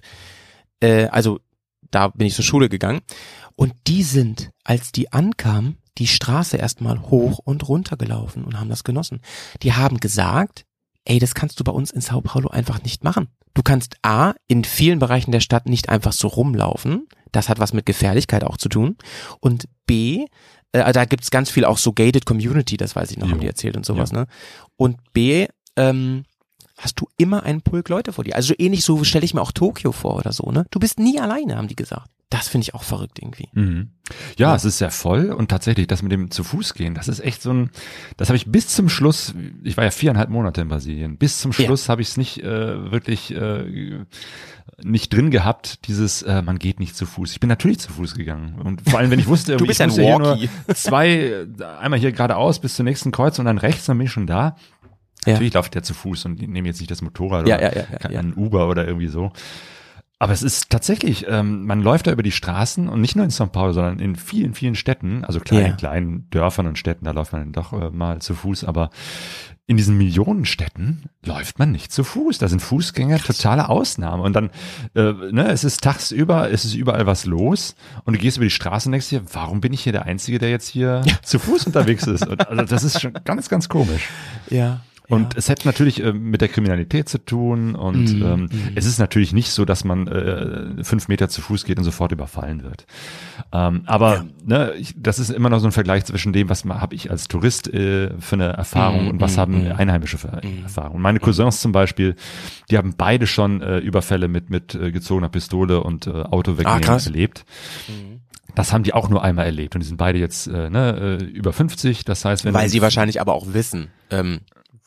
äh, 0.79 1.07
also 1.07 1.39
da 1.91 2.07
bin 2.09 2.27
ich 2.27 2.33
zur 2.35 2.45
Schule 2.45 2.69
gegangen 2.69 3.01
und 3.57 3.73
die 3.87 4.03
sind, 4.03 4.51
als 4.63 4.91
die 4.91 5.11
ankamen, 5.11 5.77
die 5.97 6.07
Straße 6.07 6.57
erstmal 6.57 7.01
hoch 7.01 7.39
und 7.43 7.67
runter 7.67 7.97
gelaufen 7.97 8.43
und 8.45 8.59
haben 8.59 8.69
das 8.69 8.83
genossen. 8.83 9.19
Die 9.63 9.73
haben 9.73 9.99
gesagt, 9.99 10.65
ey, 11.05 11.17
das 11.17 11.33
kannst 11.33 11.59
du 11.59 11.63
bei 11.63 11.71
uns 11.71 11.89
in 11.89 12.01
Sao 12.01 12.21
Paulo 12.21 12.49
einfach 12.49 12.83
nicht 12.83 13.03
machen. 13.03 13.29
Du 13.55 13.63
kannst 13.63 13.95
A, 14.03 14.35
in 14.47 14.63
vielen 14.63 14.99
Bereichen 14.99 15.31
der 15.31 15.39
Stadt 15.39 15.67
nicht 15.67 15.89
einfach 15.89 16.13
so 16.13 16.27
rumlaufen. 16.27 17.07
Das 17.31 17.49
hat 17.49 17.57
was 17.57 17.73
mit 17.73 17.87
Gefährlichkeit 17.87 18.43
auch 18.43 18.57
zu 18.57 18.69
tun. 18.69 18.95
Und 19.39 19.65
B, 19.87 20.27
äh, 20.71 20.93
da 20.93 21.05
gibt's 21.05 21.31
ganz 21.31 21.49
viel 21.49 21.65
auch 21.65 21.79
so 21.79 21.93
gated 21.93 22.27
community, 22.27 22.77
das 22.77 22.95
weiß 22.95 23.09
ich 23.09 23.17
noch, 23.17 23.25
Jo. 23.25 23.33
haben 23.33 23.39
die 23.39 23.47
erzählt 23.47 23.75
und 23.75 23.85
sowas, 23.87 24.11
ne? 24.11 24.27
Und 24.75 24.97
B, 25.13 25.47
ähm, 25.75 26.25
hast 26.77 26.99
du 27.01 27.07
immer 27.17 27.43
einen 27.43 27.61
Pulk 27.61 27.89
Leute 27.89 28.13
vor 28.13 28.23
dir. 28.23 28.35
Also 28.35 28.53
ähnlich 28.57 28.83
so 28.83 29.03
stelle 29.03 29.25
ich 29.25 29.33
mir 29.33 29.41
auch 29.41 29.51
Tokio 29.51 29.91
vor 29.91 30.15
oder 30.17 30.31
so, 30.31 30.51
ne? 30.51 30.65
Du 30.71 30.79
bist 30.79 30.99
nie 30.99 31.19
alleine, 31.19 31.57
haben 31.57 31.67
die 31.67 31.75
gesagt. 31.75 32.09
Das 32.29 32.49
finde 32.49 32.63
ich 32.63 32.73
auch 32.75 32.83
verrückt 32.83 33.19
irgendwie. 33.21 33.47
Mhm. 33.53 33.89
Ja, 34.37 34.49
Ja. 34.49 34.55
es 34.55 34.65
ist 34.65 34.79
sehr 34.79 34.91
voll 34.91 35.31
und 35.31 35.47
tatsächlich 35.49 35.87
das 35.87 36.01
mit 36.03 36.11
dem 36.11 36.29
zu 36.29 36.43
Fuß 36.43 36.73
gehen, 36.73 36.93
das 36.93 37.07
ist 37.07 37.21
echt 37.21 37.41
so 37.41 37.51
ein, 37.53 37.69
das 38.17 38.27
habe 38.27 38.35
ich 38.35 38.51
bis 38.51 38.67
zum 38.67 38.89
Schluss, 38.89 39.33
ich 39.63 39.77
war 39.77 39.85
ja 39.85 39.91
viereinhalb 39.91 40.29
Monate 40.29 40.59
in 40.61 40.67
Brasilien, 40.67 41.17
bis 41.17 41.39
zum 41.39 41.51
Ja. 41.51 41.63
Schluss 41.65 41.87
habe 41.87 42.01
ich 42.01 42.09
es 42.09 42.17
nicht 42.17 42.43
äh, 42.43 42.91
wirklich 42.91 43.33
äh, 43.33 44.03
nicht 44.83 45.13
drin 45.13 45.31
gehabt, 45.31 45.87
dieses 45.87 46.21
äh, 46.21 46.41
man 46.41 46.59
geht 46.59 46.81
nicht 46.81 46.97
zu 46.97 47.05
Fuß. 47.05 47.31
Ich 47.31 47.39
bin 47.39 47.47
natürlich 47.47 47.79
zu 47.79 47.93
Fuß 47.93 48.13
gegangen 48.15 48.59
und 48.61 48.81
vor 48.89 48.99
allem 48.99 49.09
wenn 49.09 49.19
ich 49.19 49.27
wusste, 49.27 49.55
Du 49.57 49.65
bist 49.65 49.79
ich 49.79 49.83
ein 49.85 49.91
ja 49.91 50.19
Walkie. 50.19 50.49
zwei, 50.75 51.09
äh, 51.09 51.47
einmal 51.79 51.97
hier 51.99 52.11
geradeaus 52.11 52.59
bis 52.59 52.75
zur 52.75 52.83
nächsten 52.83 53.13
Kreuz 53.13 53.39
und 53.39 53.45
dann 53.45 53.57
rechts, 53.57 53.85
dann 53.85 53.97
bin 53.97 54.05
ich 54.07 54.11
schon 54.11 54.27
da. 54.27 54.57
Ja. 55.27 55.33
Natürlich 55.33 55.53
laufe 55.53 55.69
ich 55.69 55.75
ja 55.75 55.83
zu 55.83 55.93
Fuß 55.93 56.25
und 56.25 56.41
nehme 56.47 56.67
jetzt 56.67 56.79
nicht 56.79 56.89
das 56.89 57.01
Motorrad 57.01 57.47
Ja, 57.47 57.57
oder 57.57 57.75
ja, 57.75 57.83
ja, 57.91 57.99
ja, 58.03 58.09
ja. 58.11 58.19
ein 58.19 58.33
Uber 58.35 58.67
oder 58.69 58.87
irgendwie 58.87 59.07
so. 59.07 59.31
Aber 60.19 60.33
es 60.33 60.41
ist 60.41 60.71
tatsächlich, 60.71 61.27
ähm, 61.29 61.65
man 61.67 61.79
läuft 61.83 62.07
da 62.07 62.11
über 62.11 62.23
die 62.23 62.31
Straßen 62.31 62.89
und 62.89 63.01
nicht 63.01 63.15
nur 63.15 63.23
in 63.23 63.29
São 63.29 63.45
Paulo, 63.47 63.71
sondern 63.73 63.99
in 63.99 64.15
vielen, 64.15 64.55
vielen 64.55 64.73
Städten, 64.73 65.23
also 65.23 65.39
kleinen, 65.39 65.65
Ja. 65.67 65.75
kleinen 65.75 66.27
Dörfern 66.31 66.65
und 66.65 66.79
Städten, 66.79 67.05
da 67.05 67.11
läuft 67.11 67.33
man 67.33 67.43
dann 67.43 67.51
doch 67.53 67.71
äh, 67.73 67.91
mal 67.91 68.19
zu 68.19 68.33
Fuß, 68.33 68.63
aber 68.63 68.89
in 69.67 69.77
diesen 69.77 69.95
Millionenstädten 69.97 71.03
läuft 71.25 71.59
man 71.59 71.71
nicht 71.71 71.91
zu 71.91 72.03
Fuß. 72.03 72.37
Da 72.37 72.47
sind 72.47 72.61
Fußgänger 72.61 73.19
totale 73.19 73.69
Ausnahme. 73.69 74.23
Und 74.23 74.33
dann, 74.33 74.49
äh, 74.95 75.11
ne, 75.31 75.49
es 75.49 75.63
ist 75.65 75.83
tagsüber, 75.83 76.49
es 76.49 76.65
ist 76.65 76.73
überall 76.73 77.05
was 77.05 77.25
los 77.25 77.75
und 78.05 78.15
du 78.15 78.19
gehst 78.19 78.37
über 78.37 78.45
die 78.45 78.49
Straße 78.49 78.87
und 78.87 78.93
denkst 78.93 79.09
dir, 79.09 79.21
warum 79.33 79.61
bin 79.61 79.73
ich 79.73 79.81
hier 79.81 79.91
der 79.91 80.05
Einzige, 80.05 80.39
der 80.39 80.49
jetzt 80.49 80.67
hier 80.69 81.03
zu 81.21 81.37
Fuß 81.37 81.67
unterwegs 81.67 82.07
ist? 82.07 82.25
Und, 82.25 82.47
also 82.47 82.63
das 82.63 82.83
ist 82.83 83.01
schon 83.01 83.13
ganz, 83.25 83.49
ganz 83.49 83.67
komisch. 83.69 84.07
Ja. 84.49 84.79
Und 85.09 85.37
es 85.37 85.49
hat 85.49 85.65
natürlich 85.65 86.03
äh, 86.03 86.11
mit 86.11 86.41
der 86.41 86.49
Kriminalität 86.49 87.07
zu 87.07 87.17
tun 87.17 87.75
und 87.75 88.13
Mhm, 88.13 88.23
ähm, 88.23 88.39
mhm. 88.41 88.49
es 88.75 88.85
ist 88.85 88.99
natürlich 88.99 89.31
nicht 89.31 89.51
so, 89.51 89.63
dass 89.63 89.83
man 89.85 90.07
äh, 90.07 90.83
fünf 90.83 91.07
Meter 91.07 91.29
zu 91.29 91.41
Fuß 91.41 91.63
geht 91.63 91.77
und 91.77 91.85
sofort 91.85 92.11
überfallen 92.11 92.63
wird. 92.63 92.85
Ähm, 93.53 93.83
aber 93.85 94.25
ne, 94.45 94.73
ich, 94.77 94.93
das 94.97 95.19
ist 95.19 95.29
immer 95.29 95.49
noch 95.49 95.59
so 95.59 95.67
ein 95.67 95.71
Vergleich 95.71 96.03
zwischen 96.05 96.33
dem, 96.33 96.49
was 96.49 96.65
habe 96.65 96.93
ich 96.95 97.09
als 97.09 97.27
Tourist 97.29 97.73
äh, 97.73 98.11
für 98.19 98.35
eine 98.35 98.49
Erfahrung 98.49 99.03
Mhm, 99.05 99.09
und 99.11 99.21
was 99.21 99.35
mhm, 99.35 99.41
haben 99.41 99.63
mhm. 99.65 99.71
Einheimische 99.73 100.17
für 100.17 100.41
Erfahrungen. 100.63 101.01
Meine 101.01 101.19
Cousins 101.19 101.61
zum 101.61 101.71
Beispiel, 101.71 102.15
die 102.69 102.77
haben 102.77 102.95
beide 102.97 103.27
schon 103.27 103.61
äh, 103.61 103.77
Überfälle 103.79 104.27
mit 104.27 104.49
mit 104.49 104.75
äh, 104.75 104.91
gezogener 104.91 105.29
Pistole 105.29 105.83
und 105.83 106.07
äh, 106.07 106.11
Auto 106.11 106.57
wegnehmen 106.57 106.83
Ah, 106.83 106.97
erlebt. 106.97 107.45
Mhm. 107.87 108.21
Das 108.55 108.73
haben 108.73 108.83
die 108.83 108.93
auch 108.93 109.07
nur 109.07 109.23
einmal 109.23 109.45
erlebt 109.45 109.75
und 109.75 109.81
die 109.81 109.87
sind 109.87 109.97
beide 109.97 110.17
jetzt 110.17 110.47
äh, 110.47 110.69
ne, 110.69 111.19
äh, 111.21 111.23
über 111.23 111.53
50. 111.53 112.05
Das 112.05 112.25
heißt, 112.25 112.43
wenn 112.43 112.53
Weil 112.55 112.69
sie 112.69 112.81
wahrscheinlich 112.81 113.21
aber 113.21 113.33
auch 113.33 113.53
wissen, 113.53 113.89
ähm, 114.09 114.39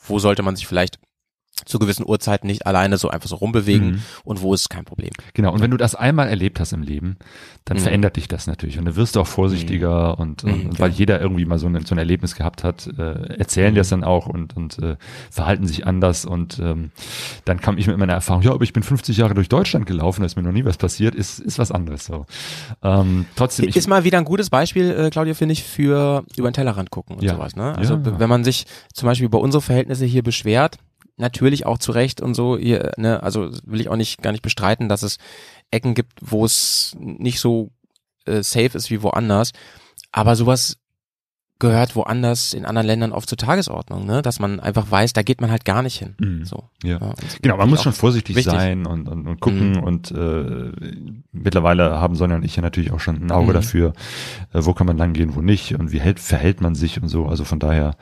wo 0.06 0.18
sollte 0.18 0.42
man 0.42 0.56
sich 0.56 0.66
vielleicht 0.66 0.98
zu 1.64 1.78
gewissen 1.78 2.06
Uhrzeiten 2.06 2.46
nicht 2.46 2.66
alleine 2.66 2.96
so 2.98 3.08
einfach 3.08 3.28
so 3.28 3.36
rumbewegen 3.36 3.90
Mhm. 3.92 4.02
und 4.24 4.42
wo 4.42 4.54
ist 4.54 4.70
kein 4.70 4.84
Problem. 4.84 5.10
Genau, 5.34 5.52
und 5.52 5.60
wenn 5.60 5.70
du 5.70 5.76
das 5.76 5.94
einmal 5.94 6.28
erlebt 6.28 6.60
hast 6.60 6.72
im 6.72 6.82
Leben, 6.82 7.16
dann 7.64 7.76
Mhm. 7.78 7.82
verändert 7.82 8.16
dich 8.16 8.28
das 8.28 8.46
natürlich. 8.46 8.78
Und 8.78 8.84
dann 8.86 8.96
wirst 8.96 9.16
du 9.16 9.20
auch 9.20 9.26
vorsichtiger 9.26 10.18
und, 10.18 10.44
und, 10.44 10.64
Mhm, 10.64 10.70
und 10.70 10.80
weil 10.80 10.90
jeder 10.90 11.20
irgendwie 11.20 11.44
mal 11.44 11.58
so 11.58 11.66
ein, 11.66 11.84
so 11.84 11.94
ein 11.94 11.98
Erlebnis 11.98 12.34
gehabt 12.34 12.64
hat, 12.64 12.86
äh, 12.98 13.34
erzählen 13.36 13.74
die 13.74 13.78
das 13.78 13.88
dann 13.90 14.04
auch 14.04 14.26
und, 14.26 14.56
und 14.56 14.78
äh, 14.80 14.96
verhalten 15.30 15.66
sich 15.66 15.86
anders. 15.86 16.24
Und 16.24 16.58
ähm, 16.58 16.90
dann 17.44 17.60
kam 17.60 17.78
ich 17.78 17.86
mit 17.86 17.96
meiner 17.98 18.12
Erfahrung, 18.14 18.42
ja, 18.42 18.52
aber 18.52 18.62
ich 18.64 18.72
bin 18.72 18.82
50 18.82 19.16
Jahre 19.16 19.34
durch 19.34 19.48
Deutschland 19.48 19.86
gelaufen, 19.86 20.20
da 20.20 20.26
ist 20.26 20.36
mir 20.36 20.42
noch 20.42 20.52
nie 20.52 20.64
was 20.64 20.76
passiert, 20.76 21.14
ist, 21.14 21.38
ist 21.40 21.58
was 21.58 21.70
anderes 21.72 22.04
so. 22.04 22.26
Ähm, 22.82 23.26
trotzdem, 23.36 23.68
ich, 23.68 23.76
ist 23.76 23.88
mal 23.88 24.04
wieder 24.04 24.18
ein 24.18 24.24
gutes 24.24 24.50
Beispiel, 24.50 24.90
äh, 24.90 25.10
Claudia, 25.10 25.34
finde 25.34 25.52
ich, 25.52 25.62
für 25.64 26.24
über 26.36 26.50
den 26.50 26.54
Tellerrand 26.54 26.90
gucken 26.90 27.16
und 27.16 27.22
Ja. 27.22 27.34
sowas. 27.34 27.56
Ne? 27.56 27.76
Also 27.76 27.94
ja. 27.94 28.18
wenn 28.18 28.28
man 28.28 28.44
sich 28.44 28.66
zum 28.92 29.06
Beispiel 29.06 29.26
über 29.26 29.40
unsere 29.40 29.60
Verhältnisse 29.62 30.04
hier 30.06 30.22
beschwert, 30.22 30.76
natürlich 31.20 31.66
auch 31.66 31.78
zu 31.78 31.92
Recht 31.92 32.20
und 32.20 32.34
so, 32.34 32.58
hier, 32.58 32.92
ne, 32.96 33.22
also 33.22 33.50
will 33.64 33.80
ich 33.80 33.88
auch 33.88 33.96
nicht 33.96 34.22
gar 34.22 34.32
nicht 34.32 34.42
bestreiten, 34.42 34.88
dass 34.88 35.02
es 35.02 35.18
Ecken 35.70 35.94
gibt, 35.94 36.12
wo 36.20 36.44
es 36.44 36.96
nicht 36.98 37.40
so 37.40 37.70
äh, 38.26 38.42
safe 38.42 38.76
ist 38.76 38.90
wie 38.90 39.02
woanders. 39.02 39.52
Aber 40.12 40.34
sowas 40.34 40.78
gehört 41.60 41.94
woanders 41.94 42.52
in 42.54 42.64
anderen 42.64 42.86
Ländern 42.88 43.12
oft 43.12 43.28
zur 43.28 43.38
Tagesordnung, 43.38 44.04
ne? 44.06 44.22
Dass 44.22 44.40
man 44.40 44.58
einfach 44.58 44.90
weiß, 44.90 45.12
da 45.12 45.22
geht 45.22 45.40
man 45.40 45.50
halt 45.52 45.64
gar 45.64 45.82
nicht 45.82 45.98
hin. 45.98 46.14
Mhm. 46.18 46.44
So. 46.44 46.64
ja. 46.82 46.98
Genau, 47.42 47.56
man 47.58 47.70
muss 47.70 47.82
schon 47.84 47.92
vorsichtig 47.92 48.34
wichtig. 48.34 48.52
sein 48.52 48.86
und, 48.86 49.08
und, 49.08 49.26
und 49.28 49.40
gucken 49.40 49.72
Mhm. 49.72 49.82
und 49.84 50.10
äh, 50.10 50.72
mittlerweile 51.32 52.00
haben 52.00 52.16
Sonja 52.16 52.36
und 52.36 52.44
ich 52.44 52.56
ja 52.56 52.62
natürlich 52.62 52.92
auch 52.92 53.00
schon 53.00 53.16
ein 53.22 53.30
Auge 53.30 53.50
Mhm. 53.50 53.54
dafür, 53.54 53.92
äh, 54.52 54.60
wo 54.62 54.72
kann 54.74 54.86
man 54.86 54.96
lang 54.96 55.12
gehen, 55.12 55.34
wo 55.36 55.40
nicht 55.42 55.74
und 55.78 55.92
wie 55.92 56.00
hält, 56.00 56.18
verhält 56.20 56.60
man 56.60 56.74
sich 56.74 57.00
und 57.00 57.08
so. 57.08 57.26
Also 57.26 57.44
von 57.44 57.58
daher 57.58 57.94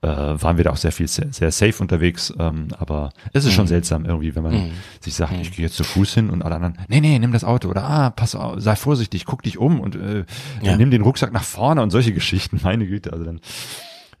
äh, 0.00 0.06
waren 0.08 0.56
wir 0.56 0.64
da 0.64 0.70
auch 0.70 0.76
sehr 0.76 0.92
viel, 0.92 1.08
sehr, 1.08 1.32
sehr 1.32 1.50
safe 1.52 1.80
unterwegs, 1.82 2.32
ähm, 2.38 2.68
aber 2.78 3.10
es 3.32 3.44
ist 3.44 3.52
schon 3.52 3.64
Mhm. 3.64 3.68
seltsam 3.68 4.04
irgendwie, 4.04 4.34
wenn 4.34 4.42
man 4.42 4.54
Mhm. 4.54 4.70
sich 5.00 5.14
sagt, 5.14 5.32
Mhm. 5.32 5.40
ich 5.40 5.52
gehe 5.52 5.64
jetzt 5.66 5.76
zu 5.76 5.84
Fuß 5.84 6.14
hin 6.14 6.30
und 6.30 6.42
alle 6.42 6.56
anderen, 6.56 6.78
nee, 6.88 7.00
nee, 7.00 7.18
nimm 7.18 7.32
das 7.32 7.44
Auto 7.44 7.68
oder 7.68 7.84
ah, 7.84 8.10
pass 8.10 8.34
auf, 8.34 8.60
sei 8.60 8.74
vorsichtig, 8.76 9.24
guck 9.26 9.42
dich 9.42 9.58
um 9.58 9.80
und 9.80 9.96
äh, 9.96 10.24
Ja. 10.62 10.76
nimm 10.76 10.90
den 10.90 11.02
Rucksack 11.02 11.32
nach 11.32 11.44
vorne 11.44 11.82
und 11.82 11.90
solche 11.90 12.12
Geschichten, 12.12 12.60
meine 12.62 12.86
Güte, 12.86 13.01
also 13.10 13.24
dann 13.24 13.40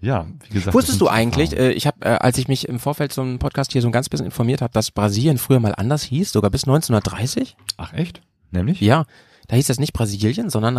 ja, 0.02 0.26
wie 0.48 0.54
gesagt. 0.54 0.74
Wusstest 0.74 1.00
du 1.00 1.08
eigentlich, 1.08 1.56
äh, 1.56 1.70
ich 1.70 1.86
habe, 1.86 2.04
äh, 2.04 2.08
als 2.08 2.36
ich 2.36 2.48
mich 2.48 2.68
im 2.68 2.80
Vorfeld 2.80 3.12
zum 3.12 3.38
Podcast 3.38 3.70
hier 3.70 3.80
so 3.82 3.88
ein 3.88 3.92
ganz 3.92 4.08
bisschen 4.08 4.26
informiert 4.26 4.60
habe, 4.60 4.72
dass 4.72 4.90
Brasilien 4.90 5.38
früher 5.38 5.60
mal 5.60 5.76
anders 5.76 6.02
hieß, 6.02 6.32
sogar 6.32 6.50
bis 6.50 6.64
1930? 6.64 7.56
Ach 7.76 7.92
echt? 7.92 8.20
Nämlich? 8.50 8.80
Ja, 8.80 9.06
da 9.46 9.54
hieß 9.54 9.68
das 9.68 9.78
nicht 9.78 9.92
Brasilien, 9.92 10.50
sondern 10.50 10.76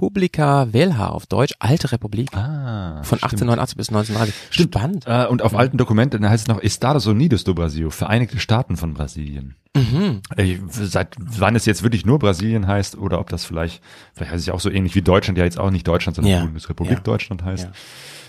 Republica 0.00 0.72
Velha 0.72 1.08
auf 1.08 1.26
Deutsch, 1.26 1.54
Alte 1.58 1.92
Republik. 1.92 2.34
Ah, 2.34 3.02
Von 3.02 3.18
stimmt. 3.18 3.42
1889 3.42 3.76
bis 3.76 3.88
1930. 3.90 4.34
Stimmt. 4.50 4.74
Spannend. 4.74 5.04
Äh, 5.06 5.26
und 5.26 5.42
auf 5.42 5.54
alten 5.54 5.76
Dokumenten 5.76 6.28
heißt 6.28 6.44
es 6.44 6.48
noch 6.48 6.62
Estados 6.62 7.06
Unidos 7.06 7.44
do 7.44 7.54
Brasil, 7.54 7.90
Vereinigte 7.90 8.38
Staaten 8.40 8.76
von 8.76 8.94
Brasilien. 8.94 9.56
Mhm. 9.76 10.22
Ich, 10.36 10.58
seit 10.70 11.14
wann 11.18 11.54
es 11.54 11.64
jetzt 11.66 11.82
wirklich 11.82 12.04
nur 12.06 12.18
Brasilien 12.18 12.66
heißt 12.66 12.96
oder 12.96 13.20
ob 13.20 13.28
das 13.30 13.44
vielleicht, 13.44 13.82
vielleicht 14.14 14.32
heißt 14.32 14.40
es 14.40 14.46
ja 14.46 14.54
auch 14.54 14.60
so 14.60 14.70
ähnlich 14.70 14.94
wie 14.94 15.02
Deutschland, 15.02 15.38
ja 15.38 15.44
jetzt 15.44 15.58
auch 15.58 15.70
nicht 15.70 15.86
Deutschland, 15.86 16.16
sondern 16.16 16.32
Ja. 16.32 16.44
Bundesrepublik 16.44 16.98
Ja. 16.98 17.00
Deutschland 17.00 17.44
heißt. 17.44 17.64
Ja. 17.64 17.70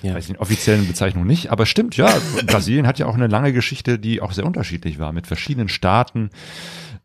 Ja. 0.09 0.15
Weiß 0.15 0.29
nicht, 0.29 0.39
offiziellen 0.41 0.87
Bezeichnung 0.87 1.27
nicht, 1.27 1.51
aber 1.51 1.67
stimmt, 1.67 1.95
ja. 1.95 2.11
Brasilien 2.47 2.87
hat 2.87 2.97
ja 2.97 3.05
auch 3.05 3.13
eine 3.13 3.27
lange 3.27 3.53
Geschichte, 3.53 3.99
die 3.99 4.19
auch 4.19 4.31
sehr 4.31 4.45
unterschiedlich 4.47 4.97
war, 4.97 5.13
mit 5.13 5.27
verschiedenen 5.27 5.69
Staaten, 5.69 6.31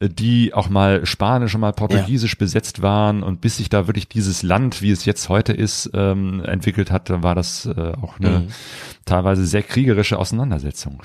die 0.00 0.52
auch 0.52 0.68
mal 0.68 1.06
Spanisch 1.06 1.54
und 1.54 1.60
mal 1.62 1.72
Portugiesisch 1.72 2.36
besetzt 2.36 2.82
waren 2.82 3.22
und 3.22 3.40
bis 3.40 3.56
sich 3.56 3.68
da 3.68 3.86
wirklich 3.86 4.08
dieses 4.08 4.42
Land, 4.42 4.82
wie 4.82 4.90
es 4.90 5.04
jetzt 5.04 5.28
heute 5.28 5.52
ist, 5.52 5.90
ähm, 5.94 6.44
entwickelt 6.44 6.90
hat, 6.90 7.08
dann 7.10 7.22
war 7.22 7.34
das 7.34 7.66
äh, 7.66 7.92
auch 8.00 8.18
eine 8.18 8.40
Mhm. 8.40 8.48
teilweise 9.04 9.46
sehr 9.46 9.62
kriegerische 9.62 10.18
Auseinandersetzung. 10.18 11.02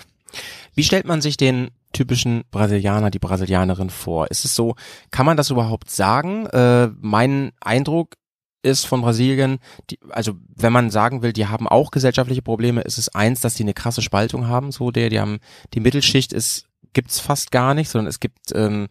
Wie 0.75 0.83
stellt 0.83 1.05
man 1.05 1.21
sich 1.21 1.37
den 1.37 1.69
typischen 1.93 2.43
Brasilianer, 2.51 3.11
die 3.11 3.19
Brasilianerin 3.19 3.89
vor? 3.89 4.31
Ist 4.31 4.45
es 4.45 4.55
so, 4.55 4.75
kann 5.11 5.25
man 5.25 5.35
das 5.37 5.49
überhaupt 5.49 5.89
sagen? 5.89 6.45
Äh, 6.47 6.89
mein 6.99 7.51
Eindruck 7.59 8.15
ist 8.63 8.85
von 8.85 9.01
Brasilien, 9.01 9.57
die, 9.89 9.99
also 10.09 10.33
wenn 10.55 10.71
man 10.71 10.89
sagen 10.91 11.21
will, 11.23 11.33
die 11.33 11.47
haben 11.47 11.67
auch 11.67 11.91
gesellschaftliche 11.91 12.41
Probleme, 12.41 12.81
ist 12.81 12.97
es 12.97 13.09
eins, 13.09 13.41
dass 13.41 13.55
die 13.55 13.63
eine 13.63 13.73
krasse 13.73 14.01
Spaltung 14.01 14.47
haben. 14.47 14.71
So 14.71 14.91
der, 14.91 15.09
die 15.09 15.19
haben 15.19 15.39
die 15.73 15.79
Mittelschicht 15.79 16.31
ist 16.31 16.67
gibt's 16.93 17.19
fast 17.19 17.51
gar 17.51 17.73
nicht, 17.73 17.89
sondern 17.89 18.07
es 18.07 18.19
gibt 18.19 18.51
ähm, 18.53 18.87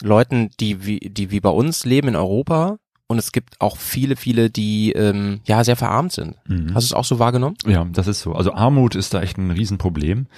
Leuten, 0.00 0.50
die 0.60 0.86
wie 0.86 0.98
die 1.00 1.30
wie 1.30 1.40
bei 1.40 1.50
uns 1.50 1.84
leben 1.84 2.08
in 2.08 2.16
Europa 2.16 2.78
und 3.06 3.18
es 3.18 3.32
gibt 3.32 3.60
auch 3.60 3.76
viele, 3.76 4.14
viele, 4.14 4.50
die 4.50 4.92
ähm, 4.92 5.40
ja 5.44 5.64
sehr 5.64 5.74
verarmt 5.76 6.12
sind. 6.12 6.36
Mhm. 6.46 6.74
Hast 6.74 6.84
du 6.88 6.92
es 6.92 6.94
auch 6.94 7.04
so 7.04 7.18
wahrgenommen? 7.18 7.56
Ja, 7.66 7.84
das 7.84 8.06
ist 8.06 8.20
so. 8.20 8.34
Also 8.34 8.52
Armut 8.52 8.94
ist 8.94 9.12
da 9.12 9.20
echt 9.20 9.36
ein 9.36 9.50
Riesenproblem. 9.50 10.28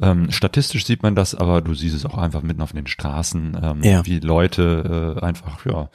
Ähm, 0.00 0.30
statistisch 0.30 0.86
sieht 0.86 1.02
man 1.02 1.16
das, 1.16 1.34
aber 1.34 1.60
du 1.60 1.74
siehst 1.74 1.96
es 1.96 2.06
auch 2.06 2.16
einfach 2.16 2.42
mitten 2.42 2.62
auf 2.62 2.72
den 2.72 2.86
Straßen, 2.86 3.58
ähm, 3.60 3.82
Ja. 3.82 4.06
wie 4.06 4.20
Leute 4.20 5.16
äh, 5.20 5.24
einfach, 5.24 5.66
ja, 5.66 5.90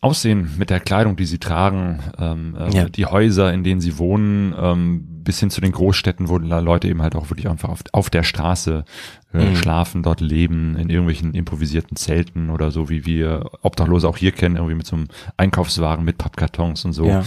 aussehen 0.00 0.50
mit 0.58 0.70
der 0.70 0.80
Kleidung, 0.80 1.16
die 1.16 1.24
sie 1.26 1.38
tragen, 1.38 2.00
ähm, 2.18 2.56
äh, 2.58 2.70
Ja. 2.74 2.88
die 2.88 3.06
Häuser, 3.06 3.52
in 3.52 3.64
denen 3.64 3.80
sie 3.80 3.98
wohnen, 3.98 4.54
ähm, 4.58 5.06
bis 5.22 5.38
hin 5.38 5.50
zu 5.50 5.60
den 5.60 5.72
Großstädten, 5.72 6.28
wo 6.28 6.38
Leute 6.38 6.88
eben 6.88 7.02
halt 7.02 7.14
auch 7.14 7.30
wirklich 7.30 7.48
einfach 7.48 7.68
auf, 7.68 7.80
auf 7.92 8.10
der 8.10 8.22
Straße 8.22 8.84
äh, 9.32 9.50
Mhm. 9.50 9.54
schlafen, 9.56 10.02
dort 10.02 10.20
leben, 10.20 10.74
in 10.76 10.90
irgendwelchen 10.90 11.34
improvisierten 11.34 11.96
Zelten 11.96 12.50
oder 12.50 12.72
so, 12.72 12.88
wie 12.88 13.06
wir 13.06 13.48
Obdachlose 13.62 14.08
auch 14.08 14.16
hier 14.16 14.32
kennen, 14.32 14.56
irgendwie 14.56 14.74
mit 14.74 14.86
so 14.86 14.96
einem 14.96 15.06
Einkaufswagen 15.36 16.04
mit 16.04 16.18
Pappkartons 16.18 16.84
und 16.84 16.94
so. 16.94 17.06
Ja. 17.06 17.22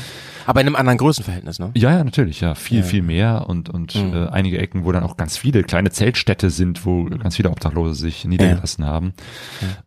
Aber 0.46 0.60
in 0.60 0.68
einem 0.68 0.76
anderen 0.76 0.98
Größenverhältnis, 0.98 1.60
ne? 1.60 1.72
Ja, 1.76 1.92
ja, 1.92 2.04
natürlich, 2.04 2.42
ja. 2.42 2.56
Viel, 2.56 2.80
Ja. 2.80 2.84
viel 2.84 3.04
mehr 3.04 3.46
und, 3.48 3.70
und 3.70 3.96
Mhm. 3.96 4.14
äh, 4.14 4.28
einige 4.28 4.58
Ecken, 4.58 4.84
wo 4.84 4.92
dann 4.92 5.04
auch 5.04 5.16
ganz 5.16 5.38
viele 5.38 5.64
kleine 5.64 5.92
Zeltstädte 5.92 6.50
sind, 6.50 6.86
wo 6.86 7.06
ganz 7.06 7.38
viele 7.38 7.50
Obdachlose 7.52 7.94
sich 7.94 8.26
niedergelassen 8.26 8.86
haben. 8.86 9.14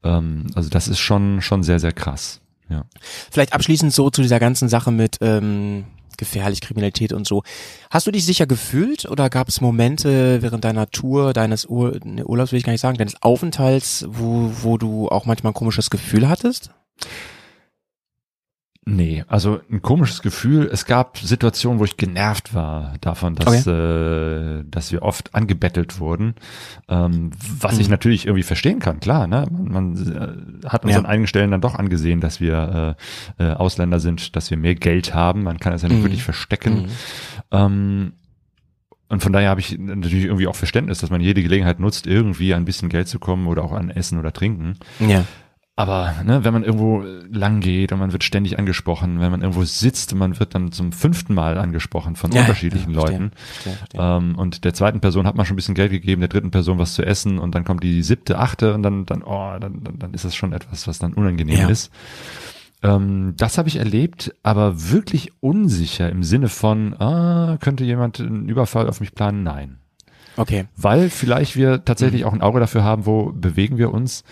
Ähm, 0.02 0.46
also 0.54 0.70
das 0.70 0.88
ist 0.88 0.98
schon, 1.00 1.42
schon 1.42 1.62
sehr, 1.62 1.80
sehr 1.80 1.92
krass. 1.92 2.40
Ja. 2.68 2.84
Vielleicht 3.30 3.52
abschließend 3.52 3.92
so 3.92 4.10
zu 4.10 4.22
dieser 4.22 4.40
ganzen 4.40 4.68
Sache 4.68 4.90
mit 4.90 5.18
ähm, 5.20 5.84
gefährlich 6.16 6.60
Kriminalität 6.60 7.12
und 7.12 7.26
so. 7.26 7.42
Hast 7.90 8.06
du 8.06 8.10
dich 8.10 8.24
sicher 8.24 8.46
gefühlt 8.46 9.06
oder 9.06 9.30
gab 9.30 9.48
es 9.48 9.60
Momente 9.60 10.42
während 10.42 10.64
deiner 10.64 10.90
Tour, 10.90 11.32
deines 11.32 11.66
Ur 11.66 11.98
ne, 12.04 12.24
Urlaubs 12.24 12.52
will 12.52 12.58
ich 12.58 12.64
gar 12.64 12.72
nicht 12.72 12.80
sagen, 12.80 12.98
deines 12.98 13.22
Aufenthalts, 13.22 14.06
wo, 14.08 14.50
wo 14.62 14.78
du 14.78 15.08
auch 15.08 15.26
manchmal 15.26 15.52
ein 15.52 15.54
komisches 15.54 15.90
Gefühl 15.90 16.28
hattest? 16.28 16.70
Nee, 18.88 19.24
also 19.26 19.58
ein 19.68 19.82
komisches 19.82 20.22
Gefühl. 20.22 20.70
Es 20.72 20.86
gab 20.86 21.18
Situationen, 21.18 21.80
wo 21.80 21.84
ich 21.84 21.96
genervt 21.96 22.54
war 22.54 22.92
davon, 23.00 23.34
dass, 23.34 23.66
äh, 23.66 24.62
dass 24.64 24.92
wir 24.92 25.02
oft 25.02 25.34
angebettelt 25.34 25.98
wurden. 25.98 26.36
Ähm, 26.88 27.32
was 27.58 27.78
ich 27.80 27.88
Mhm. 27.88 27.90
natürlich 27.90 28.26
irgendwie 28.26 28.44
verstehen 28.44 28.78
kann, 28.78 29.00
klar. 29.00 29.26
Ne? 29.26 29.44
Man, 29.50 29.72
man 29.72 30.62
äh, 30.62 30.68
hat 30.68 30.84
uns 30.84 30.92
Ja. 30.92 31.00
an 31.00 31.06
einigen 31.06 31.26
Stellen 31.26 31.50
dann 31.50 31.60
doch 31.60 31.74
angesehen, 31.74 32.20
dass 32.20 32.40
wir 32.40 32.96
äh, 33.38 33.44
äh, 33.44 33.52
Ausländer 33.54 33.98
sind, 33.98 34.36
dass 34.36 34.50
wir 34.50 34.56
mehr 34.56 34.76
Geld 34.76 35.12
haben. 35.12 35.42
Man 35.42 35.58
kann 35.58 35.72
es 35.72 35.82
ja 35.82 35.88
nicht 35.88 35.98
Mhm. 35.98 36.04
wirklich 36.04 36.22
verstecken. 36.22 36.82
Mhm. 36.82 36.86
Ähm, 37.50 38.12
und 39.08 39.20
von 39.20 39.32
daher 39.32 39.50
habe 39.50 39.60
ich 39.60 39.76
natürlich 39.78 40.26
irgendwie 40.26 40.46
auch 40.46 40.54
Verständnis, 40.56 41.00
dass 41.00 41.10
man 41.10 41.20
jede 41.20 41.42
Gelegenheit 41.42 41.80
nutzt, 41.80 42.06
irgendwie 42.06 42.54
an 42.54 42.62
ein 42.62 42.66
bisschen 42.66 42.88
Geld 42.88 43.08
zu 43.08 43.18
kommen 43.18 43.48
oder 43.48 43.64
auch 43.64 43.72
an 43.72 43.90
Essen 43.90 44.18
oder 44.20 44.32
Trinken. 44.32 44.78
Ja. 45.00 45.24
Aber 45.78 46.14
ne, 46.24 46.42
wenn 46.42 46.54
man 46.54 46.64
irgendwo 46.64 47.04
lang 47.30 47.60
geht 47.60 47.92
und 47.92 47.98
man 47.98 48.12
wird 48.12 48.24
ständig 48.24 48.58
angesprochen, 48.58 49.20
wenn 49.20 49.30
man 49.30 49.42
irgendwo 49.42 49.62
sitzt 49.64 50.14
und 50.14 50.18
man 50.18 50.38
wird 50.40 50.54
dann 50.54 50.72
zum 50.72 50.90
fünften 50.90 51.34
Mal 51.34 51.58
angesprochen 51.58 52.16
von 52.16 52.32
Ja, 52.32 52.40
unterschiedlichen 52.40 52.94
ja, 52.94 53.00
verstehe, 53.00 53.18
Leuten. 53.18 53.30
verstehe, 53.36 53.72
verstehe. 53.74 54.00
Ähm, 54.00 54.34
und 54.36 54.64
der 54.64 54.72
zweiten 54.72 55.00
Person 55.00 55.26
hat 55.26 55.36
man 55.36 55.44
schon 55.44 55.52
ein 55.52 55.56
bisschen 55.56 55.74
Geld 55.74 55.90
gegeben, 55.90 56.20
der 56.22 56.28
dritten 56.30 56.50
Person 56.50 56.78
was 56.78 56.94
zu 56.94 57.04
essen 57.04 57.38
und 57.38 57.54
dann 57.54 57.64
kommt 57.64 57.82
die 57.82 58.02
siebte, 58.02 58.38
achte 58.38 58.72
und 58.72 58.82
dann, 58.82 59.04
dann, 59.04 59.22
oh, 59.22 59.52
dann, 59.60 59.84
dann, 59.84 59.98
dann 59.98 60.14
ist 60.14 60.24
das 60.24 60.34
schon 60.34 60.54
etwas, 60.54 60.88
was 60.88 60.98
dann 60.98 61.12
unangenehm 61.12 61.58
Ja. 61.60 61.68
ist. 61.68 61.92
Ähm, 62.82 63.34
das 63.36 63.58
habe 63.58 63.68
ich 63.68 63.76
erlebt, 63.76 64.34
aber 64.42 64.90
wirklich 64.90 65.32
unsicher 65.40 66.08
im 66.08 66.22
Sinne 66.22 66.48
von, 66.48 66.94
ah, 66.98 67.58
könnte 67.60 67.84
jemand 67.84 68.18
einen 68.18 68.48
Überfall 68.48 68.88
auf 68.88 69.00
mich 69.00 69.14
planen? 69.14 69.42
Nein. 69.42 69.76
Okay. 70.38 70.66
weil 70.76 71.08
vielleicht 71.08 71.56
wir 71.56 71.82
tatsächlich 71.86 72.26
auch 72.26 72.32
ein 72.34 72.42
Auge 72.42 72.60
dafür 72.60 72.84
haben, 72.84 73.06
wo 73.06 73.32
bewegen 73.32 73.78
wir 73.78 73.90
uns. 73.94 74.22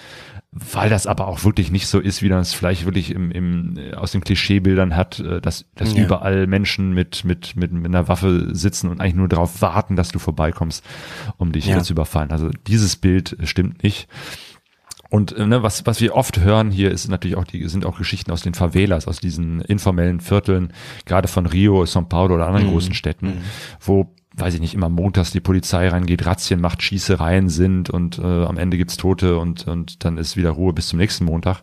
Weil 0.73 0.89
das 0.89 1.09
aber 1.09 1.27
auch 1.27 1.43
wirklich 1.45 1.73
nicht 1.73 1.89
so 1.89 1.99
ist, 1.99 2.23
wie 2.23 2.29
es 2.29 2.55
vielleicht 2.55 2.85
wirklich 2.85 3.11
im, 3.11 3.33
im, 3.33 3.77
äh, 3.77 3.95
aus 3.95 4.13
den 4.13 4.21
Klischeebildern 4.21 4.95
hat, 4.95 5.19
äh, 5.19 5.41
dass, 5.41 5.65
dass 5.75 5.95
Ja. 5.95 6.05
überall 6.05 6.47
Menschen 6.47 6.93
mit, 6.95 7.25
mit, 7.25 7.57
mit, 7.57 7.73
mit 7.73 7.87
einer 7.87 8.07
Waffe 8.07 8.55
sitzen 8.55 8.89
und 8.89 9.01
eigentlich 9.01 9.17
nur 9.17 9.27
darauf 9.29 9.61
warten, 9.63 9.97
dass 9.97 10.11
du 10.13 10.21
vorbeikommst, 10.21 10.85
um 11.39 11.51
dich 11.51 11.67
Ja. 11.67 11.83
zu 11.83 11.93
überfallen. 11.93 12.31
Also 12.31 12.51
dieses 12.69 12.95
Bild 12.95 13.37
stimmt 13.43 13.83
nicht. 13.83 14.07
Und 15.11 15.33
äh, 15.37 15.45
ne, 15.47 15.63
was, 15.63 15.87
was 15.87 16.01
wir 16.01 16.15
oft 16.15 16.39
hören 16.41 16.71
hier, 16.71 16.91
ist 16.93 17.09
natürlich 17.09 17.37
auch 17.37 17.45
die, 17.45 17.69
sind 17.69 17.85
auch 17.85 17.99
Geschichten 17.99 18.31
aus 18.31 18.43
den 18.43 18.55
Favelas, 18.55 19.09
aus 19.09 19.19
diesen 19.19 19.61
informellen 19.61 20.21
Vierteln, 20.21 20.73
gerade 21.05 21.27
von 21.29 21.47
Rio, 21.47 21.83
São 21.83 22.05
Paulo 22.09 22.37
oder 22.37 22.47
anderen 22.47 22.69
großen 22.69 22.95
Städten, 22.95 23.39
wo, 23.81 24.15
weiß 24.37 24.55
ich 24.55 24.61
nicht, 24.61 24.75
immer 24.75 24.89
montags 24.89 25.31
die 25.31 25.41
Polizei 25.41 25.89
reingeht, 25.89 26.27
Razzien 26.27 26.61
macht, 26.61 26.83
Schießereien 26.83 27.49
sind 27.49 27.91
und 27.91 28.19
äh, 28.19 28.23
am 28.23 28.59
Ende 28.59 28.77
gibt's 28.77 28.97
Tote 28.97 29.39
und, 29.39 29.67
und 29.67 30.05
dann 30.05 30.19
ist 30.19 30.37
wieder 30.37 30.51
Ruhe 30.51 30.73
bis 30.73 30.89
zum 30.89 30.99
nächsten 30.99 31.25
Montag. 31.25 31.63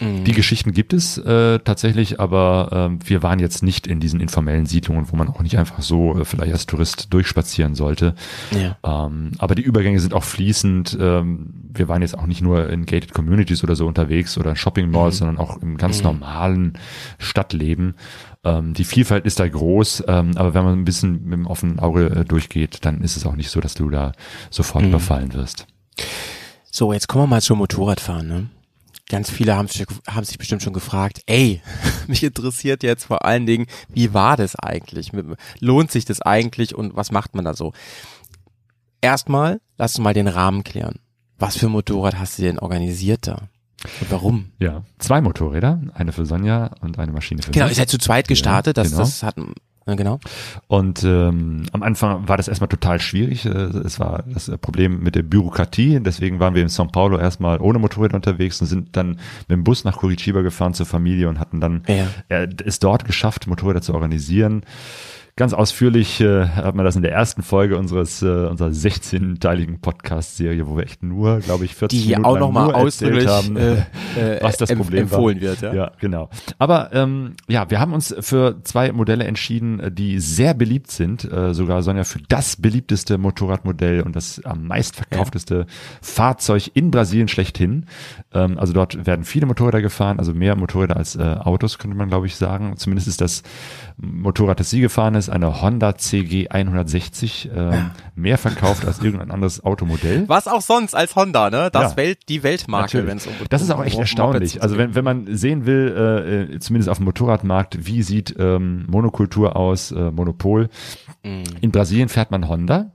Die 0.00 0.32
Geschichten 0.32 0.72
gibt 0.72 0.92
es 0.92 1.18
äh, 1.18 1.60
tatsächlich, 1.60 2.20
aber 2.20 2.68
ähm, 2.72 2.98
wir 3.04 3.22
waren 3.22 3.38
jetzt 3.38 3.62
nicht 3.62 3.86
in 3.86 4.00
diesen 4.00 4.20
informellen 4.20 4.66
Siedlungen, 4.66 5.10
wo 5.10 5.16
man 5.16 5.28
auch 5.28 5.40
nicht 5.40 5.56
einfach 5.56 5.82
so 5.82 6.18
äh, 6.18 6.24
vielleicht 6.24 6.52
als 6.52 6.66
Tourist 6.66 7.12
durchspazieren 7.12 7.74
sollte. 7.74 8.14
Ja. 8.50 9.06
Ähm, 9.06 9.32
aber 9.38 9.54
die 9.54 9.62
Übergänge 9.62 10.00
sind 10.00 10.12
auch 10.12 10.24
fließend. 10.24 10.98
Ähm, 11.00 11.54
wir 11.72 11.88
waren 11.88 12.02
jetzt 12.02 12.18
auch 12.18 12.26
nicht 12.26 12.42
nur 12.42 12.68
in 12.68 12.86
gated 12.86 13.14
Communities 13.14 13.62
oder 13.62 13.76
so 13.76 13.86
unterwegs 13.86 14.36
oder 14.36 14.50
in 14.50 14.56
Shopping 14.56 14.90
Malls, 14.90 15.18
sondern 15.18 15.38
auch 15.38 15.62
im 15.62 15.76
ganz 15.76 16.02
normalen 16.02 16.74
Stadtleben. 17.18 17.94
Ähm, 18.44 18.74
die 18.74 18.84
Vielfalt 18.84 19.24
ist 19.24 19.40
da 19.40 19.48
groß, 19.48 20.04
ähm, 20.06 20.32
aber 20.36 20.54
wenn 20.54 20.64
man 20.64 20.78
ein 20.78 20.84
bisschen 20.84 21.24
mit 21.24 21.32
dem 21.32 21.46
offenen 21.46 21.78
Auge 21.80 22.06
äh, 22.06 22.24
durchgeht, 22.24 22.78
dann 22.82 23.00
ist 23.00 23.16
es 23.16 23.26
auch 23.26 23.36
nicht 23.36 23.50
so, 23.50 23.60
dass 23.60 23.74
du 23.74 23.90
da 23.90 24.12
sofort 24.50 24.84
überfallen 24.84 25.32
wirst. 25.34 25.66
So, 26.70 26.92
jetzt 26.92 27.08
kommen 27.08 27.24
wir 27.24 27.28
mal 27.28 27.42
zum 27.42 27.58
Motorradfahren. 27.58 28.26
Ne? 28.26 28.50
Ganz 29.08 29.30
viele 29.30 29.56
haben 29.56 29.68
sich, 29.68 29.86
haben 30.08 30.24
sich 30.24 30.38
bestimmt 30.38 30.62
schon 30.62 30.72
gefragt, 30.72 31.22
ey, 31.26 31.62
mich 32.06 32.22
interessiert 32.22 32.82
jetzt 32.82 33.04
vor 33.04 33.24
allen 33.24 33.46
Dingen, 33.46 33.66
wie 33.88 34.12
war 34.12 34.36
das 34.36 34.56
eigentlich? 34.56 35.12
Lohnt 35.60 35.90
sich 35.90 36.04
das 36.04 36.20
eigentlich 36.20 36.74
und 36.74 36.96
was 36.96 37.12
macht 37.12 37.34
man 37.34 37.44
da 37.44 37.54
so? 37.54 37.72
Erstmal, 39.00 39.60
lass 39.76 39.96
uns 39.96 40.04
mal 40.04 40.14
den 40.14 40.28
Rahmen 40.28 40.64
klären. 40.64 40.98
Was 41.38 41.56
für 41.56 41.66
ein 41.66 41.72
Motorrad 41.72 42.18
hast 42.18 42.38
du 42.38 42.42
denn 42.42 42.58
organisiert 42.58 43.26
da? 43.26 43.48
Und 44.00 44.10
warum? 44.10 44.46
Ja, 44.58 44.82
zwei 44.98 45.20
Motorräder, 45.20 45.80
eine 45.94 46.12
für 46.12 46.26
Sonja 46.26 46.70
und 46.80 46.98
eine 46.98 47.12
Maschine 47.12 47.42
für 47.42 47.50
Genau, 47.50 47.68
ihr 47.68 47.74
seid 47.74 47.88
zu 47.88 47.98
zweit 47.98 48.28
gestartet, 48.28 48.76
das, 48.76 48.90
genau. 48.90 49.00
das 49.02 49.22
hat, 49.22 49.36
ja, 49.86 49.94
genau. 49.96 50.18
Und 50.66 51.04
ähm, 51.04 51.64
am 51.72 51.82
Anfang 51.82 52.26
war 52.26 52.38
das 52.38 52.48
erstmal 52.48 52.68
total 52.68 52.98
schwierig. 53.00 53.44
Äh, 53.44 53.50
Es 53.50 54.00
war 54.00 54.24
das 54.26 54.50
Problem 54.62 55.02
mit 55.02 55.14
der 55.14 55.22
Bürokratie. 55.22 56.00
Deswegen 56.02 56.40
waren 56.40 56.54
wir 56.54 56.62
in 56.62 56.68
São 56.68 56.90
Paulo 56.90 57.18
erstmal 57.18 57.60
ohne 57.60 57.78
Motorräder 57.78 58.14
unterwegs 58.14 58.58
und 58.62 58.66
sind 58.66 58.96
dann 58.96 59.08
mit 59.46 59.50
dem 59.50 59.62
Bus 59.64 59.84
nach 59.84 59.98
Curitiba 59.98 60.40
gefahren 60.40 60.72
zur 60.72 60.86
Familie 60.86 61.28
und 61.28 61.38
hatten 61.38 61.60
dann 61.60 61.82
Ja. 61.86 62.06
äh, 62.30 62.48
es 62.64 62.78
dort 62.78 63.04
geschafft, 63.04 63.46
Motorräder 63.46 63.82
zu 63.82 63.92
organisieren. 63.92 64.62
Ganz 65.36 65.52
ausführlich 65.52 66.20
äh, 66.20 66.46
hat 66.46 66.76
man 66.76 66.84
das 66.84 66.94
in 66.94 67.02
der 67.02 67.10
ersten 67.10 67.42
Folge 67.42 67.76
unseres 67.76 68.22
äh, 68.22 68.26
unserer 68.26 68.68
16-teiligen 68.68 69.80
Podcast-Serie, 69.80 70.68
wo 70.68 70.76
wir 70.76 70.84
echt 70.84 71.02
nur, 71.02 71.40
glaube 71.40 71.64
ich, 71.64 71.74
40 71.74 72.00
Die 72.00 72.08
Minuten 72.10 72.24
auch 72.24 72.52
nur 72.52 72.72
erzählt 72.72 72.86
ausdrücklich 72.86 73.26
haben, 73.26 73.56
äh, 73.56 73.72
äh, 74.36 74.42
was 74.42 74.58
das 74.58 74.72
Problem 74.72 75.10
war. 75.10 75.18
empfohlen 75.18 75.40
wird. 75.40 75.60
Ja. 75.62 75.74
Ja, 75.74 75.92
genau. 75.98 76.30
Aber 76.58 76.92
ähm, 76.92 77.32
ja, 77.48 77.68
wir 77.68 77.80
haben 77.80 77.94
uns 77.94 78.14
für 78.20 78.62
zwei 78.62 78.92
Modelle 78.92 79.24
entschieden, 79.24 79.80
äh, 79.80 79.90
die 79.90 80.20
sehr 80.20 80.54
beliebt 80.54 80.92
sind. 80.92 81.24
Äh, 81.24 81.52
sogar 81.52 81.82
Sonja 81.82 82.04
für 82.04 82.20
das 82.28 82.54
beliebteste 82.54 83.18
Motorradmodell 83.18 84.02
und 84.02 84.14
das 84.14 84.40
am 84.44 84.68
meistverkaufteste 84.68 85.66
Fahrzeug 86.00 86.70
in 86.74 86.92
Brasilien 86.92 87.26
schlechthin. 87.26 87.86
Ähm, 88.32 88.56
also 88.56 88.72
dort 88.72 89.04
werden 89.04 89.24
viele 89.24 89.46
Motorräder 89.46 89.82
gefahren, 89.82 90.20
also 90.20 90.32
mehr 90.32 90.54
Motorräder 90.54 90.96
als 90.96 91.16
äh, 91.16 91.22
Autos, 91.22 91.78
könnte 91.78 91.96
man 91.96 92.08
glaube 92.08 92.28
ich 92.28 92.36
sagen. 92.36 92.76
Zumindest 92.76 93.08
ist 93.08 93.20
das 93.20 93.42
Motorrad, 93.96 94.58
das 94.58 94.70
sie 94.70 94.80
gefahren 94.80 95.14
ist, 95.14 95.28
eine 95.30 95.62
Honda 95.62 95.96
CG 95.96 96.48
160, 96.48 97.50
ähm, 97.54 97.90
mehr 98.16 98.38
verkauft 98.38 98.84
als 98.84 99.00
irgendein 99.00 99.30
anderes 99.30 99.62
Automodell. 99.64 100.24
Was 100.28 100.48
auch 100.48 100.62
sonst 100.62 100.94
als 100.94 101.14
Honda, 101.14 101.48
ne? 101.50 101.70
Das 101.72 101.92
Ja. 101.92 101.96
Welt, 101.96 102.18
die 102.28 102.42
Weltmarke, 102.42 103.06
wenn 103.06 103.18
es 103.18 103.26
um 103.28 103.32
Das 103.50 103.62
ist 103.62 103.70
auch 103.70 103.84
echt 103.84 103.98
erstaunlich. 103.98 104.62
Also 104.62 104.78
wenn, 104.78 104.94
wenn 104.96 105.04
man 105.04 105.36
sehen 105.36 105.64
will, 105.66 105.94
äh, 105.96 106.54
äh, 106.54 106.58
zumindest 106.58 106.88
auf 106.88 106.98
dem 106.98 107.04
Motorradmarkt, 107.04 107.86
wie 107.86 108.02
sieht 108.02 108.34
ähm, 108.38 108.84
Monokultur 108.88 109.54
aus, 109.54 109.92
äh, 109.92 110.10
Monopol. 110.10 110.68
Mhm. 111.24 111.44
In 111.60 111.70
Brasilien 111.70 112.08
fährt 112.08 112.30
man 112.32 112.48
Honda. 112.48 112.90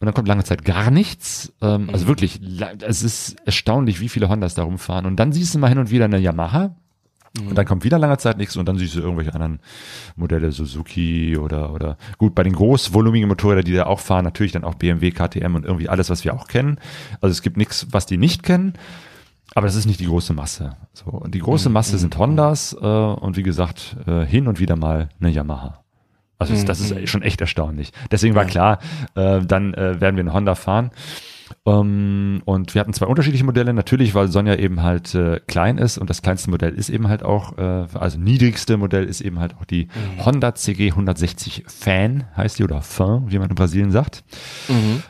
Und 0.00 0.06
dann 0.06 0.14
kommt 0.14 0.28
lange 0.28 0.44
Zeit 0.44 0.64
gar 0.64 0.90
nichts. 0.92 1.52
Ähm, 1.60 1.90
Also 1.92 2.06
wirklich, 2.06 2.38
la- 2.40 2.70
es 2.86 3.02
ist 3.02 3.36
erstaunlich, 3.44 4.00
wie 4.00 4.08
viele 4.08 4.28
Hondas 4.28 4.54
da 4.54 4.62
rumfahren. 4.62 5.06
Und 5.06 5.16
dann 5.16 5.32
siehst 5.32 5.54
du 5.54 5.58
mal 5.58 5.68
hin 5.68 5.78
und 5.78 5.90
wieder 5.90 6.04
eine 6.06 6.18
Yamaha. 6.18 6.76
Und 7.46 7.56
dann 7.56 7.66
kommt 7.66 7.84
wieder 7.84 7.98
lange 7.98 8.18
Zeit 8.18 8.38
nichts 8.38 8.56
und 8.56 8.66
dann 8.66 8.78
siehst 8.78 8.94
du 8.94 9.00
irgendwelche 9.00 9.34
anderen 9.34 9.60
Modelle, 10.16 10.52
Suzuki 10.52 11.36
oder, 11.36 11.72
oder 11.72 11.96
gut, 12.18 12.34
bei 12.34 12.42
den 12.42 12.54
großvolumigen 12.54 13.28
Motorrädern, 13.28 13.64
die 13.64 13.74
da 13.74 13.86
auch 13.86 14.00
fahren, 14.00 14.24
natürlich 14.24 14.52
dann 14.52 14.64
auch 14.64 14.74
BMW, 14.74 15.10
KTM 15.10 15.54
und 15.54 15.64
irgendwie 15.64 15.88
alles, 15.88 16.10
was 16.10 16.24
wir 16.24 16.34
auch 16.34 16.48
kennen. 16.48 16.78
Also 17.20 17.32
es 17.32 17.42
gibt 17.42 17.56
nichts, 17.56 17.86
was 17.90 18.06
die 18.06 18.16
nicht 18.16 18.42
kennen. 18.42 18.74
Aber 19.54 19.66
das 19.66 19.76
ist 19.76 19.86
nicht 19.86 20.00
die 20.00 20.06
große 20.06 20.34
Masse. 20.34 20.76
So, 20.92 21.06
und 21.10 21.34
die 21.34 21.38
große 21.38 21.70
Masse 21.70 21.98
sind 21.98 22.16
Hondas 22.18 22.76
äh, 22.80 22.84
und 22.84 23.36
wie 23.36 23.42
gesagt, 23.42 23.96
äh, 24.06 24.24
hin 24.26 24.46
und 24.46 24.60
wieder 24.60 24.76
mal 24.76 25.08
eine 25.20 25.30
Yamaha. 25.30 25.82
Also 26.38 26.52
das, 26.52 26.64
das 26.64 26.80
ist 26.80 27.08
schon 27.08 27.22
echt 27.22 27.40
erstaunlich. 27.40 27.92
Deswegen 28.10 28.34
war 28.34 28.44
klar, 28.44 28.78
äh, 29.16 29.40
dann 29.40 29.74
äh, 29.74 30.00
werden 30.00 30.16
wir 30.16 30.22
eine 30.22 30.32
Honda 30.32 30.54
fahren. 30.54 30.90
Ähm, 31.66 32.42
und 32.44 32.74
wir 32.74 32.80
hatten 32.80 32.92
zwei 32.92 33.06
unterschiedliche 33.06 33.44
Modelle, 33.44 33.72
natürlich, 33.72 34.14
weil 34.14 34.28
Sonja 34.28 34.56
eben 34.56 34.82
halt 34.82 35.14
äh, 35.14 35.40
klein 35.46 35.78
ist 35.78 35.98
und 35.98 36.10
das 36.10 36.22
kleinste 36.22 36.50
Modell 36.50 36.74
ist 36.74 36.88
eben 36.90 37.08
halt 37.08 37.22
auch, 37.22 37.56
äh, 37.58 37.86
also 37.94 38.18
niedrigste 38.18 38.76
Modell 38.76 39.04
ist 39.04 39.20
eben 39.20 39.38
halt 39.38 39.54
auch 39.56 39.64
die 39.64 39.88
Honda 40.24 40.54
CG 40.54 40.90
160 40.90 41.64
Fan, 41.66 42.24
heißt 42.36 42.58
die, 42.58 42.64
oder 42.64 42.82
Fan, 42.82 43.30
wie 43.30 43.38
man 43.38 43.48
in 43.48 43.54
Brasilien 43.54 43.90
sagt. 43.90 44.24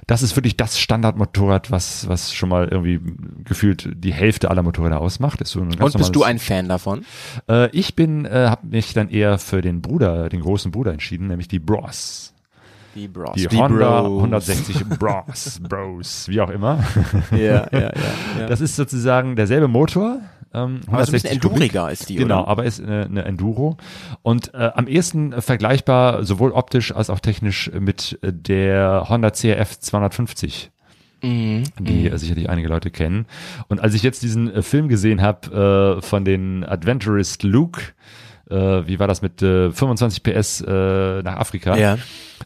Das 0.07 0.23
ist 0.23 0.37
wirklich 0.37 0.57
das 0.57 0.79
Standardmotorrad, 0.79 1.71
was, 1.71 2.09
was 2.09 2.33
schon 2.33 2.49
mal 2.49 2.69
irgendwie 2.69 3.01
gefühlt 3.45 3.91
die 3.95 4.13
Hälfte 4.13 4.51
aller 4.51 4.63
Motorräder 4.63 5.01
ausmacht. 5.01 5.41
Ist 5.41 5.51
so 5.51 5.61
Und 5.61 5.79
bist 5.79 6.15
du 6.15 6.23
ein 6.23 6.39
Fan 6.39 6.69
davon? 6.69 7.05
äh, 7.49 7.69
ich 7.71 7.95
bin, 7.95 8.25
äh, 8.25 8.47
habe 8.49 8.67
mich 8.69 8.95
dann 8.95 9.09
eher 9.09 9.39
für 9.39 9.61
den 9.61 9.83
Bruder, 9.83 10.29
den 10.29 10.41
großen 10.41 10.71
Bruder 10.71 10.93
entschieden, 10.93 11.29
nämlich 11.29 11.49
die 11.49 11.59
Bros. 11.59 12.35
Die 12.95 13.09
Bros. 13.09 13.35
Die, 13.35 13.47
Honda 13.57 14.05
160 14.05 14.85
Bros, 14.99 15.61
Bros, 15.69 16.29
wie 16.29 16.41
auch 16.41 16.51
immer. 16.51 16.83
Ja, 17.31 17.39
ja, 17.39 17.69
ja. 17.73 17.93
ja. 18.41 18.47
Das 18.49 18.61
ist 18.61 18.77
sozusagen 18.77 19.37
derselbe 19.37 19.69
Motor. 19.69 20.21
Ähm, 20.55 20.81
Aber 20.87 21.05
so 21.05 21.11
ein 21.11 21.13
bisschen 21.13 21.31
160 21.31 21.41
Kubik. 21.43 21.53
enduriger 21.53 21.85
als 21.85 22.07
die, 22.07 22.15
Genau, 22.17 22.41
oder? 22.41 22.49
aber 22.49 22.65
ist 22.65 22.83
eine, 22.83 23.05
eine 23.05 23.25
Enduro. 23.27 23.77
Und 24.23 24.55
äh, 24.55 24.71
am 24.75 24.89
ehesten 24.89 25.33
äh, 25.35 25.43
vergleichbar, 25.43 26.25
sowohl 26.25 26.53
optisch 26.53 26.91
als 26.95 27.11
auch 27.11 27.21
technisch, 27.21 27.71
mit 27.79 28.19
äh, 28.23 28.33
der 28.33 29.07
Honda 29.09 29.31
CRF 29.31 29.79
250 29.79 30.71
Mhm. 31.21 31.65
die 31.81 32.07
äh, 32.09 32.17
sicherlich 32.17 32.49
einige 32.49 32.69
Leute 32.69 32.91
kennen. 32.93 33.27
Und 33.69 33.81
als 33.81 33.95
ich 33.95 34.05
jetzt 34.05 34.23
diesen 34.23 34.55
äh, 34.55 34.63
Film 34.63 34.87
gesehen 34.89 35.21
habe 35.21 35.99
äh, 35.99 36.03
von 36.03 36.25
den 36.25 36.63
Adventurist 36.65 37.43
Luke, 37.43 37.81
äh, 38.49 38.55
wie 38.87 39.01
war 39.01 39.09
das 39.09 39.21
mit 39.21 39.43
äh, 39.43 39.73
25 39.73 40.23
PS 40.23 40.61
äh, 40.61 41.23
nach 41.23 41.37
Afrika? 41.39 41.77
Ja. 41.77 41.99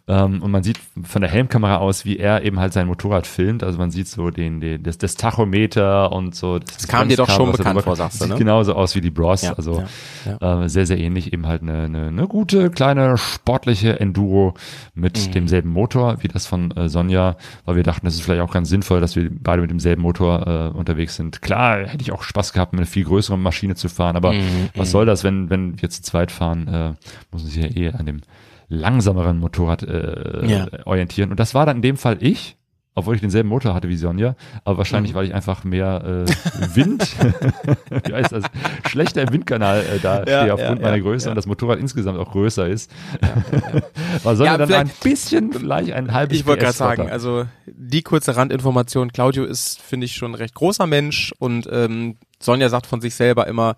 Ähm, 0.08 0.42
und 0.42 0.50
man 0.50 0.62
sieht 0.62 0.78
von 1.02 1.22
der 1.22 1.30
Helmkamera 1.30 1.76
aus, 1.78 2.04
wie 2.04 2.16
er 2.18 2.42
eben 2.44 2.58
halt 2.58 2.72
sein 2.72 2.86
Motorrad 2.86 3.26
filmt. 3.26 3.62
Also 3.62 3.78
man 3.78 3.90
sieht 3.90 4.08
so 4.08 4.30
den, 4.30 4.60
den 4.60 4.82
das, 4.82 4.98
das 4.98 5.14
Tachometer 5.14 6.12
und 6.12 6.34
so. 6.34 6.58
Das, 6.58 6.88
kam 6.88 7.08
dir 7.08 7.16
doch 7.16 7.28
schon 7.30 7.52
bekannt 7.52 7.82
vor, 7.82 7.96
sagst 7.96 8.20
du, 8.20 8.24
Sieht 8.24 8.32
ne? 8.32 8.38
genauso 8.38 8.74
aus 8.74 8.94
wie 8.94 9.00
die 9.00 9.10
Bros. 9.10 9.42
Ja, 9.42 9.54
also 9.54 9.84
ja, 10.24 10.62
Äh, 10.64 10.68
sehr, 10.68 10.86
sehr 10.86 10.98
ähnlich. 10.98 11.32
Eben 11.32 11.46
halt 11.46 11.62
eine, 11.62 11.82
eine, 11.84 12.06
eine 12.08 12.26
gute, 12.28 12.70
kleine, 12.70 13.16
sportliche 13.16 14.00
Enduro 14.00 14.54
mit 14.94 15.18
Mhm. 15.28 15.32
demselben 15.32 15.70
Motor 15.70 16.16
wie 16.22 16.28
das 16.28 16.46
von 16.46 16.70
äh, 16.72 16.88
Sonja, 16.88 17.36
weil 17.64 17.76
wir 17.76 17.82
dachten, 17.82 18.06
das 18.06 18.14
ist 18.14 18.22
vielleicht 18.22 18.40
auch 18.42 18.52
ganz 18.52 18.68
sinnvoll, 18.68 19.00
dass 19.00 19.14
wir 19.16 19.28
beide 19.30 19.62
mit 19.62 19.70
demselben 19.70 20.02
Motor 20.02 20.46
äh, 20.74 20.76
unterwegs 20.76 21.16
sind. 21.16 21.42
Klar, 21.42 21.86
hätte 21.86 22.02
ich 22.02 22.12
auch 22.12 22.22
Spaß 22.22 22.52
gehabt, 22.52 22.72
mit 22.72 22.80
einer 22.80 22.86
viel 22.86 23.04
größeren 23.04 23.40
Maschine 23.40 23.74
zu 23.74 23.88
fahren, 23.88 24.16
aber 24.16 24.32
Mhm, 24.32 24.70
was 24.76 24.90
soll 24.90 25.04
das, 25.06 25.24
wenn, 25.24 25.50
wenn 25.50 25.80
wir 25.80 25.90
zu 25.90 26.02
zweit 26.02 26.30
fahren, 26.32 26.66
äh, 26.68 26.88
muss 27.30 27.42
man 27.42 27.50
sich 27.50 27.56
ja 27.62 27.68
eh 27.68 27.90
an 27.92 28.06
dem 28.06 28.20
langsameren 28.68 29.38
Motorrad 29.38 29.82
äh, 29.82 30.46
Ja. 30.46 30.66
orientieren. 30.84 31.30
Und 31.30 31.40
das 31.40 31.54
war 31.54 31.66
dann 31.66 31.76
in 31.76 31.82
dem 31.82 31.96
Fall 31.96 32.18
ich, 32.20 32.56
obwohl 32.94 33.14
ich 33.14 33.22
denselben 33.22 33.48
Motor 33.48 33.72
hatte 33.72 33.88
wie 33.88 33.96
Sonja, 33.96 34.36
aber 34.64 34.74
Mhm. 34.74 34.78
wahrscheinlich, 34.78 35.14
weil 35.14 35.24
ich 35.24 35.32
einfach 35.34 35.64
mehr 35.64 36.26
äh, 36.26 36.74
Wind, 36.74 37.16
wie 38.04 38.12
heißt 38.12 38.32
das, 38.32 38.44
schlechter 38.86 39.22
im 39.22 39.32
Windkanal 39.32 39.80
äh, 39.86 39.98
da 39.98 40.18
Ja, 40.18 40.40
stehe 40.40 40.52
aufgrund 40.54 40.80
ja, 40.80 40.86
meiner 40.88 41.00
Größe 41.00 41.30
und 41.30 41.36
das 41.36 41.46
Motorrad 41.46 41.78
insgesamt 41.78 42.18
auch 42.18 42.30
größer 42.32 42.66
ist. 42.68 42.90
war 44.22 44.36
Sonja 44.36 44.52
Ja, 44.52 44.58
dann 44.58 44.72
ein 44.72 44.90
bisschen, 45.02 45.52
vielleicht 45.54 45.92
ein 45.92 46.12
halbes 46.12 46.38
Ich 46.38 46.46
wollte 46.46 46.64
gerade 46.64 46.76
sagen, 46.76 47.08
also 47.10 47.46
die 47.66 48.02
kurze 48.02 48.36
Randinformation, 48.36 49.10
Claudio 49.12 49.44
ist, 49.44 49.80
finde 49.80 50.04
ich, 50.04 50.14
schon 50.14 50.32
ein 50.32 50.36
recht 50.36 50.54
großer 50.54 50.86
Mensch 50.86 51.32
und 51.38 51.66
ähm, 51.72 52.16
Sonja 52.40 52.68
sagt 52.68 52.86
von 52.86 53.00
sich 53.00 53.14
selber 53.14 53.46
immer, 53.46 53.76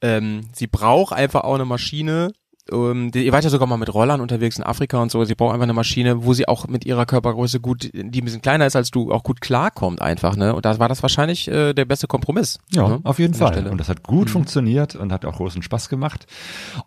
ähm, 0.00 0.48
sie 0.52 0.66
braucht 0.66 1.12
einfach 1.12 1.42
auch 1.44 1.54
eine 1.54 1.64
Maschine, 1.64 2.32
ähm, 2.70 3.10
die, 3.10 3.24
ihr 3.26 3.32
wart 3.32 3.44
ja 3.44 3.50
sogar 3.50 3.66
mal 3.66 3.76
mit 3.76 3.92
Rollern 3.92 4.20
unterwegs 4.20 4.56
in 4.58 4.64
Afrika 4.64 4.98
und 5.02 5.10
so. 5.10 5.24
Sie 5.24 5.34
braucht 5.34 5.52
einfach 5.52 5.64
eine 5.64 5.72
Maschine, 5.72 6.24
wo 6.24 6.32
sie 6.32 6.46
auch 6.46 6.68
mit 6.68 6.84
ihrer 6.86 7.06
Körpergröße 7.06 7.58
gut, 7.60 7.90
die 7.92 8.20
ein 8.20 8.24
bisschen 8.24 8.42
kleiner 8.42 8.66
ist 8.66 8.76
als 8.76 8.90
du, 8.90 9.10
auch 9.12 9.24
gut 9.24 9.40
klarkommt 9.40 10.00
einfach, 10.00 10.36
ne? 10.36 10.54
Und 10.54 10.64
da 10.64 10.78
war 10.78 10.88
das 10.88 11.02
wahrscheinlich 11.02 11.48
äh, 11.48 11.72
der 11.72 11.84
beste 11.84 12.06
Kompromiss. 12.06 12.58
Ja, 12.72 12.88
ne? 12.88 13.00
auf 13.02 13.18
jeden 13.18 13.34
Fall. 13.34 13.66
Und 13.66 13.78
das 13.78 13.88
hat 13.88 14.02
gut 14.04 14.28
Mhm. 14.28 14.32
funktioniert 14.32 14.94
und 14.94 15.12
hat 15.12 15.24
auch 15.24 15.36
großen 15.36 15.62
Spaß 15.62 15.88
gemacht. 15.88 16.26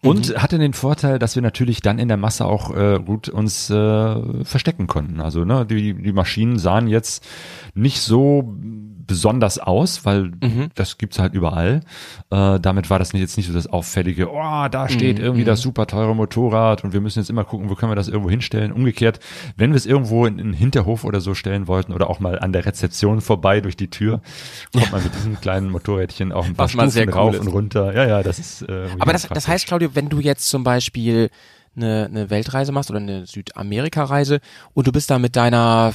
Und 0.02 0.30
Mhm. 0.30 0.42
hatte 0.42 0.58
den 0.60 0.74
Vorteil, 0.74 1.20
dass 1.20 1.36
wir 1.36 1.42
natürlich 1.42 1.82
dann 1.82 2.00
in 2.00 2.08
der 2.08 2.18
Masse 2.18 2.46
auch 2.46 2.74
äh, 2.76 3.00
gut 3.06 3.28
uns 3.30 3.70
äh, 3.70 4.44
verstecken 4.46 4.88
konnten. 4.88 5.20
Also 5.20 5.44
ne, 5.46 5.66
die, 5.66 5.94
die 5.94 6.14
Maschinen 6.14 6.58
sahen 6.58 6.88
jetzt 6.88 7.26
nicht 7.74 8.00
so 8.02 8.56
besonders 9.08 9.60
aus, 9.60 10.06
weil 10.06 10.32
Mhm. 10.42 10.70
das 10.76 10.98
gibt's 10.98 11.20
halt 11.20 11.34
überall. 11.34 11.82
Äh, 12.32 12.60
damit 12.60 12.90
war 12.90 13.00
das 13.00 13.12
jetzt 13.14 13.38
nicht 13.38 13.48
so 13.48 13.54
das 13.54 13.68
auffällige, 13.68 14.30
oh, 14.32 14.68
da 14.70 14.90
steht 14.90 15.18
Mhm, 15.20 15.24
irgendwie 15.24 15.42
mhm. 15.44 15.48
das 15.48 15.62
super 15.62 15.88
teure 15.88 16.16
Motorrad 16.16 16.84
und 16.84 16.94
wir 16.94 17.02
müssen 17.02 17.20
jetzt 17.20 17.30
immer 17.30 17.44
gucken, 17.44 17.70
wo 17.70 17.76
können 17.76 17.92
wir 17.92 17.96
das 17.96 18.08
irgendwo 18.08 18.30
hinstellen. 18.30 18.72
Umgekehrt, 18.72 19.20
wenn 19.58 19.72
wir 19.72 19.78
es 19.78 19.86
irgendwo 19.86 20.26
in 20.26 20.40
einen 20.40 20.54
Hinterhof 20.54 21.04
oder 21.04 21.22
so 21.22 21.34
stellen 21.36 21.68
wollten 21.68 21.94
oder 21.94 22.10
auch 22.10 22.20
mal 22.20 22.40
an 22.40 22.52
der 22.54 22.66
Rezeption 22.66 23.22
vorbei 23.22 23.62
durch 23.62 23.78
die 23.78 23.90
Tür, 23.90 24.22
kommt 24.74 24.92
man 24.92 25.04
mit 25.04 25.14
diesem 25.16 25.40
kleinen 25.42 25.70
Motorrädchen 25.70 26.32
auch 26.32 26.46
ein 26.46 26.56
paar 26.56 26.70
mal 26.76 26.90
sehr 26.90 27.04
Stufen 27.04 27.18
cool 27.20 27.26
rauf 27.26 27.34
ist. 27.36 27.42
und 27.42 27.48
runter. 27.50 27.94
Ja, 27.96 28.08
ja, 28.08 28.24
das 28.24 28.40
ist. 28.40 28.62
Äh, 28.64 28.88
Aber 29.00 29.14
das, 29.14 29.28
das 29.28 29.48
heißt, 29.48 29.68
Claudio, 29.68 29.90
wenn 29.94 30.10
du 30.10 30.20
jetzt 30.20 30.48
zum 30.50 30.64
Beispiel 30.64 31.30
eine, 31.78 32.06
eine 32.06 32.30
Weltreise 32.30 32.72
machst 32.72 32.90
oder 32.90 33.00
eine 33.00 33.26
Südamerika-Reise 33.26 34.40
und 34.74 34.88
du 34.88 34.92
bist 34.92 35.10
da 35.10 35.20
mit 35.20 35.36
deiner 35.36 35.94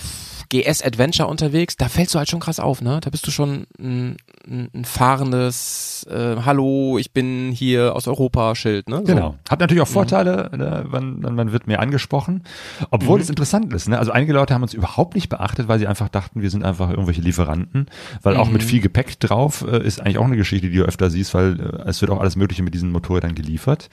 GS 0.51 0.83
Adventure 0.83 1.29
unterwegs, 1.29 1.77
da 1.77 1.89
fällst 1.89 2.15
du 2.15 2.19
halt 2.19 2.29
schon 2.29 2.41
krass 2.41 2.61
auf, 2.61 2.83
ne? 2.83 2.99
Da 3.01 3.09
bist 3.11 3.27
du 3.27 3.31
schon 3.31 3.67
ein, 3.79 4.17
ein, 4.47 4.69
ein 4.75 4.85
fahrendes 4.85 6.07
äh, 6.11 6.37
Hallo, 6.45 6.99
ich 6.99 7.13
bin 7.13 7.53
hier 7.53 7.95
aus 7.95 8.07
Europa 8.09 8.55
Schild, 8.55 8.89
ne? 8.89 8.97
So. 8.99 9.03
Genau. 9.05 9.37
Hat 9.49 9.61
natürlich 9.61 9.81
auch 9.83 9.87
Vorteile, 9.89 10.51
ne, 10.57 10.85
man, 10.91 11.21
man 11.21 11.53
wird 11.53 11.67
mehr 11.67 11.81
angesprochen. 11.81 12.43
Obwohl 12.91 13.17
Mhm. 13.19 13.23
es 13.23 13.31
interessant 13.31 13.73
ist. 13.73 13.89
Ne? 13.89 13.99
Also 13.99 14.11
einige 14.13 14.33
Leute 14.33 14.53
haben 14.55 14.63
uns 14.63 14.75
überhaupt 14.75 15.15
nicht 15.15 15.29
beachtet, 15.29 15.69
weil 15.69 15.79
sie 15.79 15.87
einfach 15.87 16.09
dachten, 16.09 16.43
wir 16.43 16.51
sind 16.51 16.65
einfach 16.65 16.91
irgendwelche 16.91 17.21
Lieferanten. 17.21 17.87
Weil 18.23 18.37
auch 18.37 18.51
mit 18.51 18.63
Mhm. 18.63 18.67
viel 18.67 18.81
Gepäck 18.81 19.21
drauf 19.21 19.65
äh, 19.67 19.83
ist 19.87 20.01
eigentlich 20.01 20.19
auch 20.19 20.25
eine 20.25 20.37
Geschichte, 20.37 20.69
die 20.69 20.77
du 20.77 20.85
öfter 20.85 21.11
siehst, 21.11 21.33
weil 21.33 21.61
äh, 21.61 21.89
es 21.89 22.01
wird 22.01 22.11
auch 22.11 22.21
alles 22.21 22.35
Mögliche 22.37 22.63
mit 22.63 22.75
diesen 22.75 22.91
Motorrädern 22.91 23.35
geliefert. 23.35 23.89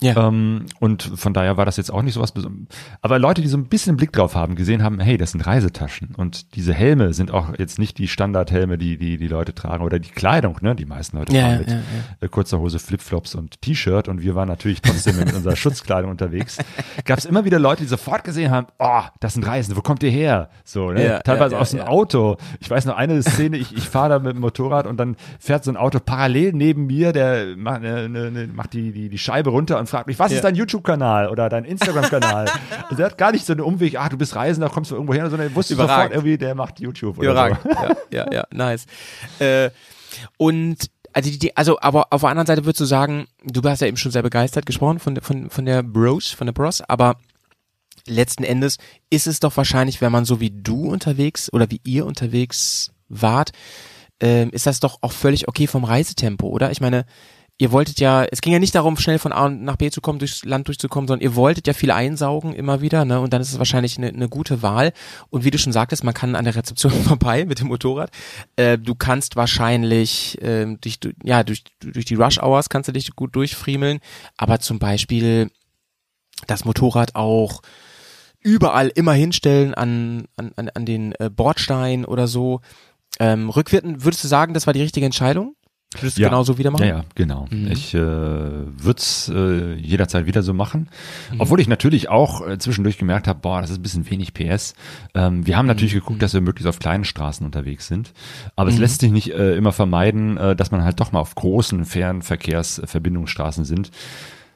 Ja. 0.00 0.28
Ähm, 0.28 0.66
und 0.80 1.02
von 1.02 1.34
daher 1.34 1.56
war 1.56 1.64
das 1.64 1.76
jetzt 1.76 1.90
auch 1.90 2.02
nicht 2.02 2.14
so 2.14 2.20
was 2.20 2.32
Besonderes. 2.32 2.68
Aber 3.02 3.18
Leute, 3.18 3.42
die 3.42 3.48
so 3.48 3.56
ein 3.56 3.66
bisschen 3.66 3.96
Blick 3.96 4.12
drauf 4.12 4.34
haben, 4.34 4.54
gesehen 4.54 4.82
haben, 4.82 5.00
hey, 5.00 5.16
das 5.16 5.32
sind 5.32 5.40
Reisetaschen. 5.46 6.14
Und 6.16 6.54
diese 6.54 6.72
Helme 6.72 7.12
sind 7.14 7.32
auch 7.32 7.58
jetzt 7.58 7.78
nicht 7.78 7.98
die 7.98 8.08
Standardhelme, 8.08 8.78
die 8.78 8.96
die, 8.96 9.16
die 9.16 9.28
Leute 9.28 9.54
tragen 9.54 9.82
oder 9.84 9.98
die 9.98 10.10
Kleidung, 10.10 10.58
ne? 10.60 10.74
Die 10.74 10.86
meisten 10.86 11.18
Leute 11.18 11.34
Ja, 11.34 11.52
ja, 11.52 11.58
mit 11.58 11.68
ja, 11.68 11.76
ja. 11.76 11.82
äh, 12.20 12.28
kurzer 12.28 12.60
Hose, 12.60 12.78
Flipflops 12.78 13.34
und 13.34 13.60
T-Shirt 13.60 14.08
und 14.08 14.22
wir 14.22 14.34
waren 14.34 14.48
natürlich 14.48 14.82
trotzdem 14.82 15.16
mit 15.16 15.34
unserer 15.34 15.56
Schutzkleidung 15.56 16.10
unterwegs. 16.10 16.58
Gab 17.04 17.18
es 17.18 17.24
immer 17.24 17.44
wieder 17.44 17.58
Leute, 17.58 17.82
die 17.82 17.88
sofort 17.88 18.24
gesehen 18.24 18.50
haben, 18.50 18.68
oh, 18.78 19.02
das 19.20 19.34
sind 19.34 19.46
Reisende, 19.46 19.76
wo 19.76 19.82
kommt 19.82 20.02
ihr 20.02 20.10
her? 20.10 20.50
So, 20.64 20.92
ne? 20.92 21.20
Teilweise 21.24 21.58
aus 21.58 21.70
dem. 21.70 21.78
Auto. 21.88 22.36
Ich 22.60 22.68
weiß 22.68 22.84
noch 22.86 22.96
eine 22.96 23.22
Szene, 23.22 23.56
ich, 23.56 23.74
ich 23.74 23.88
fahre 23.88 24.10
da 24.10 24.18
mit 24.18 24.34
dem 24.34 24.40
Motorrad 24.40 24.86
und 24.86 24.98
dann 24.98 25.16
fährt 25.38 25.64
so 25.64 25.70
ein 25.70 25.76
Auto 25.76 26.00
parallel 26.00 26.52
neben 26.52 26.86
mir, 26.86 27.12
der 27.12 27.56
macht, 27.56 27.82
ne, 27.82 28.08
ne, 28.08 28.30
ne, 28.30 28.46
macht 28.48 28.72
die, 28.74 28.92
die, 28.92 29.08
die 29.08 29.18
Scheibe 29.18 29.50
runter 29.50 29.78
und 29.78 29.87
fragt 29.88 30.06
mich, 30.06 30.18
was 30.18 30.30
Ja. 30.30 30.36
ist 30.36 30.44
dein 30.44 30.54
YouTube-Kanal 30.54 31.28
oder 31.28 31.48
dein 31.48 31.64
Instagram-Kanal? 31.64 32.46
also 32.84 32.94
der 32.96 33.06
hat 33.06 33.18
gar 33.18 33.32
nicht 33.32 33.44
so 33.46 33.52
einen 33.52 33.60
Umweg, 33.62 33.96
ach, 33.98 34.08
du 34.08 34.18
bist 34.18 34.34
Reisender, 34.36 34.68
kommst 34.70 34.90
du 34.90 34.94
irgendwo 34.94 35.14
her, 35.14 35.28
sondern 35.30 35.48
er 35.48 35.54
wusste 35.54 35.74
sofort 35.74 35.88
Überragend. 35.90 36.14
irgendwie, 36.14 36.38
der 36.38 36.54
macht 36.54 36.80
YouTube 36.80 37.18
oder 37.18 37.30
Überragend. 37.32 37.58
so. 37.62 37.70
Ja, 37.70 37.96
ja, 38.10 38.32
ja, 38.32 38.44
nice. 38.52 38.86
Äh, 39.38 39.70
und 40.36 40.76
also, 41.12 41.30
die, 41.30 41.56
also, 41.56 41.78
aber 41.80 42.06
auf 42.12 42.20
der 42.20 42.30
anderen 42.30 42.46
Seite 42.46 42.64
würdest 42.64 42.80
du 42.80 42.84
sagen, 42.84 43.26
du 43.44 43.62
hast 43.68 43.80
ja 43.80 43.86
eben 43.88 43.96
schon 43.96 44.12
sehr 44.12 44.22
begeistert 44.22 44.66
gesprochen 44.66 44.98
von, 44.98 45.14
der- 45.14 45.24
von, 45.24 45.50
von 45.50 45.64
der 45.64 45.82
Bros, 45.82 46.28
von 46.30 46.46
der 46.46 46.52
Bros, 46.52 46.80
aber 46.82 47.16
letzten 48.06 48.44
Endes 48.44 48.76
ist 49.10 49.26
es 49.26 49.40
doch 49.40 49.56
wahrscheinlich, 49.56 50.00
wenn 50.00 50.12
man 50.12 50.24
so 50.24 50.40
wie 50.40 50.50
du 50.50 50.88
unterwegs 50.88 51.52
oder 51.52 51.70
wie 51.70 51.80
ihr 51.84 52.06
unterwegs 52.06 52.92
wart, 53.08 53.50
ähm, 54.20 54.50
ist 54.50 54.66
das 54.66 54.80
doch 54.80 54.98
auch 55.02 55.12
völlig 55.12 55.48
okay 55.48 55.66
vom 55.66 55.84
Reisetempo, 55.84 56.46
oder? 56.48 56.70
Ich 56.70 56.80
meine, 56.80 57.04
ihr 57.58 57.72
wolltet 57.72 57.98
ja, 57.98 58.24
es 58.24 58.40
ging 58.40 58.52
ja 58.52 58.60
nicht 58.60 58.74
darum, 58.74 58.96
schnell 58.96 59.18
von 59.18 59.32
A 59.32 59.48
nach 59.48 59.76
B 59.76 59.90
zu 59.90 60.00
kommen, 60.00 60.20
durchs 60.20 60.44
Land 60.44 60.68
durchzukommen, 60.68 61.08
sondern 61.08 61.24
ihr 61.24 61.34
wolltet 61.34 61.66
ja 61.66 61.72
viel 61.72 61.90
einsaugen 61.90 62.54
immer 62.54 62.80
wieder, 62.80 63.04
ne? 63.04 63.20
Und 63.20 63.32
dann 63.32 63.42
ist 63.42 63.52
es 63.52 63.58
wahrscheinlich 63.58 63.98
eine, 63.98 64.08
eine 64.08 64.28
gute 64.28 64.62
Wahl. 64.62 64.92
Und 65.30 65.44
wie 65.44 65.50
du 65.50 65.58
schon 65.58 65.72
sagtest, 65.72 66.04
man 66.04 66.14
kann 66.14 66.36
an 66.36 66.44
der 66.44 66.54
Rezeption 66.54 66.92
vorbei 67.04 67.44
mit 67.44 67.58
dem 67.58 67.66
Motorrad. 67.66 68.10
Äh, 68.56 68.78
du 68.78 68.94
kannst 68.94 69.34
wahrscheinlich 69.34 70.38
ähm, 70.40 70.80
dich, 70.80 71.00
ja, 71.24 71.42
durch, 71.42 71.64
durch 71.80 72.04
die 72.04 72.14
Rush 72.14 72.38
Hours 72.38 72.68
kannst 72.68 72.88
du 72.88 72.92
dich 72.92 73.14
gut 73.16 73.34
durchfriemeln, 73.34 73.98
aber 74.36 74.60
zum 74.60 74.78
Beispiel 74.78 75.50
das 76.46 76.64
Motorrad 76.64 77.16
auch 77.16 77.60
überall 78.40 78.88
immer 78.94 79.14
hinstellen 79.14 79.74
an, 79.74 80.28
an, 80.36 80.52
an, 80.54 80.68
an 80.68 80.86
den 80.86 81.12
äh, 81.18 81.28
Bordstein 81.28 82.04
oder 82.04 82.28
so. 82.28 82.60
Ähm, 83.18 83.50
rückwirkend, 83.50 84.04
würdest 84.04 84.22
du 84.22 84.28
sagen, 84.28 84.54
das 84.54 84.66
war 84.66 84.74
die 84.74 84.82
richtige 84.82 85.06
Entscheidung? 85.06 85.56
Würdest 85.94 86.18
du 86.18 86.22
Ja. 86.22 86.28
genauso 86.28 86.58
wieder 86.58 86.70
machen? 86.70 86.82
Ja, 86.86 86.96
ja, 86.98 87.04
genau. 87.14 87.46
Mhm. 87.50 87.70
Ich 87.72 87.94
äh, 87.94 87.98
würde 87.98 88.98
es 88.98 89.32
äh, 89.34 89.72
jederzeit 89.76 90.26
wieder 90.26 90.42
so 90.42 90.52
machen. 90.52 90.90
Mhm. 91.32 91.40
Obwohl 91.40 91.60
ich 91.60 91.68
natürlich 91.68 92.10
auch 92.10 92.46
äh, 92.46 92.58
zwischendurch 92.58 92.98
gemerkt 92.98 93.26
habe, 93.26 93.38
boah, 93.40 93.62
das 93.62 93.70
ist 93.70 93.78
ein 93.78 93.82
bisschen 93.82 94.10
wenig 94.10 94.34
PS. 94.34 94.74
Ähm, 95.14 95.46
wir 95.46 95.56
haben 95.56 95.64
natürlich 95.66 95.94
Mhm. 95.94 96.00
geguckt, 96.00 96.20
dass 96.22 96.34
wir 96.34 96.42
möglichst 96.42 96.68
auf 96.68 96.78
kleinen 96.78 97.04
Straßen 97.04 97.46
unterwegs 97.46 97.86
sind. 97.86 98.12
Aber 98.54 98.68
Mhm. 98.68 98.74
es 98.74 98.80
lässt 98.80 99.00
sich 99.00 99.10
nicht 99.12 99.30
äh, 99.32 99.56
immer 99.56 99.72
vermeiden, 99.72 100.36
äh, 100.36 100.54
dass 100.54 100.70
man 100.70 100.84
halt 100.84 101.00
doch 101.00 101.12
mal 101.12 101.20
auf 101.20 101.34
großen 101.34 101.86
Fernverkehrsverbindungsstraßen 101.86 103.64
sind. 103.64 103.90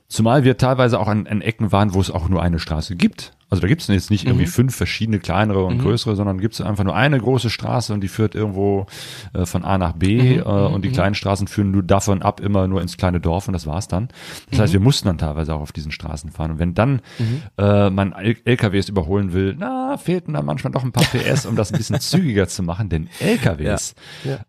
Zumal 0.08 0.44
wir 0.44 0.58
teilweise 0.58 1.00
auch 1.00 1.08
an, 1.08 1.26
an 1.26 1.40
Ecken 1.40 1.72
waren, 1.72 1.94
wo 1.94 2.00
es 2.02 2.10
auch 2.10 2.28
nur 2.28 2.42
eine 2.42 2.58
Straße 2.58 2.94
gibt. 2.96 3.32
Also 3.52 3.60
da 3.60 3.68
gibt 3.68 3.82
es 3.82 3.88
jetzt 3.88 4.10
nicht 4.10 4.24
irgendwie 4.26 4.46
Mhm. 4.46 4.50
fünf 4.50 4.74
verschiedene 4.74 5.18
kleinere 5.18 5.64
und 5.66 5.76
Mhm. 5.76 5.82
größere, 5.82 6.16
sondern 6.16 6.40
gibt 6.40 6.54
es 6.54 6.62
einfach 6.62 6.84
nur 6.84 6.96
eine 6.96 7.18
große 7.18 7.50
Straße 7.50 7.92
und 7.92 8.00
die 8.00 8.08
führt 8.08 8.34
irgendwo 8.34 8.86
äh, 9.34 9.44
von 9.44 9.62
A 9.62 9.76
nach 9.76 9.92
B 9.92 10.36
Mhm, 10.36 10.40
äh, 10.40 10.42
und 10.42 10.82
die 10.84 10.88
mhm. 10.88 10.92
kleinen 10.94 11.14
Straßen 11.14 11.48
führen 11.48 11.70
nur 11.70 11.82
davon 11.82 12.22
ab 12.22 12.40
immer 12.40 12.66
nur 12.66 12.80
ins 12.80 12.96
kleine 12.96 13.20
Dorf 13.20 13.48
und 13.48 13.52
das 13.52 13.66
war's 13.66 13.88
dann. 13.88 14.08
Das 14.50 14.58
heißt, 14.58 14.72
wir 14.72 14.80
mussten 14.80 15.06
dann 15.08 15.18
teilweise 15.18 15.54
auch 15.54 15.60
auf 15.60 15.72
diesen 15.72 15.92
Straßen 15.92 16.30
fahren. 16.30 16.52
Und 16.52 16.58
wenn 16.60 16.72
dann 16.72 17.02
Mhm. 17.18 17.42
äh, 17.58 17.90
man 17.90 18.12
L 18.12 18.36
LKWs 18.46 18.88
überholen 18.88 19.34
will, 19.34 19.54
na, 19.58 19.81
fehlten 19.98 20.34
da 20.34 20.42
manchmal 20.42 20.72
doch 20.72 20.84
ein 20.84 20.92
paar 20.92 21.04
PS, 21.04 21.46
um 21.46 21.56
das 21.56 21.72
ein 21.72 21.78
bisschen 21.78 22.00
zügiger 22.00 22.48
zu 22.48 22.62
machen, 22.62 22.88
denn 22.88 23.08
LKWs 23.20 23.94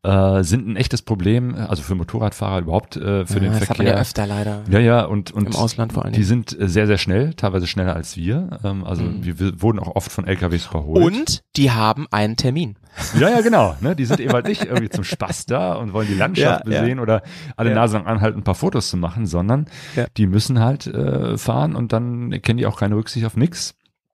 Äh, 0.04 0.44
sind 0.44 0.68
ein 0.68 0.76
echtes 0.76 1.02
Problem, 1.02 1.56
also 1.56 1.82
für 1.84 1.96
Motorradfahrer 1.96 2.60
überhaupt, 2.60 2.96
äh, 2.96 3.26
für 3.26 3.36
ja, 3.36 3.40
den 3.40 3.54
das 3.54 3.70
hat 3.70 3.78
man 3.78 3.88
ja 3.88 3.94
Verkehr. 3.94 4.02
öfter 4.02 4.28
leider. 4.28 4.64
Ja, 4.70 4.80
ja, 4.80 5.06
und, 5.06 5.32
und 5.32 5.48
Im 5.48 5.56
Ausland 5.56 5.94
vor 5.94 6.04
allen 6.06 6.14
die 6.14 6.24
sind 6.24 6.60
äh, 6.60 6.68
sehr, 6.68 6.88
sehr 6.88 6.98
schnell, 6.98 7.34
teilweise 7.34 7.68
schneller 7.68 7.96
als 7.96 8.18
wir. 8.18 8.60
Ähm, 8.64 8.84
also 8.84 9.04
Mhm. 9.04 9.24
wir, 9.40 9.62
wurden 9.62 9.80
auch 9.80 9.96
oft 9.96 10.12
von 10.12 10.26
LKWs 10.26 10.68
überholt. 10.68 11.04
Und 11.04 11.44
die 11.56 11.72
haben 11.72 12.08
einen 12.12 12.36
Termin. 12.38 12.76
Ja, 13.20 13.28
ja, 13.30 13.42
genau. 13.42 13.76
Ne? 13.82 13.96
Die 13.96 14.06
sind 14.06 14.20
eben 14.20 14.32
halt 14.34 14.48
nicht 14.48 14.64
irgendwie 14.66 14.90
zum 14.90 15.04
Spaß 15.04 15.48
da 15.48 15.74
und 15.74 15.94
wollen 15.94 16.08
die 16.08 16.14
Landschaft 16.14 16.66
Ja, 16.68 16.72
ja. 16.72 16.82
besehen 16.82 17.00
oder 17.00 17.24
alle 17.58 17.70
Ja. 17.70 17.76
Nase 17.76 17.98
lang 17.98 18.06
anhalten, 18.06 18.40
ein 18.40 18.44
paar 18.44 18.54
Fotos 18.56 18.90
zu 18.90 18.98
machen, 18.98 19.26
sondern 19.26 19.66
Ja. 19.96 20.06
die 20.18 20.28
müssen 20.28 20.60
halt 20.60 20.86
äh, 20.88 21.38
fahren 21.38 21.76
und 21.76 21.92
dann 21.92 22.30
kennen 22.44 22.58
die 22.58 22.66
auch 22.68 22.80
keine 22.80 22.96
Rücksicht 22.96 23.26
auf 23.26 23.36
nix. 23.36 23.74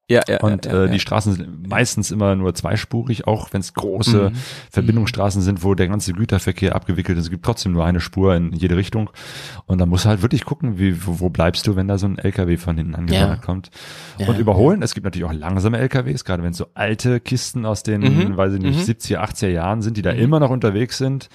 Ja, 0.10 0.22
ja. 0.28 0.40
Und 0.42 0.66
ja, 0.66 0.72
ja, 0.74 0.78
äh, 0.80 0.86
ja. 0.88 0.92
die 0.92 1.00
Straßen 1.00 1.34
sind 1.34 1.70
meistens 1.70 2.10
immer 2.12 2.36
nur 2.36 2.54
zweispurig, 2.56 3.28
auch 3.28 3.54
wenn 3.54 3.62
es 3.62 3.74
große 3.76 4.32
Mhm. 4.32 4.36
Verbindungsstraßen 4.72 5.42
sind, 5.42 5.64
wo 5.64 5.76
der 5.76 5.88
ganze 5.88 6.14
Güterverkehr 6.14 6.76
abgewickelt 6.76 7.18
ist. 7.18 7.26
Es 7.26 7.30
gibt 7.30 7.46
trotzdem 7.46 7.74
nur 7.74 7.86
eine 7.86 8.00
Spur 8.00 8.36
in 8.36 8.52
jede 8.54 8.76
Richtung. 8.76 9.10
Und 9.68 9.78
da 9.78 9.86
musst 9.86 10.06
du 10.06 10.10
halt 10.10 10.22
wirklich 10.22 10.46
gucken, 10.46 10.80
wie, 10.80 11.06
wo, 11.06 11.20
wo 11.20 11.30
bleibst 11.30 11.68
du, 11.68 11.76
wenn 11.76 11.88
da 11.88 11.98
so 11.98 12.08
ein 12.08 12.18
LKW 12.18 12.58
von 12.58 12.76
hinten 12.76 12.96
angefahren 12.96 13.40
kommt. 13.42 13.70
Und 14.28 14.38
überholen. 14.40 14.82
Es 14.82 14.94
gibt 14.96 15.06
natürlich 15.06 15.26
auch 15.28 15.34
langsame 15.34 15.78
LKWs, 15.78 16.26
gerade 16.26 16.42
wenn 16.44 16.52
es 16.52 16.58
so 16.58 16.68
alte 16.74 17.20
Kisten 17.20 17.66
aus 17.66 17.84
den, 17.84 18.02
Mhm. 18.02 18.36
weiß 18.38 18.54
ich 18.54 18.62
nicht, 18.62 18.80
Mhm. 18.80 18.84
70er, 18.84 19.20
80er 19.22 19.50
Jahren 19.50 19.82
sind, 19.82 19.96
die 19.96 20.02
da 20.02 20.12
immer 20.12 20.40
noch 20.40 20.50
unterwegs 20.50 20.98
sind. 20.98 21.30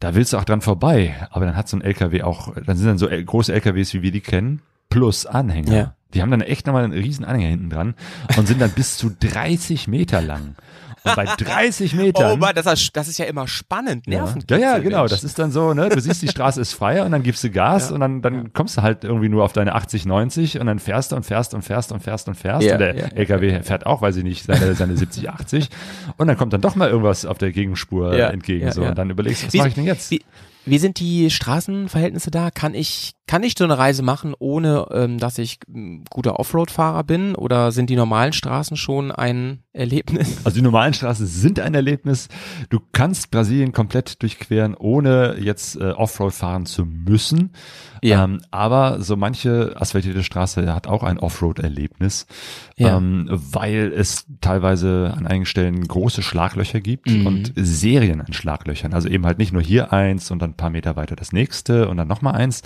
Da 0.00 0.14
willst 0.14 0.32
du 0.32 0.38
auch 0.38 0.44
dran 0.44 0.62
vorbei. 0.62 1.14
Aber 1.30 1.44
dann 1.44 1.56
hat 1.56 1.68
so 1.68 1.76
ein 1.76 1.82
LKW 1.82 2.22
auch, 2.22 2.54
dann 2.66 2.76
sind 2.76 2.86
dann 2.88 2.98
so 2.98 3.06
große 3.08 3.52
LKWs, 3.52 3.94
wie 3.94 4.02
wir 4.02 4.10
die 4.10 4.20
kennen, 4.22 4.62
plus 4.90 5.24
Anhänger. 5.26 5.72
Ja. 5.74 5.94
Die 6.12 6.22
haben 6.22 6.30
dann 6.30 6.40
echt 6.40 6.66
nochmal 6.66 6.84
einen 6.84 6.92
riesen 6.92 7.24
Anhänger 7.24 7.48
hinten 7.48 7.70
dran 7.70 7.94
und 8.36 8.46
sind 8.48 8.60
dann 8.60 8.70
bis 8.72 8.96
zu 8.98 9.10
30 9.18 9.86
Meter 9.88 10.20
lang. 10.20 10.56
Und 11.02 11.16
bei 11.16 11.24
30 11.24 11.94
Metern. 11.94 12.32
Oh 12.32 12.36
Mann, 12.36 12.54
das 12.54 12.66
ist, 12.66 12.94
das 12.94 13.08
ist 13.08 13.16
ja 13.18 13.24
immer 13.24 13.48
spannend, 13.48 14.06
ja. 14.06 14.18
Nerven. 14.24 14.44
ja, 14.50 14.58
ja, 14.58 14.78
genau. 14.78 15.06
Das 15.06 15.24
ist 15.24 15.38
dann 15.38 15.50
so, 15.50 15.72
ne? 15.72 15.88
Du 15.88 15.98
siehst, 15.98 16.20
die 16.20 16.28
Straße 16.28 16.60
ist 16.60 16.74
frei 16.74 17.02
und 17.02 17.12
dann 17.12 17.22
gibst 17.22 17.42
du 17.42 17.48
Gas 17.50 17.88
Ja. 17.88 17.94
und 17.94 18.00
dann, 18.00 18.20
dann 18.20 18.52
kommst 18.52 18.76
du 18.76 18.82
halt 18.82 19.04
irgendwie 19.04 19.30
nur 19.30 19.42
auf 19.44 19.54
deine 19.54 19.74
80, 19.76 20.04
90 20.04 20.60
und 20.60 20.66
dann 20.66 20.78
fährst 20.78 21.12
du 21.12 21.16
und 21.16 21.24
fährst 21.24 21.54
und 21.54 21.62
fährst 21.62 21.90
und 21.92 22.00
fährst 22.02 22.28
und 22.28 22.34
fährst. 22.34 22.66
Ja, 22.66 22.74
und 22.74 22.80
der 22.80 23.16
LKW 23.16 23.62
fährt 23.62 23.86
auch, 23.86 24.02
weiß 24.02 24.16
ich 24.16 24.24
nicht, 24.24 24.44
seine, 24.44 24.74
seine 24.74 24.94
70, 24.94 25.30
80. 25.30 25.70
Und 26.18 26.26
dann 26.26 26.36
kommt 26.36 26.52
dann 26.52 26.60
doch 26.60 26.74
mal 26.74 26.90
irgendwas 26.90 27.24
auf 27.24 27.38
der 27.38 27.50
Gegenspur 27.52 28.14
Ja, 28.14 28.28
entgegen. 28.28 28.66
ja, 28.66 28.72
so. 28.72 28.82
ja. 28.82 28.90
Und 28.90 28.98
dann 28.98 29.08
überlegst 29.08 29.42
du, 29.44 29.46
was 29.46 29.54
mache 29.54 29.68
ich 29.68 29.74
denn 29.74 29.84
jetzt? 29.84 30.10
Wie, 30.10 30.20
wie 30.66 30.76
sind 30.78 30.98
die 31.00 31.30
Straßenverhältnisse 31.30 32.30
da? 32.30 32.50
Kann 32.50 32.74
ich 32.74 33.12
Kann 33.30 33.44
ich 33.44 33.54
so 33.56 33.62
eine 33.62 33.78
Reise 33.78 34.02
machen, 34.02 34.34
ohne 34.40 34.88
ähm, 34.90 35.18
dass 35.18 35.38
ich 35.38 35.60
ähm, 35.72 36.02
guter 36.10 36.40
Offroad-Fahrer 36.40 37.04
bin? 37.04 37.36
Oder 37.36 37.70
sind 37.70 37.88
die 37.88 37.94
normalen 37.94 38.32
Straßen 38.32 38.76
schon 38.76 39.12
ein 39.12 39.60
Erlebnis? 39.72 40.38
Also 40.44 40.56
die 40.56 40.62
normalen 40.62 40.94
Straßen 40.94 41.28
sind 41.28 41.60
ein 41.60 41.74
Erlebnis. 41.74 42.26
Du 42.70 42.80
kannst 42.90 43.30
Brasilien 43.30 43.70
komplett 43.70 44.20
durchqueren, 44.22 44.74
ohne 44.74 45.36
jetzt 45.38 45.76
äh, 45.76 45.90
Offroad 45.92 46.32
fahren 46.34 46.66
zu 46.66 46.84
müssen. 46.84 47.52
Ja. 48.02 48.24
Ähm, 48.24 48.40
aber 48.50 49.00
so 49.00 49.16
manche 49.16 49.74
asphaltierte 49.76 50.24
Straße 50.24 50.74
hat 50.74 50.88
auch 50.88 51.04
ein 51.04 51.18
Offroad-Erlebnis, 51.20 52.26
Ja. 52.76 52.96
ähm, 52.96 53.28
weil 53.30 53.92
es 53.94 54.26
teilweise 54.40 55.14
an 55.16 55.26
einigen 55.28 55.46
Stellen 55.46 55.86
große 55.86 56.22
Schlaglöcher 56.22 56.80
gibt 56.80 57.08
Mhm. 57.10 57.26
und 57.26 57.52
Serien 57.54 58.22
an 58.22 58.32
Schlaglöchern. 58.32 58.92
Also 58.92 59.08
eben 59.08 59.24
halt 59.24 59.38
nicht 59.38 59.52
nur 59.52 59.62
hier 59.62 59.92
eins 59.92 60.32
und 60.32 60.40
dann 60.42 60.50
ein 60.50 60.56
paar 60.56 60.70
Meter 60.70 60.96
weiter 60.96 61.14
das 61.14 61.32
nächste 61.32 61.88
und 61.88 61.96
dann 61.98 62.08
nochmal 62.08 62.34
eins, 62.34 62.62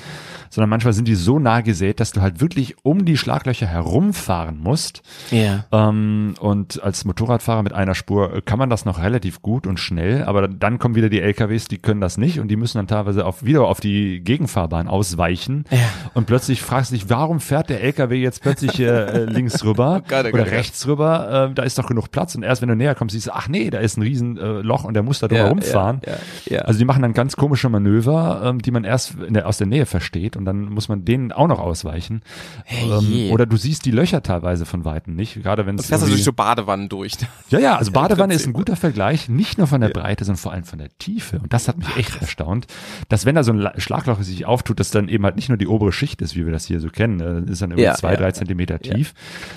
sondern 0.55 0.71
manchmal 0.71 0.93
sind 0.93 1.09
die 1.09 1.17
so 1.17 1.41
nah 1.41 1.61
gesät, 1.63 1.99
dass 1.99 2.13
du 2.13 2.21
halt 2.21 2.41
wirklich 2.41 2.77
um 2.85 3.05
die 3.05 3.17
Schlaglöcher 3.17 3.67
herumfahren 3.67 4.59
musst. 4.59 5.03
Ja. 5.33 5.65
Ähm, 5.73 6.35
und 6.39 6.81
als 6.83 7.05
Motorradfahrer 7.05 7.63
mit 7.65 7.73
einer 7.73 7.95
Spur 7.97 8.35
äh, 8.37 8.41
kann 8.41 8.59
man 8.61 8.71
das 8.71 8.85
noch 8.85 9.03
relativ 9.03 9.43
gut 9.43 9.67
und 9.67 9.81
schnell, 9.81 10.23
aber 10.25 10.47
dann 10.47 10.79
kommen 10.79 10.95
wieder 10.95 11.09
die 11.09 11.21
LKWs, 11.21 11.67
die 11.67 11.79
können 11.79 12.01
das 12.01 12.19
nicht 12.19 12.39
und 12.39 12.49
die 12.49 12.57
müssen 12.57 12.79
dann 12.79 12.87
teilweise 12.87 13.27
auf, 13.27 13.45
wieder 13.45 13.63
auf 13.67 13.81
die 13.81 14.21
Gegenfahrbahn 14.21 14.87
ausweichen. 14.87 15.65
Ja. 15.71 15.79
Und 16.15 16.27
plötzlich 16.27 16.63
fragst 16.63 16.93
du 16.93 16.95
dich, 16.95 17.11
warum 17.11 17.41
fährt 17.41 17.69
der 17.71 17.83
LKW 17.83 18.21
jetzt 18.21 18.41
plötzlich 18.43 18.79
äh, 18.79 19.25
links 19.25 19.65
rüber 19.65 20.03
Oh 20.05 20.07
Gott, 20.09 20.27
oh 20.27 20.29
oder 20.29 20.45
Gott, 20.45 20.53
rechts 20.53 20.87
rüber? 20.87 21.47
Ähm, 21.49 21.55
da 21.57 21.65
ist 21.65 21.79
doch 21.79 21.87
genug 21.89 22.11
Platz. 22.13 22.35
Und 22.37 22.45
erst 22.45 22.63
wenn 22.63 22.69
du 22.69 22.77
näher 22.77 22.95
kommst, 22.95 23.15
siehst 23.15 23.27
du, 23.27 23.33
ach 23.35 23.49
nee, 23.49 23.71
da 23.71 23.79
ist 23.79 23.97
ein 23.97 24.03
riesen 24.03 24.37
äh, 24.39 24.61
Loch 24.61 24.85
und 24.85 24.95
der 24.95 25.03
muss 25.03 25.19
da 25.19 25.27
drüber 25.27 25.43
Ja, 25.43 25.49
rumfahren. 25.49 26.01
ja. 26.49 26.61
Also 26.61 26.79
die 26.79 26.85
machen 26.85 27.03
dann 27.03 27.13
ganz 27.13 27.35
komische 27.37 27.69
Manöver, 27.69 28.43
ähm, 28.45 28.61
die 28.63 28.71
man 28.71 28.85
erst 28.85 29.17
der, 29.29 29.49
aus 29.49 29.59
der 29.59 29.67
Nähe 29.67 29.87
versteht 29.87 30.37
und 30.37 30.44
dann 30.45 30.65
muss 30.71 30.89
man 30.89 31.05
denen 31.05 31.33
auch 31.33 31.49
noch 31.49 31.59
ausweichen. 31.59 32.23
Ähm, 32.69 33.01
je. 33.01 33.31
oder 33.31 33.47
du 33.47 33.57
siehst 33.57 33.85
die 33.85 33.91
Löcher 33.91 34.23
teilweise 34.23 34.67
von 34.67 34.85
Weitem 34.85 35.15
nicht, 35.15 35.43
gerade 35.43 35.67
wenn 35.67 35.77
es 35.77 35.87
fährst 35.87 36.03
also 36.03 36.07
irgendwie- 36.07 36.17
durch 36.19 36.25
so 36.25 36.33
Badewannen 36.33 36.89
durch. 36.89 37.13
ja, 37.51 37.59
ja, 37.59 37.77
also 37.77 37.93
Badewanne 37.93 38.35
ist 38.35 38.47
ein 38.47 38.53
guter 38.53 38.77
Vergleich, 38.77 39.29
nicht 39.29 39.59
nur 39.59 39.67
von 39.67 39.81
der 39.81 39.89
Breite, 39.89 40.25
sondern 40.25 40.41
vor 40.41 40.53
allem 40.53 40.65
von 40.65 40.79
der 40.79 40.89
Tiefe. 40.99 41.39
Und 41.39 41.53
das 41.53 41.69
hat 41.69 41.79
mich 41.79 41.97
echt 41.97 42.21
erstaunt, 42.21 42.67
dass 43.09 43.27
wenn 43.27 43.35
da 43.35 43.43
so 43.43 43.53
ein 43.53 43.59
La- 43.59 43.79
Schlagloch 43.79 44.23
sich 44.23 44.47
auftut, 44.47 44.81
dass 44.81 44.91
dann 44.91 45.09
eben 45.09 45.25
halt 45.25 45.37
nicht 45.37 45.49
nur 45.49 45.59
die 45.59 45.67
obere 45.67 45.93
Schicht 45.93 46.23
ist, 46.23 46.35
wie 46.37 46.45
wir 46.47 46.53
das 46.53 46.67
hier 46.67 46.81
so 46.81 46.89
kennen, 46.89 47.21
äh, 47.21 47.51
ist 47.51 47.63
dann 47.63 47.71
irgendwie 47.71 47.85
Ja, 47.85 47.95
zwei, 47.95 48.13
ja, 48.13 48.17
drei 48.17 48.27
ja. 48.29 48.33
Zentimeter 48.35 48.79
tief, 48.79 49.15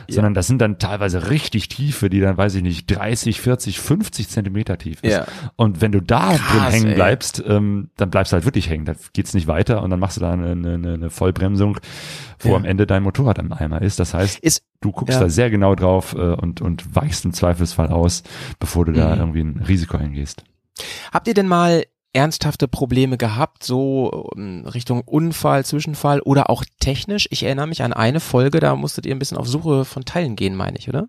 sondern 0.10 0.34
das 0.34 0.48
sind 0.48 0.60
dann 0.60 0.80
teilweise 0.80 1.30
richtig 1.30 1.68
tiefe, 1.70 2.10
die 2.10 2.20
dann, 2.20 2.38
weiß 2.38 2.56
ich 2.56 2.64
nicht, 2.64 2.88
30, 2.88 3.42
40, 3.42 3.80
50 3.80 4.30
Zentimeter 4.30 4.78
tief 4.78 5.00
ist. 5.04 5.14
Ja. 5.14 5.26
Und 5.56 5.82
wenn 5.82 5.92
du 5.92 6.02
da 6.02 6.30
drin 6.30 6.38
Krass, 6.40 6.74
hängen 6.74 6.88
ey. 6.90 6.96
bleibst, 6.96 7.44
ähm, 7.48 7.90
dann 7.98 8.10
bleibst 8.10 8.32
du 8.32 8.36
halt 8.36 8.46
wirklich 8.46 8.70
hängen. 8.70 8.86
Da 8.86 8.94
geht's 9.14 9.34
nicht 9.34 9.48
weiter 9.48 9.82
und 9.84 9.90
dann 9.90 10.00
machst 10.00 10.18
du 10.18 10.22
da 10.22 10.32
eine, 10.32 10.52
eine, 10.74 10.93
eine 10.93 11.09
Vollbremsung, 11.09 11.80
wo 12.39 12.49
Ja. 12.49 12.55
am 12.55 12.65
Ende 12.65 12.86
dein 12.88 13.03
Motorrad 13.03 13.39
am 13.39 13.51
Eimer 13.53 13.82
ist. 13.82 13.99
Das 13.99 14.13
heißt, 14.13 14.39
Ist, 14.39 14.63
Du 14.82 14.91
guckst 14.91 15.15
Ja. 15.15 15.22
da 15.22 15.30
sehr 15.30 15.49
genau 15.49 15.74
drauf 15.74 16.13
äh, 16.13 16.18
und, 16.20 16.61
und 16.61 16.95
weichst 16.95 17.26
im 17.26 17.34
Zweifelsfall 17.34 17.88
aus, 17.89 18.22
bevor 18.59 18.86
du 18.86 18.91
da 18.91 19.13
Mhm. 19.15 19.20
irgendwie 19.22 19.41
ein 19.41 19.63
Risiko 19.68 19.97
eingehst. 19.97 20.43
habt 21.11 21.28
ihr 21.28 21.34
denn 21.34 21.47
mal 21.47 21.84
ernsthafte 22.13 22.68
Probleme 22.68 23.18
gehabt, 23.18 23.63
so 23.63 24.30
ähm, 24.38 24.65
Richtung 24.65 25.01
Unfall, 25.01 25.65
Zwischenfall 25.65 26.20
oder 26.22 26.49
auch 26.49 26.63
technisch? 26.80 27.28
Ich 27.32 27.43
erinnere 27.43 27.68
mich 27.68 27.82
an 27.84 27.93
eine 27.93 28.20
Folge, 28.20 28.59
da 28.59 28.76
musstet 28.76 29.05
ihr 29.07 29.15
ein 29.15 29.20
bisschen 29.20 29.38
auf 29.38 29.47
Suche 29.47 29.86
von 29.86 30.05
Teilen 30.05 30.36
gehen, 30.36 30.55
meine 30.55 30.78
ich, 30.78 30.89
oder? 30.89 31.07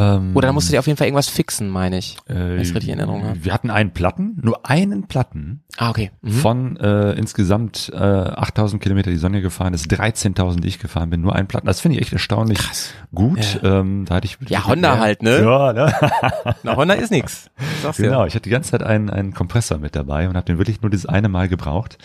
Ähm, 0.00 0.34
Oder 0.34 0.48
da 0.48 0.52
musstet 0.52 0.72
ihr 0.72 0.78
auf 0.78 0.86
jeden 0.86 0.96
Fall 0.96 1.06
irgendwas 1.08 1.28
fixen, 1.28 1.68
meine 1.68 1.98
ich. 1.98 2.16
äh, 2.26 2.34
wenn 2.34 2.58
richtig 2.58 2.88
in 2.88 2.98
Erinnerung 2.98 3.24
habe. 3.24 3.44
Wir 3.44 3.52
hatten 3.52 3.70
einen 3.70 3.90
Platten, 3.92 4.38
nur 4.42 4.68
einen 4.68 5.06
Platten 5.08 5.62
Ah, 5.76 5.90
okay. 5.90 6.10
Mhm. 6.22 6.30
von 6.30 6.76
äh, 6.78 7.12
insgesamt 7.12 7.90
äh, 7.94 7.96
8000 7.98 8.82
Kilometer 8.82 9.10
die 9.10 9.16
Sonne 9.18 9.42
gefahren 9.42 9.74
ist, 9.74 9.90
13.000 9.92 10.60
die 10.60 10.68
ich 10.68 10.78
gefahren 10.78 11.10
bin, 11.10 11.20
nur 11.20 11.34
einen 11.34 11.48
Platten. 11.48 11.66
Das 11.66 11.80
finde 11.80 11.96
ich 11.98 12.02
echt 12.02 12.12
erstaunlich 12.12 12.58
Krass. 12.58 12.92
gut. 13.14 13.60
Ähm, 13.62 14.04
da 14.06 14.14
hatte 14.16 14.26
ich 14.26 14.38
Ja, 14.48 14.66
Honda 14.66 14.98
halt, 14.98 15.22
ne? 15.22 15.40
Ja, 15.42 15.72
ne? 15.72 15.92
Na, 16.62 16.76
Honda 16.76 16.94
ist 16.94 17.10
nix. 17.10 17.50
Dir. 17.82 17.92
Genau, 18.06 18.24
ich 18.26 18.34
hatte 18.34 18.44
die 18.44 18.50
ganze 18.50 18.70
Zeit 18.70 18.82
einen, 18.82 19.10
einen 19.10 19.34
Kompressor 19.34 19.78
mit 19.78 19.94
dabei 19.96 20.28
und 20.28 20.36
habe 20.36 20.46
den 20.46 20.58
wirklich 20.58 20.80
nur 20.82 20.90
dieses 20.90 21.06
eine 21.06 21.28
Mal 21.28 21.48
gebraucht. 21.48 21.98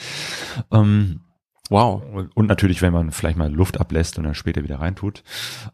Ähm, 0.71 1.21
Wow. 1.71 2.03
Und 2.35 2.45
natürlich, 2.47 2.81
wenn 2.83 2.93
man 2.93 3.11
vielleicht 3.11 3.37
mal 3.37 3.51
Luft 3.51 3.79
ablässt 3.79 4.17
und 4.19 4.23
dann 4.23 4.35
später 4.35 4.63
wieder 4.63 4.79
reintut. 4.79 5.23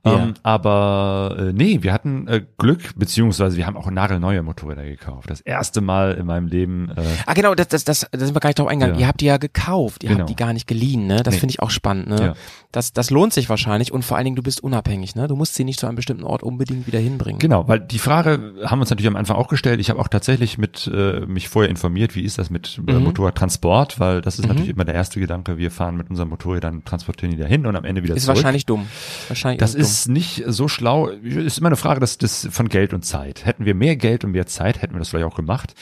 Ja. 0.06 0.24
Ähm, 0.24 0.34
aber 0.44 1.36
äh, 1.38 1.54
nee, 1.54 1.80
wir 1.82 1.92
hatten 1.92 2.28
äh, 2.28 2.42
Glück, 2.58 2.94
beziehungsweise 2.96 3.58
wir 3.58 3.68
haben 3.68 3.76
auch 3.76 3.92
nagelneue 3.92 4.42
Motorräder 4.42 4.84
gekauft. 4.86 5.30
Das 5.30 5.42
erste 5.42 5.82
Mal 5.82 6.14
in 6.14 6.26
meinem 6.26 6.48
Leben. 6.48 6.90
Äh, 6.96 7.02
Ah, 7.26 7.34
genau, 7.34 7.56
das, 7.56 7.68
das, 7.68 7.84
das, 7.84 8.08
da 8.12 8.20
sind 8.26 8.34
wir 8.36 8.40
gar 8.40 8.50
nicht 8.50 8.60
drauf 8.60 8.68
eingegangen. 8.68 8.96
Ja. 8.96 9.02
Ihr 9.02 9.08
habt 9.08 9.20
die 9.22 9.26
ja 9.26 9.38
gekauft, 9.38 10.04
ihr 10.04 10.10
Genau. 10.10 10.22
habt 10.22 10.30
die 10.30 10.36
gar 10.36 10.54
nicht 10.54 10.68
geliehen, 10.68 11.08
ne? 11.08 11.24
Das 11.24 11.34
Nee. 11.36 11.40
finde 11.42 11.52
ich 11.52 11.60
auch 11.62 11.70
spannend, 11.72 12.08
ne? 12.08 12.22
Ja. 12.22 12.34
Das, 12.72 12.94
das 12.94 13.10
lohnt 13.10 13.34
sich 13.34 13.50
wahrscheinlich 13.50 13.92
und 13.92 14.06
vor 14.06 14.16
allen 14.16 14.24
Dingen, 14.24 14.38
du 14.38 14.44
bist 14.44 14.64
unabhängig, 14.64 15.16
ne? 15.16 15.28
Du 15.28 15.36
musst 15.36 15.56
sie 15.56 15.66
nicht 15.66 15.80
zu 15.80 15.88
einem 15.88 15.98
bestimmten 15.98 16.24
Ort 16.24 16.42
unbedingt 16.42 16.88
wieder 16.88 17.00
hinbringen. 17.00 17.40
genau, 17.40 17.68
weil 17.68 17.82
die 17.82 18.00
Frage 18.00 18.54
haben 18.64 18.80
wir 18.80 18.84
uns 18.84 18.90
natürlich 18.92 19.08
am 19.10 19.18
Anfang 19.18 19.36
auch 19.36 19.50
gestellt. 19.50 19.82
Ich 19.82 19.90
habe 19.90 20.00
auch 20.00 20.08
tatsächlich 20.08 20.58
mit 20.58 20.90
äh, 20.94 21.22
mich 21.26 21.50
vorher 21.50 21.70
informiert, 21.70 22.16
wie 22.16 22.22
ist 22.22 22.38
das 22.38 22.50
mit 22.50 22.80
äh, 22.88 22.94
Mhm. 22.94 23.04
Motorradtransport, 23.04 24.00
weil 24.00 24.22
das 24.22 24.40
ist 24.40 24.44
Mhm. 24.46 24.50
natürlich 24.50 24.70
immer 24.72 24.86
der 24.86 24.96
erste 24.96 25.20
Gedanke. 25.20 25.58
Wir 25.58 25.70
fahren 25.72 25.81
mit 25.92 26.10
unserem 26.10 26.30
Motorrad 26.30 26.64
dann 26.64 26.84
transportieren 26.86 27.32
die 27.32 27.38
dahin 27.42 27.66
und 27.66 27.76
am 27.76 27.86
Ende 27.86 28.04
wieder 28.04 28.16
Ist 28.16 28.26
zurück. 28.26 28.38
wahrscheinlich 28.38 28.66
dumm. 28.66 28.88
Wahrscheinlich 29.30 29.60
Das 29.60 29.72
dumm. 29.72 29.82
ist 29.82 30.08
nicht 30.10 30.44
so 30.48 30.68
schlau. 30.68 31.08
Ist 31.08 31.58
immer 31.58 31.68
eine 31.70 31.76
Frage 31.78 32.00
des, 32.02 32.18
des, 32.18 32.48
von 32.52 32.70
Geld 32.70 32.94
und 32.94 33.04
Zeit. 33.06 33.46
Hätten 33.46 33.66
wir 33.66 33.74
mehr 33.74 33.96
Geld 33.96 34.24
und 34.26 34.32
mehr 34.32 34.46
Zeit, 34.46 34.82
hätten 34.82 34.94
wir 34.94 35.00
das 35.00 35.10
vielleicht 35.10 35.26
auch 35.26 35.36
gemacht. 35.36 35.74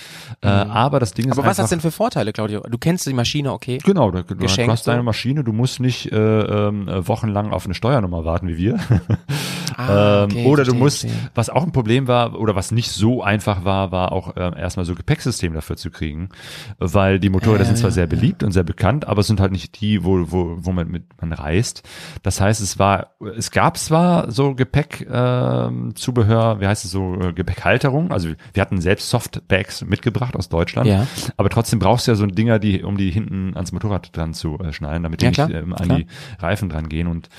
Äh, 0.42 0.48
aber 0.48 1.00
das 1.00 1.14
Ding 1.14 1.26
ist 1.26 1.36
Mhm. 1.36 1.40
Aber 1.40 1.50
was 1.50 1.60
hast 1.60 1.72
denn 1.72 1.82
für 1.82 1.92
Vorteile, 1.92 2.32
Claudio? 2.34 2.62
Du 2.70 2.78
kennst 2.78 3.06
die 3.08 3.14
Maschine, 3.14 3.52
okay? 3.52 3.80
Genau, 3.84 4.12
du, 4.12 4.24
du 4.24 4.48
hast 4.48 4.88
deine? 4.88 5.04
Maschine, 5.04 5.44
du 5.44 5.54
musst 5.54 5.80
nicht 5.80 6.12
äh, 6.12 6.16
ähm, 6.18 6.88
äh, 6.88 7.08
wochenlang 7.08 7.52
auf 7.52 7.66
eine 7.66 7.74
Steuernummer 7.74 8.26
warten 8.26 8.48
wie 8.48 8.58
wir. 8.58 8.80
Ah, 9.78 10.24
ähm, 10.24 10.32
okay, 10.32 10.46
oder 10.46 10.64
du 10.66 10.74
musst, 10.74 11.02
verstehe. 11.02 11.30
was 11.36 11.50
auch 11.50 11.64
ein 11.64 11.72
Problem 11.72 12.08
war 12.08 12.38
oder 12.38 12.54
was 12.56 12.72
nicht 12.72 12.92
so 12.92 13.24
einfach 13.24 13.64
war, 13.64 13.92
war 13.94 14.12
auch 14.12 14.34
ähm, 14.36 14.54
erstmal 14.58 14.86
so 14.86 14.94
Gepäcksystem 14.94 15.54
dafür 15.54 15.78
zu 15.78 15.90
kriegen, 15.90 16.30
weil 16.80 17.20
die 17.20 17.30
Motorräder 17.30 17.60
Ja, 17.62 17.66
sind 17.68 17.78
zwar 17.78 17.90
ja, 17.92 17.94
sehr 17.94 18.04
ja. 18.04 18.10
beliebt 18.10 18.44
und 18.44 18.52
sehr 18.52 18.64
bekannt, 18.64 19.08
aber 19.08 19.22
es 19.22 19.28
sind 19.28 19.40
halt 19.40 19.54
nicht 19.54 19.80
die, 19.80 19.89
wo, 19.98 20.32
wo, 20.32 20.58
wo 20.60 20.72
man 20.72 20.88
mit 20.90 21.04
man 21.22 21.34
reist. 21.34 21.84
Das 22.24 22.40
heißt, 22.40 22.62
es 22.62 22.80
war, 22.80 23.16
es 23.38 23.52
gab 23.52 23.78
zwar 23.78 24.32
so 24.32 24.56
Gepäck 24.56 25.08
ähm, 25.12 25.96
Zubehör, 25.96 26.60
wie 26.62 26.68
heißt 26.68 26.86
es 26.86 26.92
so 26.92 27.16
äh, 27.20 27.34
Gepäckhalterung, 27.34 28.12
also 28.12 28.30
wir 28.54 28.62
hatten 28.62 28.80
selbst 28.82 29.10
Softbags 29.10 29.84
mitgebracht 29.84 30.36
aus 30.36 30.50
Deutschland, 30.50 30.88
Ja. 30.88 31.08
aber 31.38 31.50
trotzdem 31.50 31.80
brauchst 31.80 32.08
du 32.08 32.12
ja 32.12 32.16
so 32.16 32.26
Dinger, 32.26 32.60
die 32.60 32.84
um 32.84 32.98
die 32.98 33.10
hinten 33.12 33.54
ans 33.56 33.72
Motorrad 33.72 34.16
dran 34.16 34.34
zu 34.34 34.58
äh, 34.60 34.72
schnallen, 34.72 35.04
damit 35.04 35.22
die 35.22 35.26
Ja, 35.26 35.32
nicht 35.48 35.56
ähm, 35.56 35.74
an 35.74 35.86
klar. 35.86 35.98
die 36.00 36.08
Reifen 36.40 36.70
dran 36.70 36.88
gehen 36.90 37.08
und 37.08 37.30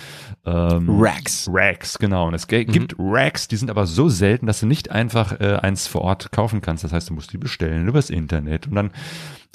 ähm, 0.44 0.86
Racks. 0.88 1.48
Racks, 1.52 1.98
genau. 1.98 2.26
Und 2.28 2.34
es 2.34 2.46
ge- 2.48 2.64
gibt 2.64 2.94
Racks, 2.98 3.46
die 3.48 3.56
sind 3.56 3.70
aber 3.70 3.86
so 3.86 4.08
selten, 4.08 4.46
dass 4.46 4.60
du 4.60 4.66
nicht 4.66 4.90
einfach 4.90 5.38
äh, 5.40 5.56
eins 5.62 5.86
vor 5.86 6.02
Ort 6.02 6.32
kaufen 6.32 6.60
kannst. 6.60 6.84
Das 6.84 6.92
heißt, 6.92 7.10
du 7.10 7.14
musst 7.14 7.32
die 7.32 7.38
bestellen 7.38 7.86
übers 7.86 8.10
Internet 8.10 8.66
und 8.66 8.74
dann 8.74 8.90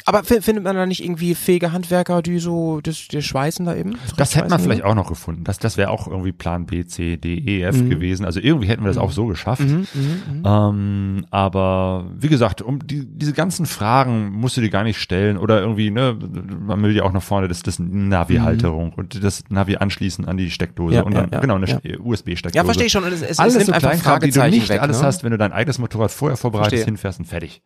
Aber 0.08 0.24
fi- 0.24 0.39
findet 0.41 0.64
man 0.64 0.76
da 0.76 0.86
nicht 0.86 1.03
irgendwie 1.03 1.34
fähige 1.34 1.72
Handwerker, 1.72 2.22
die 2.22 2.38
so 2.38 2.80
das, 2.82 3.08
die 3.08 3.22
schweißen 3.24 3.66
da 3.66 3.76
eben? 3.76 3.93
Das 4.18 4.36
hätte 4.36 4.49
man 4.49 4.60
vielleicht 4.60 4.84
auch 4.84 4.93
noch 4.93 5.10
gefunden. 5.10 5.43
Das, 5.43 5.58
das 5.58 5.78
wäre 5.78 5.89
auch 5.89 6.08
irgendwie 6.08 6.32
Plan 6.32 6.66
B, 6.68 6.86
C, 6.86 7.18
D, 7.18 7.34
E, 7.36 7.64
F 7.64 7.76
Mhm. 7.82 7.89
gewesen. 7.89 8.24
Also 8.26 8.39
irgendwie 8.39 8.68
hätten 8.68 8.84
wir 8.84 8.89
das 8.89 8.97
auch 8.97 9.12
so 9.12 9.26
geschafft. 9.26 9.62
Mhm, 9.62 9.88
mhm, 9.93 10.22
mhm. 10.39 10.43
Ähm, 10.45 11.26
aber 11.32 12.06
wie 12.18 12.28
gesagt, 12.28 12.62
um 12.62 12.86
die, 12.86 13.06
diese 13.06 13.34
ganzen 13.34 13.66
Fragen 13.66 14.30
musst 14.32 14.58
du 14.58 14.62
dir 14.62 14.70
gar 14.70 14.84
nicht 14.84 14.99
stellen 14.99 15.38
oder 15.38 15.60
irgendwie, 15.60 15.89
ne, 15.89 16.16
man 16.60 16.82
will 16.84 16.95
ja 16.95 17.03
auch 17.03 17.12
nach 17.14 17.24
vorne 17.24 17.47
das, 17.47 17.64
das 17.64 17.80
Navi-Halterung 17.80 18.93
und 18.93 19.24
das 19.24 19.43
Navi 19.49 19.78
anschließen 19.78 20.26
an 20.26 20.38
die 20.38 20.51
Steckdose 20.51 20.86
Mhm. 20.86 20.95
Ja, 20.95 21.01
und 21.03 21.14
dann, 21.16 21.26
ja, 21.26 21.32
ja, 21.34 21.39
genau, 21.39 21.56
eine 21.56 21.66
ja. 21.68 21.80
USB-Steckdose. 21.99 22.56
Ja, 22.58 22.64
verstehe 22.64 22.86
ich 22.86 22.91
schon. 22.91 23.03
Es, 23.06 23.22
es, 23.24 23.39
Alles 23.39 23.56
es 23.56 23.58
nimmt 23.58 23.66
so 23.68 23.74
einfach 23.74 23.89
Kleinkram, 23.89 24.20
die 24.20 24.32
du 24.32 24.49
nicht 24.49 24.70
weg, 24.70 24.82
alles 24.82 24.99
ne? 25.01 25.08
hast, 25.08 25.24
wenn 25.24 25.32
du 25.32 25.38
dein 25.38 25.51
eigenes 25.51 25.80
Motorrad 25.80 26.12
vorher 26.12 26.38
vorbereitet 26.38 26.74
Verstehe. 26.74 26.86
hinfährst 26.86 27.20
und 27.20 27.26
fertig. 27.26 27.62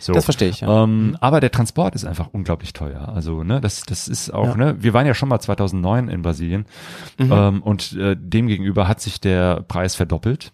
So. 0.00 0.12
Das 0.12 0.24
verstehe 0.24 0.48
ich, 0.48 0.60
ja. 0.60 0.84
Ähm, 0.84 1.16
aber 1.20 1.40
der 1.40 1.50
Transport 1.50 1.94
ist 1.94 2.04
einfach 2.04 2.28
unglaublich 2.32 2.72
teuer. 2.72 3.08
Also, 3.08 3.42
ne, 3.42 3.60
das, 3.60 3.82
das 3.82 4.08
ist 4.08 4.30
auch, 4.32 4.48
Ja. 4.48 4.56
ne, 4.56 4.76
wir 4.82 4.92
waren 4.94 5.06
ja 5.06 5.14
schon 5.14 5.28
mal 5.28 5.40
2009 5.40 6.08
in 6.08 6.22
Brasilien 6.22 6.66
Mhm. 7.18 7.32
ähm, 7.32 7.62
und 7.62 7.92
äh, 7.94 8.16
demgegenüber 8.18 8.86
hat 8.88 9.00
sich 9.00 9.20
der 9.20 9.62
Preis 9.62 9.94
verdoppelt. 9.94 10.52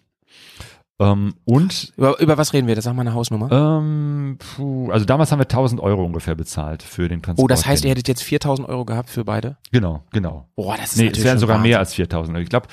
Ähm, 0.97 1.33
und 1.43 1.91
Über, 1.97 2.17
über 2.21 2.37
was 2.37 2.53
reden 2.53 2.67
wir? 2.67 2.75
Das 2.75 2.85
sag 2.85 2.93
mal 2.95 3.01
eine 3.01 3.13
Hausnummer. 3.13 3.51
ähm, 3.51 4.37
puh, 4.39 4.89
also 4.91 5.03
damals 5.05 5.29
haben 5.29 5.39
wir 5.39 5.43
1000 5.49 5.81
Euro 5.81 6.05
ungefähr 6.05 6.35
bezahlt 6.35 6.83
für 6.83 7.09
den 7.09 7.21
Transport. 7.21 7.43
oh, 7.43 7.47
das 7.49 7.65
heißt, 7.65 7.83
ihr 7.83 7.91
hättet 7.91 8.07
jetzt 8.07 8.23
4000 8.23 8.69
Euro 8.69 8.85
gehabt 8.85 9.09
für 9.09 9.25
beide? 9.25 9.57
Genau, 9.73 10.03
genau. 10.13 10.47
Boah, 10.55 10.77
das 10.77 10.91
ist 10.93 10.97
Nee, 10.97 11.03
natürlich 11.05 11.19
es 11.19 11.25
wären 11.25 11.39
sogar 11.39 11.57
Wahnsinn. 11.57 11.69
mehr 11.71 11.79
als 11.79 11.93
4000. 11.95 12.37
Ich 12.39 12.47
glaube, 12.49 12.67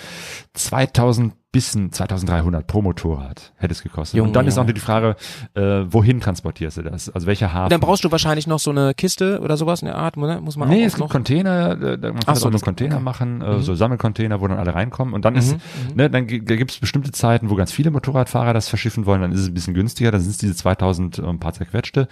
2000 0.54 1.34
bis 1.53 1.74
ein 1.74 1.92
2300 1.92 2.66
pro 2.66 2.80
Motorrad 2.80 3.53
hätte 3.59 3.72
es 3.72 3.82
gekostet. 3.82 4.16
Junge, 4.16 4.28
und 4.28 4.34
dann 4.36 4.46
ist 4.46 4.55
auch 4.55 4.62
Junge. 4.62 4.68
nur 4.68 4.74
die 4.74 4.80
Frage, 4.80 5.16
äh, 5.55 5.61
wohin 5.86 6.18
transportierst 6.20 6.78
du 6.78 6.82
das? 6.82 7.11
Also 7.11 7.26
welcher 7.26 7.53
Hafen? 7.53 7.64
Und 7.64 7.72
dann 7.72 7.80
brauchst 7.80 8.03
du 8.05 8.11
wahrscheinlich 8.11 8.46
noch 8.46 8.59
so 8.59 8.70
eine 8.70 8.94
Kiste 8.94 9.38
oder 9.40 9.59
sowas 9.59 9.82
in 9.82 9.86
der 9.86 9.96
Art, 9.96 10.16
ne? 10.16 10.40
muss 10.42 10.57
man 10.57 10.70
Nee, 10.70 10.84
es 10.84 10.94
gibt 10.94 11.00
noch. 11.05 11.11
Container, 11.11 11.72
äh, 11.72 11.76
man 11.76 12.00
kann 12.00 12.14
Ach 12.20 12.24
das 12.32 12.40
so, 12.40 12.48
auch 12.48 12.53
das- 12.53 12.62
Container 12.62 12.94
okay. 12.96 13.05
machen, 13.05 13.42
äh, 13.42 13.57
Mhm. 13.57 13.62
so 13.62 13.74
Sammelcontainer, 13.74 14.40
wo 14.40 14.48
dann 14.48 14.59
alle 14.59 14.74
reinkommen. 14.74 15.12
Und 15.12 15.24
dann 15.26 15.34
ist, 15.36 15.57
ne, 15.94 16.09
dann 16.09 16.26
gi- 16.26 16.42
da 16.42 16.57
gibt 16.57 16.70
es 16.70 16.78
bestimmte 16.78 17.12
Zeiten, 17.12 17.50
wo 17.50 17.55
ganz 17.55 17.70
viele 17.70 17.90
Motorradfahrer 17.90 18.55
das 18.55 18.68
verschiffen 18.68 19.05
wollen, 19.05 19.20
dann 19.20 19.32
ist 19.32 19.40
es 19.40 19.48
ein 19.48 19.55
bisschen 19.55 19.74
günstiger, 19.74 20.11
dann 20.11 20.22
sind 20.22 20.30
es 20.30 20.38
diese 20.38 20.55
2000 20.57 21.18
und 21.18 21.28
ein 21.28 21.38
paar 21.38 21.53
zerquetschte. 21.53 22.09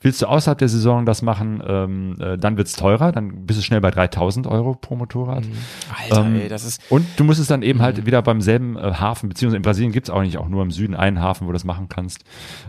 Willst 0.00 0.22
du 0.22 0.26
außerhalb 0.26 0.56
der 0.56 0.68
Saison 0.70 1.04
das 1.04 1.20
machen, 1.20 1.62
ähm, 1.66 2.16
äh, 2.20 2.38
dann 2.38 2.56
wird's 2.56 2.72
teurer, 2.74 3.12
dann 3.12 3.44
bist 3.44 3.58
du 3.58 3.62
schnell 3.62 3.82
bei 3.82 3.90
3000 3.90 4.46
Euro 4.46 4.74
pro 4.74 4.96
Motorrad. 4.96 5.44
Alter, 6.02 6.24
Ähm, 6.24 6.36
ey, 6.36 6.48
das 6.48 6.64
ist, 6.64 6.80
Und 6.88 7.04
du 7.16 7.24
musst 7.24 7.38
es 7.40 7.48
dann 7.48 7.60
eben 7.62 7.80
Mhm. 7.80 7.82
halt 7.82 8.06
wieder 8.06 8.22
beim 8.22 8.40
selben 8.40 8.76
äh, 8.78 8.94
Hafen, 8.94 9.28
beziehungsweise 9.28 9.56
in 9.56 9.62
Brasilien 9.62 9.92
gibt's 9.92 10.10
auch 10.10 10.22
nicht 10.22 10.38
auch 10.38 10.48
nur 10.48 10.62
im 10.62 10.70
Süden 10.70 10.94
einen 10.94 11.20
Hafen, 11.20 11.46
wo 11.46 11.50
du 11.50 11.54
das 11.54 11.64
machen 11.64 11.88
kannst. 11.88 12.24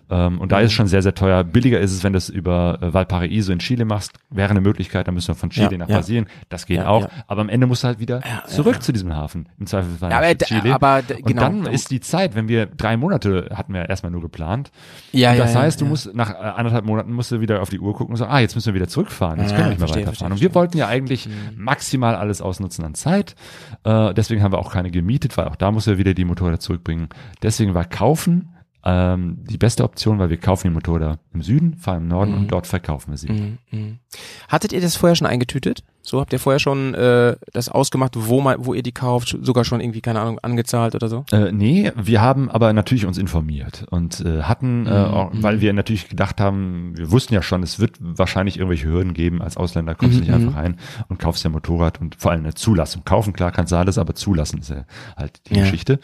Ähm, 0.10 0.40
und 0.40 0.52
da 0.52 0.58
Mhm. 0.58 0.64
ist 0.64 0.68
es 0.72 0.74
schon 0.74 0.88
sehr, 0.88 1.02
sehr 1.02 1.16
teuer. 1.16 1.44
Billiger 1.44 1.80
ist 1.80 1.92
es, 1.92 2.04
wenn 2.04 2.14
du 2.14 2.18
es 2.18 2.30
über 2.30 2.80
äh, 2.82 2.94
Valparaiso 2.94 3.52
in 3.54 3.60
Chile 3.60 3.86
machst. 3.86 4.14
Wäre 4.30 4.50
eine 4.50 4.62
Möglichkeit, 4.62 5.08
dann 5.08 5.14
müssen 5.16 5.30
wir 5.30 5.36
von 5.36 5.50
Chile 5.50 5.70
Ja, 5.72 5.78
nach 5.78 5.90
ja. 5.90 5.96
Brasilien. 5.98 6.28
Das 6.50 6.66
geht 6.66 6.78
Ja, 6.78 6.88
auch. 6.88 7.08
Aber 7.28 7.42
am 7.42 7.50
Ende 7.50 7.68
musst 7.68 7.84
du 7.84 7.88
halt 7.88 8.00
wieder 8.00 8.22
zurück 8.48 8.82
zu 8.84 8.92
diesem 8.92 9.16
Hafen. 9.16 9.48
Im 9.60 9.66
Zweifelsfall 9.68 10.12
aber 10.12 10.38
Chile. 10.38 10.74
aber 10.74 11.02
d- 11.02 11.16
und 11.16 11.26
genau. 11.26 11.42
dann 11.42 11.66
ist 11.68 11.92
die 11.92 12.00
Zeit, 12.00 12.36
wenn 12.36 12.48
wir 12.48 12.66
drei 12.66 12.98
Monate 12.98 13.50
hatten 13.54 13.74
wir 13.74 13.88
erstmal 13.90 14.12
nur 14.12 14.22
geplant. 14.22 14.72
ja, 15.12 15.32
Und 15.32 15.40
das 15.40 15.56
heißt, 15.56 15.80
du 15.82 15.86
musst 15.86 16.14
nach 16.16 16.32
äh, 16.32 16.34
anderthalb 16.36 16.86
Monaten 16.86 17.12
musst 17.14 17.32
du 17.32 17.40
wieder 17.42 17.62
auf 17.62 17.70
die 17.70 17.80
Uhr 17.80 17.94
gucken 17.94 18.14
und 18.14 18.18
so, 18.18 18.26
ah, 18.26 18.40
jetzt 18.40 18.56
müssen 18.56 18.68
wir 18.68 18.74
wieder 18.74 18.88
zurückfahren. 18.88 19.40
Jetzt 19.40 19.50
können 19.52 19.66
wir 19.66 19.70
nicht 19.70 19.80
mehr 19.80 19.88
verstehe, 19.88 20.08
weiterfahren. 20.08 20.32
verstehe, 20.32 20.48
und 20.48 20.54
wir 20.54 20.56
wollten 20.56 20.78
ja 20.78 20.88
eigentlich 20.88 21.30
maximal 21.56 22.16
alles 22.16 22.42
ausnutzen 22.42 22.84
an 22.86 22.96
Zeit. 22.96 23.36
Äh, 23.84 24.14
deswegen 24.16 24.42
haben 24.44 24.52
wir 24.54 24.58
auch 24.60 24.72
keine 24.72 24.90
gemietet, 24.92 25.38
weil 25.38 25.48
auch 25.48 25.56
da 25.56 25.72
muss 25.72 25.86
er 25.88 25.98
wieder 26.00 26.16
die 26.16 26.26
Motorräder 26.26 26.60
zurückbringen. 26.60 27.10
Deswegen 27.44 27.76
war 27.76 27.86
kaufen 27.86 28.56
ähm, 28.84 29.38
die 29.42 29.58
beste 29.58 29.84
Option, 29.84 30.20
weil 30.20 30.30
wir 30.30 30.38
kaufen 30.38 30.68
die 30.68 30.74
Motorräder 30.74 31.20
im 31.34 31.44
Süden, 31.44 31.76
fahren 31.78 32.04
im 32.04 32.08
Norden 32.08 32.34
und 32.34 32.48
dort 32.48 32.66
verkaufen 32.66 33.12
wir 33.12 33.18
sie. 33.18 33.32
Mhm, 33.32 33.58
mhm. 33.72 34.00
Hattet 34.48 34.74
ihr 34.74 34.82
das 34.82 34.96
vorher 34.96 35.16
schon 35.16 35.28
eingetütet? 35.28 35.84
So 36.10 36.20
habt 36.20 36.34
ihr 36.34 36.40
vorher 36.40 36.60
schon 36.60 36.96
äh, 36.96 37.36
das 37.54 37.70
ausgemacht, 37.70 38.14
wo 38.18 38.42
man, 38.42 38.66
wo 38.66 38.74
ihr 38.74 38.82
die 38.82 38.92
kauft, 38.92 39.38
sogar 39.42 39.64
schon 39.64 39.80
irgendwie 39.80 40.02
keine 40.02 40.20
Ahnung 40.22 40.40
angezahlt 40.40 40.96
oder 40.96 41.08
so? 41.08 41.24
Äh, 41.32 41.52
nee, 41.52 41.92
wir 41.96 42.20
haben 42.22 42.50
aber 42.50 42.74
natürlich 42.74 43.06
uns 43.06 43.20
informiert 43.20 43.86
und 43.92 44.20
äh, 44.22 44.42
hatten, 44.42 44.88
äh, 44.88 44.90
Mhm, 44.90 44.96
auch, 45.14 45.30
weil 45.34 45.62
wir 45.62 45.72
natürlich 45.72 46.10
gedacht 46.10 46.42
haben, 46.42 46.94
wir 46.98 47.12
wussten 47.12 47.36
ja 47.36 47.44
schon, 47.44 47.62
es 47.62 47.80
wird 47.80 47.98
wahrscheinlich 48.00 48.58
irgendwelche 48.58 48.88
Hürden 48.88 49.14
geben. 49.14 49.40
Als 49.44 49.56
Ausländer 49.56 49.94
kommst 49.94 50.16
du 50.18 50.22
Mhm, 50.22 50.26
nicht 50.26 50.34
einfach 50.34 50.56
rein 50.56 50.78
und 51.10 51.20
kaufst 51.20 51.44
ja 51.44 51.52
Motorrad 51.52 52.02
und 52.02 52.16
vor 52.16 52.32
allem 52.32 52.42
eine 52.42 52.56
Zulassung. 52.56 53.04
Kaufen, 53.06 53.32
klar, 53.34 53.52
kannst 53.52 53.72
du 53.72 53.76
alles, 53.76 54.00
aber 54.00 54.16
zulassen 54.16 54.62
ist 54.62 54.72
ja 54.72 54.86
halt 55.16 55.48
die 55.48 55.54
Ja. 55.56 55.62
Geschichte. 55.62 56.00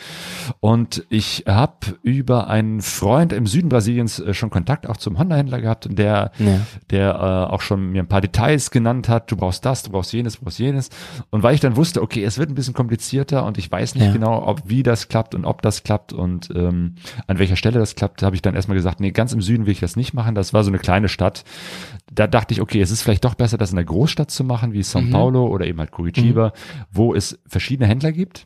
Und 0.60 1.04
ich 1.10 1.46
habe 1.48 1.74
über 2.04 2.48
einen 2.48 2.82
Freund 2.82 3.34
im 3.34 3.48
Süden 3.48 3.70
Brasiliens 3.70 4.20
äh, 4.20 4.36
schon 4.36 4.52
Kontakt 4.52 4.88
auch 4.88 4.98
zum 4.98 5.18
Honda-Händler 5.18 5.62
gehabt, 5.62 5.88
der 5.90 6.32
Ja. 6.38 6.60
der 6.92 7.10
äh, 7.50 7.54
auch 7.54 7.62
schon 7.62 7.92
mir 7.92 8.04
ein 8.04 8.08
paar 8.08 8.22
Details 8.22 8.70
genannt 8.70 9.10
hat, 9.10 9.32
du 9.32 9.36
brauchst 9.36 9.66
das, 9.66 9.82
du 9.84 9.92
brauchst 9.96 10.14
jenes, 10.14 10.38
brauchst 10.38 10.60
jenes. 10.60 10.90
Und 11.32 11.42
weil 11.44 11.56
ich 11.56 11.62
dann 11.62 11.76
wusste, 11.76 12.02
okay, 12.02 12.24
es 12.24 12.38
wird 12.38 12.50
ein 12.50 12.56
bisschen 12.56 12.74
komplizierter 12.74 13.46
und 13.46 13.58
ich 13.58 13.72
weiß 13.72 13.96
nicht 13.96 14.06
Ja. 14.06 14.12
genau, 14.12 14.46
ob 14.46 14.62
wie 14.66 14.84
das 14.84 15.08
klappt 15.08 15.34
und 15.36 15.46
ob 15.46 15.62
das 15.62 15.84
klappt 15.84 16.12
und 16.14 16.50
ähm, 16.54 16.96
an 17.28 17.40
welcher 17.40 17.56
Stelle 17.56 17.80
das 17.80 17.96
klappt, 17.96 18.22
habe 18.24 18.36
ich 18.36 18.42
dann 18.42 18.56
erstmal 18.56 18.76
gesagt, 18.76 19.00
nee, 19.00 19.12
ganz 19.12 19.32
im 19.34 19.42
Süden 19.42 19.66
will 19.66 19.72
ich 19.72 19.80
das 19.80 19.96
nicht 19.96 20.14
machen. 20.14 20.36
Das 20.36 20.54
war 20.54 20.64
so 20.64 20.70
eine 20.70 20.80
kleine 20.80 21.08
Stadt. 21.08 21.44
Da 22.14 22.28
dachte 22.28 22.54
ich, 22.54 22.62
okay, 22.62 22.82
es 22.82 22.92
ist 22.92 23.02
vielleicht 23.02 23.24
doch 23.26 23.36
besser, 23.36 23.58
das 23.58 23.70
in 23.72 23.78
der 23.78 23.86
Großstadt 23.86 24.30
zu 24.32 24.44
machen, 24.44 24.74
wie 24.74 24.82
São 24.82 25.02
Mhm. 25.02 25.12
Paulo 25.12 25.48
oder 25.48 25.66
eben 25.66 25.80
halt 25.80 25.92
Curitiba, 25.92 26.52
wo 26.92 27.14
es 27.16 27.40
verschiedene 27.48 27.88
Händler 27.88 28.12
gibt. 28.12 28.46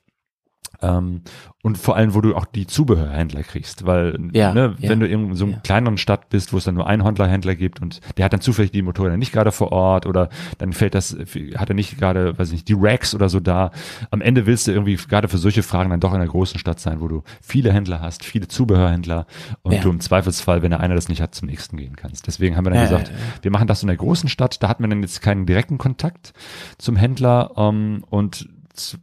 Ähm, 0.81 1.21
und 1.61 1.77
vor 1.77 1.97
allem, 1.97 2.13
wo 2.13 2.21
du 2.21 2.35
auch 2.35 2.45
die 2.45 2.67
Zubehörhändler 2.67 3.43
kriegst, 3.43 3.85
weil 3.85 4.17
Ja, 4.31 4.53
ne, 4.53 4.75
ja, 4.79 4.89
wenn 4.89 5.01
du 5.01 5.07
in 5.07 5.35
so 5.35 5.45
einer 5.45 5.55
ja. 5.55 5.59
kleineren 5.59 5.97
Stadt 5.97 6.29
bist, 6.29 6.53
wo 6.53 6.57
es 6.57 6.63
dann 6.63 6.75
nur 6.75 6.87
einen 6.87 7.03
Händler 7.03 7.55
gibt 7.55 7.81
und 7.81 7.99
der 8.17 8.25
hat 8.25 8.31
dann 8.31 8.39
zufällig 8.39 8.71
die 8.71 8.81
Motorräder 8.81 9.17
nicht 9.17 9.33
gerade 9.33 9.51
vor 9.51 9.73
Ort 9.73 10.05
oder 10.05 10.29
dann 10.57 10.71
fällt 10.71 10.95
das, 10.95 11.17
hat 11.57 11.69
er 11.69 11.75
nicht 11.75 11.97
gerade, 11.97 12.37
weiß 12.39 12.47
ich 12.49 12.53
nicht, 12.53 12.69
die 12.69 12.77
Racks 12.77 13.13
oder 13.13 13.27
so 13.27 13.41
da. 13.41 13.71
Am 14.09 14.21
Ende 14.21 14.45
willst 14.45 14.67
du 14.67 14.71
irgendwie 14.71 14.95
gerade 14.95 15.27
für 15.27 15.37
solche 15.37 15.61
Fragen 15.61 15.89
dann 15.89 15.99
doch 15.99 16.11
in 16.11 16.21
einer 16.21 16.29
großen 16.29 16.59
Stadt 16.59 16.79
sein, 16.79 17.01
wo 17.01 17.09
du 17.09 17.23
viele 17.41 17.73
Händler 17.73 17.99
hast, 17.99 18.23
viele 18.23 18.47
Zubehörhändler 18.47 19.25
und 19.61 19.83
du 19.83 19.89
im 19.89 19.99
Zweifelsfall, 19.99 20.61
wenn 20.61 20.69
der 20.69 20.79
einer 20.79 20.95
das 20.95 21.09
nicht 21.09 21.21
hat, 21.21 21.35
zum 21.35 21.49
nächsten 21.49 21.75
gehen 21.75 21.97
kannst. 21.97 22.25
Deswegen 22.27 22.55
haben 22.55 22.65
wir 22.65 22.71
dann 22.71 22.83
gesagt, 22.83 23.11
wir 23.41 23.51
machen 23.51 23.67
das 23.67 23.83
in 23.83 23.89
einer 23.89 23.97
großen 23.97 24.29
Stadt, 24.29 24.63
da 24.63 24.69
hatten 24.69 24.83
wir 24.83 24.87
dann 24.87 25.01
jetzt 25.01 25.21
keinen 25.21 25.45
direkten 25.45 25.77
Kontakt 25.77 26.33
zum 26.77 26.95
Händler 26.95 27.51
ähm, 27.57 28.05
und 28.09 28.47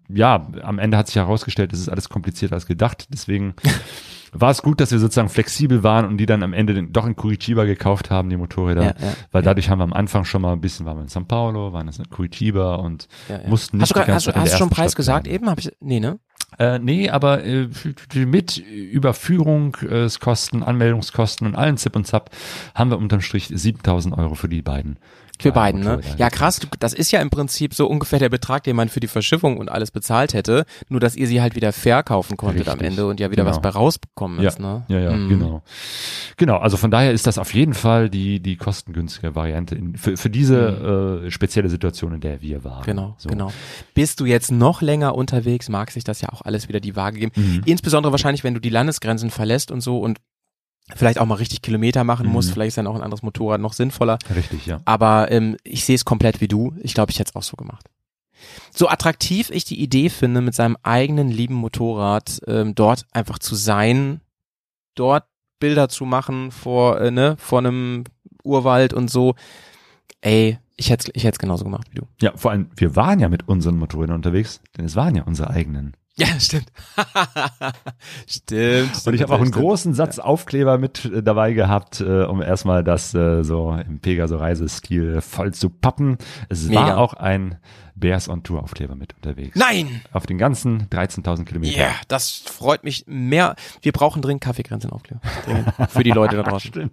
ja, 0.09 0.47
am 0.63 0.79
Ende 0.79 0.97
hat 0.97 1.07
sich 1.07 1.17
herausgestellt, 1.17 1.73
es 1.73 1.81
ist 1.81 1.89
alles 1.89 2.09
komplizierter 2.09 2.55
als 2.55 2.67
gedacht. 2.67 3.09
Deswegen 3.13 3.55
war 4.33 4.51
es 4.51 4.63
gut, 4.63 4.81
dass 4.81 4.93
wir 4.93 4.99
sozusagen 4.99 5.29
flexibel 5.29 5.83
waren 5.83 6.07
und 6.07 6.19
die 6.19 6.27
dann 6.27 6.43
am 6.43 6.53
Ende 6.53 6.75
den, 6.75 6.93
doch 6.93 7.07
in 7.07 7.17
Curitiba 7.17 7.65
gekauft 7.65 8.11
haben, 8.11 8.31
die 8.31 8.37
Motorräder. 8.37 8.83
Ja, 8.83 8.95
ja, 9.01 9.15
weil 9.33 9.43
dadurch 9.43 9.71
haben 9.71 9.79
wir 9.79 9.85
am 9.85 9.93
Anfang 9.93 10.25
schon 10.25 10.43
mal 10.43 10.53
ein 10.53 10.61
bisschen, 10.61 10.87
waren 10.87 10.99
wir 10.99 11.03
in 11.03 11.09
São 11.09 11.27
Paulo, 11.27 11.73
waren 11.73 11.89
in 11.89 12.11
Curitiba 12.11 12.77
und 12.77 13.09
mussten 13.47 13.79
nicht 13.79 13.83
Hast 13.83 13.91
du, 13.91 13.95
die 13.95 13.99
grad, 13.99 14.07
ganze 14.07 14.15
hast, 14.15 14.35
Zeit 14.35 14.37
hast 14.37 14.53
du 14.53 14.59
schon 14.59 14.71
Preis 14.71 14.93
Stadt 14.93 14.97
gesagt 14.97 15.25
bleiben. 15.25 15.37
eben? 15.37 15.51
Hab 15.51 15.59
ich, 15.59 15.71
nee, 15.81 16.01
ne? 16.01 16.19
Äh, 16.59 16.79
nee, 16.79 17.11
aber 17.11 17.45
äh, 17.45 17.69
mit 18.15 18.57
Überführung, 18.59 19.77
äh, 19.83 20.05
es 20.05 20.21
Kosten, 20.21 20.63
Anmeldungskosten 20.63 21.47
und 21.47 21.55
allen 21.55 21.77
Zip 21.77 21.97
und 21.97 22.07
Zap 22.07 22.31
haben 22.75 22.91
wir 22.91 22.99
unterm 22.99 23.21
Strich 23.21 23.49
7000 23.53 24.17
Euro 24.17 24.35
für 24.35 24.49
die 24.49 24.63
beiden. 24.63 24.99
Für 25.39 25.53
kleinen 25.53 25.55
beiden, 25.55 25.81
ne? 25.81 25.91
Motorräder 25.97 26.19
Ja, 26.19 26.31
krass. 26.31 26.61
du- 26.61 26.67
Das 26.79 26.93
ist 26.95 27.11
ja 27.11 27.21
im 27.21 27.31
Prinzip 27.31 27.75
so 27.75 27.87
ungefähr 27.87 28.19
der 28.19 28.29
Betrag, 28.29 28.65
den 28.65 28.77
man 28.77 28.89
für 28.89 29.01
die 29.01 29.07
Verschiffung 29.09 29.57
und 29.59 29.71
alles 29.71 29.91
bezahlt 29.91 30.35
hätte. 30.35 30.65
Nur, 30.89 31.01
dass 31.01 31.15
ihr 31.17 31.27
sie 31.27 31.41
halt 31.41 31.55
wieder 31.57 31.73
verkaufen 31.73 32.37
konntet 32.37 32.69
am 32.69 32.75
Richtig. 32.79 32.89
Ende 32.89 33.07
und 33.07 33.21
ja 33.21 33.31
wieder 33.31 33.45
was 33.45 33.57
Genau. 33.57 33.63
bei 33.63 33.69
rausbekommen 33.71 34.41
Ja, 34.43 34.49
ist, 34.49 34.61
ne? 34.61 34.85
ja, 34.89 34.99
ja, 34.99 35.11
Mhm. 35.13 35.29
genau. 35.29 35.63
Genau, 36.37 36.59
also 36.59 36.77
von 36.77 36.91
daher 36.91 37.13
ist 37.13 37.27
das 37.27 37.39
auf 37.39 37.53
jeden 37.55 37.75
Fall 37.75 38.09
die, 38.11 38.41
die 38.41 38.57
kostengünstige 38.57 39.35
Variante 39.35 39.75
in, 39.75 39.97
für, 39.97 40.17
für 40.17 40.31
diese 40.31 41.23
äh, 41.27 41.31
spezielle 41.31 41.69
Situation, 41.69 42.15
in 42.15 42.21
der 42.21 42.41
wir 42.43 42.65
waren. 42.65 42.81
Mhm. 42.81 42.87
Genau, 42.87 43.15
so. 43.19 43.29
genau. 43.29 43.53
Bist 43.95 44.21
du 44.21 44.27
jetzt 44.27 44.51
noch 44.51 44.83
länger 44.83 45.15
unterwegs, 45.15 45.69
mag 45.69 45.91
sich 45.91 46.05
das 46.05 46.21
ja 46.21 46.31
auch 46.31 46.43
alles 46.43 46.69
wieder 46.69 46.81
die 46.81 46.97
Waage 46.97 47.19
geben. 47.19 47.33
Mhm. 47.37 47.63
Insbesondere 47.65 48.13
wahrscheinlich, 48.13 48.45
wenn 48.45 48.55
du 48.55 48.61
die 48.61 48.69
Landesgrenzen 48.71 49.31
verlässt 49.31 49.71
und 49.71 49.81
so 49.81 49.99
und 49.99 50.19
vielleicht 50.95 51.19
auch 51.19 51.27
mal 51.27 51.35
richtig 51.37 51.63
Kilometer 51.63 52.05
machen 52.05 52.27
Mhm. 52.27 52.33
musst. 52.33 52.53
Vielleicht 52.53 52.69
ist 52.69 52.79
dann 52.79 52.87
auch 52.87 52.95
ein 52.95 53.03
anderes 53.03 53.23
Motorrad 53.23 53.61
noch 53.61 53.73
sinnvoller. 53.73 54.19
Richtig, 54.35 54.67
ja. 54.67 54.81
Aber 54.85 55.31
ähm, 55.33 55.57
ich 55.65 55.85
sehe 55.85 55.95
es 55.97 56.05
komplett 56.05 56.41
wie 56.41 56.49
du. 56.49 56.75
Ich 56.83 56.95
glaube, 56.95 57.11
ich 57.11 57.19
hätte 57.19 57.31
es 57.31 57.37
auch 57.37 57.43
so 57.43 57.57
gemacht. 57.57 57.87
So 58.75 58.89
attraktiv 58.89 59.51
ich 59.51 59.65
die 59.65 59.81
Idee 59.81 60.11
finde, 60.11 60.41
mit 60.43 60.55
seinem 60.55 60.77
eigenen 60.83 61.29
lieben 61.31 61.55
Motorrad 61.55 62.41
ähm, 62.47 62.75
dort 62.75 63.07
einfach 63.13 63.39
zu 63.39 63.55
sein, 63.55 64.21
dort 64.95 65.25
Bilder 65.59 65.89
zu 65.89 66.05
machen 66.05 66.51
vor, 66.53 67.01
äh, 67.01 67.11
ne, 67.11 67.37
vor 67.39 67.61
einem 67.61 68.05
Urwald 68.45 68.93
und 68.93 69.11
so. 69.11 69.35
Ey, 70.21 70.59
ich 70.77 70.91
hätte 70.91 71.11
ich 71.15 71.25
hätte 71.25 71.37
es 71.37 71.39
genauso 71.39 71.65
gemacht 71.65 71.87
wie 71.91 71.97
du. 72.01 72.07
Ja, 72.21 72.33
vor 72.37 72.51
allem, 72.51 72.71
wir 72.77 72.95
waren 72.95 73.19
ja 73.21 73.29
mit 73.31 73.49
unseren 73.49 73.79
Motorrädern 73.79 74.17
unterwegs, 74.17 74.61
denn 74.77 74.85
es 74.85 74.95
waren 74.97 75.15
ja 75.15 75.23
unsere 75.23 75.49
eigenen. 75.51 75.95
Ja, 76.19 76.29
stimmt. 76.41 76.73
stimmt. 78.27 79.07
Und 79.07 79.15
ich 79.15 79.21
habe 79.21 79.35
auch 79.35 79.41
einen 79.41 79.51
großen 79.51 79.93
Satz 79.93 80.19
Aufkleber 80.19 80.79
mit 80.79 81.05
äh, 81.05 81.23
dabei 81.23 81.53
gehabt, 81.53 82.01
äh, 82.01 82.23
um 82.25 82.41
erstmal 82.41 82.83
das 82.83 83.15
äh, 83.15 83.43
so 83.45 83.73
im 83.73 84.01
Pegaso-Reisestil 84.01 85.21
voll 85.21 85.53
zu 85.53 85.69
pappen. 85.69 86.17
Es 86.49 86.65
Mega. 86.65 86.81
war 86.81 86.99
auch 86.99 87.13
ein 87.13 87.59
Bears 87.95 88.31
on 88.31 88.43
Tour 88.43 88.63
Aufkleber 88.63 88.95
mit 88.95 89.15
unterwegs. 89.15 89.57
Nein! 89.57 90.01
Auf 90.11 90.25
den 90.25 90.39
ganzen 90.39 90.89
13.000 90.89 91.45
Kilometer. 91.45 91.79
Ja, 91.79 91.91
das 92.09 92.31
freut 92.31 92.83
mich 92.83 93.05
mehr. 93.07 93.55
Wir 93.83 93.93
brauchen 93.93 94.23
dringend. 94.23 94.45
Dringend. 94.47 95.75
Für 95.91 96.03
die 96.03 96.13
Leute 96.13 96.37
da 96.37 96.43
draußen. 96.45 96.71
Stimmt. 96.71 96.93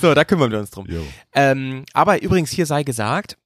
So, 0.00 0.14
da 0.14 0.24
kümmern 0.24 0.50
wir 0.50 0.58
uns 0.60 0.70
drum. 0.70 0.86
Ähm, 1.34 1.84
aber 1.92 2.22
übrigens, 2.22 2.50
hier 2.50 2.64
sei 2.64 2.84
gesagt, 2.84 3.36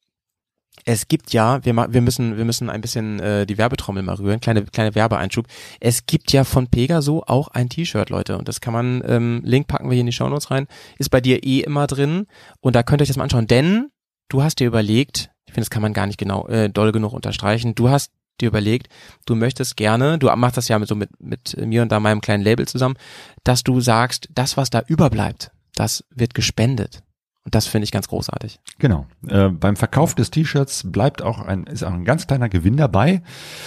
es 0.84 1.08
gibt 1.08 1.32
ja, 1.32 1.64
wir, 1.64 1.74
wir 1.74 2.00
müssen, 2.00 2.36
wir 2.36 2.44
müssen 2.44 2.68
ein 2.68 2.80
bisschen 2.80 3.18
äh, 3.20 3.46
die 3.46 3.58
Werbetrommel 3.58 4.02
mal 4.02 4.16
rühren, 4.16 4.40
kleine, 4.40 4.64
kleine 4.64 4.94
Werbeeinschub. 4.94 5.46
Es 5.80 6.06
gibt 6.06 6.32
ja 6.32 6.44
von 6.44 6.68
Pegaso 6.68 7.22
auch 7.26 7.48
ein 7.48 7.68
T-Shirt, 7.68 8.10
Leute. 8.10 8.36
Und 8.36 8.48
das 8.48 8.60
kann 8.60 8.72
man, 8.72 9.02
ähm, 9.06 9.40
Link 9.44 9.66
packen 9.66 9.88
wir 9.88 9.94
hier 9.94 10.00
in 10.00 10.06
die 10.06 10.12
Shownotes 10.12 10.50
rein, 10.50 10.66
ist 10.98 11.10
bei 11.10 11.20
dir 11.20 11.42
eh 11.42 11.60
immer 11.60 11.86
drin. 11.86 12.26
Und 12.60 12.76
da 12.76 12.82
könnt 12.82 13.00
ihr 13.00 13.04
euch 13.04 13.08
das 13.08 13.16
mal 13.16 13.24
anschauen. 13.24 13.46
Denn 13.46 13.90
du 14.28 14.42
hast 14.42 14.60
dir 14.60 14.66
überlegt, 14.66 15.30
ich 15.46 15.54
finde, 15.54 15.62
das 15.62 15.70
kann 15.70 15.82
man 15.82 15.94
gar 15.94 16.06
nicht 16.06 16.18
genau 16.18 16.46
äh, 16.48 16.68
doll 16.68 16.92
genug 16.92 17.12
unterstreichen, 17.12 17.74
du 17.74 17.88
hast 17.88 18.12
dir 18.40 18.48
überlegt, 18.48 18.88
du 19.26 19.36
möchtest 19.36 19.76
gerne, 19.76 20.18
du 20.18 20.28
machst 20.34 20.56
das 20.56 20.68
ja 20.68 20.78
mit, 20.78 20.88
so 20.88 20.96
mit, 20.96 21.10
mit 21.20 21.56
mir 21.56 21.82
und 21.82 21.92
da 21.92 22.00
meinem 22.00 22.20
kleinen 22.20 22.42
Label 22.42 22.66
zusammen, 22.66 22.96
dass 23.44 23.62
du 23.62 23.80
sagst, 23.80 24.28
das, 24.34 24.56
was 24.56 24.70
da 24.70 24.82
überbleibt, 24.86 25.52
das 25.76 26.04
wird 26.10 26.34
gespendet. 26.34 27.02
Und 27.44 27.54
das 27.54 27.66
finde 27.66 27.84
ich 27.84 27.92
ganz 27.92 28.08
großartig. 28.08 28.58
Genau. 28.78 29.06
Äh, 29.28 29.50
beim 29.50 29.76
Verkauf 29.76 30.14
des 30.14 30.30
T-Shirts 30.30 30.90
bleibt 30.90 31.20
auch 31.20 31.40
ein, 31.40 31.64
ist 31.64 31.82
auch 31.82 31.92
ein 31.92 32.06
ganz 32.06 32.26
kleiner 32.26 32.48
Gewinn 32.48 32.78
dabei. 32.78 33.22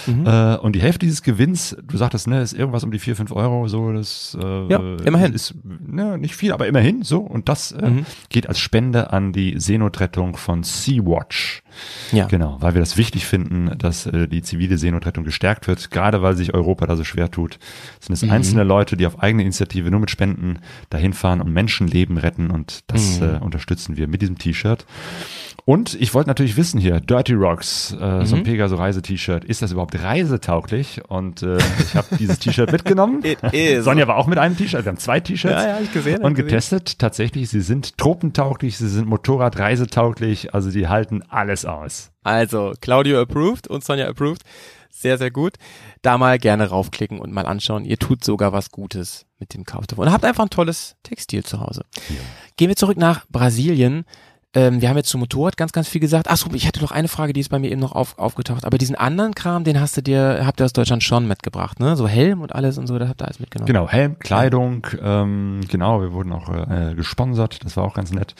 Mhm. 0.06 0.26
Äh, 0.26 0.56
und 0.56 0.74
die 0.74 0.82
Hälfte 0.82 1.06
dieses 1.06 1.22
Gewinns, 1.22 1.76
du 1.84 1.96
sagtest, 1.96 2.26
ne, 2.26 2.42
ist 2.42 2.54
irgendwas 2.54 2.82
um 2.82 2.90
die 2.90 2.98
vier 2.98 3.14
fünf 3.14 3.30
Euro, 3.30 3.68
so, 3.68 3.92
das 3.92 4.36
äh, 4.42 4.66
Ja, 4.68 4.80
immerhin. 5.04 5.32
ist 5.32 5.54
ne, 5.64 6.18
nicht 6.18 6.34
viel, 6.34 6.52
aber 6.52 6.66
immerhin 6.66 7.04
so. 7.04 7.20
Und 7.20 7.48
das 7.48 7.70
äh, 7.70 7.88
Mhm. 7.88 8.06
geht 8.30 8.48
als 8.48 8.58
Spende 8.58 9.12
an 9.12 9.32
die 9.32 9.60
Seenotrettung 9.60 10.36
von 10.36 10.64
Sea-Watch. 10.64 11.62
Ja. 12.12 12.26
Genau, 12.26 12.56
weil 12.60 12.74
wir 12.74 12.80
das 12.80 12.96
wichtig 12.96 13.26
finden, 13.26 13.76
dass 13.78 14.06
äh, 14.06 14.28
die 14.28 14.42
zivile 14.42 14.78
Seenotrettung 14.78 15.24
gestärkt 15.24 15.66
wird, 15.68 15.90
gerade 15.90 16.22
weil 16.22 16.36
sich 16.36 16.54
Europa 16.54 16.86
da 16.86 16.96
so 16.96 17.04
schwer 17.04 17.30
tut. 17.30 17.58
Sind 18.00 18.14
es 18.14 18.22
Mhm. 18.22 18.30
einzelne 18.30 18.64
Leute, 18.64 18.96
die 18.96 19.06
auf 19.06 19.22
eigene 19.22 19.42
Initiative 19.42 19.90
nur 19.90 20.00
mit 20.00 20.10
Spenden 20.10 20.58
dahin 20.90 21.12
fahren 21.12 21.40
und 21.40 21.52
Menschenleben 21.52 22.16
retten 22.18 22.50
und 22.50 22.80
das 22.86 23.20
Mhm. 23.20 23.26
äh, 23.26 23.38
unterstützen 23.38 23.96
wir 23.96 24.08
mit 24.08 24.22
diesem 24.22 24.38
T-Shirt. 24.38 24.86
Und 25.68 26.00
ich 26.00 26.14
wollte 26.14 26.30
natürlich 26.30 26.56
wissen 26.56 26.80
hier, 26.80 26.98
Dirty 26.98 27.34
Rocks, 27.34 27.92
äh, 27.92 28.24
so 28.24 28.36
ein 28.36 28.40
Mhm. 28.40 28.44
Pegaso 28.44 28.76
Reise-T-Shirt, 28.76 29.44
ist 29.44 29.60
das 29.60 29.70
überhaupt 29.70 30.02
reisetauglich? 30.02 31.02
Und 31.08 31.42
äh, 31.42 31.58
ich 31.58 31.94
habe 31.94 32.06
dieses 32.18 32.38
T-Shirt 32.38 32.72
mitgenommen. 32.72 33.22
Sonja 33.82 34.08
war 34.08 34.16
auch 34.16 34.26
mit 34.26 34.38
einem 34.38 34.56
T-Shirt, 34.56 34.86
wir 34.86 34.88
haben 34.92 34.96
zwei 34.96 35.20
T-Shirts. 35.20 35.62
Ja, 35.62 35.68
ja, 35.68 35.74
hab 35.74 35.82
ich 35.82 35.92
gesehen, 35.92 36.22
Und 36.22 36.30
ich 36.30 36.36
gesehen. 36.36 36.48
getestet, 36.48 36.98
tatsächlich, 36.98 37.50
sie 37.50 37.60
sind 37.60 37.98
tropentauglich, 37.98 38.78
sie 38.78 38.88
sind 38.88 39.08
Motorradreisetauglich, 39.08 40.54
also 40.54 40.70
die 40.70 40.88
halten 40.88 41.22
alles 41.28 41.66
aus. 41.66 42.12
Also, 42.22 42.72
Claudio 42.80 43.20
approved 43.20 43.68
und 43.68 43.84
Sonja 43.84 44.08
approved. 44.08 44.44
Sehr, 44.90 45.18
sehr 45.18 45.30
gut. 45.30 45.56
Da 46.00 46.16
mal 46.16 46.38
gerne 46.38 46.70
raufklicken 46.70 47.20
und 47.20 47.30
mal 47.30 47.44
anschauen. 47.44 47.84
Ihr 47.84 47.98
tut 47.98 48.24
sogar 48.24 48.54
was 48.54 48.70
Gutes 48.70 49.26
mit 49.38 49.52
dem 49.52 49.64
Kauf 49.64 49.86
davon. 49.86 50.06
Und 50.06 50.12
habt 50.14 50.24
einfach 50.24 50.44
ein 50.44 50.50
tolles 50.50 50.96
Textil 51.02 51.44
zu 51.44 51.60
Hause. 51.60 51.82
Gehen 52.56 52.68
wir 52.68 52.74
zurück 52.76 52.96
nach 52.96 53.26
Brasilien. 53.28 54.06
Ähm, 54.54 54.80
wir 54.80 54.88
haben 54.88 54.96
jetzt 54.96 55.10
zum 55.10 55.20
Motorrad 55.20 55.58
ganz, 55.58 55.72
ganz 55.72 55.88
viel 55.88 56.00
gesagt. 56.00 56.30
Achso, 56.30 56.48
ich 56.54 56.66
hatte 56.66 56.80
noch 56.80 56.90
eine 56.90 57.08
Frage, 57.08 57.34
die 57.34 57.40
ist 57.40 57.50
bei 57.50 57.58
mir 57.58 57.70
eben 57.70 57.82
noch 57.82 57.92
auf, 57.92 58.18
aufgetaucht. 58.18 58.64
Aber 58.64 58.78
diesen 58.78 58.96
anderen 58.96 59.34
Kram, 59.34 59.62
den 59.62 59.78
hast 59.78 59.98
du 59.98 60.02
dir, 60.02 60.40
habt 60.46 60.60
ihr 60.60 60.64
aus 60.64 60.72
Deutschland 60.72 61.02
schon 61.04 61.28
mitgebracht, 61.28 61.80
ne? 61.80 61.96
So 61.96 62.08
Helm 62.08 62.40
und 62.40 62.54
alles 62.54 62.78
und 62.78 62.86
so, 62.86 62.98
das 62.98 63.10
habt 63.10 63.20
ihr 63.20 63.26
alles 63.26 63.40
mitgenommen. 63.40 63.66
Genau, 63.66 63.86
Helm, 63.90 64.18
Kleidung, 64.18 64.86
ähm, 65.02 65.60
genau, 65.70 66.00
wir 66.00 66.14
wurden 66.14 66.32
auch 66.32 66.48
äh, 66.48 66.94
gesponsert, 66.94 67.62
das 67.62 67.76
war 67.76 67.84
auch 67.84 67.92
ganz 67.92 68.10
nett. 68.10 68.34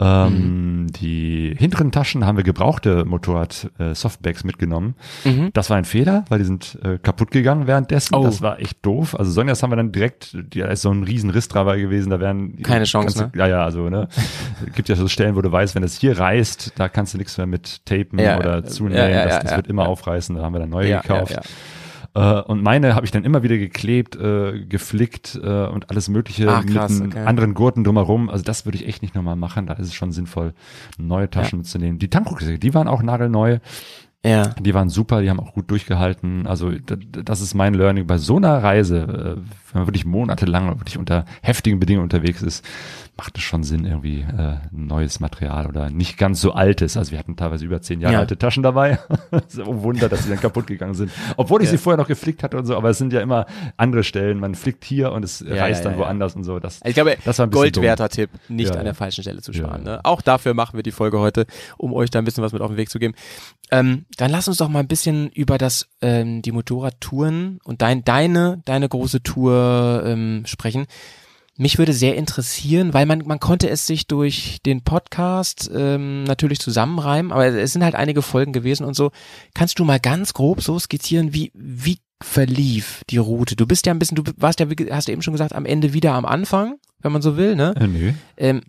Ähm, 0.00 0.88
Die 1.00 1.54
hinteren 1.56 1.92
Taschen 1.92 2.26
haben 2.26 2.36
wir 2.36 2.42
gebrauchte 2.44 3.04
Motorrad-Softbags 3.04 4.42
mitgenommen. 4.42 4.96
Mhm. 5.24 5.50
Das 5.52 5.70
war 5.70 5.76
ein 5.76 5.84
Fehler, 5.84 6.24
weil 6.30 6.40
die 6.40 6.46
sind 6.46 6.78
äh, 6.82 6.98
kaputt 6.98 7.30
gegangen 7.30 7.68
währenddessen. 7.68 8.16
Oh. 8.16 8.24
Das 8.24 8.42
war 8.42 8.58
echt 8.58 8.84
doof. 8.84 9.14
Also 9.16 9.30
Sonjas 9.30 9.62
haben 9.62 9.70
wir 9.70 9.76
dann 9.76 9.92
direkt, 9.92 10.36
da 10.54 10.66
ist 10.66 10.82
so 10.82 10.90
ein 10.90 11.04
riesen 11.04 11.30
Riss 11.30 11.46
dabei 11.46 11.78
gewesen, 11.78 12.10
da 12.10 12.18
wären 12.18 12.60
Keine 12.62 12.86
Chance, 12.86 13.18
kannst 13.20 13.34
du- 13.36 13.38
Ja, 13.38 13.46
ja, 13.46 13.64
also 13.64 13.88
ne, 13.88 14.08
gibt 14.74 14.88
ja 14.88 14.96
so 14.96 15.06
Stellen, 15.06 15.36
wo 15.36 15.43
du 15.44 15.52
weißt, 15.52 15.74
wenn 15.74 15.82
es 15.84 15.96
hier 15.96 16.18
reißt, 16.18 16.72
da 16.76 16.88
kannst 16.88 17.14
du 17.14 17.18
nichts 17.18 17.36
mehr 17.38 17.46
mit 17.46 17.84
tapen 17.86 18.18
Ja, 18.18 18.38
oder 18.38 18.56
ja, 18.56 18.64
zunähen. 18.64 18.98
ja, 18.98 19.08
ja, 19.08 19.24
das 19.24 19.32
ja, 19.34 19.40
das 19.42 19.50
ja, 19.52 19.56
wird 19.58 19.66
immer 19.68 19.82
ja. 19.84 19.88
aufreißen. 19.88 20.34
Da 20.36 20.42
haben 20.42 20.52
wir 20.54 20.60
dann 20.60 20.70
neue 20.70 20.88
Ja, 20.90 21.00
gekauft. 21.00 21.32
ja, 21.32 21.40
Äh, 22.16 22.42
und 22.42 22.62
meine 22.62 22.94
habe 22.94 23.04
ich 23.06 23.10
dann 23.12 23.24
immer 23.24 23.42
wieder 23.42 23.58
geklebt, 23.58 24.14
äh, 24.14 24.64
geflickt 24.66 25.38
äh, 25.42 25.66
und 25.66 25.90
alles 25.90 26.08
Mögliche 26.08 26.48
Ach, 26.48 26.64
krass, 26.64 27.00
mit 27.00 27.12
okay. 27.12 27.24
anderen 27.24 27.54
Gurten 27.54 27.82
drumherum. 27.82 28.30
Also 28.30 28.44
das 28.44 28.64
würde 28.66 28.78
ich 28.78 28.86
echt 28.86 29.02
nicht 29.02 29.14
nochmal 29.16 29.34
machen. 29.36 29.66
Da 29.66 29.74
ist 29.74 29.88
es 29.88 29.94
schon 29.94 30.12
sinnvoll, 30.12 30.54
neue 30.96 31.28
Taschen 31.28 31.58
mitzunehmen. 31.58 31.98
Die 31.98 32.08
Tankrucksäcke, 32.10 32.58
die 32.60 32.72
waren 32.72 32.86
auch 32.88 33.02
nagelneu. 33.02 33.58
Ja. 34.24 34.54
Die 34.60 34.72
waren 34.72 34.88
super, 34.88 35.20
die 35.22 35.28
haben 35.28 35.40
auch 35.40 35.52
gut 35.52 35.70
durchgehalten. 35.70 36.46
Also 36.46 36.70
das 36.70 37.40
ist 37.42 37.52
mein 37.54 37.74
Learning 37.74 38.06
bei 38.06 38.16
so 38.16 38.36
einer 38.36 38.62
Reise, 38.62 39.42
wenn 39.74 39.80
man 39.82 39.86
wirklich 39.88 40.06
monatelang 40.06 40.68
wirklich 40.80 40.96
unter 40.96 41.26
heftigen 41.42 41.78
Bedingungen 41.80 42.04
unterwegs 42.04 42.40
ist, 42.40 42.64
macht 43.16 43.36
es 43.36 43.42
schon 43.44 43.62
Sinn, 43.62 43.84
irgendwie 43.84 44.20
äh, 44.22 44.56
neues 44.72 45.20
Material 45.20 45.66
oder 45.66 45.90
nicht 45.90 46.16
ganz 46.16 46.40
so 46.40 46.52
altes. 46.52 46.96
Also 46.96 47.12
wir 47.12 47.18
hatten 47.18 47.36
teilweise 47.36 47.64
über 47.64 47.80
zehn 47.82 48.00
Jahre 48.00 48.14
Ja. 48.14 48.20
alte 48.20 48.38
Taschen 48.38 48.62
dabei. 48.62 48.98
so 49.48 49.82
Wunder, 49.82 50.08
dass 50.08 50.24
sie 50.24 50.30
dann 50.30 50.40
kaputt 50.40 50.66
gegangen 50.66 50.94
sind. 50.94 51.12
Obwohl 51.36 51.60
ich 51.62 51.66
Ja. 51.66 51.72
sie 51.72 51.78
vorher 51.78 51.96
noch 51.98 52.08
geflickt 52.08 52.42
hatte 52.42 52.56
und 52.56 52.66
so, 52.66 52.76
aber 52.76 52.90
es 52.90 52.98
sind 52.98 53.12
ja 53.12 53.20
immer 53.20 53.46
andere 53.76 54.02
Stellen. 54.04 54.40
Man 54.40 54.54
flickt 54.54 54.84
hier 54.84 55.12
und 55.12 55.24
es 55.24 55.40
Ja, 55.40 55.56
reißt 55.56 55.84
dann 55.84 55.96
woanders 55.98 56.34
und 56.34 56.44
so. 56.44 56.58
Das, 56.58 56.80
Ich 56.84 56.94
glaube, 56.94 57.16
das 57.24 57.38
war 57.38 57.46
ein 57.46 57.50
Goldwerter 57.50 58.08
Tipp, 58.08 58.30
nicht 58.48 58.76
an 58.76 58.84
der 58.84 58.94
falschen 58.94 59.22
Stelle 59.22 59.42
zu 59.42 59.52
sparen. 59.52 59.82
Ne? 59.84 60.00
Auch 60.04 60.22
dafür 60.22 60.54
machen 60.54 60.76
wir 60.76 60.82
die 60.82 60.92
Folge 60.92 61.18
heute, 61.20 61.46
um 61.76 61.92
euch 61.92 62.10
da 62.10 62.18
ein 62.20 62.24
bisschen 62.24 62.42
was 62.42 62.52
mit 62.52 62.62
auf 62.62 62.68
den 62.70 62.76
Weg 62.76 62.90
zu 62.90 62.98
geben. 62.98 63.14
Ähm, 63.70 64.04
dann 64.16 64.30
lass 64.30 64.46
uns 64.48 64.58
doch 64.58 64.68
mal 64.68 64.80
ein 64.80 64.88
bisschen 64.88 65.30
über 65.30 65.56
das 65.58 65.88
ähm, 66.02 66.42
die 66.42 66.52
Motorradtouren 66.52 67.58
und 67.64 67.80
dein 67.82 68.04
deine 68.04 68.60
deine 68.64 68.88
große 68.88 69.22
Tour 69.22 69.63
ähm, 70.04 70.42
sprechen. 70.46 70.86
Mich 71.56 71.78
würde 71.78 71.92
sehr 71.92 72.16
interessieren, 72.16 72.94
weil 72.94 73.06
man 73.06 73.22
man 73.26 73.38
konnte 73.38 73.70
es 73.70 73.86
sich 73.86 74.08
durch 74.08 74.58
den 74.66 74.82
Podcast 74.82 75.70
ähm, 75.72 76.24
natürlich 76.24 76.58
zusammenreimen, 76.58 77.30
aber 77.30 77.46
es 77.46 77.72
sind 77.72 77.84
halt 77.84 77.94
einige 77.94 78.22
Folgen 78.22 78.52
gewesen 78.52 78.84
und 78.84 78.94
so. 78.94 79.12
Kannst 79.54 79.78
du 79.78 79.84
mal 79.84 80.00
ganz 80.00 80.32
grob 80.34 80.62
so 80.62 80.78
skizzieren, 80.78 81.32
wie 81.32 81.52
wie 81.54 81.98
verlief 82.20 83.02
die 83.10 83.18
Route? 83.18 83.54
Du 83.54 83.66
bist 83.66 83.86
ja 83.86 83.92
ein 83.92 83.98
bisschen, 83.98 84.16
du 84.16 84.24
warst 84.36 84.58
ja, 84.58 84.66
hast 84.90 85.06
du 85.08 85.12
eben 85.12 85.22
schon 85.22 85.34
gesagt, 85.34 85.54
am 85.54 85.66
Ende 85.66 85.92
wieder 85.92 86.14
am 86.14 86.24
Anfang, 86.24 86.76
wenn 87.00 87.12
man 87.12 87.22
so 87.22 87.36
will, 87.36 87.54
ne? 87.54 87.74
Äh, 87.76 87.86
nö. 87.86 88.12
Ähm, 88.36 88.62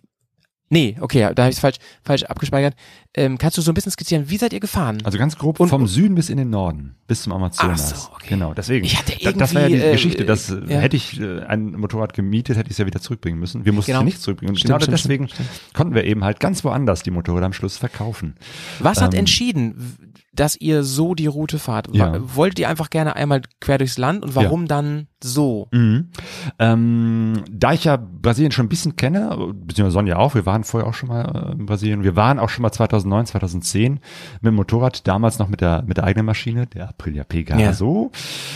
nee, 0.68 0.96
okay, 1.00 1.20
da 1.34 1.42
habe 1.44 1.50
ich 1.50 1.56
es 1.56 1.60
falsch, 1.60 1.76
falsch 2.02 2.24
abgespeichert. 2.24 2.74
Ähm, 3.18 3.38
kannst 3.38 3.56
du 3.56 3.62
so 3.62 3.70
ein 3.70 3.74
bisschen 3.74 3.92
skizzieren, 3.92 4.28
wie 4.28 4.36
seid 4.36 4.52
ihr 4.52 4.60
gefahren? 4.60 4.98
Also 5.04 5.16
ganz 5.16 5.38
grob 5.38 5.58
Und- 5.58 5.68
vom 5.70 5.86
Süden 5.86 6.14
bis 6.14 6.28
in 6.28 6.36
den 6.36 6.50
Norden, 6.50 6.96
bis 7.06 7.22
zum 7.22 7.32
Amazonas. 7.32 7.92
Ach 7.94 7.96
so, 7.98 8.10
okay. 8.12 8.26
Genau, 8.28 8.52
deswegen. 8.52 8.84
Ich 8.84 8.98
hatte 8.98 9.12
Da- 9.22 9.32
das 9.32 9.54
war 9.54 9.62
ja 9.62 9.68
die 9.68 9.74
irgendwie, 9.74 9.88
äh, 9.88 9.92
Geschichte, 9.92 10.24
dass 10.26 10.50
äh, 10.50 10.60
ja. 10.68 10.78
hätte 10.80 10.96
ich 10.96 11.18
äh, 11.20 11.40
ein 11.44 11.72
Motorrad 11.72 12.12
gemietet, 12.12 12.56
hätte 12.58 12.66
ich 12.68 12.72
es 12.72 12.78
ja 12.78 12.84
wieder 12.86 13.00
zurückbringen 13.00 13.38
müssen. 13.40 13.64
Wir 13.64 13.72
mussten 13.72 13.92
Genau. 13.92 14.00
es 14.00 14.04
nicht 14.04 14.20
zurückbringen. 14.20 14.56
Stimmt, 14.56 14.68
genau 14.68 14.80
stimmt, 14.80 14.98
deswegen 14.98 15.28
stimmt, 15.28 15.48
konnten 15.72 15.94
wir 15.94 16.04
eben 16.04 16.22
halt 16.24 16.40
ganz 16.40 16.62
woanders 16.64 17.02
die 17.02 17.10
Motorräder 17.10 17.46
am 17.46 17.52
Schluss 17.54 17.78
verkaufen. 17.78 18.34
Was 18.80 19.00
hat 19.00 19.14
ähm, 19.14 19.20
entschieden, 19.20 19.74
w- 19.76 20.06
dass 20.36 20.56
ihr 20.60 20.84
so 20.84 21.14
die 21.14 21.26
Route 21.26 21.58
fahrt? 21.58 21.88
Ja. 21.92 22.14
Wolltet 22.34 22.58
ihr 22.60 22.68
einfach 22.68 22.90
gerne 22.90 23.16
einmal 23.16 23.42
quer 23.60 23.78
durchs 23.78 23.98
Land 23.98 24.22
und 24.22 24.34
warum 24.36 24.68
dann 24.68 25.08
so? 25.22 25.68
Mhm. 25.72 26.10
Ähm, 26.58 27.42
da 27.50 27.72
ich 27.72 27.84
ja 27.84 27.96
Brasilien 27.96 28.52
schon 28.52 28.66
ein 28.66 28.68
bisschen 28.68 28.96
kenne, 28.96 29.30
beziehungsweise 29.54 29.94
Sonja 29.94 30.16
auch, 30.16 30.34
wir 30.34 30.46
waren 30.46 30.62
vorher 30.64 30.88
auch 30.88 30.94
schon 30.94 31.08
mal 31.08 31.48
äh, 31.50 31.52
in 31.52 31.66
Brasilien, 31.66 32.02
wir 32.04 32.16
waren 32.16 32.38
auch 32.38 32.48
schon 32.50 32.62
mal 32.62 32.70
2009, 32.72 33.26
2010 33.26 33.92
mit 33.94 34.02
dem 34.44 34.54
Motorrad, 34.54 35.06
damals 35.08 35.38
noch 35.38 35.48
mit 35.48 35.60
der, 35.60 35.82
mit 35.86 35.96
der 35.96 36.04
eigenen 36.04 36.26
Maschine, 36.26 36.66
der 36.66 36.88
Aprilia 36.90 37.24
Pegaso, 37.24 38.10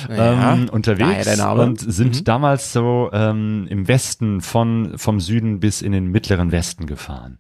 Ja, 0.09 0.53
ähm, 0.53 0.69
unterwegs 0.71 1.37
Name. 1.37 1.63
und 1.63 1.81
sind 1.81 2.21
Mhm. 2.21 2.25
damals 2.25 2.73
so 2.73 3.11
ähm, 3.13 3.67
im 3.71 3.89
Westen 3.89 4.41
von, 4.41 4.93
vom 4.97 5.21
Süden 5.21 5.61
bis 5.61 5.83
in 5.83 5.93
den 5.93 6.07
mittleren 6.11 6.53
Westen 6.53 6.87
gefahren. 6.87 7.39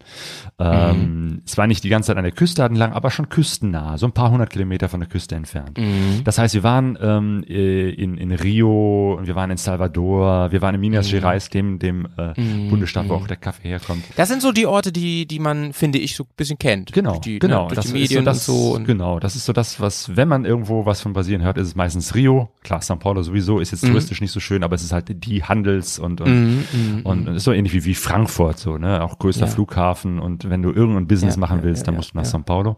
Ähm, 0.58 1.42
Es 1.46 1.56
war 1.58 1.66
nicht 1.66 1.84
die 1.84 1.88
ganze 1.88 2.08
Zeit 2.08 2.16
an 2.16 2.24
der 2.24 2.32
Küste 2.32 2.62
entlang, 2.62 2.92
aber 2.92 3.10
schon 3.10 3.28
küstennah, 3.28 3.98
so 3.98 4.06
ein 4.06 4.12
paar 4.12 4.29
hundert 4.30 4.50
Kilometer 4.50 4.88
von 4.88 5.00
der 5.00 5.08
Küste 5.08 5.34
entfernt. 5.34 5.78
Mhm. 5.78 6.22
Das 6.24 6.38
heißt, 6.38 6.54
wir 6.54 6.62
waren 6.62 6.98
ähm, 7.00 7.44
äh, 7.48 7.90
in, 7.90 8.16
in 8.16 8.32
Rio, 8.32 9.18
wir 9.22 9.34
waren 9.34 9.50
in 9.50 9.56
Salvador, 9.56 10.50
wir 10.52 10.62
waren 10.62 10.74
in 10.74 10.80
Minas 10.80 11.06
Mhm. 11.08 11.16
Gerais, 11.16 11.48
dem, 11.50 11.78
dem 11.78 12.06
äh, 12.16 12.34
Bundesstaat, 12.68 13.08
wo 13.08 13.14
auch 13.14 13.26
der 13.26 13.36
Kaffee 13.36 13.68
herkommt. 13.68 14.04
Das 14.16 14.28
sind 14.28 14.42
so 14.42 14.52
die 14.52 14.66
Orte, 14.66 14.92
die, 14.92 15.26
die 15.26 15.38
man, 15.38 15.72
finde 15.72 15.98
ich, 15.98 16.14
so 16.14 16.24
ein 16.24 16.28
bisschen 16.36 16.58
kennt. 16.58 16.92
Genau, 16.92 17.18
die, 17.18 17.38
genau. 17.38 17.68
Ne, 17.68 17.74
das 17.74 17.86
die 17.86 17.92
Medien 17.92 18.26
ist 18.26 18.44
so 18.46 18.46
das, 18.46 18.48
und 18.48 18.54
so. 18.72 18.74
Und 18.76 18.84
genau, 18.86 19.18
das 19.20 19.36
ist 19.36 19.44
so 19.46 19.52
das, 19.52 19.80
was, 19.80 20.16
wenn 20.16 20.28
man 20.28 20.44
irgendwo 20.44 20.86
was 20.86 21.00
von 21.00 21.12
Brasilien 21.12 21.42
hört, 21.42 21.58
ist 21.58 21.66
es 21.68 21.74
meistens 21.74 22.14
Rio. 22.14 22.50
Klar, 22.62 22.80
São 22.80 22.96
Paulo 22.96 23.22
sowieso 23.22 23.58
ist 23.60 23.70
jetzt 23.72 23.82
Mhm. 23.84 23.88
touristisch 23.88 24.20
nicht 24.20 24.32
so 24.32 24.40
schön, 24.40 24.62
aber 24.62 24.74
es 24.76 24.82
ist 24.82 24.92
halt 24.92 25.24
die 25.24 25.42
Handels- 25.44 25.98
und, 25.98 26.20
und, 26.20 26.30
Mhm, 26.30 26.64
mhm, 26.72 27.00
und 27.02 27.26
ist 27.28 27.44
so 27.44 27.52
ähnlich 27.52 27.72
wie, 27.72 27.84
wie 27.84 27.94
Frankfurt, 27.94 28.58
so, 28.58 28.78
ne, 28.78 29.02
auch 29.02 29.18
größter 29.18 29.46
Ja. 29.46 29.50
Flughafen 29.50 30.18
und 30.18 30.48
wenn 30.48 30.62
du 30.62 30.70
irgendein 30.72 31.06
Business 31.06 31.34
Ja, 31.36 31.40
machen 31.40 31.62
willst, 31.62 31.82
ja, 31.82 31.86
dann 31.86 31.96
musst 31.96 32.12
du 32.14 32.18
nach. 32.18 32.24
São 32.24 32.42
Paulo. 32.44 32.76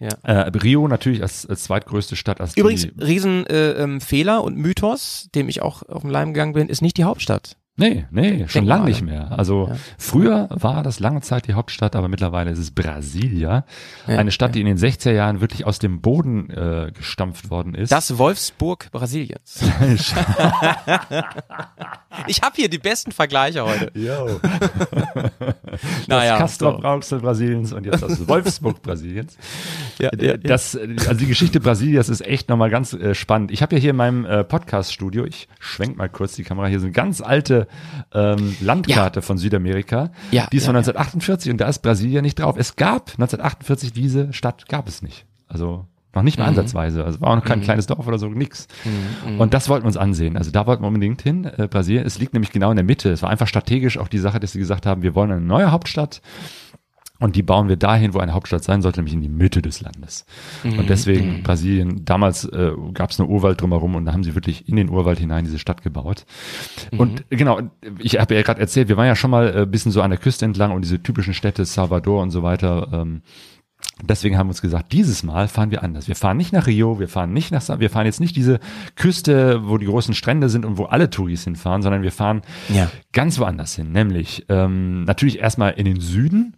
Ja. 0.00 0.10
Äh, 0.22 0.50
Rio 0.56 0.86
natürlich 0.88 1.22
als, 1.22 1.44
als 1.46 1.64
zweitgrößte 1.64 2.16
Stadt. 2.16 2.40
Als 2.40 2.56
Übrigens, 2.56 2.82
die, 2.82 3.02
riesen 3.02 3.46
äh, 3.46 3.72
ähm, 3.72 4.00
und 4.42 4.56
Mythos, 4.56 5.28
dem 5.34 5.48
ich 5.48 5.60
auch 5.60 5.82
auf 5.82 6.02
den 6.02 6.10
Leim 6.10 6.32
gegangen 6.32 6.52
bin, 6.52 6.68
ist 6.68 6.82
nicht 6.82 6.96
die 6.96 7.04
Hauptstadt. 7.04 7.56
Nee, 7.80 8.06
nee, 8.10 8.44
schon 8.48 8.64
lange 8.66 8.86
nicht 8.86 9.02
mehr. 9.02 9.30
Also 9.38 9.68
Ja. 9.68 9.76
früher 9.98 10.48
war 10.50 10.82
das 10.82 10.98
lange 10.98 11.20
Zeit 11.20 11.46
die 11.46 11.54
Hauptstadt, 11.54 11.94
aber 11.94 12.08
mittlerweile 12.08 12.50
ist 12.50 12.58
es 12.58 12.72
Brasilia. 12.72 13.64
Ja, 14.08 14.18
eine 14.18 14.32
Stadt, 14.32 14.56
die 14.56 14.60
in 14.60 14.66
den 14.66 14.76
60er 14.78 15.12
Jahren 15.12 15.40
wirklich 15.40 15.64
aus 15.64 15.78
dem 15.78 16.00
Boden 16.00 16.50
äh, 16.50 16.90
gestampft 16.92 17.50
worden 17.50 17.74
ist. 17.76 17.92
Das 17.92 18.18
Wolfsburg 18.18 18.90
Brasiliens. 18.90 19.62
ich 22.26 22.42
habe 22.42 22.56
hier 22.56 22.68
die 22.68 22.78
besten 22.78 23.12
Vergleiche 23.12 23.64
heute. 23.64 23.92
Yo. 23.94 24.40
Naja, 26.08 26.32
das 26.32 26.40
Castrop 26.40 26.80
so. 26.80 26.82
Rauxel 26.88 27.20
Brasiliens 27.20 27.72
und 27.72 27.86
jetzt 27.86 28.02
das 28.02 28.26
Wolfsburg 28.28 28.82
Brasiliens. 28.82 29.36
Ja, 30.00 30.10
ja, 30.16 30.30
ja. 30.32 30.36
Das, 30.36 30.76
also 30.76 31.14
die 31.14 31.26
Geschichte 31.26 31.60
Brasiliens 31.60 32.08
ist 32.08 32.26
echt 32.26 32.48
nochmal 32.48 32.70
ganz 32.70 32.92
äh, 32.94 33.14
spannend. 33.14 33.52
Ich 33.52 33.62
habe 33.62 33.76
ja 33.76 33.80
hier 33.80 33.90
in 33.90 33.96
meinem 33.96 34.24
äh, 34.24 34.42
Podcast-Studio, 34.42 35.24
ich 35.24 35.46
schwenk 35.60 35.96
mal 35.96 36.08
kurz 36.08 36.34
die 36.34 36.42
Kamera, 36.42 36.66
hier 36.66 36.80
so 36.80 36.86
eine 36.86 36.92
ganz 36.92 37.20
alte 37.20 37.67
ähm, 38.14 38.56
Landkarte 38.60 39.22
von 39.22 39.38
Südamerika. 39.38 40.10
Ja, 40.30 40.46
die 40.52 40.56
ist 40.58 40.66
von 40.66 40.74
ja, 40.74 40.78
1948 40.80 41.50
und 41.52 41.58
da 41.60 41.68
ist 41.68 41.80
Brasilien 41.80 42.22
nicht 42.22 42.38
drauf. 42.38 42.56
Es 42.58 42.76
gab 42.76 43.10
1948 43.10 43.92
diese 43.92 44.32
Stadt, 44.32 44.68
gab 44.68 44.88
es 44.88 45.02
nicht. 45.02 45.24
Also 45.48 45.86
noch 46.14 46.22
nicht 46.22 46.38
mal 46.38 46.44
Mhm. 46.44 46.50
ansatzweise. 46.50 47.04
Also 47.04 47.20
war 47.20 47.30
auch 47.30 47.36
noch 47.36 47.44
kein 47.44 47.60
kleines 47.60 47.86
Dorf 47.86 48.06
oder 48.06 48.18
so, 48.18 48.28
nix. 48.28 48.66
Mhm, 49.26 49.40
Und 49.40 49.54
das 49.54 49.68
wollten 49.68 49.84
wir 49.84 49.88
uns 49.88 49.96
ansehen. 49.96 50.36
Also 50.36 50.50
da 50.50 50.66
wollten 50.66 50.82
wir 50.82 50.88
unbedingt 50.88 51.22
hin. 51.22 51.44
Äh, 51.44 51.68
Brasilien, 51.68 52.04
es 52.06 52.18
liegt 52.18 52.32
nämlich 52.32 52.50
genau 52.50 52.70
in 52.70 52.76
der 52.76 52.84
Mitte. 52.84 53.10
Es 53.10 53.22
war 53.22 53.30
einfach 53.30 53.46
strategisch 53.46 53.98
auch 53.98 54.08
die 54.08 54.18
Sache, 54.18 54.40
dass 54.40 54.52
sie 54.52 54.58
gesagt 54.58 54.86
haben, 54.86 55.02
wir 55.02 55.14
wollen 55.14 55.30
eine 55.30 55.40
neue 55.40 55.70
Hauptstadt. 55.70 56.20
Und 57.20 57.34
die 57.34 57.42
bauen 57.42 57.68
wir 57.68 57.76
dahin, 57.76 58.14
wo 58.14 58.18
eine 58.20 58.32
Hauptstadt 58.32 58.62
sein 58.62 58.80
sollte, 58.80 59.00
nämlich 59.00 59.14
in 59.14 59.20
die 59.22 59.28
Mitte 59.28 59.60
des 59.60 59.80
Landes. 59.80 60.24
Mhm, 60.62 60.78
Und 60.78 60.88
deswegen 60.88 61.42
Brasilien, 61.42 62.04
damals 62.04 62.44
äh, 62.44 62.70
gab 62.94 63.10
es 63.10 63.18
einen 63.18 63.28
Urwald 63.28 63.60
drumherum 63.60 63.96
und 63.96 64.04
da 64.04 64.12
haben 64.12 64.22
sie 64.22 64.36
wirklich 64.36 64.68
in 64.68 64.76
den 64.76 64.88
Urwald 64.88 65.18
hinein 65.18 65.44
diese 65.44 65.58
Stadt 65.58 65.82
gebaut. 65.82 66.26
Mhm. 66.92 67.00
Und 67.00 67.24
äh, 67.30 67.36
genau, 67.36 67.60
ich 67.98 68.20
habe 68.20 68.36
ja 68.36 68.42
gerade 68.42 68.60
erzählt, 68.60 68.88
wir 68.88 68.96
waren 68.96 69.06
ja 69.06 69.16
schon 69.16 69.32
mal 69.32 69.62
äh, 69.62 69.66
bisschen 69.66 69.90
so 69.90 70.00
an 70.00 70.10
der 70.10 70.18
Küste 70.20 70.44
entlang 70.44 70.70
und 70.70 70.82
diese 70.82 71.02
typischen 71.02 71.34
Städte, 71.34 71.64
Salvador 71.64 72.22
und 72.22 72.30
so 72.30 72.42
weiter, 72.44 72.88
ähm, 72.92 73.22
Deswegen 74.02 74.36
haben 74.36 74.48
wir 74.48 74.50
uns 74.50 74.60
gesagt, 74.62 74.92
dieses 74.92 75.22
Mal 75.22 75.46
fahren 75.46 75.70
wir 75.70 75.84
anders. 75.84 76.08
Wir 76.08 76.16
fahren 76.16 76.36
nicht 76.36 76.52
nach 76.52 76.66
Rio, 76.66 76.98
wir 76.98 77.06
fahren 77.08 77.32
nicht 77.32 77.52
nach, 77.52 77.60
Sa- 77.60 77.78
wir 77.78 77.90
fahren 77.90 78.06
jetzt 78.06 78.18
nicht 78.20 78.34
diese 78.34 78.58
Küste, 78.96 79.60
wo 79.68 79.78
die 79.78 79.86
großen 79.86 80.14
Strände 80.14 80.48
sind 80.48 80.64
und 80.64 80.78
wo 80.78 80.84
alle 80.86 81.10
Touris 81.10 81.44
hinfahren, 81.44 81.82
sondern 81.82 82.02
wir 82.02 82.10
fahren 82.10 82.42
Ja. 82.74 82.90
ganz 83.12 83.38
woanders 83.38 83.76
hin. 83.76 83.92
Nämlich 83.92 84.46
ähm, 84.48 85.04
natürlich 85.04 85.38
erstmal 85.38 85.72
in 85.74 85.84
den 85.84 86.00
Süden, 86.00 86.56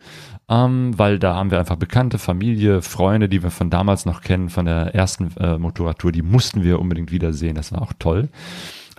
ähm, 0.51 0.99
weil 0.99 1.19
da 1.21 1.37
haben 1.37 1.53
wir 1.53 1.61
einfach 1.61 1.77
Bekannte, 1.77 2.19
Familie, 2.19 2.83
Freunde, 2.83 3.29
die 3.29 3.43
wir 3.43 3.51
von 3.51 3.71
damals 3.71 4.05
noch 4.05 4.21
kennen, 4.21 4.51
von 4.51 4.67
der 4.67 4.95
ersten 4.95 5.31
äh, 5.39 5.57
Motorradtour, 5.57 6.11
die 6.11 6.23
mussten 6.23 6.65
wir 6.65 6.81
unbedingt 6.81 7.13
wiedersehen. 7.13 7.55
Das 7.55 7.71
war 7.73 7.81
auch 7.81 7.93
toll. 7.99 8.29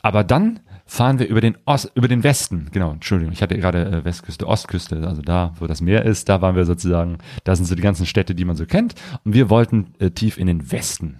Aber 0.01 0.23
dann 0.23 0.61
fahren 0.85 1.19
wir 1.19 1.27
über 1.27 1.41
den 1.41 1.57
Ost, 1.65 1.91
über 1.93 2.07
den 2.07 2.23
Westen. 2.23 2.69
Genau, 2.71 2.91
Entschuldigung, 2.91 3.33
ich 3.33 3.41
hatte 3.41 3.57
gerade 3.57 3.85
äh, 3.85 4.05
Westküste, 4.05 4.47
Ostküste, 4.47 5.05
also 5.07 5.21
da, 5.21 5.53
wo 5.59 5.67
das 5.67 5.81
Meer 5.81 6.05
ist, 6.05 6.29
da 6.29 6.41
waren 6.41 6.55
wir 6.55 6.65
sozusagen, 6.65 7.17
da 7.43 7.55
sind 7.55 7.65
so 7.65 7.75
die 7.75 7.81
ganzen 7.81 8.05
Städte, 8.05 8.33
die 8.33 8.45
man 8.45 8.55
so 8.55 8.65
kennt. 8.65 8.95
Und 9.25 9.33
wir 9.33 9.49
wollten 9.49 9.93
äh, 9.99 10.09
tief 10.11 10.37
in 10.37 10.47
den 10.47 10.71
Westen. 10.71 11.19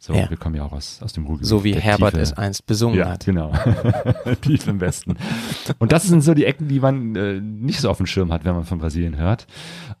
So, 0.00 0.14
Ja. 0.14 0.30
wir 0.30 0.36
kommen 0.36 0.54
ja 0.54 0.62
auch 0.62 0.70
aus, 0.72 1.00
aus 1.02 1.12
dem 1.12 1.24
Ruhrgebiet. 1.26 1.48
So 1.48 1.64
wie 1.64 1.74
Herbert 1.74 2.12
Tiefe. 2.12 2.22
es 2.22 2.32
einst 2.32 2.66
besungen 2.66 2.96
Ja, 2.98 3.08
hat. 3.10 3.24
genau. 3.24 3.52
Tief 4.42 4.68
im 4.68 4.80
Westen. 4.80 5.16
Und 5.80 5.90
das 5.90 6.04
sind 6.04 6.20
so 6.22 6.34
die 6.34 6.44
Ecken, 6.44 6.68
die 6.68 6.78
man 6.78 7.16
äh, 7.16 7.40
nicht 7.40 7.80
so 7.80 7.90
auf 7.90 7.96
dem 7.96 8.06
Schirm 8.06 8.32
hat, 8.32 8.44
wenn 8.44 8.54
man 8.54 8.62
von 8.64 8.78
Brasilien 8.78 9.16
hört. 9.16 9.48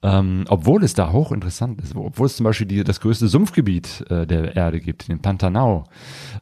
Ähm, 0.02 0.44
obwohl 0.48 0.84
es 0.84 0.94
da 0.94 1.10
hochinteressant 1.10 1.80
ist. 1.80 1.96
Obwohl 1.96 2.26
es 2.26 2.36
zum 2.36 2.44
Beispiel 2.44 2.68
die, 2.68 2.84
das 2.84 3.00
größte 3.00 3.26
Sumpfgebiet 3.26 4.04
äh, 4.08 4.24
der 4.24 4.54
Erde 4.54 4.78
gibt, 4.78 5.08
den 5.08 5.20
Pantanal. 5.20 5.82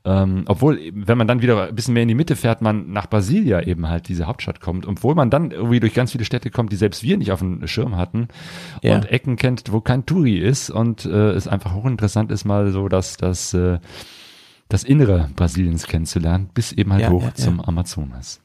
Ähm, 0.05 0.45
obwohl, 0.49 0.79
wenn 0.93 1.17
man 1.17 1.27
dann 1.27 1.41
wieder 1.41 1.69
ein 1.69 1.75
bisschen 1.75 1.95
mehr 1.95 2.03
in 2.03 2.09
die 2.09 2.15
Mitte 2.15 2.37
fährt, 2.37 2.61
man 2.61 2.93
nach 2.93 3.07
Brasilia 3.09 3.63
eben 3.63 3.89
halt 3.89 4.09
diese 4.09 4.27
Hauptstadt 4.27 4.61
kommt. 4.61 4.87
Obwohl 4.87 5.15
man 5.15 5.31
dann 5.31 5.51
irgendwie 5.51 5.81
durch 5.81 5.95
ganz 5.95 6.13
viele 6.13 6.27
Städte 6.27 6.51
kommt, 6.51 6.73
die 6.73 6.77
selbst 6.77 7.03
wir 7.03 7.17
nicht 7.17 7.33
auf 7.33 7.39
dem 7.39 7.67
Schirm 7.67 7.97
hatten. 7.97 8.29
Ja. 8.83 8.97
Und 8.97 9.11
Ecken 9.11 9.37
kennt, 9.37 9.73
wo 9.73 9.81
kein 9.81 10.05
Touri 10.05 10.37
ist. 10.37 10.69
Und 10.69 11.07
äh, 11.07 11.31
es 11.31 11.49
einfach 11.49 11.75
hochinteressant 11.75 12.31
ist, 12.31 12.45
mal 12.45 12.71
so, 12.71 12.89
dass 12.91 13.17
das 13.17 13.45
äh, 13.55 13.78
das 14.68 14.84
Innere 14.84 15.30
Brasiliens 15.36 15.86
kennenzulernen, 15.86 16.51
bis 16.53 16.72
eben 16.72 16.92
halt 16.92 17.03
Ja, 17.03 17.11
hoch 17.11 17.22
ja, 17.22 17.34
zum 17.34 17.61
Amazonas. 17.61 18.40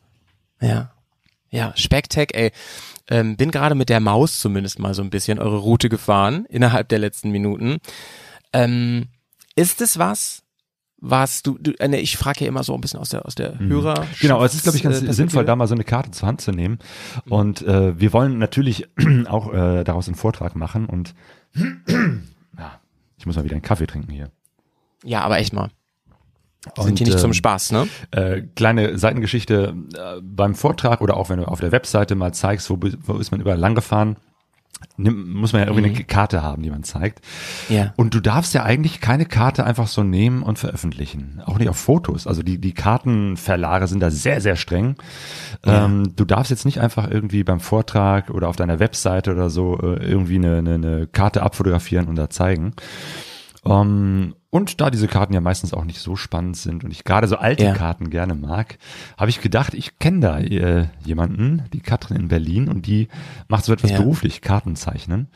Ja. 0.60 0.92
Ja, 1.50 1.74
Specktech, 1.76 2.30
ey. 2.34 2.52
Ähm, 3.10 3.36
bin 3.36 3.52
gerade 3.52 3.76
mit 3.76 3.90
der 3.90 4.00
Maus 4.00 4.40
zumindest 4.40 4.80
mal 4.80 4.94
so 4.94 5.02
ein 5.02 5.10
bisschen 5.10 5.38
eure 5.40 5.58
Route 5.58 5.90
gefahren 5.90 6.46
innerhalb 6.46 6.88
der 6.90 7.00
letzten 7.00 7.32
Minuten. 7.32 7.80
Ähm, 8.54 9.08
ist 9.56 9.82
es 9.82 10.00
was, 10.00 10.44
was 11.02 11.42
du, 11.42 11.58
du 11.60 11.72
äh, 11.80 11.88
ne, 11.88 12.00
ich 12.00 12.16
frage 12.16 12.46
ja 12.46 12.48
immer 12.48 12.64
so 12.64 12.74
ein 12.74 12.80
bisschen 12.80 13.00
aus 13.00 13.10
der 13.10 13.26
aus 13.26 13.36
der 13.36 13.60
Hörer. 13.60 14.06
Genau, 14.22 14.36
aber 14.36 14.46
es 14.46 14.54
ist, 14.54 14.64
glaube 14.64 14.78
ich, 14.78 14.84
ganz 14.84 15.02
äh, 15.02 15.12
sinnvoll, 15.12 15.44
da 15.44 15.56
mal 15.56 15.68
so 15.68 15.74
eine 15.74 15.84
Karte 15.84 16.12
zur 16.12 16.28
Hand 16.28 16.42
zu 16.42 16.52
nehmen. 16.52 16.80
Und 17.28 17.64
äh, 17.64 18.00
wir 18.00 18.14
wollen 18.14 18.38
natürlich 18.38 18.88
auch 19.28 19.52
äh, 19.52 19.84
daraus 19.84 20.08
einen 20.08 20.16
Vortrag 20.16 20.56
machen. 20.56 20.86
Und 20.86 21.16
ja, 21.56 22.80
ich 23.18 23.26
muss 23.26 23.36
mal 23.36 23.44
wieder 23.44 23.56
einen 23.56 23.64
Kaffee 23.64 23.88
trinken 23.88 24.12
hier. 24.12 24.32
Ja, 25.04 25.22
aber 25.22 25.40
echt 25.40 25.54
mal. 25.54 25.70
Und, 26.78 26.86
Sind 26.86 27.00
hier 27.00 27.08
nicht 27.08 27.20
zum 27.20 27.32
ähm, 27.32 27.34
Spaß, 27.34 27.72
ne? 27.72 27.88
Äh, 28.12 28.42
kleine 28.56 28.98
Seitengeschichte 28.98 29.74
äh, 29.96 30.22
beim 30.22 30.54
Vortrag 30.54 31.02
oder 31.02 31.18
auch 31.18 31.30
wenn 31.30 31.40
du 31.40 31.46
auf 31.46 31.60
der 31.60 31.72
Webseite 31.72 32.14
mal 32.14 32.34
zeigst, 32.34 32.70
wo, 32.70 32.78
wo 32.80 33.14
ist 33.18 33.32
man 33.32 33.42
überall 33.42 33.58
lang 33.58 33.74
gefahren, 33.74 34.18
nimm, 34.98 35.34
muss 35.34 35.54
man 35.54 35.64
ja 35.64 35.68
irgendwie 35.68 35.90
eine 35.90 36.04
Karte 36.04 36.44
haben, 36.44 36.62
die 36.62 36.70
man 36.70 36.84
zeigt. 36.84 37.22
Ja. 37.70 37.94
Und 37.98 38.14
du 38.14 38.20
darfst 38.20 38.54
ja 38.54 38.64
eigentlich 38.64 39.02
keine 39.02 39.26
Karte 39.26 39.64
einfach 39.64 39.88
so 39.88 40.04
nehmen 40.04 40.44
und 40.44 40.60
veröffentlichen. 40.60 41.42
Auch 41.46 41.58
nicht 41.58 41.70
auf 41.70 41.78
Fotos. 41.78 42.28
Also 42.28 42.44
die, 42.44 42.60
die 42.60 42.74
Kartenverlage 42.74 43.88
sind 43.88 44.00
da 44.00 44.12
sehr, 44.12 44.40
sehr 44.40 44.56
streng. 44.56 44.98
Ähm, 45.64 46.14
du 46.16 46.26
darfst 46.26 46.52
jetzt 46.52 46.66
nicht 46.66 46.80
einfach 46.80 47.10
irgendwie 47.10 47.44
beim 47.44 47.60
Vortrag 47.60 48.30
oder 48.30 48.48
auf 48.48 48.56
deiner 48.56 48.80
Webseite 48.80 49.32
oder 49.32 49.50
so 49.50 49.80
äh, 49.80 50.04
irgendwie 50.06 50.36
eine, 50.36 50.58
eine, 50.58 50.74
eine 50.76 51.08
Karte 51.08 51.42
abfotografieren 51.42 52.08
und 52.08 52.16
da 52.16 52.30
zeigen. 52.30 52.74
Ähm, 53.66 54.36
und 54.52 54.80
da 54.82 54.92
diese 54.92 55.08
Karten 55.08 55.34
ja 55.34 55.42
meistens 55.42 55.74
auch 55.74 55.86
nicht 55.86 56.00
so 56.00 56.16
spannend 56.16 56.58
sind 56.58 56.84
und 56.84 56.92
ich 56.92 57.04
gerade 57.04 57.28
so 57.28 57.38
alte 57.38 57.64
Ja. 57.64 57.74
Karten 57.74 58.10
gerne 58.12 58.36
mag, 58.36 58.78
habe 59.18 59.30
ich 59.32 59.42
gedacht, 59.42 59.74
ich 59.74 59.98
kenne 59.98 60.20
da 60.20 60.40
äh, 60.40 60.88
jemanden, 61.04 61.64
die 61.74 61.80
Katrin 61.80 62.18
in 62.18 62.28
Berlin 62.28 62.68
und 62.70 62.86
die 62.86 63.08
macht 63.48 63.66
so 63.66 63.74
etwas 63.74 63.92
Ja. 63.92 63.98
beruflich, 63.98 64.42
Karten 64.42 64.76
zeichnen. 64.76 65.28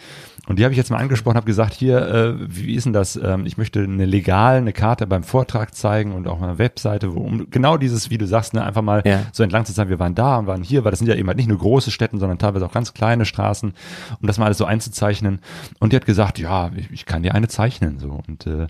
Und 0.48 0.60
die 0.60 0.64
habe 0.64 0.74
ich 0.74 0.78
jetzt 0.78 0.92
mal 0.92 0.98
angesprochen, 0.98 1.38
habe 1.38 1.46
gesagt, 1.48 1.74
hier, 1.74 1.98
äh, 2.08 2.34
wie 2.40 2.76
ist 2.76 2.86
denn 2.86 2.94
das? 2.94 3.16
Ähm, 3.16 3.46
ich 3.46 3.58
möchte 3.58 3.82
eine 3.82 4.06
legal 4.06 4.58
eine 4.58 4.74
Karte 4.74 5.08
beim 5.08 5.24
Vortrag 5.24 5.74
zeigen 5.74 6.12
und 6.14 6.28
auch 6.28 6.42
eine 6.42 6.58
Webseite, 6.60 7.16
wo 7.16 7.20
um 7.22 7.50
genau 7.50 7.78
dieses, 7.78 8.10
wie 8.10 8.18
du 8.18 8.28
sagst, 8.28 8.54
ne, 8.54 8.64
einfach 8.64 8.82
mal 8.84 9.02
Ja. 9.06 9.22
so 9.32 9.42
entlang 9.44 9.66
zu 9.66 9.72
sagen, 9.74 9.90
wir 9.90 10.00
waren 10.00 10.14
da 10.16 10.38
und 10.38 10.48
waren 10.48 10.62
hier, 10.64 10.84
weil 10.84 10.92
das 10.92 11.00
sind 11.00 11.08
ja 11.08 11.16
eben 11.16 11.28
halt 11.28 11.38
nicht 11.38 11.50
nur 11.50 11.58
große 11.58 11.90
Städten, 11.92 12.20
sondern 12.20 12.38
teilweise 12.38 12.66
auch 12.66 12.72
ganz 12.74 12.94
kleine 12.94 13.26
Straßen, 13.26 13.74
um 14.22 14.28
das 14.28 14.38
mal 14.38 14.46
alles 14.46 14.58
so 14.60 14.66
einzuzeichnen. 14.66 15.40
Und 15.80 15.92
die 15.94 15.96
hat 15.96 16.06
gesagt, 16.06 16.38
ja, 16.38 16.70
ich, 16.76 16.92
ich 16.92 17.06
kann 17.06 17.24
dir 17.24 17.34
eine 17.34 17.48
zeichnen 17.48 17.98
so 18.00 18.22
und 18.28 18.46
äh, 18.46 18.68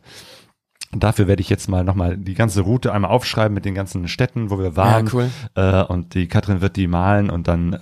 und 0.96 1.04
dafür 1.04 1.28
werde 1.28 1.42
ich 1.42 1.50
jetzt 1.50 1.68
mal 1.70 1.84
nochmal 1.84 2.18
die 2.18 2.34
ganze 2.34 2.62
Route 2.62 2.92
einmal 2.94 3.12
aufschreiben 3.12 3.54
mit 3.54 3.66
den 3.66 3.76
ganzen 3.76 4.08
Städten, 4.08 4.50
wo 4.50 4.58
wir 4.58 4.76
waren. 4.76 5.06
Ja, 5.06 5.14
cool. 5.14 5.30
Äh, 5.54 5.84
und 5.84 6.14
die 6.16 6.28
Katrin 6.28 6.62
wird 6.62 6.76
die 6.78 6.88
malen 6.88 7.30
und 7.30 7.48
dann, 7.48 7.74
äh, 7.74 7.78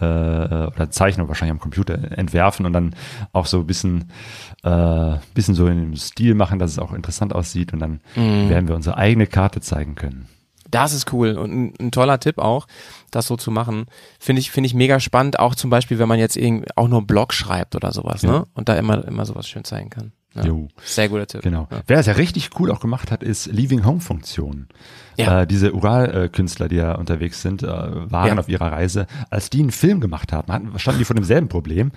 oder 0.75 0.89
zeichnen, 0.89 1.27
wahrscheinlich 1.27 1.51
am 1.51 1.59
Computer 1.59 2.11
entwerfen 2.17 2.65
und 2.65 2.73
dann 2.73 2.95
auch 3.31 3.45
so 3.45 3.59
ein 3.59 3.67
bisschen, 3.67 4.11
äh, 4.63 5.17
bisschen 5.33 5.55
so 5.55 5.67
in 5.67 5.77
dem 5.79 5.95
Stil 5.95 6.35
machen, 6.35 6.59
dass 6.59 6.71
es 6.71 6.79
auch 6.79 6.91
interessant 6.93 7.33
aussieht 7.33 7.71
und 7.71 7.79
dann 7.79 8.01
Mhm. 8.15 8.49
werden 8.49 8.67
wir 8.67 8.75
unsere 8.75 8.97
eigene 8.97 9.27
Karte 9.27 9.61
zeigen 9.61 9.95
können. 9.95 10.27
Das 10.71 10.91
ist 10.91 11.13
cool 11.13 11.37
und 11.37 11.51
ein, 11.51 11.73
ein 11.79 11.91
toller 11.91 12.19
Tipp 12.19 12.39
auch, 12.39 12.65
das 13.11 13.27
so 13.27 13.37
zu 13.37 13.51
machen. 13.51 13.85
Finde 14.19 14.39
ich, 14.39 14.49
finde 14.49 14.65
ich 14.65 14.73
mega 14.73 14.99
spannend, 14.99 15.37
auch 15.37 15.53
zum 15.53 15.69
Beispiel, 15.69 15.99
wenn 15.99 16.07
man 16.07 16.17
jetzt 16.17 16.35
irgendwie 16.35 16.67
auch 16.75 16.87
nur 16.87 16.97
einen 16.97 17.05
Blog 17.07 17.31
schreibt 17.33 17.75
oder 17.75 17.91
sowas, 17.91 18.23
Ja. 18.23 18.31
ne? 18.31 18.45
Und 18.55 18.69
da 18.69 18.75
immer, 18.75 19.05
immer 19.07 19.25
sowas 19.25 19.47
schön 19.47 19.63
zeigen 19.65 19.91
kann. 19.91 20.13
Ja. 20.35 20.45
Jo. 20.45 20.67
Sehr 20.83 21.09
guter 21.09 21.27
Tipp. 21.27 21.41
Genau. 21.43 21.67
Ja. 21.71 21.81
Wer 21.85 21.99
es 21.99 22.05
ja 22.07 22.13
richtig 22.13 22.49
cool 22.59 22.71
auch 22.71 22.79
gemacht 22.79 23.11
hat, 23.11 23.21
ist 23.23 23.47
Leaving 23.47 23.85
Home 23.85 23.99
Funktion. 24.01 24.67
Ja. 25.17 25.41
Äh, 25.41 25.47
diese 25.47 25.73
Ural-Künstler, 25.73 26.67
die 26.69 26.77
ja 26.77 26.95
unterwegs 26.95 27.41
sind, 27.41 27.61
äh, 27.61 27.67
waren 27.67 28.27
Ja. 28.29 28.37
auf 28.37 28.49
ihrer 28.49 28.71
Reise, 28.71 29.05
als 29.29 29.49
die 29.51 29.59
einen 29.59 29.71
Film 29.71 29.99
gemacht 30.01 30.33
haben, 30.33 30.51
hatten, 30.51 30.79
standen 30.79 30.99
die 30.99 31.05
vor 31.05 31.15
demselben 31.15 31.49
Problem. 31.49 31.91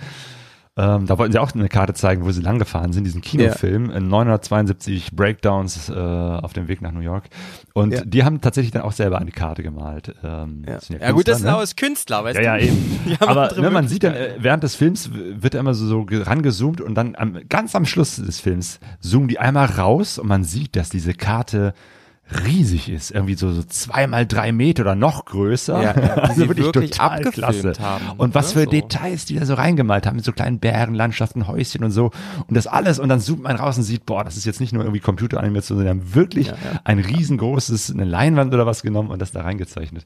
Ähm, 0.79 1.07
da 1.07 1.17
wollten 1.17 1.33
sie 1.33 1.39
auch 1.39 1.53
eine 1.55 1.69
Karte 1.71 1.95
zeigen, 1.95 2.25
wo 2.27 2.31
sie 2.33 2.43
lang 2.43 2.59
gefahren 2.59 2.93
sind, 2.93 3.05
diesen 3.05 3.23
Kinofilm, 3.23 3.89
in 3.91 4.09
972 4.09 5.13
Breakdowns 5.13 5.89
äh, 5.89 5.95
auf 5.95 6.53
dem 6.53 6.69
Weg 6.69 6.83
nach 6.83 6.93
New 6.93 7.01
York. 7.01 7.25
Und 7.73 7.93
Ja. 7.95 8.05
die 8.05 8.25
haben 8.25 8.43
tatsächlich 8.43 8.73
dann 8.73 8.83
auch 8.83 8.93
selber 8.93 9.19
eine 9.19 9.31
Karte 9.31 9.63
gemalt. 9.63 10.15
Ähm, 10.23 10.65
Ja. 10.69 10.79
sind 10.81 11.01
ja 11.01 11.13
gut, 11.13 11.29
das 11.29 11.43
ne? 11.43 11.57
aus 11.57 11.77
Künstler, 11.77 12.25
weißt 12.25 12.39
Ja, 12.39 12.57
ja, 12.57 12.59
du? 12.59 12.65
eben. 12.67 13.17
Aber 13.21 13.53
ne, 13.59 13.71
man 13.71 13.89
sieht 13.89 14.05
dann, 14.05 14.13
äh, 14.15 14.35
während 14.39 14.63
des 14.65 14.75
Films 14.75 15.11
wird 15.15 15.55
immer 15.55 15.73
so, 15.73 15.87
so 15.87 16.05
ge- 16.05 16.23
rangezoomt 16.23 16.83
und 16.83 16.95
dann 16.95 17.15
am, 17.17 17.39
ganz 17.49 17.75
am 17.75 17.87
Schluss 17.87 18.17
des 18.17 18.41
Films 18.41 18.79
zoomen 19.01 19.29
die 19.29 19.39
einmal 19.39 19.67
raus 19.67 20.19
und 20.19 20.29
man 20.29 20.45
sieht, 20.45 20.77
dass 20.77 20.91
diese 20.91 21.15
Karte 21.15 21.73
riesig 22.45 22.89
ist. 22.89 23.13
Irgendwie 23.13 23.35
so, 23.35 23.53
so 23.53 23.63
zweimal 23.63 24.27
drei 24.27 24.51
Meter 24.53 24.83
oder 24.83 24.95
noch 24.95 25.25
größer. 25.27 25.81
Ja, 25.81 25.95
ja, 26.01 26.27
die 26.29 26.35
sie 26.35 26.49
wirklich 26.49 26.73
total 26.73 27.25
abgefilmt 27.25 27.81
haben, 27.81 28.05
Und 28.19 28.35
was 28.35 28.55
ne, 28.55 28.61
für 28.63 28.65
so. 28.65 28.71
Details 28.71 29.25
die 29.27 29.37
da 29.39 29.47
so 29.47 29.55
reingemalt 29.55 30.07
haben, 30.07 30.17
mit 30.17 30.25
so 30.25 30.33
kleinen 30.33 30.59
Bergenlandschaften, 30.59 31.47
Häuschen 31.47 31.85
und 31.85 31.93
so. 31.93 32.11
Und 32.49 32.57
das 32.57 32.67
alles. 32.67 32.99
Und 32.99 33.09
dann 33.09 33.21
zoomt 33.21 33.43
man 33.43 33.57
raus 33.57 33.77
und 33.79 33.85
sieht, 33.85 34.07
boah, 34.07 34.25
das 34.25 34.37
ist 34.37 34.45
jetzt 34.45 34.61
nicht 34.61 34.73
nur 34.73 34.83
irgendwie 34.83 35.01
Computeranimation, 35.01 35.79
sondern 35.79 35.99
die 35.99 36.05
haben 36.05 36.15
wirklich 36.15 36.53
ein 36.85 36.99
riesengroßes, 36.99 37.93
eine 37.93 38.05
Leinwand 38.05 38.53
oder 38.53 38.67
was 38.67 38.83
genommen 38.83 39.11
und 39.11 39.21
das 39.23 39.33
da 39.33 39.43
reingezeichnet. 39.43 40.05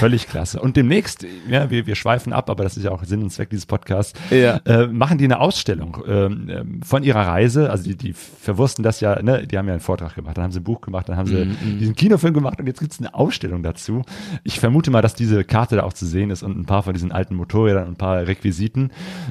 Völlig 0.00 0.26
klasse. 0.28 0.60
Und 0.60 0.76
demnächst, 0.76 1.26
ja, 1.48 1.70
wir, 1.70 1.86
wir 1.86 1.94
schweifen 1.96 2.32
ab, 2.32 2.48
aber 2.50 2.64
das 2.64 2.76
ist 2.76 2.84
ja 2.84 2.90
auch 2.92 3.04
Sinn 3.04 3.22
und 3.22 3.30
Zweck 3.30 3.50
dieses 3.50 3.66
Podcasts, 3.66 4.18
Ja. 4.30 4.56
äh, 4.64 4.86
machen 4.86 5.18
die 5.18 5.24
eine 5.24 5.40
Ausstellung 5.40 5.98
ähm, 6.06 6.80
von 6.84 7.02
ihrer 7.02 7.26
Reise. 7.26 7.70
Also 7.70 7.84
die, 7.84 7.96
die 7.96 8.12
verwursten 8.14 8.82
das 8.82 9.00
ja, 9.00 9.20
ne, 9.22 9.46
die 9.46 9.58
haben 9.58 9.66
ja 9.66 9.72
einen 9.74 9.80
Vortrag 9.80 10.14
gemacht, 10.14 10.36
dann 10.36 10.44
haben 10.44 10.52
sie 10.52 10.60
ein 10.60 10.64
Buch 10.64 10.80
gemacht, 10.80 11.08
dann 11.08 11.16
haben 11.16 11.26
sie 11.26 11.38
Mhm, 11.38 11.56
diesen 11.62 11.94
Kinofilm 11.94 12.34
gemacht 12.34 12.58
und 12.60 12.66
jetzt 12.66 12.80
gibt's 12.80 12.98
eine 12.98 13.14
Ausstellung 13.14 13.62
dazu. 13.62 14.02
Ich 14.44 14.60
vermute 14.60 14.90
mal, 14.90 15.02
dass 15.02 15.14
diese 15.14 15.44
Karte 15.44 15.76
da 15.76 15.82
auch 15.84 15.92
zu 15.92 16.06
sehen 16.06 16.30
ist 16.30 16.42
und 16.42 16.58
ein 16.58 16.66
paar 16.66 16.82
von 16.82 16.94
diesen 16.94 17.12
alten 17.12 17.34
Motorrädern 17.34 17.84
und 17.84 17.92
ein 17.94 17.96
paar 17.96 18.26
Requisiten. 18.26 18.90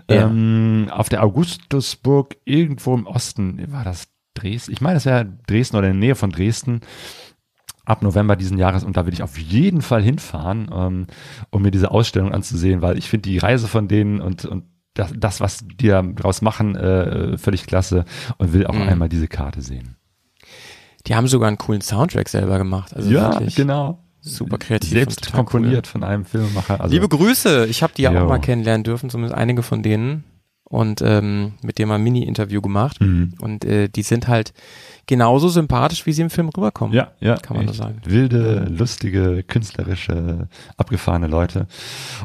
Ja. 0.09 0.27
Ähm, 0.27 0.87
auf 0.91 1.09
der 1.09 1.23
Augustusburg 1.23 2.37
irgendwo 2.45 2.93
im 2.95 3.05
Osten, 3.07 3.61
war 3.71 3.83
das 3.83 4.07
Dresden? 4.33 4.71
Ich 4.71 4.81
meine, 4.81 4.95
das 4.95 5.05
wäre 5.05 5.25
Dresden 5.47 5.77
oder 5.77 5.87
in 5.87 5.93
der 5.93 6.07
Nähe 6.07 6.15
von 6.15 6.29
Dresden 6.29 6.81
ab 7.85 8.01
November 8.03 8.35
diesen 8.35 8.57
Jahres 8.57 8.83
und 8.83 8.97
da 8.97 9.05
will 9.05 9.13
ich 9.13 9.23
auf 9.23 9.37
jeden 9.37 9.81
Fall 9.81 10.03
hinfahren, 10.03 10.69
ähm, 10.73 11.07
um 11.51 11.61
mir 11.61 11.71
diese 11.71 11.91
Ausstellung 11.91 12.33
anzusehen, 12.33 12.81
weil 12.81 12.97
ich 12.97 13.09
finde 13.09 13.29
die 13.29 13.37
Reise 13.37 13.67
von 13.67 13.87
denen 13.87 14.19
und, 14.19 14.45
und 14.45 14.65
das, 14.93 15.13
das, 15.15 15.39
was 15.41 15.63
die 15.65 15.87
da 15.87 16.01
draus 16.01 16.41
machen, 16.41 16.75
äh, 16.75 17.37
völlig 17.37 17.65
klasse 17.67 18.05
und 18.39 18.51
will 18.51 18.65
auch 18.67 18.73
Mhm. 18.73 18.81
einmal 18.89 19.09
diese 19.09 19.27
Karte 19.27 19.61
sehen. 19.61 19.96
Die 21.07 21.15
haben 21.15 21.27
sogar 21.27 21.47
einen 21.47 21.57
coolen 21.57 21.81
Soundtrack 21.81 22.29
selber 22.29 22.57
gemacht. 22.57 22.95
Also 22.95 23.09
ja, 23.09 23.39
genau. 23.55 23.99
super 24.21 24.57
kreativ. 24.57 24.89
Selbst 24.89 25.31
komponiert 25.31 25.87
von 25.87 26.03
einem 26.03 26.25
Filmemacher. 26.25 26.81
Also, 26.81 26.93
Liebe 26.93 27.07
Grüße, 27.07 27.65
ich 27.67 27.81
habe 27.81 27.93
die 27.95 28.03
ja 28.03 28.09
auch 28.11 28.27
mal 28.27 28.39
kennenlernen 28.39 28.83
dürfen, 28.83 29.09
zumindest 29.09 29.35
einige 29.35 29.63
von 29.63 29.83
denen. 29.83 30.25
Und 30.69 31.01
ähm, 31.01 31.53
mit 31.61 31.79
dem 31.79 31.87
mal 31.87 31.95
ein 31.95 32.03
Mini-Interview 32.03 32.59
gemacht. 32.59 32.99
Mhm. 32.99 33.35
Und 33.39 33.63
äh, 33.63 33.87
die 33.87 34.01
sind 34.01 34.27
halt 34.27 34.51
genauso 35.05 35.47
sympathisch, 35.47 36.05
wie 36.05 36.11
sie 36.11 36.23
im 36.23 36.29
Film 36.29 36.49
rüberkommen. 36.49 36.93
Ja, 36.93 37.11
ja. 37.21 37.37
Kann 37.37 37.55
man 37.55 37.67
nur 37.67 37.73
sagen. 37.73 38.01
Wilde, 38.03 38.67
lustige, 38.69 39.43
künstlerische, 39.43 40.49
abgefahrene 40.75 41.27
Leute. 41.27 41.67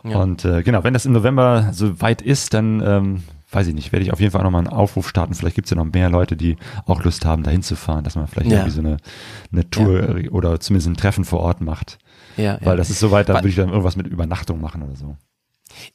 Ja. 0.02 0.16
Und 0.16 0.44
äh, 0.44 0.64
genau, 0.64 0.82
wenn 0.82 0.92
das 0.92 1.06
im 1.06 1.12
November 1.12 1.68
so 1.72 2.00
weit 2.00 2.20
ist, 2.20 2.52
dann 2.52 2.82
ähm, 2.84 3.22
weiß 3.52 3.66
ich 3.66 3.74
nicht, 3.74 3.92
werde 3.92 4.04
ich 4.04 4.12
auf 4.12 4.20
jeden 4.20 4.32
Fall 4.32 4.42
nochmal 4.42 4.60
einen 4.66 4.72
Aufruf 4.72 5.08
starten. 5.08 5.34
Vielleicht 5.34 5.56
gibt 5.56 5.66
es 5.66 5.70
ja 5.70 5.76
noch 5.76 5.92
mehr 5.92 6.08
Leute, 6.10 6.36
die 6.36 6.56
auch 6.86 7.02
Lust 7.04 7.24
haben, 7.24 7.42
dahin 7.42 7.62
zu 7.62 7.76
fahren, 7.76 8.04
dass 8.04 8.14
man 8.16 8.26
vielleicht 8.26 8.50
Ja. 8.50 8.58
irgendwie 8.58 8.70
so 8.74 8.80
eine, 8.80 8.96
eine 9.52 9.68
Tour 9.70 10.16
äh, 10.16 10.28
oder 10.28 10.58
zumindest 10.60 10.88
ein 10.88 10.96
Treffen 10.96 11.24
vor 11.24 11.40
Ort 11.40 11.60
macht. 11.60 11.98
Ja, 12.36 12.58
Weil 12.60 12.72
ja. 12.72 12.76
das 12.76 12.90
ist 12.90 12.98
soweit, 13.00 13.28
da 13.28 13.34
Wa- 13.34 13.38
würde 13.38 13.48
ich 13.48 13.56
dann 13.56 13.68
irgendwas 13.68 13.96
mit 13.96 14.06
Übernachtung 14.06 14.60
machen 14.60 14.82
oder 14.82 14.96
so. 14.96 15.16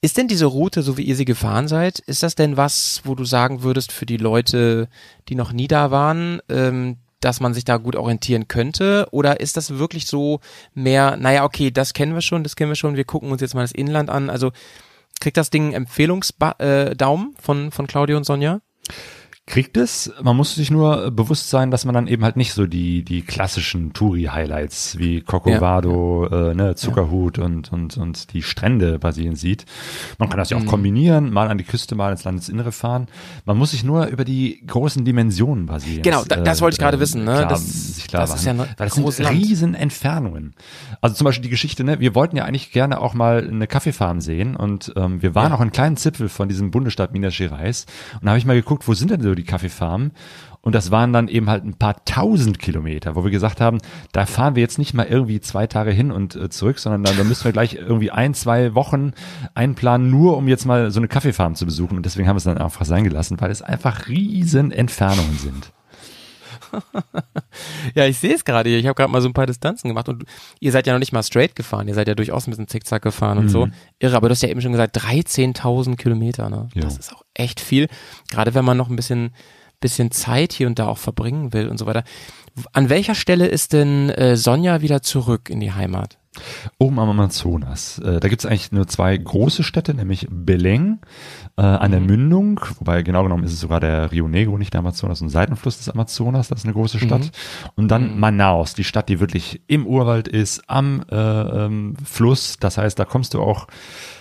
Ist 0.01 0.17
denn 0.17 0.27
diese 0.27 0.45
Route, 0.45 0.81
so 0.81 0.97
wie 0.97 1.03
ihr 1.03 1.15
sie 1.15 1.25
gefahren 1.25 1.67
seid, 1.67 1.99
ist 1.99 2.23
das 2.23 2.33
denn 2.35 2.57
was, 2.57 3.01
wo 3.03 3.13
du 3.15 3.25
sagen 3.25 3.61
würdest, 3.61 3.91
für 3.91 4.05
die 4.07 4.17
Leute, 4.17 4.87
die 5.29 5.35
noch 5.35 5.51
nie 5.53 5.67
da 5.67 5.91
waren, 5.91 6.39
ähm, 6.49 6.97
dass 7.19 7.39
man 7.39 7.53
sich 7.53 7.63
da 7.65 7.77
gut 7.77 7.95
orientieren 7.95 8.47
könnte? 8.47 9.07
Oder 9.11 9.39
ist 9.39 9.55
das 9.57 9.77
wirklich 9.77 10.05
so 10.07 10.39
mehr, 10.73 11.17
naja, 11.17 11.43
okay, 11.43 11.69
das 11.71 11.93
kennen 11.93 12.13
wir 12.13 12.21
schon, 12.21 12.43
das 12.43 12.55
kennen 12.55 12.71
wir 12.71 12.75
schon, 12.75 12.95
wir 12.95 13.03
gucken 13.05 13.31
uns 13.31 13.41
jetzt 13.41 13.53
mal 13.55 13.61
das 13.61 13.71
Inland 13.71 14.09
an. 14.09 14.29
Also 14.29 14.51
kriegt 15.19 15.37
das 15.37 15.49
Ding 15.49 15.73
Empfehlungsdaumen 15.73 17.33
äh, 17.35 17.41
von, 17.41 17.71
von 17.71 17.87
Claudio 17.87 18.17
und 18.17 18.23
Sonja? 18.23 18.61
Kriegt 19.49 19.77
es, 19.77 20.11
man 20.21 20.35
muss 20.35 20.55
sich 20.55 20.69
nur 20.71 21.05
äh, 21.05 21.09
bewusst 21.09 21.49
sein, 21.49 21.71
dass 21.71 21.85
man 21.85 21.95
dann 21.95 22.07
eben 22.07 22.23
halt 22.25 22.35
nicht 22.35 22.51
so 22.53 22.67
die, 22.67 23.03
die 23.03 23.21
klassischen 23.21 23.93
Touri-Highlights 23.93 24.97
wie 24.99 25.21
Corcovado, 25.21 26.27
Äh, 26.27 26.53
ne, 26.53 26.75
Zuckerhut 26.75 27.39
und, 27.39 27.71
und, 27.71 27.95
und 27.97 28.33
die 28.33 28.43
Strände 28.43 28.99
Brasilien 28.99 29.37
sieht. 29.37 29.65
Man 30.19 30.27
kann 30.27 30.37
das 30.37 30.49
ja 30.49 30.57
auch 30.57 30.65
kombinieren, 30.65 31.31
mal 31.31 31.47
an 31.47 31.57
die 31.57 31.63
Küste, 31.63 31.95
mal 31.95 32.11
ins 32.11 32.25
Landesinnere 32.25 32.73
fahren. 32.73 33.07
Man 33.45 33.57
muss 33.57 33.71
sich 33.71 33.85
nur 33.85 34.07
über 34.07 34.25
die 34.25 34.61
großen 34.67 35.05
Dimensionen 35.05 35.65
Brasiliens. 35.65 36.03
Genau, 36.03 36.25
da- 36.25 36.37
das 36.41 36.59
wollte 36.61 36.75
ich 36.75 36.79
gerade 36.79 36.99
wissen, 36.99 37.23
ne? 37.23 37.31
Klar, 37.37 37.47
Das- 37.47 38.03
klar 38.07 38.21
das 38.23 38.35
ist 38.35 38.45
ja 38.45 38.51
ein 38.51 38.59
Weil 38.59 38.67
das 38.77 38.95
sind 38.95 39.19
Land. 39.19 39.37
riesen 39.37 39.75
Entfernungen. 39.75 40.55
Also 40.99 41.15
zum 41.15 41.23
Beispiel 41.23 41.43
die 41.43 41.49
Geschichte, 41.49 41.85
ne, 41.85 42.01
wir 42.01 42.15
wollten 42.15 42.35
ja 42.35 42.43
eigentlich 42.43 42.73
gerne 42.73 42.99
auch 42.99 43.13
mal 43.13 43.47
eine 43.47 43.65
Kaffeefarm 43.67 44.19
sehen 44.19 44.57
und 44.57 44.91
ähm, 44.97 45.21
wir 45.21 45.35
waren 45.35 45.51
Ja. 45.51 45.55
auch 45.55 45.61
einen 45.61 45.71
kleinen 45.71 45.95
Zipfel 45.95 46.27
von 46.27 46.49
diesem 46.49 46.69
Bundesstaat 46.69 47.13
Minas 47.13 47.37
Gerais 47.37 47.85
und 48.15 48.25
da 48.25 48.31
habe 48.31 48.39
ich 48.39 48.45
mal 48.45 48.55
geguckt, 48.55 48.87
wo 48.89 48.93
sind 48.93 49.09
denn 49.11 49.21
so 49.21 49.36
die 49.37 49.43
Kaffeefarmen? 49.43 50.11
Und 50.61 50.75
das 50.75 50.91
waren 50.91 51.13
dann 51.13 51.29
eben 51.29 51.49
halt 51.49 51.63
ein 51.63 51.75
paar 51.75 52.03
tausend 52.03 52.59
Kilometer, 52.59 53.15
wo 53.15 53.23
wir 53.23 53.31
gesagt 53.31 53.61
haben, 53.61 53.77
da 54.11 54.25
fahren 54.25 54.55
wir 54.55 54.61
jetzt 54.61 54.77
nicht 54.77 54.93
mal 54.93 55.05
irgendwie 55.05 55.39
zwei 55.39 55.65
Tage 55.65 55.91
hin 55.91 56.11
und 56.11 56.35
äh, 56.35 56.49
zurück, 56.49 56.79
sondern 56.79 57.03
dann, 57.03 57.15
da 57.15 57.23
müssen 57.23 57.45
wir 57.45 57.53
gleich 57.53 57.75
irgendwie 57.75 58.11
ein, 58.11 58.33
zwei 58.33 58.75
Wochen 58.75 59.13
einplanen, 59.53 60.09
nur 60.09 60.35
um 60.35 60.49
jetzt 60.49 60.65
mal 60.65 60.91
so 60.91 60.99
eine 60.99 61.07
Kaffeefarm 61.07 61.55
zu 61.55 61.65
besuchen. 61.65 61.95
Und 61.95 62.05
deswegen 62.05 62.27
haben 62.27 62.35
wir 62.35 62.39
es 62.39 62.43
dann 62.43 62.57
einfach 62.57 62.85
sein 62.85 63.05
gelassen, 63.05 63.39
weil 63.39 63.49
es 63.49 63.61
einfach 63.61 64.09
riesen 64.09 64.73
Entfernungen 64.73 65.37
sind. 65.37 65.71
Ja, 67.95 68.05
ich 68.05 68.17
sehe 68.19 68.35
es 68.35 68.45
gerade 68.45 68.69
hier. 68.69 68.79
Ich 68.79 68.85
habe 68.85 68.95
gerade 68.95 69.11
mal 69.11 69.21
so 69.21 69.27
ein 69.27 69.33
paar 69.33 69.47
Distanzen 69.47 69.87
gemacht 69.87 70.09
und 70.09 70.23
ihr 70.59 70.71
seid 70.71 70.85
ja 70.87 70.93
noch 70.93 70.99
nicht 70.99 71.11
mal 71.11 71.23
straight 71.23 71.55
gefahren. 71.55 71.87
Ihr 71.87 71.93
seid 71.95 72.07
ja 72.07 72.15
durchaus 72.15 72.47
ein 72.47 72.51
bisschen 72.51 72.67
zickzack 72.67 73.01
gefahren 73.01 73.37
und 73.37 73.49
so. 73.49 73.67
Irre, 73.99 74.15
aber 74.15 74.29
du 74.29 74.33
hast 74.33 74.43
ja 74.43 74.49
eben 74.49 74.61
schon 74.61 74.71
gesagt, 74.71 74.97
13.000 74.97 75.95
Kilometer. 75.95 76.49
Ne? 76.49 76.69
Das 76.75 76.97
ist 76.97 77.13
auch 77.13 77.23
echt 77.33 77.59
viel. 77.59 77.87
Gerade 78.29 78.53
wenn 78.53 78.65
man 78.65 78.77
noch 78.77 78.89
ein 78.89 78.95
bisschen, 78.95 79.31
bisschen 79.79 80.11
Zeit 80.11 80.53
hier 80.53 80.67
und 80.67 80.77
da 80.79 80.87
auch 80.87 80.97
verbringen 80.97 81.53
will 81.53 81.67
und 81.67 81.77
so 81.77 81.85
weiter. 81.85 82.03
An 82.73 82.89
welcher 82.89 83.15
Stelle 83.15 83.47
ist 83.47 83.73
denn 83.73 84.09
äh, 84.09 84.35
Sonja 84.35 84.81
wieder 84.81 85.01
zurück 85.01 85.49
in 85.49 85.59
die 85.59 85.71
Heimat? 85.71 86.17
Oben 86.77 86.99
am 86.99 87.09
Amazonas. 87.09 87.99
Äh, 87.99 88.19
da 88.19 88.27
gibt 88.27 88.43
es 88.43 88.45
eigentlich 88.45 88.71
nur 88.71 88.87
zwei 88.87 89.17
große 89.17 89.63
Städte, 89.63 89.93
nämlich 89.93 90.27
Belém 90.29 90.97
äh, 91.57 91.61
an 91.61 91.91
der 91.91 91.99
Mündung, 91.99 92.59
wobei 92.79 93.01
genau 93.01 93.23
genommen 93.23 93.43
ist 93.43 93.53
es 93.53 93.59
sogar 93.59 93.79
der 93.79 94.11
Rio 94.11 94.27
Negro, 94.27 94.57
nicht 94.57 94.73
der 94.73 94.79
Amazonas, 94.79 95.21
ein 95.21 95.29
Seitenfluss 95.29 95.77
des 95.77 95.89
Amazonas, 95.89 96.49
das 96.49 96.59
ist 96.59 96.65
eine 96.65 96.73
große 96.73 96.99
Stadt. 96.99 97.31
Und 97.75 97.89
dann 97.89 98.19
Manaus, 98.19 98.75
die 98.75 98.83
Stadt, 98.83 99.09
die 99.09 99.19
wirklich 99.19 99.61
im 99.67 99.87
Urwald 99.87 100.27
ist, 100.27 100.63
am 100.67 101.03
äh, 101.09 101.15
ähm, 101.15 101.95
Fluss. 102.03 102.57
Das 102.59 102.77
heißt, 102.77 102.99
da 102.99 103.05
kommst 103.05 103.33
du 103.33 103.41
auch 103.41 103.67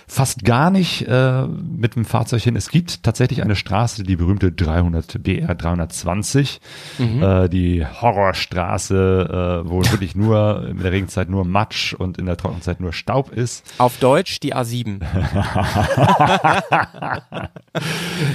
fast 0.07 0.45
gar 0.45 0.71
nicht 0.71 1.05
äh, 1.07 1.45
mit 1.45 1.95
dem 1.95 2.05
Fahrzeug 2.05 2.41
hin. 2.41 2.55
Es 2.55 2.69
gibt 2.69 3.03
tatsächlich 3.03 3.41
eine 3.43 3.55
Straße, 3.55 4.03
die 4.03 4.15
berühmte 4.15 4.51
300 4.51 5.21
BR 5.21 5.53
320, 5.53 6.61
äh, 6.99 7.49
die 7.49 7.85
Horrorstraße, 7.85 9.63
äh, 9.65 9.69
wo 9.69 9.79
wirklich 9.91 10.15
nur 10.15 10.65
in 10.69 10.77
der 10.79 10.91
Regenzeit 10.91 11.29
nur 11.29 11.43
Matsch 11.45 11.93
und 11.93 12.17
in 12.17 12.25
der 12.25 12.37
Trockenzeit 12.37 12.79
nur 12.79 12.93
Staub 12.93 13.31
ist. 13.31 13.65
Auf 13.79 13.97
Deutsch 13.97 14.39
die 14.39 14.55
A7. 14.55 15.01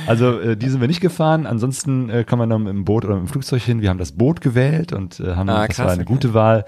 Also 0.07 0.39
äh, 0.41 0.57
die 0.57 0.69
sind 0.69 0.81
wir 0.81 0.89
nicht 0.89 1.01
gefahren. 1.01 1.47
Ansonsten 1.47 2.09
äh, 2.11 2.25
kann 2.25 2.39
man 2.39 2.49
dann 2.51 2.63
mit 2.63 2.73
dem 2.73 2.85
Boot 2.85 3.05
oder 3.05 3.15
mit 3.15 3.25
dem 3.25 3.29
Flugzeug 3.29 3.63
hin. 3.63 3.81
Wir 3.83 3.89
haben 3.91 3.99
das 3.99 4.13
Boot 4.13 4.41
gewählt 4.41 4.93
und 4.93 5.19
äh, 5.21 5.35
haben 5.35 5.49
Ah, 5.49 5.67
das 5.67 5.77
krass, 5.77 5.87
war 5.87 5.93
eine 5.93 6.03
okay. 6.03 6.13
gute 6.13 6.35
Wahl, 6.35 6.65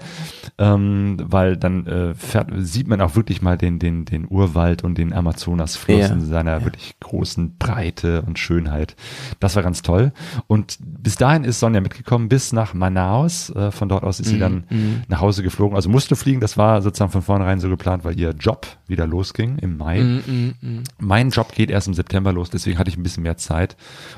ähm, 0.57 1.17
weil 1.23 1.57
dann 1.57 1.85
äh, 1.87 2.13
fährt, 2.15 2.49
sieht 2.57 2.87
man 2.87 2.99
auch 3.01 3.15
wirklich 3.15 3.41
mal 3.41 3.57
den 3.57 3.79
den 3.79 4.05
den 4.05 4.27
Urwald 4.29 4.83
und 4.83 4.94
den 4.95 5.13
Amazonasfluss 5.13 5.99
Ja. 5.99 6.07
in 6.07 6.21
seiner 6.25 6.63
wirklich 6.63 6.95
großen 6.99 7.57
Breite 7.57 8.21
und 8.23 8.39
Schönheit. 8.39 8.95
Das 9.39 9.55
war 9.55 9.63
ganz 9.63 9.81
toll. 9.81 10.11
Und 10.47 10.77
bis 10.81 11.15
dahin 11.15 11.43
ist 11.43 11.59
Sonja 11.59 11.81
mitgekommen 11.81 12.29
bis 12.29 12.51
nach 12.53 12.73
Manaus. 12.73 13.49
Äh, 13.51 13.71
von 13.71 13.89
dort 13.89 14.03
aus 14.03 14.19
ist 14.19 14.27
Mhm, 14.27 14.31
sie 14.31 14.39
dann 14.39 14.63
nach 15.07 15.21
Hause 15.21 15.43
geflogen. 15.43 15.75
Also 15.75 15.89
musste 15.89 16.15
fliegen. 16.15 16.39
Das 16.41 16.57
war 16.57 16.81
sozusagen 16.81 17.11
von 17.11 17.21
vornherein 17.21 17.59
so 17.59 17.69
geplant, 17.69 18.03
weil 18.03 18.19
ihr 18.19 18.31
Job 18.31 18.65
wieder 18.87 19.05
losging 19.07 19.57
im 19.59 19.77
Mai. 19.77 19.99
Mm, 20.01 20.23
mm, 20.25 20.53
mm. 20.67 20.83
Mein 20.99 21.29
Job 21.29 21.53
geht 21.53 21.69
erst 21.69 21.87
im 21.87 21.93
September 21.93 22.31
los, 22.31 22.49
deswegen 22.49 22.77
hatte 22.79 22.89
ich 22.89 22.97
ein 22.97 23.03
bisschen 23.03 23.23
mehr 23.23 23.37
Zeit. 23.37 23.75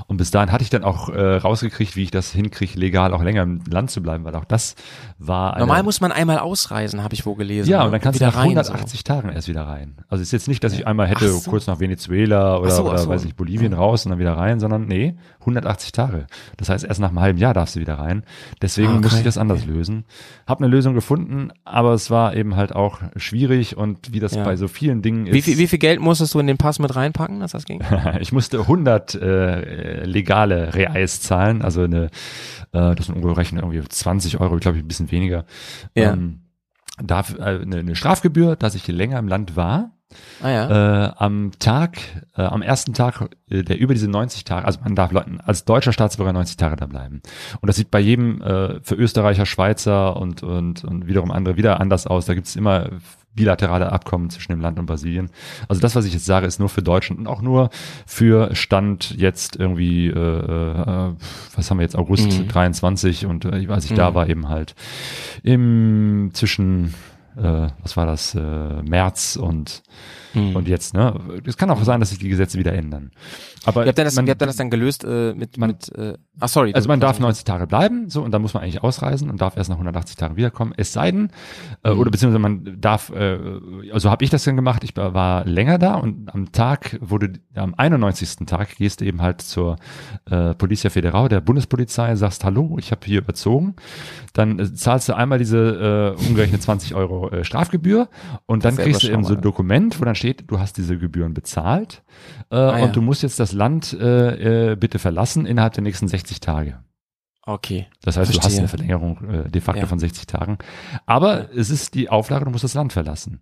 Und 0.08 0.18
bis 0.18 0.32
dahin 0.32 0.52
hatte 0.52 0.64
ich 0.64 0.70
dann 0.70 0.84
auch 0.84 1.10
äh, 1.10 1.38
rausgekriegt, 1.38 1.96
wie 1.96 2.04
ich 2.04 2.12
das 2.12 2.32
hinkriege, 2.32 2.78
legal 2.80 3.14
auch 3.14 3.24
länger 3.24 3.44
im 3.44 3.62
Land 3.70 3.92
zu 3.92 4.02
bleiben, 4.02 4.24
weil 4.24 4.36
auch 4.36 4.46
das 4.46 4.76
war 5.20 5.58
Normal 5.60 5.84
muss 5.84 6.02
man 6.02 6.12
einmal 6.12 6.40
ausreisen, 6.40 7.04
habe 7.04 7.14
ich 7.14 7.26
wo 7.26 7.36
gelesen. 7.36 7.70
ja, 7.70 7.80
ne? 7.80 7.86
und 7.86 7.92
dann 7.92 8.02
kannst 8.02 8.20
du 8.22 8.26
nach 8.26 8.36
rein, 8.36 8.44
180 8.50 9.04
Tagen 9.04 9.30
erst 9.30 9.48
wieder 9.48 9.64
rein. 9.64 9.96
Also 10.10 10.22
es 10.22 10.28
ist 10.30 10.32
jetzt 10.34 10.48
nicht, 10.48 10.64
dass 10.72 10.80
ich 10.80 10.88
einmal 10.88 11.08
hätte 11.08 11.28
so. 11.30 11.50
kurz 11.50 11.68
nach 11.68 11.80
Venezuela 11.80 12.58
oder, 12.60 12.72
so, 12.72 12.84
oder 12.88 12.98
so. 13.00 13.10
weiß 13.10 13.26
ich, 13.26 13.36
Bolivien 13.36 13.74
raus 13.74 14.06
und 14.06 14.12
dann 14.12 14.20
wieder 14.20 14.34
rein, 14.38 14.60
sondern 14.60 14.86
nee, 14.86 15.16
180 15.42 15.92
Tage. 15.92 16.28
Das 16.58 16.70
heißt, 16.70 16.86
erst 16.86 17.00
nach 17.00 17.10
einem 17.10 17.20
halben 17.20 17.38
Jahr 17.40 17.54
darfst 17.54 17.76
du 17.76 17.80
wieder 17.80 17.96
rein. 18.00 18.24
Deswegen 18.62 18.88
Ah, 18.90 18.92
okay, 18.94 19.02
musste 19.04 19.18
ich 19.20 19.24
das 19.26 19.38
anders 19.38 19.66
lösen. 19.66 20.06
Hab 20.46 20.60
eine 20.60 20.68
Lösung 20.68 20.94
gefunden, 20.94 21.50
aber 21.66 21.94
es 21.94 22.12
war 22.12 22.36
eben 22.36 22.56
halt 22.56 22.76
auch 22.76 23.00
schwierig 23.16 23.78
und 23.78 24.14
wie 24.14 24.20
das 24.20 24.36
Ja. 24.36 24.44
bei 24.44 24.56
so 24.56 24.68
vielen 24.68 25.02
Dingen 25.02 25.26
so. 25.26 25.34
Wie 25.34 25.40
ist. 25.40 25.46
viel, 25.46 25.58
wie 25.58 25.68
viel 25.68 25.80
Geld 25.80 26.00
musstest 26.00 26.34
du 26.34 26.40
in 26.40 26.48
den 26.48 26.58
Pass 26.58 26.80
mit 26.80 26.96
reinpacken, 26.96 27.40
dass 27.40 27.52
das 27.52 27.66
ging? 27.66 27.82
Ich 28.20 28.32
musste 28.32 28.60
100 28.60 29.16
äh, 29.16 30.04
legale 30.06 30.74
Reais 30.74 31.22
zahlen, 31.22 31.62
also 31.62 31.84
eine, 31.84 32.06
äh, 32.74 32.96
das 32.96 33.06
sind 33.08 33.16
umgerechnet 33.16 33.64
irgendwie 33.64 33.82
20 33.88 34.40
Euro, 34.40 34.58
glaube 34.58 34.78
ich, 34.78 34.84
ein 34.84 34.88
bisschen 34.88 35.12
weniger. 35.12 35.46
Ja. 35.96 36.14
Ähm, 36.14 36.42
dafür, 37.02 37.40
äh, 37.40 37.62
eine, 37.62 37.78
eine 37.78 37.96
Strafgebühr, 37.96 38.56
dass 38.56 38.76
ich 38.76 38.88
länger 38.88 39.20
im 39.20 39.28
Land 39.28 39.56
war. 39.56 39.92
Ah 40.42 40.50
ja. 40.50 41.08
Äh, 41.08 41.14
am 41.18 41.52
Tag, 41.60 41.98
äh, 42.38 42.42
am 42.44 42.62
ersten 42.62 42.94
Tag, 42.94 43.30
äh, 43.50 43.64
der 43.64 43.78
über 43.78 43.94
diese 43.94 44.08
90 44.10 44.46
Tage, 44.46 44.66
also 44.66 44.80
man 44.84 44.96
darf 44.96 45.12
Leuten 45.12 45.40
als 45.42 45.66
deutscher 45.66 45.92
Staatsbürger 45.92 46.32
90 46.34 46.56
Tage 46.58 46.76
da 46.78 46.86
bleiben. 46.86 47.22
Und 47.60 47.68
das 47.68 47.76
sieht 47.76 47.92
bei 47.92 48.00
jedem 48.00 48.42
äh, 48.42 48.80
für 48.82 48.96
Österreicher, 48.96 49.46
Schweizer 49.46 50.16
und, 50.16 50.44
und, 50.44 50.84
und 50.86 51.08
wiederum 51.08 51.32
andere 51.32 51.58
wieder 51.58 51.80
anders 51.82 52.08
aus. 52.08 52.26
Da 52.26 52.34
gibt 52.36 52.48
es 52.48 52.56
immer 52.56 52.90
bilaterale 53.36 53.92
Abkommen 53.92 54.30
zwischen 54.32 54.52
dem 54.54 54.62
Land 54.62 54.80
und 54.80 54.88
Brasilien. 54.88 55.30
Also 55.68 55.80
das, 55.82 55.96
was 55.96 56.06
ich 56.06 56.14
jetzt 56.14 56.26
sage, 56.26 56.48
ist 56.48 56.60
nur 56.60 56.70
für 56.70 56.82
Deutschland 56.82 57.20
und 57.20 57.28
auch 57.28 57.42
nur 57.44 57.70
für 58.08 58.56
Stand 58.56 59.12
jetzt 59.16 59.58
irgendwie, 59.58 60.08
äh, 60.08 60.12
äh, 60.12 61.14
was 61.56 61.70
haben 61.70 61.78
wir 61.78 61.84
jetzt, 61.84 61.96
August 61.98 62.40
Mhm. 62.40 62.48
23 62.48 63.26
und 63.28 63.46
äh, 63.46 63.68
als 63.70 63.86
ich 63.86 63.94
da 63.94 64.10
Mhm. 64.10 64.16
war 64.16 64.28
eben 64.30 64.48
halt 64.50 64.74
im 65.44 66.32
zwischen 66.34 66.94
äh, 67.38 67.70
was 67.82 67.98
war 67.98 68.06
das, 68.06 68.36
äh, 68.36 68.40
März 68.40 69.36
und 69.36 69.84
Hm. 70.34 70.56
und 70.56 70.68
jetzt, 70.68 70.94
ne? 70.94 71.20
Es 71.46 71.58
kann 71.58 71.70
auch 71.70 71.82
sein, 71.84 72.00
dass 72.00 72.10
sich 72.10 72.20
die 72.20 72.30
Gesetze 72.30 72.58
wieder 72.60 72.74
ändern. 72.74 73.12
Aber 73.66 73.84
Wie 73.84 73.90
habt 73.90 73.98
ihr 73.98 74.04
das, 74.06 74.16
man, 74.16 74.26
wie 74.28 74.32
habt 74.32 74.42
ihr 74.42 74.46
das 74.46 74.56
dann 74.56 74.70
gelöst 74.70 75.04
äh, 75.04 75.34
mit, 75.34 75.58
man- 75.58 75.70
mit 75.72 75.90
äh, 75.98 76.18
ach 76.40 76.48
sorry. 76.50 76.74
also 76.74 76.88
man 76.88 77.00
darf 77.00 77.20
90 77.20 77.44
Tage 77.44 77.68
bleiben, 77.68 78.10
so, 78.10 78.22
und 78.24 78.32
dann 78.32 78.42
muss 78.42 78.54
man 78.54 78.64
eigentlich 78.64 78.84
ausreisen 78.84 79.30
und 79.30 79.42
darf 79.42 79.58
erst 79.58 79.70
nach 79.70 79.78
180 79.78 80.16
Tagen 80.16 80.36
wiederkommen. 80.38 80.74
Es 80.78 80.94
sei 80.94 81.12
denn, 81.12 81.30
äh, 81.84 81.94
Mhm. 81.94 82.00
oder 82.00 82.12
beziehungsweise 82.12 82.40
man 82.40 82.78
darf, 82.80 83.10
äh, 83.10 83.38
also 83.92 84.10
habe 84.10 84.24
ich 84.24 84.30
das 84.30 84.44
dann 84.44 84.56
gemacht, 84.56 84.84
ich 84.84 84.96
war- 84.96 85.46
länger 85.46 85.78
da 85.78 85.96
und 85.96 86.34
am 86.34 86.52
Tag 86.52 86.98
wurde, 87.02 87.34
am 87.56 87.74
91. 87.76 88.46
Tag 88.46 88.76
gehst 88.78 89.02
du 89.02 89.06
eben 89.06 89.22
halt 89.22 89.42
zur 89.42 89.78
äh, 90.30 90.54
Policia 90.56 90.90
Federal, 90.90 91.28
der 91.30 91.42
Bundespolizei, 91.42 92.16
sagst, 92.16 92.44
hallo, 92.44 92.78
ich 92.80 92.92
habe 92.92 93.02
hier 93.06 93.20
überzogen. 93.20 93.76
Dann 94.34 94.60
äh, 94.60 94.74
zahlst 94.74 95.10
du 95.10 95.16
einmal 95.16 95.40
diese 95.40 96.16
äh, 96.20 96.28
umgerechnet 96.28 96.62
20 96.62 96.96
Euro 96.96 97.30
äh, 97.32 97.44
Strafgebühr 97.44 98.08
und 98.46 98.64
dann 98.66 98.76
Das 98.76 98.78
ja 98.80 98.84
kriegst 98.86 99.04
du 99.04 99.08
eben 99.08 99.24
so 99.24 99.30
ein 99.30 99.40
überschaubar. 99.40 99.42
Dokument, 99.42 100.00
wo 100.00 100.06
dann 100.06 100.16
steht, 100.18 100.50
du 100.52 100.60
hast 100.60 100.78
diese 100.78 100.98
Gebühren 100.98 101.34
bezahlt 101.34 102.04
äh, 102.52 102.56
Ah, 102.56 102.78
ja. 102.80 102.86
und 102.86 102.96
du 102.96 103.02
musst 103.02 103.24
jetzt 103.24 103.40
das 103.40 103.54
Land 103.54 103.94
äh, 103.94 104.72
äh, 104.72 104.76
bitte 104.76 105.00
verlassen 105.00 105.46
innerhalb 105.46 105.74
der 105.74 105.84
nächsten 105.84 106.08
60 106.08 106.40
Tage. 106.42 106.80
Okay. 107.50 107.88
Das 108.04 108.18
heißt, 108.18 108.30
du 108.30 108.36
hast 108.36 108.42
Verstehe. 108.42 108.60
eine 108.60 108.68
Verlängerung 108.68 109.46
äh, 109.46 109.50
de 109.50 109.62
facto 109.62 109.80
Ja. 109.84 109.88
von 109.88 110.00
60 110.00 110.28
Tagen. 110.28 110.58
Aber 111.06 111.48
es 111.56 111.70
ist 111.70 111.94
die 111.96 112.10
Auflage, 112.10 112.44
du 112.44 112.52
musst 112.52 112.66
das 112.66 112.74
Land 112.74 112.92
verlassen. 112.92 113.40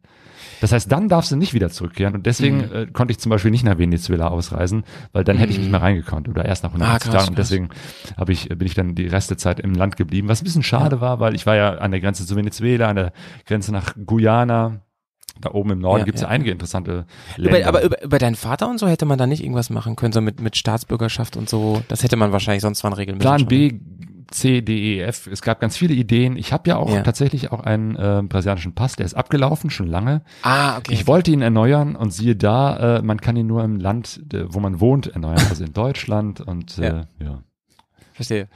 Das 0.62 0.72
heißt, 0.72 0.92
dann 0.92 1.10
darfst 1.10 1.32
du 1.32 1.36
nicht 1.36 1.56
wieder 1.56 1.72
zurückkehren. 1.72 2.14
Und 2.14 2.28
deswegen 2.28 2.58
Mhm. 2.58 2.72
äh, 2.74 2.86
konnte 2.86 3.12
ich 3.14 3.18
zum 3.18 3.32
Beispiel 3.32 3.50
nicht 3.50 3.64
nach 3.64 3.80
Venezuela 3.80 4.28
ausreisen, 4.28 4.84
weil 5.12 5.24
dann 5.24 5.38
hätte 5.38 5.54
ich 5.54 5.58
nicht 5.58 5.66
Mhm. 5.68 5.72
mehr 5.72 5.82
reingekonnt 5.82 6.30
oder 6.30 6.46
erst 6.46 6.64
nach 6.64 6.72
180 6.72 7.10
Ah, 7.10 7.12
krass, 7.14 7.24
Tagen. 7.24 7.30
Und 7.34 7.40
deswegen 7.40 7.70
habe 8.16 8.32
ich, 8.32 8.48
bin 8.50 8.68
ich 8.68 8.76
dann 8.76 8.94
die 8.94 9.08
Reste 9.08 9.38
Zeit 9.38 9.60
im 9.60 9.74
Land 9.74 9.98
geblieben, 9.98 10.28
was 10.28 10.42
ein 10.42 10.46
bisschen 10.46 10.62
schade 10.62 11.02
war, 11.02 11.20
weil 11.20 11.34
ich 11.34 11.48
war 11.48 11.56
ja 11.56 11.74
an 11.80 11.90
der 11.90 12.00
Grenze 12.00 12.28
zu 12.28 12.36
Venezuela, 12.36 12.88
an 12.90 12.96
der 12.98 13.12
Grenze 13.48 13.72
nach 13.72 13.96
Guyana. 14.06 14.82
Da 15.42 15.52
oben 15.52 15.72
im 15.72 15.80
Norden 15.80 16.00
Ja, 16.00 16.06
gibt's 16.06 16.22
ja, 16.22 16.28
ja, 16.28 16.32
einige 16.34 16.52
interessante 16.52 17.06
Länder. 17.38 17.60
Über, 17.60 17.68
aber 17.68 17.84
über, 17.84 18.04
über 18.04 18.18
deinen 18.20 18.36
Vater 18.36 18.70
und 18.70 18.78
so 18.80 18.88
hätte 18.88 19.06
man 19.06 19.18
da 19.18 19.28
nicht 19.28 19.44
irgendwas 19.44 19.70
machen 19.70 19.96
können, 19.96 20.14
so 20.14 20.22
mit, 20.22 20.40
mit 20.40 20.56
Staatsbürgerschaft 20.56 21.36
und 21.38 21.50
so. 21.50 21.82
Das 21.90 22.04
hätte 22.04 22.16
man 22.16 22.32
wahrscheinlich 22.32 22.62
sonst 22.62 22.84
wann 22.84 22.94
regeln 22.94 23.18
müssen. 23.18 23.26
Plan. 23.28 23.46
B, 23.46 23.74
C, 24.32 24.62
D, 24.62 24.96
E, 24.98 25.02
F. 25.02 25.28
Es 25.28 25.42
gab 25.42 25.60
ganz 25.60 25.78
viele 25.78 25.94
Ideen. 25.94 26.36
Ich 26.38 26.52
habe 26.52 26.68
ja 26.70 26.78
auch 26.78 26.90
Ja. 26.90 27.02
tatsächlich 27.04 27.52
auch 27.52 27.60
einen 27.60 27.96
äh, 27.96 28.24
brasilianischen 28.28 28.74
Pass, 28.74 28.96
der 28.96 29.06
ist 29.06 29.14
abgelaufen, 29.14 29.70
schon 29.70 29.88
lange. 29.88 30.24
Ah, 30.42 30.78
okay. 30.78 30.94
Ich 30.94 31.06
wollte 31.06 31.32
ihn 31.32 31.42
erneuern 31.42 31.96
und 31.96 32.12
siehe 32.12 32.36
da, 32.36 32.98
äh, 32.98 33.02
man 33.04 33.20
kann 33.22 33.36
ihn 33.36 33.46
nur 33.48 33.64
im 33.64 33.78
Land, 33.80 34.22
äh, 34.34 34.46
wo 34.48 34.60
man 34.60 34.80
wohnt, 34.80 35.08
erneuern, 35.08 35.46
also 35.50 35.64
in 35.64 35.74
Deutschland. 35.74 36.42
Und 36.42 36.78
äh, 36.80 37.04
Ja. 37.22 37.44
verstehe. 38.14 38.48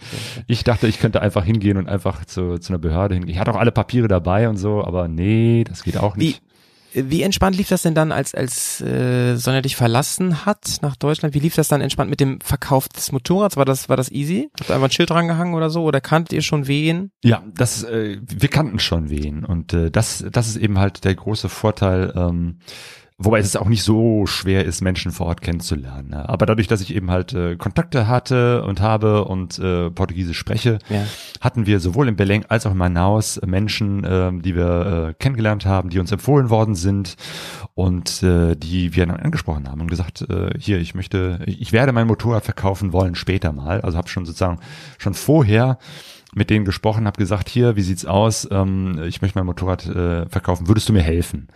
Ich 0.48 0.64
dachte, 0.64 0.88
ich 0.88 1.00
könnte 1.00 1.22
einfach 1.22 1.44
hingehen 1.44 1.78
und 1.78 1.88
einfach 1.88 2.26
zu, 2.26 2.58
zu 2.58 2.72
einer 2.74 2.80
Behörde 2.80 3.16
hingehen. 3.16 3.32
Ich 3.34 3.40
hatte 3.40 3.52
auch 3.54 3.60
alle 3.60 3.72
Papiere 3.72 4.08
dabei 4.08 4.50
und 4.50 4.58
so, 4.58 4.84
aber 4.84 5.08
nee, 5.08 5.64
das 5.66 5.84
geht 5.84 5.98
auch 5.98 6.16
nicht. 6.16 6.42
wie 6.42 6.49
entspannt 6.94 7.56
lief 7.56 7.70
das 7.70 7.84
denn 7.84 7.96
dann, 7.96 8.12
als, 8.12 8.34
als 8.34 8.82
äh, 8.82 9.36
Sonja 9.36 9.62
dich 9.62 9.76
verlassen 9.76 10.46
hat 10.46 10.78
nach 10.82 10.96
Deutschland? 10.96 11.36
Wie 11.36 11.40
lief 11.40 11.56
das 11.56 11.68
dann 11.68 11.82
entspannt 11.82 12.10
mit 12.10 12.20
dem 12.20 12.42
Verkauf 12.42 12.90
des 12.90 13.12
Motorrads? 13.12 13.58
War 13.58 13.66
das, 13.66 13.90
war 13.90 13.98
das 13.98 14.12
easy? 14.12 14.50
Habt 14.60 14.70
ihr 14.70 14.76
einfach 14.76 14.88
ein 14.88 14.92
Schild 14.92 15.10
drangehangen 15.10 15.54
oder 15.54 15.70
so? 15.70 15.84
Oder 15.84 16.02
kanntet 16.02 16.34
ihr 16.34 16.42
schon 16.42 16.68
wen? 16.68 17.12
Ja, 17.24 17.44
das, 17.56 17.84
äh, 17.84 18.18
wir 18.22 18.50
kannten 18.50 18.80
schon 18.80 19.10
wen 19.10 19.46
und 19.46 19.74
äh, 19.74 19.92
das, 19.92 20.26
das 20.32 20.48
ist 20.48 20.58
eben 20.58 20.80
halt 20.80 21.04
der 21.04 21.16
große 21.16 21.50
Vorteil. 21.50 22.14
Ähm, 22.16 22.60
Wobei 23.22 23.40
es 23.40 23.56
auch 23.58 23.68
nicht 23.68 23.84
so 23.84 24.26
schwer 24.26 24.64
ist, 24.64 24.80
Menschen 24.82 25.12
vor 25.12 25.28
Ort 25.28 25.42
kennenzulernen. 25.42 26.10
Ne? 26.12 26.30
Aber 26.30 26.46
dadurch, 26.46 26.68
dass 26.68 26.80
ich 26.80 26.96
eben 26.96 27.12
halt 27.12 27.34
äh, 27.34 27.58
Kontakte 27.58 28.08
hatte 28.08 28.64
und 28.64 28.80
habe 28.80 29.26
und 29.26 29.60
äh, 29.60 29.90
Portugiesisch 29.92 30.38
spreche, 30.38 30.80
Ja. 30.88 31.04
hatten 31.42 31.66
wir 31.66 31.82
sowohl 31.82 32.08
in 32.08 32.16
Belém 32.16 32.46
als 32.48 32.66
auch 32.66 32.72
in 32.72 32.78
Manaus 32.78 33.42
Menschen, 33.46 34.08
ähm, 34.10 34.42
die 34.42 34.56
wir 34.56 35.10
äh, 35.10 35.14
kennengelernt 35.22 35.66
haben, 35.66 35.90
die 35.90 36.00
uns 36.00 36.14
empfohlen 36.14 36.50
worden 36.50 36.76
sind 36.76 37.18
und 37.76 38.24
äh, 38.24 38.56
die 38.56 38.96
wir 38.96 39.06
dann 39.06 39.18
angesprochen 39.20 39.70
haben 39.70 39.82
und 39.82 39.88
gesagt, 39.92 40.22
äh, 40.30 40.52
hier, 40.58 40.80
ich 40.80 40.96
möchte, 40.96 41.40
ich 41.46 41.74
werde 41.74 41.92
mein 41.92 42.08
Motorrad 42.08 42.46
verkaufen 42.46 42.94
wollen 42.94 43.16
später 43.16 43.52
mal. 43.52 43.82
Also 43.82 43.98
habe 43.98 44.08
schon 44.08 44.26
sozusagen 44.26 44.60
schon 44.98 45.14
vorher 45.14 45.78
mit 46.36 46.50
denen 46.50 46.66
gesprochen, 46.66 47.08
habe 47.08 47.18
gesagt, 47.18 47.50
hier, 47.50 47.76
wie 47.76 47.82
sieht's 47.82 48.06
aus? 48.06 48.48
Ähm, 48.52 49.02
ich 49.08 49.22
möchte 49.22 49.38
mein 49.40 49.46
Motorrad 49.46 49.86
äh, 49.88 50.28
verkaufen. 50.30 50.68
Würdest 50.68 50.88
du 50.90 50.94
mir 50.94 51.02
helfen? 51.02 51.48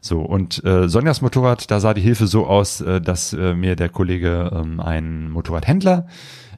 So 0.00 0.20
und 0.20 0.62
äh, 0.64 0.88
Sonjas 0.88 1.22
Motorrad, 1.22 1.70
da 1.70 1.80
sah 1.80 1.94
die 1.94 2.00
Hilfe 2.02 2.26
so 2.26 2.46
aus, 2.46 2.80
äh, 2.80 3.00
dass 3.00 3.32
äh, 3.32 3.54
mir 3.54 3.74
der 3.76 3.88
Kollege 3.88 4.50
ähm, 4.54 4.80
einen 4.80 5.30
Motorradhändler 5.30 6.06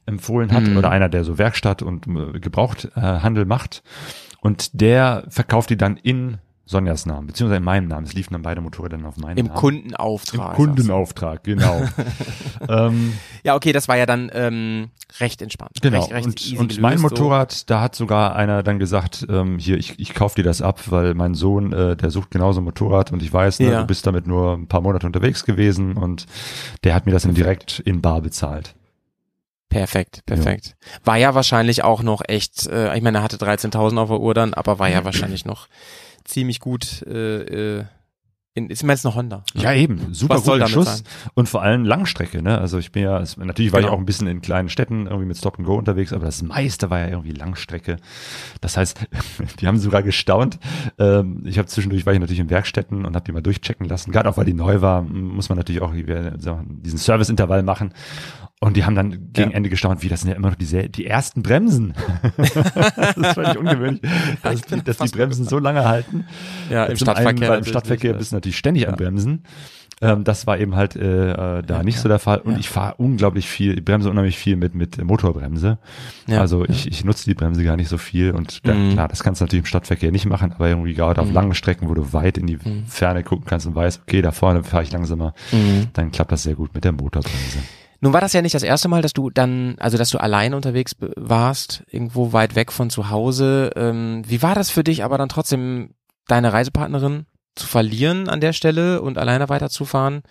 empfohlen 0.06 0.50
hat 0.52 0.64
Mhm. 0.64 0.76
oder 0.78 0.90
einer, 0.90 1.08
der 1.08 1.22
so 1.24 1.38
Werkstatt 1.38 1.82
und 1.82 2.06
äh, 2.06 2.40
Gebrauchthandel 2.40 3.44
macht 3.44 3.82
und 4.40 4.80
der 4.80 5.24
verkauft 5.28 5.70
die 5.70 5.76
dann 5.76 5.96
in 5.96 6.38
Sonjas 6.70 7.04
Namen, 7.04 7.26
beziehungsweise 7.26 7.58
in 7.58 7.64
meinem 7.64 7.88
Namen. 7.88 8.06
Es 8.06 8.14
liefen 8.14 8.32
dann 8.32 8.42
beide 8.42 8.60
Motorräder 8.60 8.96
dann 8.96 9.06
auf 9.06 9.16
meinen 9.16 9.36
Im 9.38 9.46
Namen. 9.46 9.58
Kundenauftrag. 9.58 10.50
Im 10.50 10.54
Kundenauftrag, 10.56 11.42
genau. 11.44 11.82
ähm, 12.68 13.14
Ja, 13.42 13.56
okay, 13.56 13.72
das 13.72 13.88
war 13.88 13.96
ja 13.98 14.06
dann 14.06 14.30
ähm, 14.32 14.90
recht 15.18 15.42
entspannt. 15.42 15.72
Genau. 15.82 15.98
Recht, 16.00 16.12
recht 16.12 16.24
und 16.26 16.58
und 16.58 16.68
gelöst, 16.68 16.80
mein 16.80 16.98
so. 16.98 17.02
Motorrad, 17.02 17.68
da 17.68 17.80
hat 17.80 17.96
sogar 17.96 18.36
einer 18.36 18.62
dann 18.62 18.78
gesagt, 18.78 19.26
ähm, 19.28 19.58
hier, 19.58 19.76
ich, 19.78 19.98
ich 19.98 20.14
kauf 20.14 20.34
dir 20.34 20.44
das 20.44 20.62
ab, 20.62 20.80
weil 20.90 21.14
mein 21.14 21.34
Sohn, 21.34 21.72
äh, 21.72 21.96
der 21.96 22.10
sucht 22.10 22.30
genauso 22.30 22.60
ein 22.60 22.64
Motorrad 22.64 23.10
und 23.12 23.22
ich 23.22 23.32
weiß, 23.32 23.58
ne, 23.60 23.72
Ja. 23.72 23.80
du 23.80 23.86
bist 23.86 24.06
damit 24.06 24.26
nur 24.28 24.54
ein 24.54 24.68
paar 24.68 24.80
Monate 24.80 25.06
unterwegs 25.06 25.44
gewesen 25.44 25.96
und 25.96 26.26
der 26.84 26.94
hat 26.94 27.04
mir 27.06 27.12
das 27.12 27.24
dann 27.24 27.34
direkt 27.34 27.80
in 27.80 28.00
Bar 28.00 28.20
bezahlt. 28.20 28.74
Perfekt, 29.68 30.22
perfekt. 30.26 30.74
War 31.04 31.16
ja 31.16 31.36
wahrscheinlich 31.36 31.84
auch 31.84 32.02
noch 32.02 32.22
echt, 32.26 32.66
äh, 32.66 32.96
ich 32.96 33.02
meine, 33.02 33.18
er 33.18 33.22
hatte 33.22 33.36
13.000 33.36 33.98
auf 33.98 34.08
der 34.08 34.18
Uhr 34.18 34.34
dann, 34.34 34.52
aber 34.52 34.80
war 34.80 34.88
ja 34.88 35.04
wahrscheinlich 35.04 35.44
noch 35.44 35.68
ziemlich 36.30 36.60
gut, 36.60 37.02
äh, 37.06 37.78
äh, 37.78 37.84
in, 38.64 38.70
ist 38.70 38.82
jetzt 38.82 39.06
eine 39.06 39.14
Honda. 39.14 39.42
Ja, 39.54 39.72
eben. 39.72 40.12
Super 40.14 40.36
Was 40.36 40.44
guter 40.44 40.68
Schuss. 40.68 40.98
sein? 40.98 41.04
Und 41.34 41.48
vor 41.48 41.62
allem 41.62 41.84
Langstrecke, 41.84 42.42
ne? 42.42 42.58
Also 42.58 42.78
ich 42.78 42.92
bin 42.92 43.02
ja, 43.02 43.18
natürlich 43.36 43.72
war 43.72 43.80
ich 43.80 43.86
Genau. 43.86 43.94
auch 43.94 43.98
ein 43.98 44.06
bisschen 44.06 44.26
in 44.26 44.40
kleinen 44.40 44.68
Städten 44.68 45.06
irgendwie 45.06 45.26
mit 45.26 45.36
Stop 45.38 45.58
and 45.58 45.66
Go 45.66 45.76
unterwegs, 45.76 46.12
aber 46.12 46.26
das 46.26 46.42
meiste 46.42 46.90
war 46.90 47.00
ja 47.00 47.08
irgendwie 47.08 47.32
Langstrecke. 47.32 47.96
Das 48.60 48.76
heißt, 48.76 49.00
die 49.60 49.66
haben 49.66 49.78
sogar 49.78 50.02
gestaunt. 50.02 50.58
Ähm, 50.98 51.42
ich 51.46 51.58
habe 51.58 51.66
zwischendurch 51.68 52.06
war 52.06 52.12
ich 52.12 52.20
natürlich 52.20 52.40
in 52.40 52.50
Werkstätten 52.50 53.04
und 53.04 53.14
habe 53.14 53.24
die 53.24 53.32
mal 53.32 53.42
durchchecken 53.42 53.88
lassen. 53.88 54.12
Gerade 54.12 54.28
auch 54.28 54.36
weil 54.36 54.44
die 54.44 54.54
neu 54.54 54.80
war, 54.80 55.02
muss 55.02 55.48
man 55.48 55.58
natürlich 55.58 55.82
auch 55.82 55.92
diesen 55.94 56.98
Serviceintervall 56.98 57.62
machen. 57.62 57.92
Und 58.62 58.76
die 58.76 58.84
haben 58.84 58.94
dann 58.94 59.32
gegen 59.32 59.52
Ja. 59.52 59.56
Ende 59.56 59.70
gestaunt, 59.70 60.02
wie 60.02 60.08
das 60.08 60.20
sind 60.20 60.28
ja 60.28 60.36
immer 60.36 60.50
noch 60.50 60.54
diese, 60.54 60.90
die 60.90 61.06
ersten 61.06 61.42
Bremsen. 61.42 61.94
das 62.36 63.32
fand 63.32 63.48
ich 63.48 63.56
ungewöhnlich, 63.58 64.02
dass, 64.42 64.54
ich 64.56 64.62
die, 64.66 64.82
dass 64.84 64.98
die 64.98 65.08
Bremsen 65.08 65.46
so 65.48 65.58
lange 65.58 65.86
halten. 65.86 66.26
Ja, 66.68 66.84
im 66.84 66.96
Stadtverkehr. 66.96 67.52
Einen, 67.52 67.58
im 67.60 67.64
Stadtverkehr 67.64 68.12
bist 68.12 68.32
du 68.32 68.36
natürlich 68.36 68.49
ständig 68.56 68.88
am 68.88 68.96
Bremsen. 68.96 69.44
Ähm, 70.02 70.24
das 70.24 70.46
war 70.46 70.58
eben 70.58 70.76
halt 70.76 70.96
äh, 70.96 71.32
äh, 71.58 71.62
da 71.62 71.76
Ja, 71.78 71.82
nicht 71.82 71.96
ja. 71.96 72.00
so 72.00 72.08
der 72.08 72.18
Fall. 72.18 72.38
Und 72.38 72.52
Ja. 72.54 72.58
ich 72.58 72.70
fahre 72.70 72.94
unglaublich 72.96 73.46
viel, 73.48 73.76
ich 73.78 73.84
bremse 73.84 74.08
unheimlich 74.08 74.38
viel 74.38 74.56
mit, 74.56 74.74
mit 74.74 75.02
Motorbremse. 75.04 75.78
Ja. 76.26 76.40
Also 76.40 76.64
ich, 76.64 76.86
ich 76.88 77.04
nutze 77.04 77.26
die 77.26 77.34
Bremse 77.34 77.62
gar 77.64 77.76
nicht 77.76 77.88
so 77.90 77.98
viel. 77.98 78.30
Und 78.32 78.66
da, 78.66 78.72
Mhm. 78.72 78.92
klar, 78.92 79.08
das 79.08 79.22
kannst 79.22 79.42
du 79.42 79.44
natürlich 79.44 79.64
im 79.64 79.66
Stadtverkehr 79.66 80.10
nicht 80.10 80.24
machen, 80.24 80.52
aber 80.52 80.68
irgendwie 80.68 80.94
gerade 80.94 81.20
auf 81.20 81.28
Mhm. 81.28 81.34
langen 81.34 81.54
Strecken, 81.54 81.88
wo 81.90 81.94
du 81.94 82.14
weit 82.14 82.38
in 82.38 82.46
die 82.46 82.56
Mhm. 82.56 82.86
Ferne 82.86 83.22
gucken 83.22 83.44
kannst 83.46 83.66
und 83.66 83.74
weißt, 83.74 84.00
okay, 84.06 84.22
da 84.22 84.30
vorne 84.32 84.64
fahre 84.64 84.84
ich 84.84 84.90
langsamer, 84.92 85.34
Mhm. 85.52 85.88
dann 85.92 86.10
klappt 86.12 86.32
das 86.32 86.44
sehr 86.44 86.54
gut 86.54 86.72
mit 86.72 86.84
der 86.84 86.92
Motorbremse. 86.92 87.58
Nun 88.00 88.14
war 88.14 88.22
das 88.22 88.32
ja 88.32 88.40
nicht 88.40 88.54
das 88.54 88.62
erste 88.62 88.88
Mal, 88.88 89.02
dass 89.02 89.12
du 89.12 89.28
dann, 89.28 89.74
also 89.80 89.98
dass 89.98 90.08
du 90.08 90.16
allein 90.16 90.54
unterwegs 90.54 90.96
warst, 91.16 91.82
irgendwo 91.90 92.32
weit 92.32 92.54
weg 92.54 92.72
von 92.72 92.88
zu 92.88 93.10
Hause. 93.10 93.72
Ähm, 93.76 94.22
wie 94.26 94.40
war 94.40 94.54
das 94.54 94.70
für 94.70 94.82
dich, 94.82 95.04
aber 95.04 95.18
dann 95.18 95.28
trotzdem 95.28 95.90
deine 96.26 96.54
Reisepartnerin 96.54 97.26
zu 97.56 97.66
verlieren 97.66 98.28
an 98.28 98.40
der 98.40 98.52
Stelle 98.52 99.02
und 99.02 99.18
alleine 99.18 99.48
weiterzufahren? 99.48 100.22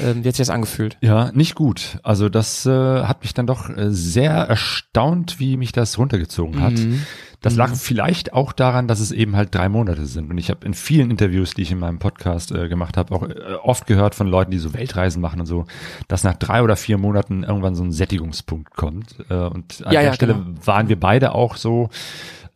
Ähm, 0.00 0.24
wie 0.24 0.28
hat 0.28 0.36
sich 0.36 0.46
das 0.46 0.50
angefühlt? 0.54 0.96
Ja, 1.00 1.30
nicht 1.32 1.54
gut. 1.54 1.98
Also 2.02 2.28
das 2.28 2.66
äh, 2.66 2.70
hat 3.04 3.22
mich 3.22 3.32
dann 3.34 3.46
doch 3.46 3.68
äh, 3.70 3.90
sehr 3.90 4.32
erstaunt, 4.32 5.38
wie 5.40 5.56
mich 5.56 5.72
das 5.72 5.98
runtergezogen 5.98 6.60
hat. 6.60 6.72
Mhm. 6.74 7.02
Das 7.40 7.54
lag 7.54 7.70
Mhm. 7.70 7.76
vielleicht 7.76 8.32
auch 8.32 8.52
daran, 8.52 8.88
dass 8.88 8.98
es 8.98 9.12
eben 9.12 9.36
halt 9.36 9.54
drei 9.54 9.68
Monate 9.68 10.06
sind. 10.06 10.28
Und 10.28 10.38
ich 10.38 10.50
habe 10.50 10.66
in 10.66 10.74
vielen 10.74 11.08
Interviews, 11.12 11.54
die 11.54 11.62
ich 11.62 11.70
in 11.70 11.78
meinem 11.78 12.00
Podcast 12.00 12.50
äh, 12.50 12.68
gemacht 12.68 12.96
habe, 12.96 13.14
auch 13.14 13.22
äh, 13.22 13.34
oft 13.62 13.86
gehört 13.86 14.16
von 14.16 14.26
Leuten, 14.26 14.50
die 14.50 14.58
so 14.58 14.74
Weltreisen 14.74 15.22
machen 15.22 15.38
und 15.40 15.46
so, 15.46 15.64
dass 16.08 16.24
nach 16.24 16.34
drei 16.34 16.62
oder 16.62 16.74
vier 16.76 16.98
Monaten 16.98 17.44
irgendwann 17.44 17.76
so 17.76 17.84
ein 17.84 17.92
Sättigungspunkt 17.92 18.74
kommt. 18.74 19.14
Äh, 19.30 19.34
und 19.34 19.82
an 19.86 19.92
Ja, 19.92 20.00
der 20.00 20.10
ja, 20.10 20.14
Stelle 20.14 20.34
genau. 20.34 20.66
waren 20.66 20.88
wir 20.88 20.98
beide 20.98 21.32
auch 21.32 21.56
so. 21.56 21.90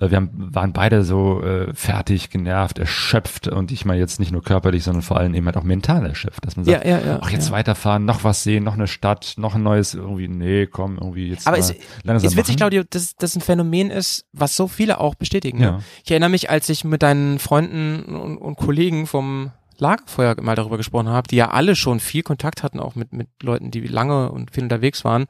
Äh, 0.03 0.11
Wir 0.11 0.17
haben, 0.17 0.31
waren 0.35 0.73
beide 0.73 1.05
so 1.05 1.43
äh, 1.43 1.73
fertig, 1.75 2.31
genervt, 2.31 2.79
erschöpft 2.79 3.49
und 3.49 3.73
ich 3.73 3.85
meine 3.85 4.01
jetzt 4.01 4.21
nicht 4.21 4.33
nur 4.33 4.43
körperlich, 4.43 4.85
sondern 4.85 5.03
vor 5.03 5.17
allem 5.17 5.35
eben 5.35 5.47
halt 5.47 5.57
auch 5.57 5.63
mental 5.63 6.05
erschöpft, 6.07 6.45
dass 6.45 6.57
man 6.57 6.65
sagt, 6.65 6.85
Ja, 6.85 6.99
ja, 6.99 7.05
ja. 7.05 7.19
ach 7.23 7.31
jetzt 7.31 7.49
ja. 7.49 7.53
weiterfahren, 7.53 8.05
noch 8.05 8.25
was 8.25 8.43
sehen, 8.43 8.65
noch 8.65 8.75
eine 8.75 8.87
Stadt, 8.87 9.35
noch 9.37 9.55
ein 9.55 9.63
neues 9.63 9.95
irgendwie, 9.95 10.29
nee, 10.29 10.67
komm, 10.67 10.99
irgendwie 10.99 11.29
jetzt 11.29 11.47
Aber 11.47 11.59
es 11.59 11.71
ist 11.71 12.37
witzig. 12.37 12.57
Claudio, 12.57 12.83
dass 12.89 13.17
das 13.17 13.37
ein 13.37 13.41
Phänomen 13.41 13.91
ist, 13.91 14.27
was 14.33 14.57
so 14.57 14.69
viele 14.69 14.99
auch 14.99 15.15
bestätigen. 15.15 15.61
Ja. 15.61 15.71
Ne? 15.73 15.85
Ich 16.05 16.11
erinnere 16.11 16.31
mich, 16.31 16.51
als 16.51 16.69
ich 16.69 16.85
mit 16.85 17.03
deinen 17.03 17.39
Freunden 17.39 18.17
und, 18.17 18.37
und 18.37 18.57
Kollegen 18.57 19.07
vom 19.07 19.53
Lagerfeuer 19.79 20.37
mal 20.41 20.55
darüber 20.55 20.77
gesprochen 20.77 21.09
habe, 21.09 21.29
die 21.29 21.37
ja 21.37 21.51
alle 21.51 21.77
schon 21.77 22.01
viel 22.01 22.23
Kontakt 22.23 22.63
hatten, 22.63 22.81
auch 22.81 22.95
mit, 22.95 23.13
mit 23.13 23.29
Leuten, 23.43 23.71
die 23.71 23.81
lange 23.81 24.31
und 24.31 24.53
viel 24.53 24.63
unterwegs 24.63 25.05
waren. 25.05 25.27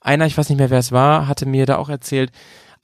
Einer, 0.00 0.26
ich 0.26 0.36
weiß 0.36 0.48
nicht 0.48 0.58
mehr, 0.58 0.70
wer 0.70 0.78
es 0.78 0.92
war, 0.92 1.28
hatte 1.28 1.46
mir 1.46 1.66
da 1.66 1.76
auch 1.76 1.88
erzählt, 1.88 2.30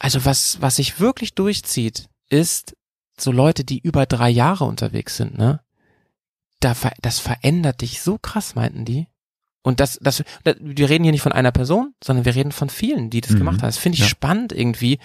also 0.02 0.24
was, 0.24 0.60
was 0.60 0.76
sich 0.76 1.00
wirklich 1.00 1.34
durchzieht, 1.34 2.08
ist 2.28 2.76
so 3.18 3.30
Leute, 3.32 3.64
die 3.64 3.78
über 3.78 4.04
drei 4.06 4.28
Jahre 4.30 4.64
unterwegs 4.64 5.16
sind, 5.16 5.38
ne? 5.38 5.60
Da, 6.60 6.74
das 7.00 7.18
verändert 7.18 7.80
dich 7.80 8.02
so 8.02 8.18
krass, 8.18 8.54
meinten 8.54 8.84
die. 8.84 9.06
Und 9.62 9.80
das, 9.80 9.98
das, 10.02 10.22
da- 10.44 10.54
wir 10.60 10.88
reden 10.90 11.04
hier 11.04 11.12
nicht 11.12 11.22
von 11.22 11.32
einer 11.32 11.52
Person, 11.52 11.94
sondern 12.02 12.24
wir 12.24 12.34
reden 12.34 12.52
von 12.52 12.68
vielen, 12.68 13.10
die 13.10 13.20
das 13.20 13.32
Mhm. 13.32 13.38
gemacht 13.38 13.56
haben. 13.62 13.68
Das 13.68 13.78
finde 13.78 13.94
ich 13.96 14.02
Ja. 14.02 14.08
spannend 14.08 14.52
irgendwie, 14.52 14.98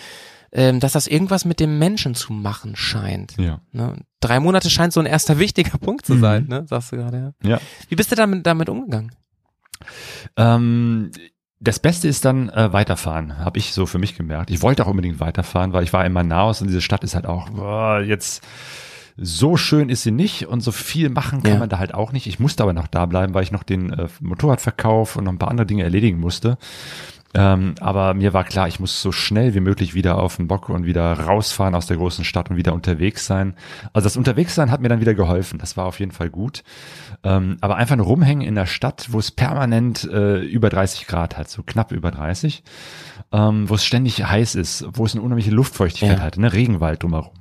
ähm, 0.52 0.80
dass 0.80 0.94
das 0.94 1.08
irgendwas 1.08 1.46
mit 1.46 1.60
dem 1.60 1.78
Menschen 1.80 2.16
zu 2.16 2.32
machen 2.34 2.76
scheint. 2.76 3.36
Ja. 3.38 3.62
Ne? 3.72 3.98
Drei 4.20 4.40
Monate 4.40 4.70
scheint 4.70 4.94
so 4.94 5.00
ein 5.00 5.06
erster 5.06 5.38
wichtiger 5.40 5.78
Punkt 5.80 6.06
zu 6.06 6.16
Mhm. 6.16 6.22
sein, 6.22 6.48
ne? 6.48 6.66
Sagst 6.68 6.92
du 6.92 6.96
gerade, 6.98 7.36
ja. 7.44 7.50
Ja. 7.50 7.62
Wie 7.90 7.96
bist 7.96 8.12
du 8.12 8.16
damit, 8.16 8.46
damit 8.48 8.70
umgegangen? 8.70 9.12
Ähm, 10.36 11.12
das 11.60 11.80
Beste 11.80 12.08
ist 12.08 12.24
dann 12.26 12.50
äh, 12.50 12.72
weiterfahren, 12.72 13.40
habe 13.40 13.58
ich 13.58 13.74
so 13.74 13.86
für 13.86 13.98
mich 14.00 14.16
gemerkt. 14.16 14.52
Ich 14.52 14.62
wollte 14.62 14.86
auch 14.86 14.90
unbedingt 14.90 15.20
weiterfahren, 15.20 15.74
weil 15.74 15.84
ich 15.84 15.94
war 15.94 16.06
in 16.06 16.14
Manaus 16.14 16.62
und 16.62 16.68
diese 16.68 16.82
Stadt 16.82 17.04
ist 17.04 17.16
halt 17.16 17.26
auch 17.26 17.50
boah, 17.50 18.00
jetzt 18.02 18.44
so 19.20 19.58
schön 19.58 19.90
ist 19.90 20.04
sie 20.04 20.12
nicht 20.12 20.46
und 20.48 20.62
so 20.62 20.72
viel 20.72 21.10
machen 21.10 21.42
kann 21.42 21.54
Ja. 21.54 21.60
man 21.60 21.70
da 21.70 21.80
halt 21.80 21.96
auch 21.96 22.12
nicht. 22.12 22.28
Ich 22.28 22.40
musste 22.40 22.62
aber 22.62 22.74
noch 22.74 22.86
da 22.86 23.08
bleiben, 23.08 23.34
weil 23.34 23.42
ich 23.42 23.52
noch 23.52 23.64
den 23.64 23.92
äh, 23.92 24.08
Motorradverkauf 24.22 25.16
und 25.16 25.24
noch 25.24 25.32
ein 25.32 25.40
paar 25.40 25.50
andere 25.50 25.66
Dinge 25.66 25.82
erledigen 25.84 26.20
musste. 26.20 26.60
Ähm, 27.34 27.76
aber 27.82 28.14
mir 28.14 28.34
war 28.34 28.44
klar, 28.46 28.68
ich 28.68 28.80
muss 28.80 29.02
so 29.02 29.12
schnell 29.12 29.54
wie 29.54 29.60
möglich 29.60 29.94
wieder 29.94 30.18
auf 30.18 30.38
den 30.38 30.48
Bock 30.48 30.70
und 30.70 30.86
wieder 30.86 31.12
rausfahren 31.14 31.76
aus 31.76 31.86
der 31.88 31.98
großen 31.98 32.24
Stadt 32.26 32.50
und 32.50 32.56
wieder 32.56 32.74
unterwegs 32.74 33.26
sein. 33.26 33.56
Also 33.94 34.06
das 34.06 34.18
Unterwegssein 34.18 34.72
hat 34.72 34.82
mir 34.82 34.90
dann 34.90 35.02
wieder 35.02 35.14
geholfen. 35.14 35.60
Das 35.60 35.76
war 35.78 35.86
auf 35.86 36.00
jeden 36.00 36.12
Fall 36.14 36.30
gut. 36.30 36.64
Ähm, 37.24 37.58
aber 37.62 37.76
einfach 37.76 37.96
nur 37.96 38.06
rumhängen 38.06 38.48
in 38.48 38.56
der 38.56 38.66
Stadt, 38.66 39.08
wo 39.12 39.20
es 39.20 39.32
permanent 39.32 40.04
äh, 40.06 40.40
über 40.40 40.70
30 40.70 41.08
Grad 41.08 41.38
hat, 41.38 41.50
so 41.50 41.64
knapp 41.64 41.92
über 41.92 42.12
30, 42.12 42.64
ähm, 43.34 43.70
wo 43.70 43.76
es 43.76 43.84
ständig 43.86 44.24
heiß 44.26 44.56
ist, 44.56 44.86
wo 44.94 45.06
es 45.06 45.14
eine 45.14 45.22
unheimliche 45.24 45.52
Luftfeuchtigkeit 45.52 46.20
Ja. 46.20 46.24
hat, 46.24 46.38
ne, 46.38 46.54
Regenwald 46.54 47.04
drumherum. 47.04 47.34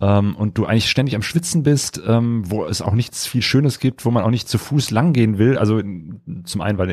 Ähm, 0.00 0.34
und 0.34 0.58
du 0.58 0.66
eigentlich 0.66 0.90
ständig 0.90 1.14
am 1.14 1.22
Schwitzen 1.22 1.62
bist, 1.62 2.00
ähm, 2.06 2.42
wo 2.50 2.64
es 2.64 2.82
auch 2.82 2.94
nichts 2.94 3.26
viel 3.26 3.42
Schönes 3.42 3.78
gibt, 3.78 4.04
wo 4.04 4.10
man 4.10 4.24
auch 4.24 4.30
nicht 4.30 4.48
zu 4.48 4.58
Fuß 4.58 4.90
langgehen 4.90 5.38
will. 5.38 5.58
Also 5.58 5.80
zum 6.44 6.60
einen, 6.60 6.78
weil 6.78 6.90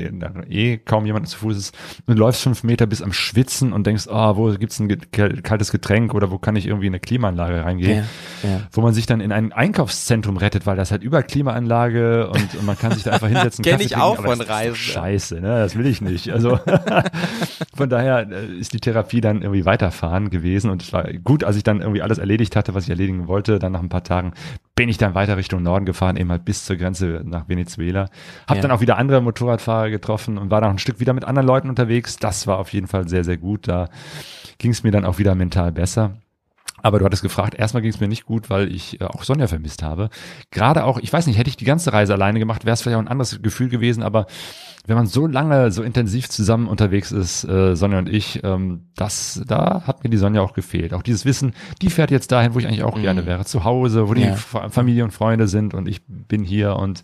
eh 0.50 0.78
kaum 0.78 1.06
jemand 1.06 1.28
zu 1.28 1.40
Fuß 1.40 1.58
ist. 1.58 1.78
Und 2.06 2.16
du 2.16 2.20
läufst 2.30 2.44
fünf 2.44 2.64
Meter 2.64 2.86
bis 2.86 3.02
am 3.02 3.12
Schwitzen 3.12 3.74
und 3.74 3.88
denkst, 3.88 4.08
ah, 4.08 4.38
wo 4.38 4.52
gibt's 4.54 4.80
ein 4.80 4.88
kaltes 5.42 5.72
Getränk 5.72 6.14
oder 6.14 6.30
wo 6.30 6.38
kann 6.38 6.56
ich 6.56 6.68
irgendwie 6.68 6.86
in 6.86 6.94
eine 6.94 7.00
Klimaanlage 7.00 7.66
reingehen? 7.66 8.06
Ja, 8.44 8.50
ja. 8.50 8.62
Wo 8.72 8.82
man 8.82 8.94
sich 8.94 9.08
dann 9.08 9.20
in 9.20 9.32
ein 9.32 9.52
Einkaufszentrum 9.52 10.38
rettet, 10.38 10.68
weil 10.68 10.78
das 10.78 10.92
halt 10.92 11.02
über 11.02 11.24
Klimaanlage 11.24 12.30
und, 12.30 12.56
und 12.56 12.66
man 12.66 12.78
kann 12.78 12.92
sich 12.92 13.02
da 13.02 13.12
einfach 13.14 13.28
hinsetzen. 13.28 13.64
Kenn 13.64 13.74
Kaffee 13.74 13.86
ich 13.86 13.98
auch 13.98 14.22
von 14.22 14.40
Reisen. 14.42 14.76
Scheiße, 14.76 15.42
ne? 15.42 15.60
Das 15.60 15.76
will 15.76 15.88
ich 15.88 16.02
nicht. 16.02 16.32
Also 16.32 16.60
von 17.76 17.90
daher 17.90 18.30
äh, 18.30 18.46
ist 18.60 18.74
die 18.74 18.80
Therapie 18.80 19.22
dann 19.22 19.42
irgendwie 19.42 19.66
weiterfahren 19.66 20.30
gewesen 20.30 20.70
und 20.70 20.84
es 20.84 20.94
war 20.94 21.12
gut, 21.12 21.44
als 21.44 21.56
ich 21.56 21.64
dann 21.64 21.82
irgendwie 21.82 22.04
alles 22.04 22.20
erledigt 22.20 22.56
hatte, 22.56 22.76
was 22.76 22.84
ich 22.84 22.92
erledigen 22.92 23.28
wollte. 23.28 23.58
Dann 23.58 23.72
nach 23.72 23.82
ein 23.82 23.90
paar 23.90 24.04
Tagen 24.04 24.34
bin 24.76 24.88
ich 24.88 24.98
dann 24.98 25.14
weiter 25.14 25.36
Richtung 25.36 25.62
Norden 25.62 25.86
gefahren, 25.86 26.16
eben 26.16 26.30
halt 26.32 26.46
bis 26.46 26.64
zur 26.64 26.78
Grenze 26.78 27.22
nach 27.26 27.50
Venezuela. 27.50 28.10
Hab 28.48 28.58
Ja. 28.58 28.62
dann 28.62 28.72
auch 28.72 28.80
wieder 28.80 28.98
andere 28.98 29.20
Motorradfahrer 29.20 29.90
getroffen 29.90 30.38
und 30.38 30.52
war 30.52 30.62
noch 30.62 30.70
ein 30.70 30.78
Stück 30.78 31.00
wieder 31.02 31.12
mit 31.12 31.26
anderen 31.26 31.48
Leuten 31.48 31.68
unterwegs. 31.70 32.09
Das 32.18 32.48
war 32.48 32.58
auf 32.60 32.74
jeden 32.74 32.88
Fall 32.88 33.08
sehr, 33.08 33.24
sehr 33.24 33.38
gut. 33.38 33.68
Da 33.68 33.90
ging 34.58 34.72
es 34.72 34.84
mir 34.84 34.92
dann 34.92 35.06
auch 35.06 35.18
wieder 35.20 35.36
mental 35.36 35.72
besser. 35.72 36.18
Aber 36.82 36.98
du 37.00 37.04
hattest 37.04 37.24
gefragt, 37.24 37.56
erstmal 37.56 37.82
ging 37.82 37.92
es 37.92 38.00
mir 38.00 38.08
nicht 38.08 38.26
gut, 38.26 38.50
weil 38.50 38.74
ich 38.74 39.02
äh, 39.02 39.04
auch 39.04 39.24
Sonja 39.24 39.48
vermisst 39.48 39.84
habe. 39.84 40.10
Gerade 40.50 40.86
auch, 40.86 40.98
ich 40.98 41.12
weiß 41.12 41.28
nicht, 41.28 41.38
hätte 41.38 41.50
ich 41.50 41.58
die 41.58 41.66
ganze 41.66 41.92
Reise 41.92 42.14
alleine 42.14 42.40
gemacht, 42.40 42.64
wäre 42.64 42.74
es 42.74 42.82
vielleicht 42.82 42.96
auch 42.96 43.02
ein 43.02 43.10
anderes 43.10 43.42
Gefühl 43.42 43.68
gewesen, 43.68 44.02
aber 44.02 44.28
wenn 44.88 44.96
man 44.96 45.06
so 45.06 45.28
lange, 45.28 45.72
so 45.74 45.84
intensiv 45.84 46.30
zusammen 46.30 46.70
unterwegs 46.70 47.12
ist, 47.12 47.44
äh, 47.44 47.76
Sonja 47.76 47.98
und 48.00 48.08
ich, 48.08 48.40
ähm, 48.46 48.86
das, 48.96 49.42
da 49.46 49.84
hat 49.88 50.06
mir 50.06 50.10
die 50.10 50.16
Sonja 50.16 50.40
auch 50.40 50.54
gefehlt. 50.54 50.94
Auch 50.94 51.04
dieses 51.04 51.26
Wissen, 51.26 51.52
die 51.82 51.90
fährt 51.90 52.12
jetzt 52.12 52.32
dahin, 52.32 52.54
wo 52.56 52.60
ich 52.60 52.66
eigentlich 52.68 52.84
auch 52.84 52.96
Mhm. 52.96 53.02
gerne 53.02 53.26
wäre, 53.26 53.44
zu 53.44 53.66
Hause, 53.66 54.08
wo 54.08 54.14
die 54.14 54.22
Ja. 54.24 54.36
Fa- 54.36 54.70
Familie 54.70 55.04
und 55.04 55.12
Freunde 55.12 55.50
sind 55.50 55.74
und 55.74 55.86
ich 55.86 56.02
bin 56.08 56.46
hier 56.46 56.78
und 56.78 57.02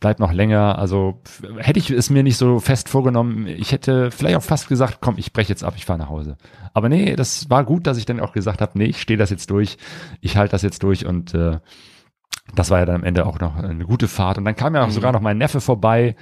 bleib 0.00 0.18
noch 0.18 0.32
länger. 0.32 0.78
Also 0.78 1.20
hätte 1.58 1.78
ich 1.78 1.90
es 1.90 2.10
mir 2.10 2.22
nicht 2.22 2.36
so 2.38 2.58
fest 2.58 2.88
vorgenommen, 2.88 3.46
ich 3.46 3.72
hätte 3.72 4.10
vielleicht 4.10 4.36
auch 4.36 4.42
fast 4.42 4.68
gesagt, 4.68 4.98
komm, 5.00 5.14
ich 5.18 5.32
breche 5.32 5.50
jetzt 5.50 5.62
ab, 5.62 5.74
ich 5.76 5.84
fahre 5.84 5.98
nach 5.98 6.08
Hause. 6.08 6.36
Aber 6.72 6.88
nee, 6.88 7.14
das 7.16 7.48
war 7.50 7.64
gut, 7.64 7.86
dass 7.86 7.98
ich 7.98 8.06
dann 8.06 8.20
auch 8.20 8.32
gesagt 8.32 8.60
habe, 8.62 8.72
nee, 8.78 8.86
ich 8.86 9.00
stehe 9.00 9.18
das 9.18 9.30
jetzt 9.30 9.50
durch, 9.50 9.76
ich 10.20 10.36
halte 10.36 10.52
das 10.52 10.62
jetzt 10.62 10.82
durch 10.82 11.06
und 11.06 11.34
äh, 11.34 11.58
das 12.54 12.70
war 12.70 12.78
ja 12.80 12.86
dann 12.86 12.96
am 12.96 13.04
Ende 13.04 13.26
auch 13.26 13.38
noch 13.38 13.56
eine 13.56 13.84
gute 13.84 14.08
Fahrt. 14.08 14.38
Und 14.38 14.44
dann 14.44 14.56
kam 14.56 14.74
ja 14.74 14.82
auch 14.82 14.88
Mhm. 14.88 14.92
sogar 14.92 15.12
noch 15.12 15.20
mein 15.20 15.38
Neffe 15.38 15.60
vorbei. 15.60 16.16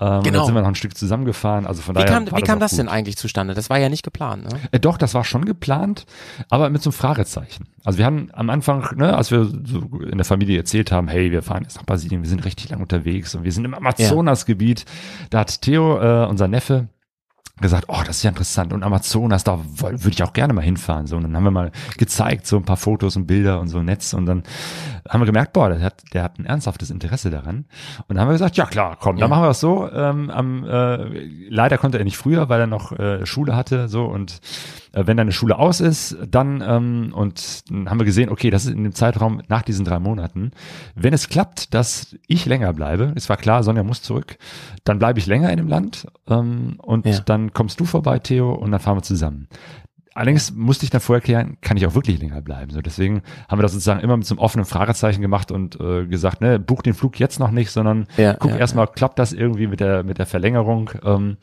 Ähm, 0.00 0.18
und 0.18 0.24
Genau. 0.24 0.38
Dann 0.38 0.46
sind 0.46 0.54
wir 0.54 0.62
noch 0.62 0.68
ein 0.68 0.74
Stück 0.74 0.96
zusammengefahren. 0.96 1.66
Also 1.66 1.82
von 1.82 1.94
Wie 1.94 2.00
daher 2.00 2.12
kam, 2.14 2.26
wie 2.26 2.42
kam 2.42 2.56
auch 2.56 2.60
das 2.60 2.72
gut. 2.72 2.80
denn 2.80 2.88
eigentlich 2.88 3.16
zustande? 3.16 3.54
Das 3.54 3.68
war 3.70 3.78
ja 3.78 3.88
nicht 3.88 4.02
geplant, 4.02 4.44
ne? 4.44 4.58
Äh, 4.72 4.80
doch, 4.80 4.96
das 4.96 5.14
war 5.14 5.24
schon 5.24 5.44
geplant, 5.44 6.06
aber 6.48 6.70
mit 6.70 6.82
so 6.82 6.90
einem 6.90 6.94
Fragezeichen. 6.94 7.66
Also 7.84 7.98
wir 7.98 8.06
haben 8.06 8.28
am 8.32 8.50
Anfang, 8.50 8.96
ne, 8.96 9.16
als 9.16 9.30
wir 9.30 9.44
so 9.44 9.80
in 10.02 10.18
der 10.18 10.24
Familie 10.24 10.58
erzählt 10.58 10.92
haben, 10.92 11.08
hey, 11.08 11.30
wir 11.32 11.42
fahren 11.42 11.62
jetzt 11.62 11.76
nach 11.76 11.86
Brasilien, 11.86 12.22
wir 12.22 12.28
sind 12.28 12.44
richtig 12.44 12.70
lang 12.70 12.80
unterwegs 12.80 13.34
und 13.34 13.44
wir 13.44 13.52
sind 13.52 13.64
im 13.64 13.74
Amazonasgebiet. 13.74 14.84
Da 15.30 15.40
hat 15.40 15.62
Theo, 15.62 15.98
äh, 15.98 16.26
unser 16.26 16.48
Neffe, 16.48 16.88
gesagt, 17.60 17.86
oh, 17.88 18.00
das 18.06 18.18
ist 18.18 18.22
ja 18.22 18.30
interessant 18.30 18.72
und 18.72 18.82
Amazonas, 18.82 19.44
da 19.44 19.58
würde 19.76 20.08
ich 20.10 20.22
auch 20.22 20.32
gerne 20.32 20.52
mal 20.52 20.62
hinfahren. 20.62 21.06
So, 21.06 21.16
und 21.16 21.22
dann 21.24 21.36
haben 21.36 21.44
wir 21.44 21.50
mal 21.50 21.72
gezeigt, 21.98 22.46
so 22.46 22.56
ein 22.56 22.64
paar 22.64 22.76
Fotos 22.76 23.16
und 23.16 23.26
Bilder 23.26 23.60
und 23.60 23.68
so 23.68 23.82
Netz 23.82 24.12
und 24.12 24.26
dann 24.26 24.42
haben 25.08 25.20
wir 25.20 25.26
gemerkt, 25.26 25.52
boah, 25.52 25.68
der 25.70 25.80
hat, 25.80 26.02
der 26.12 26.22
hat 26.22 26.38
ein 26.38 26.46
ernsthaftes 26.46 26.90
Interesse 26.90 27.30
daran. 27.30 27.64
Und 28.06 28.16
dann 28.16 28.20
haben 28.20 28.28
wir 28.28 28.32
gesagt, 28.34 28.56
ja 28.56 28.66
klar, 28.66 28.96
komm, 29.00 29.16
Ja. 29.16 29.22
dann 29.22 29.30
machen 29.30 29.42
wir 29.42 29.48
das 29.48 29.60
so. 29.60 29.90
Ähm, 29.90 30.30
am, 30.30 30.64
äh, 30.64 31.04
leider 31.48 31.78
konnte 31.78 31.98
er 31.98 32.04
nicht 32.04 32.16
früher, 32.16 32.48
weil 32.48 32.60
er 32.60 32.66
noch 32.66 32.92
äh, 32.92 33.24
Schule 33.26 33.56
hatte, 33.56 33.88
so 33.88 34.04
und 34.04 34.40
äh, 34.92 35.06
wenn 35.06 35.16
deine 35.16 35.32
Schule 35.32 35.58
aus 35.58 35.80
ist, 35.80 36.16
dann 36.30 36.62
ähm, 36.66 37.12
und 37.14 37.70
dann 37.70 37.88
haben 37.90 37.98
wir 37.98 38.04
gesehen, 38.06 38.28
okay, 38.30 38.50
das 38.50 38.64
ist 38.66 38.72
in 38.74 38.82
dem 38.84 38.94
Zeitraum 38.94 39.42
nach 39.48 39.62
diesen 39.62 39.84
drei 39.84 39.98
Monaten. 39.98 40.50
Wenn 40.94 41.12
es 41.12 41.28
klappt, 41.28 41.74
dass 41.74 42.16
ich 42.26 42.46
länger 42.46 42.72
bleibe, 42.72 43.12
es 43.16 43.28
war 43.28 43.36
klar, 43.36 43.62
Sonja 43.62 43.82
muss 43.82 44.02
zurück, 44.02 44.36
dann 44.84 44.98
bleibe 44.98 45.18
ich 45.18 45.26
länger 45.26 45.50
in 45.50 45.56
dem 45.58 45.68
Land 45.68 46.06
ähm, 46.28 46.74
und 46.78 47.06
Ja. 47.06 47.18
dann 47.20 47.49
kommst 47.50 47.80
du 47.80 47.84
vorbei, 47.84 48.18
Theo, 48.18 48.52
und 48.52 48.70
dann 48.70 48.80
fahren 48.80 48.98
wir 48.98 49.02
zusammen. 49.02 49.48
Allerdings 50.12 50.52
musste 50.52 50.84
ich 50.84 50.90
dann 50.90 51.00
vorher 51.00 51.20
klären, 51.20 51.56
kann 51.60 51.76
ich 51.76 51.86
auch 51.86 51.94
wirklich 51.94 52.18
länger 52.18 52.40
bleiben. 52.42 52.72
So, 52.72 52.80
deswegen 52.80 53.22
haben 53.48 53.58
wir 53.58 53.62
das 53.62 53.72
sozusagen 53.72 54.00
immer 54.00 54.16
mit 54.16 54.26
so 54.26 54.34
einem 54.34 54.40
offenen 54.40 54.64
Fragezeichen 54.66 55.22
gemacht 55.22 55.52
und 55.52 55.80
äh, 55.80 56.06
gesagt, 56.06 56.40
ne, 56.40 56.58
buch 56.58 56.82
den 56.82 56.94
Flug 56.94 57.20
jetzt 57.20 57.38
noch 57.38 57.52
nicht, 57.52 57.70
sondern 57.70 58.06
Ja, 58.16 58.34
guck 58.34 58.50
ja, 58.50 58.56
erstmal, 58.56 58.88
klappt 58.88 59.18
das 59.20 59.32
irgendwie 59.32 59.68
mit 59.68 59.78
der 59.80 60.02
mit 60.02 60.18
der 60.18 60.26
Verlängerung. 60.26 60.90
Ähm, 61.04 61.36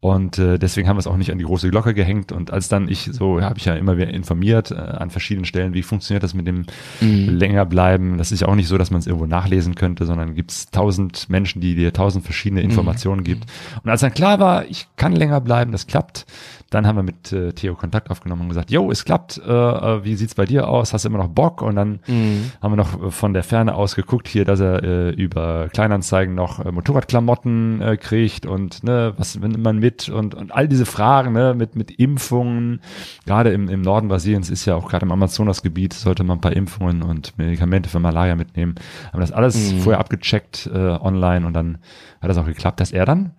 und 0.00 0.38
äh, 0.38 0.58
deswegen 0.58 0.88
haben 0.88 0.96
wir 0.96 1.00
es 1.00 1.06
auch 1.06 1.16
nicht 1.16 1.32
an 1.32 1.38
die 1.38 1.44
große 1.44 1.70
Glocke 1.70 1.92
gehängt. 1.94 2.30
Und 2.30 2.52
als 2.52 2.68
dann 2.68 2.88
ich 2.88 3.10
so, 3.12 3.40
habe 3.40 3.58
ich 3.58 3.64
ja 3.64 3.74
immer 3.74 3.96
wieder 3.96 4.08
informiert 4.08 4.70
äh, 4.70 4.74
an 4.76 5.10
verschiedenen 5.10 5.44
Stellen, 5.44 5.74
wie 5.74 5.82
funktioniert 5.82 6.22
das 6.22 6.34
mit 6.34 6.46
dem 6.46 6.66
Mhm. 7.00 7.28
länger 7.30 7.64
bleiben. 7.66 8.18
Das 8.18 8.30
ist 8.32 8.40
ja 8.40 8.48
auch 8.48 8.54
nicht 8.54 8.68
so, 8.68 8.78
dass 8.78 8.90
man 8.90 9.00
es 9.00 9.06
irgendwo 9.06 9.26
nachlesen 9.26 9.74
könnte, 9.74 10.06
sondern 10.06 10.34
gibt 10.34 10.52
es 10.52 10.70
tausend 10.70 11.28
Menschen, 11.28 11.60
die 11.60 11.74
dir 11.74 11.92
tausend 11.92 12.24
verschiedene 12.24 12.62
Mhm. 12.62 12.70
Informationen 12.70 13.24
gibt. 13.24 13.44
Und 13.82 13.90
als 13.90 14.02
dann 14.02 14.14
klar 14.14 14.38
war, 14.38 14.66
ich 14.66 14.86
kann 14.96 15.12
länger 15.16 15.40
bleiben, 15.40 15.72
das 15.72 15.86
klappt, 15.86 16.26
dann 16.74 16.86
haben 16.86 16.96
wir 16.96 17.02
mit 17.02 17.32
äh, 17.32 17.52
Theo 17.52 17.74
Kontakt 17.74 18.10
aufgenommen 18.10 18.42
und 18.42 18.48
gesagt, 18.48 18.70
jo, 18.70 18.90
es 18.90 19.04
klappt, 19.04 19.40
äh, 19.46 19.50
äh, 19.50 20.04
wie 20.04 20.16
sieht's 20.16 20.34
bei 20.34 20.44
dir 20.44 20.68
aus? 20.68 20.92
Hast 20.92 21.04
du 21.04 21.08
immer 21.08 21.18
noch 21.18 21.28
Bock? 21.28 21.62
Und 21.62 21.76
dann 21.76 22.00
Mhm. 22.06 22.50
haben 22.60 22.72
wir 22.72 22.76
noch 22.76 23.02
äh, 23.06 23.10
von 23.10 23.32
der 23.32 23.42
Ferne 23.44 23.74
aus 23.74 23.94
geguckt 23.94 24.26
hier, 24.28 24.44
dass 24.44 24.60
er 24.60 24.82
äh, 24.82 25.10
über 25.10 25.68
Kleinanzeigen 25.72 26.34
noch 26.34 26.64
äh, 26.64 26.72
Motorradklamotten 26.72 27.80
äh, 27.80 27.96
kriegt 27.96 28.44
und 28.46 28.82
ne, 28.84 29.14
was 29.16 29.36
nimmt 29.36 29.62
man 29.62 29.78
mit 29.78 30.08
und, 30.08 30.34
und 30.34 30.52
all 30.52 30.68
diese 30.68 30.86
Fragen 30.86 31.32
ne, 31.32 31.54
mit, 31.54 31.76
mit 31.76 31.90
Impfungen. 31.92 32.80
Gerade 33.26 33.52
im, 33.52 33.68
im 33.68 33.82
Norden 33.82 34.08
Brasiliens 34.08 34.50
ist 34.50 34.64
ja 34.64 34.74
auch 34.74 34.88
gerade 34.88 35.06
im 35.06 35.12
Amazonasgebiet, 35.12 35.92
sollte 35.92 36.24
man 36.24 36.38
ein 36.38 36.40
paar 36.40 36.54
Impfungen 36.54 37.02
und 37.02 37.38
Medikamente 37.38 37.88
für 37.88 38.00
Malaria 38.00 38.34
mitnehmen. 38.36 38.74
Haben 39.12 39.20
das 39.20 39.32
alles 39.32 39.54
Mhm. 39.72 39.80
vorher 39.80 40.00
abgecheckt 40.00 40.68
äh, 40.72 40.78
online 40.78 41.46
und 41.46 41.52
dann 41.54 41.78
hat 42.20 42.28
das 42.30 42.38
auch 42.38 42.46
geklappt, 42.46 42.80
dass 42.80 42.90
er 42.90 43.04
dann 43.06 43.32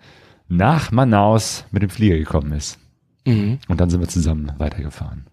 nach 0.47 0.91
Manaus 0.91 1.65
mit 1.71 1.81
dem 1.83 1.89
Flieger 1.89 2.17
gekommen 2.17 2.51
ist. 2.53 2.79
Mhm. 3.25 3.59
Und 3.67 3.79
dann 3.81 3.89
sind 3.89 3.99
wir 3.99 4.07
zusammen 4.07 4.51
weitergefahren. 4.57 5.25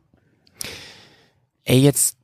Ey, 1.65 1.79
jetzt, 1.79 2.17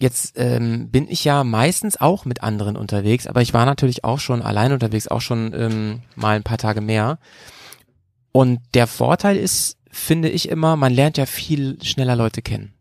jetzt 0.00 0.32
ähm, 0.36 0.90
bin 0.90 1.06
ich 1.08 1.24
ja 1.24 1.44
meistens 1.44 2.00
auch 2.00 2.24
mit 2.24 2.42
anderen 2.42 2.76
unterwegs, 2.76 3.26
aber 3.26 3.42
ich 3.42 3.54
war 3.54 3.64
natürlich 3.64 4.04
auch 4.04 4.18
schon 4.18 4.42
allein 4.42 4.72
unterwegs, 4.72 5.08
auch 5.08 5.20
schon 5.20 5.52
ähm, 5.54 6.02
mal 6.16 6.36
ein 6.36 6.42
paar 6.42 6.58
Tage 6.58 6.80
mehr. 6.80 7.18
Und 8.32 8.60
der 8.74 8.86
Vorteil 8.86 9.36
ist, 9.36 9.76
finde 9.90 10.30
ich 10.30 10.48
immer, 10.48 10.76
man 10.76 10.92
lernt 10.92 11.18
ja 11.18 11.26
viel 11.26 11.82
schneller 11.82 12.16
Leute 12.16 12.42
kennen. 12.42 12.72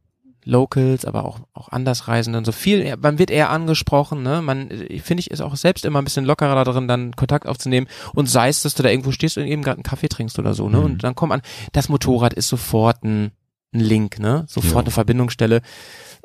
Locals, 0.51 1.05
aber 1.05 1.25
auch, 1.25 1.39
auch 1.53 1.69
Andersreisende 1.69 2.37
und 2.37 2.45
so 2.45 2.51
viel, 2.51 2.95
man 2.97 3.17
wird 3.17 3.31
eher 3.31 3.49
angesprochen, 3.49 4.21
ne? 4.21 4.41
Man, 4.41 4.69
ich 4.89 5.01
finde 5.01 5.21
ich, 5.21 5.31
ist 5.31 5.41
auch 5.41 5.55
selbst 5.55 5.85
immer 5.85 5.99
ein 6.01 6.03
bisschen 6.03 6.25
lockerer 6.25 6.63
darin, 6.63 6.87
dann 6.87 7.15
Kontakt 7.15 7.47
aufzunehmen 7.47 7.87
und 8.13 8.29
sei 8.29 8.49
es, 8.49 8.61
dass 8.61 8.75
du 8.75 8.83
da 8.83 8.89
irgendwo 8.89 9.11
stehst 9.11 9.37
und 9.37 9.45
eben 9.45 9.63
gerade 9.63 9.77
einen 9.77 9.83
Kaffee 9.83 10.09
trinkst 10.09 10.37
oder 10.37 10.53
so, 10.53 10.69
ne? 10.69 10.77
Mhm. 10.77 10.83
Und 10.83 11.03
dann 11.03 11.15
kommt 11.15 11.31
an, 11.31 11.41
das 11.71 11.89
Motorrad 11.89 12.33
ist 12.33 12.49
sofort 12.49 13.03
ein, 13.03 13.31
ein 13.73 13.79
Link, 13.79 14.19
ne? 14.19 14.45
Sofort 14.47 14.73
Ja. 14.73 14.79
eine 14.81 14.91
Verbindungsstelle. 14.91 15.61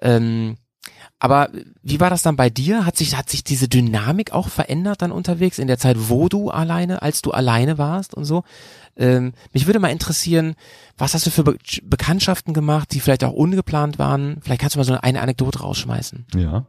Ähm, 0.03 0.57
aber 1.19 1.49
wie 1.83 2.01
war 2.01 2.11
das 2.11 2.23
dann 2.23 2.37
bei 2.37 2.51
dir? 2.51 2.85
Hat 2.85 2.97
sich, 2.97 3.17
hat 3.17 3.31
sich 3.31 3.43
diese 3.43 3.69
Dynamik 3.69 4.33
auch 4.33 4.49
verändert 4.49 5.01
dann 5.03 5.13
unterwegs 5.13 5.59
in 5.59 5.67
der 5.67 5.79
Zeit, 5.79 5.97
wo 6.11 6.29
du 6.29 6.51
alleine, 6.51 7.01
als 7.01 7.23
du 7.23 7.31
alleine 7.31 7.79
warst 7.79 8.15
und 8.15 8.25
so? 8.25 8.43
Ähm, 8.99 9.33
mich 9.53 9.67
würde 9.67 9.79
mal 9.79 9.89
interessieren, 9.91 10.55
was 10.97 11.13
hast 11.15 11.27
du 11.27 11.31
für 11.31 11.45
Be 11.45 11.57
Bekanntschaften 11.83 12.55
gemacht, 12.55 12.93
die 12.93 13.01
vielleicht 13.01 13.25
auch 13.25 13.33
ungeplant 13.33 13.99
waren? 13.99 14.39
Vielleicht 14.43 14.61
kannst 14.63 14.75
du 14.77 14.79
mal 14.79 14.85
so 14.85 14.95
eine 14.99 15.21
Anekdote 15.21 15.61
rausschmeißen. 15.61 16.25
Ja. 16.35 16.65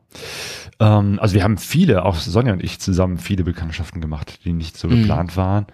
Ähm, 0.79 1.19
also 1.21 1.35
wir 1.35 1.43
haben 1.43 1.57
viele, 1.57 2.03
auch 2.05 2.15
Sonja 2.15 2.53
und 2.53 2.63
ich 2.63 2.79
zusammen 2.79 3.17
viele 3.17 3.43
Bekanntschaften 3.43 4.01
gemacht, 4.01 4.39
die 4.43 4.53
nicht 4.53 4.77
so 4.77 4.87
Mhm. 4.87 5.01
geplant 5.01 5.37
waren. 5.37 5.67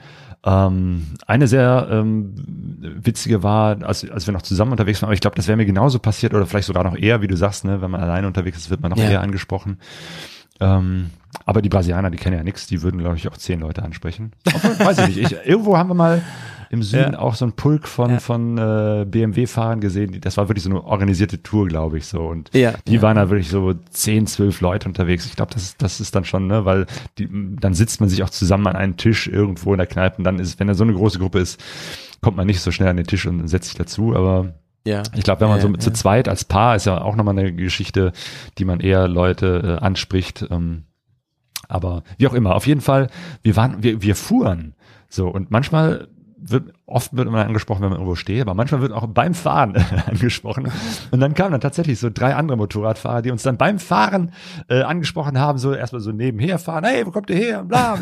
Ähm, 0.46 1.08
eine 1.26 1.48
sehr 1.48 1.88
ähm, 1.90 2.34
witzige 3.02 3.44
war, 3.44 3.82
als, 3.84 4.08
als 4.10 4.28
wir 4.28 4.34
noch 4.34 4.42
zusammen 4.42 4.72
unterwegs 4.74 5.02
waren, 5.02 5.08
aber 5.08 5.14
ich 5.14 5.22
glaube, 5.22 5.38
das 5.38 5.48
wäre 5.48 5.56
mir 5.56 5.66
genauso 5.66 6.00
passiert 6.00 6.34
oder 6.34 6.46
vielleicht 6.46 6.68
sogar 6.68 6.84
noch 6.84 6.98
eher, 6.98 7.22
wie 7.22 7.28
du 7.28 7.38
sagst, 7.38 7.64
ne, 7.64 7.82
wenn 7.82 7.90
man 7.90 8.02
alleine 8.02 8.28
unterwegs 8.28 8.58
ist, 8.58 8.70
wird 8.70 8.82
man 8.82 8.92
noch 8.92 8.98
Ja. 8.98 9.10
eher 9.10 9.22
angesprochen. 9.22 9.78
Ähm, 10.64 11.10
aber 11.46 11.62
die 11.62 11.70
Brasilianer, 11.70 12.10
die 12.12 12.18
kennen 12.18 12.38
ja 12.38 12.44
nichts, 12.44 12.68
die 12.68 12.82
würden, 12.84 13.00
glaube 13.00 13.18
ich, 13.18 13.28
auch 13.28 13.38
zehn 13.38 13.60
Leute 13.60 13.84
ansprechen. 13.84 14.32
Obwohl, 14.54 14.80
weiß 14.86 15.00
ich 15.10 15.16
nicht. 15.18 15.32
Ich, 15.32 15.38
irgendwo 15.46 15.78
haben 15.78 15.90
wir 15.90 15.96
mal, 15.96 16.22
im 16.70 16.82
Süden 16.82 17.14
Ja. 17.14 17.20
auch 17.20 17.36
so 17.36 17.46
ein 17.46 17.52
Pulk 17.54 17.88
von, 17.88 18.10
Ja. 18.12 18.20
von 18.20 18.58
äh, 18.58 19.06
BMW-Fahrern 19.08 19.80
gesehen. 19.80 20.18
Das 20.22 20.38
war 20.38 20.50
wirklich 20.50 20.64
so 20.64 20.72
eine 20.72 20.84
organisierte 20.84 21.44
Tour, 21.44 21.68
glaube 21.68 22.00
ich, 22.00 22.08
so. 22.08 22.22
Und 22.22 22.50
Ja. 22.56 22.74
die 22.88 23.02
waren 23.04 23.16
da 23.16 23.30
wirklich 23.30 23.50
so 23.50 23.74
10, 23.92 24.26
12 24.26 24.60
Leute 24.62 24.88
unterwegs. 24.88 25.26
Ich 25.28 25.36
glaube, 25.36 25.54
das, 25.54 25.62
ist- 25.64 25.82
das 25.84 26.00
ist 26.00 26.16
dann 26.16 26.26
schon, 26.26 26.48
ne, 26.48 26.66
weil 26.66 26.88
die, 27.20 27.28
dann 27.60 27.76
sitzt 27.76 28.00
man 28.00 28.10
sich 28.10 28.24
auch 28.24 28.32
zusammen 28.32 28.66
an 28.68 28.76
einen 28.76 28.98
Tisch 28.98 29.28
irgendwo 29.28 29.74
in 29.74 29.78
der 29.78 29.86
Kneipe 29.88 30.18
und 30.18 30.24
dann 30.24 30.40
ist, 30.40 30.60
wenn 30.60 30.68
da 30.68 30.74
so 30.74 30.84
eine 30.84 30.94
große 30.94 31.20
Gruppe 31.20 31.40
ist, 31.40 31.62
kommt 32.22 32.38
man 32.38 32.48
nicht 32.48 32.62
so 32.62 32.72
schnell 32.72 32.90
an 32.90 32.98
den 32.98 33.06
Tisch 33.06 33.28
und 33.28 33.48
setzt 33.48 33.70
sich 33.70 33.78
dazu, 33.78 34.16
aber 34.16 34.54
Ja. 34.86 35.04
ich 35.16 35.24
glaube, 35.24 35.42
wenn 35.42 35.48
man 35.48 35.58
Ja, 35.58 35.64
so 35.64 35.70
ja. 35.70 35.80
zu 35.80 35.92
zweit 35.94 36.28
als 36.28 36.44
Paar 36.46 36.76
ist 36.76 36.86
ja 36.86 37.02
auch 37.02 37.16
nochmal 37.16 37.38
eine 37.38 37.54
Geschichte, 37.54 38.12
die 38.58 38.66
man 38.66 38.80
eher 38.80 39.08
Leute 39.08 39.80
äh, 39.80 39.84
anspricht. 39.84 40.46
Ähm, 40.50 40.84
aber 41.70 42.04
wie 42.18 42.28
auch 42.28 42.34
immer, 42.34 42.56
auf 42.56 42.68
jeden 42.68 42.82
Fall, 42.82 43.10
wir 43.42 43.56
waren, 43.56 43.82
wir, 43.82 44.02
wir 44.02 44.16
fuhren 44.16 44.76
so 45.08 45.30
und 45.30 45.52
manchmal 45.52 46.10
wird, 46.38 46.74
oft 46.86 47.16
wird 47.16 47.30
man 47.30 47.46
angesprochen, 47.48 47.82
wenn 47.82 47.90
man 47.90 47.98
irgendwo 48.00 48.16
steht, 48.16 48.42
aber 48.42 48.54
manchmal 48.54 48.82
wird 48.82 48.92
auch 48.92 49.08
beim 49.08 49.34
Fahren 49.34 49.74
angesprochen. 50.08 50.70
Und 51.12 51.20
dann 51.22 51.34
kamen 51.34 51.52
dann 51.54 51.62
tatsächlich 51.62 51.98
so 52.00 52.10
drei 52.14 52.36
andere 52.36 52.58
Motorradfahrer, 52.58 53.22
die 53.22 53.32
uns 53.32 53.42
dann 53.44 53.58
beim 53.58 53.80
Fahren 53.80 54.34
äh, 54.68 54.82
angesprochen 54.82 55.40
haben, 55.40 55.58
so 55.58 55.74
erstmal 55.74 56.02
so 56.02 56.12
nebenher 56.12 56.60
fahren, 56.60 56.84
hey, 56.84 57.06
wo 57.06 57.12
kommt 57.12 57.30
ihr 57.30 57.38
her? 57.38 57.60
Und 57.62 57.70
Bla, 57.70 57.94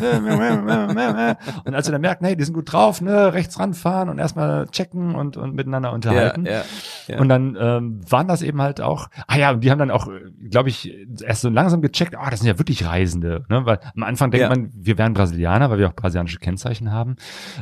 und 1.64 1.74
als 1.74 1.86
wir 1.86 1.92
dann 1.92 2.00
merken, 2.00 2.24
hey, 2.24 2.36
die 2.36 2.44
sind 2.44 2.54
gut 2.54 2.72
drauf, 2.72 3.00
ne, 3.00 3.32
rechts 3.32 3.58
ranfahren 3.58 4.08
und 4.08 4.18
erstmal 4.18 4.66
checken 4.68 5.14
und, 5.14 5.36
und 5.36 5.54
miteinander 5.54 5.90
Ja, 5.90 5.94
unterhalten. 5.94 6.46
ja, 6.46 6.62
ja. 7.08 7.18
Und 7.20 7.28
dann 7.28 7.56
ähm, 7.58 8.00
waren 8.08 8.28
das 8.28 8.42
eben 8.42 8.60
halt 8.60 8.80
auch, 8.80 9.08
ah 9.26 9.36
ja, 9.36 9.50
und 9.52 9.62
die 9.62 9.70
haben 9.70 9.78
dann 9.78 9.90
auch, 9.90 10.08
glaube 10.50 10.68
ich, 10.68 10.92
erst 11.24 11.42
so 11.42 11.48
langsam 11.48 11.82
gecheckt, 11.82 12.16
ah, 12.16 12.30
das 12.30 12.40
sind 12.40 12.48
ja 12.48 12.58
wirklich 12.58 12.84
Reisende, 12.86 13.44
ne? 13.48 13.64
Weil 13.66 13.78
am 13.96 14.02
Anfang 14.02 14.30
denkt 14.30 14.42
Ja. 14.42 14.48
man, 14.48 14.70
wir 14.74 14.98
wären 14.98 15.14
Brasilianer, 15.14 15.70
weil 15.70 15.78
wir 15.78 15.88
auch 15.88 15.94
brasilianische 15.94 16.38
Kennzeichen 16.38 16.90
haben. 16.92 17.16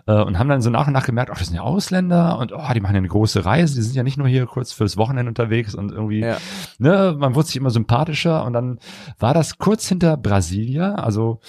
Äh, 0.07 0.13
und 0.23 0.39
haben 0.39 0.49
dann 0.49 0.61
so 0.63 0.71
nach 0.71 0.87
und 0.87 0.93
nach 0.93 1.05
gemerkt, 1.11 1.31
ach, 1.33 1.39
das 1.39 1.49
sind 1.49 1.57
ja 1.57 1.63
Ausländer 1.63 2.39
und 2.39 2.53
oh, 2.53 2.61
die 2.75 2.81
machen 2.81 2.95
ja 2.95 2.99
eine 2.99 3.09
große 3.09 3.45
Reise, 3.45 3.75
die 3.75 3.83
sind 3.83 3.95
ja 3.95 4.03
nicht 4.03 4.17
nur 4.17 4.27
hier 4.29 4.47
kurz 4.47 4.73
fürs 4.73 4.97
Wochenende 4.97 5.29
unterwegs 5.31 5.75
und 5.75 5.93
irgendwie, 5.93 6.21
Ja. 6.21 6.39
ne, 6.79 7.15
man 7.19 7.35
wurde 7.35 7.47
sich 7.49 7.57
immer 7.57 7.71
sympathischer 7.71 8.45
und 8.45 8.53
dann 8.53 8.79
war 9.19 9.35
das 9.35 9.59
kurz 9.59 9.87
hinter 9.89 10.17
Brasilia, 10.17 10.95
also 10.95 11.41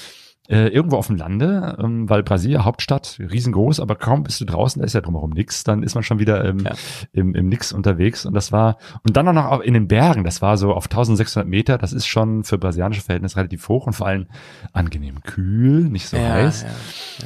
äh, 0.49 0.67
irgendwo 0.67 0.97
auf 0.97 1.07
dem 1.07 1.15
Lande, 1.15 1.77
ähm, 1.81 2.09
weil 2.09 2.23
Brasilia, 2.23 2.65
Hauptstadt, 2.65 3.17
riesengroß, 3.19 3.79
aber 3.79 3.95
kaum 3.95 4.23
bist 4.23 4.41
du 4.41 4.45
draußen, 4.45 4.81
da 4.81 4.85
ist 4.85 4.93
ja 4.93 4.99
drumherum 5.01 5.29
nix, 5.29 5.63
dann 5.63 5.83
ist 5.83 5.93
man 5.95 6.03
schon 6.03 6.19
wieder 6.19 6.43
im, 6.43 6.59
Ja. 6.61 6.71
im, 7.13 7.35
im 7.35 7.47
Nix 7.47 7.71
unterwegs 7.71 8.25
und 8.25 8.33
das 8.33 8.51
war, 8.51 8.77
und 9.05 9.15
dann 9.15 9.27
auch 9.27 9.33
noch 9.33 9.59
in 9.61 9.73
den 9.75 9.87
Bergen, 9.87 10.23
das 10.23 10.41
war 10.41 10.57
so 10.57 10.73
auf 10.73 10.85
1600 10.85 11.47
Meter, 11.47 11.77
das 11.77 11.93
ist 11.93 12.07
schon 12.07 12.43
für 12.43 12.57
brasilianische 12.57 13.01
Verhältnisse 13.01 13.37
relativ 13.37 13.69
hoch 13.69 13.85
und 13.87 13.93
vor 13.93 14.07
allem 14.07 14.25
angenehm 14.73 15.21
kühl, 15.23 15.83
nicht 15.85 16.07
so 16.09 16.17
ja, 16.17 16.29
heiß. 16.33 16.63
ja. 16.63 16.69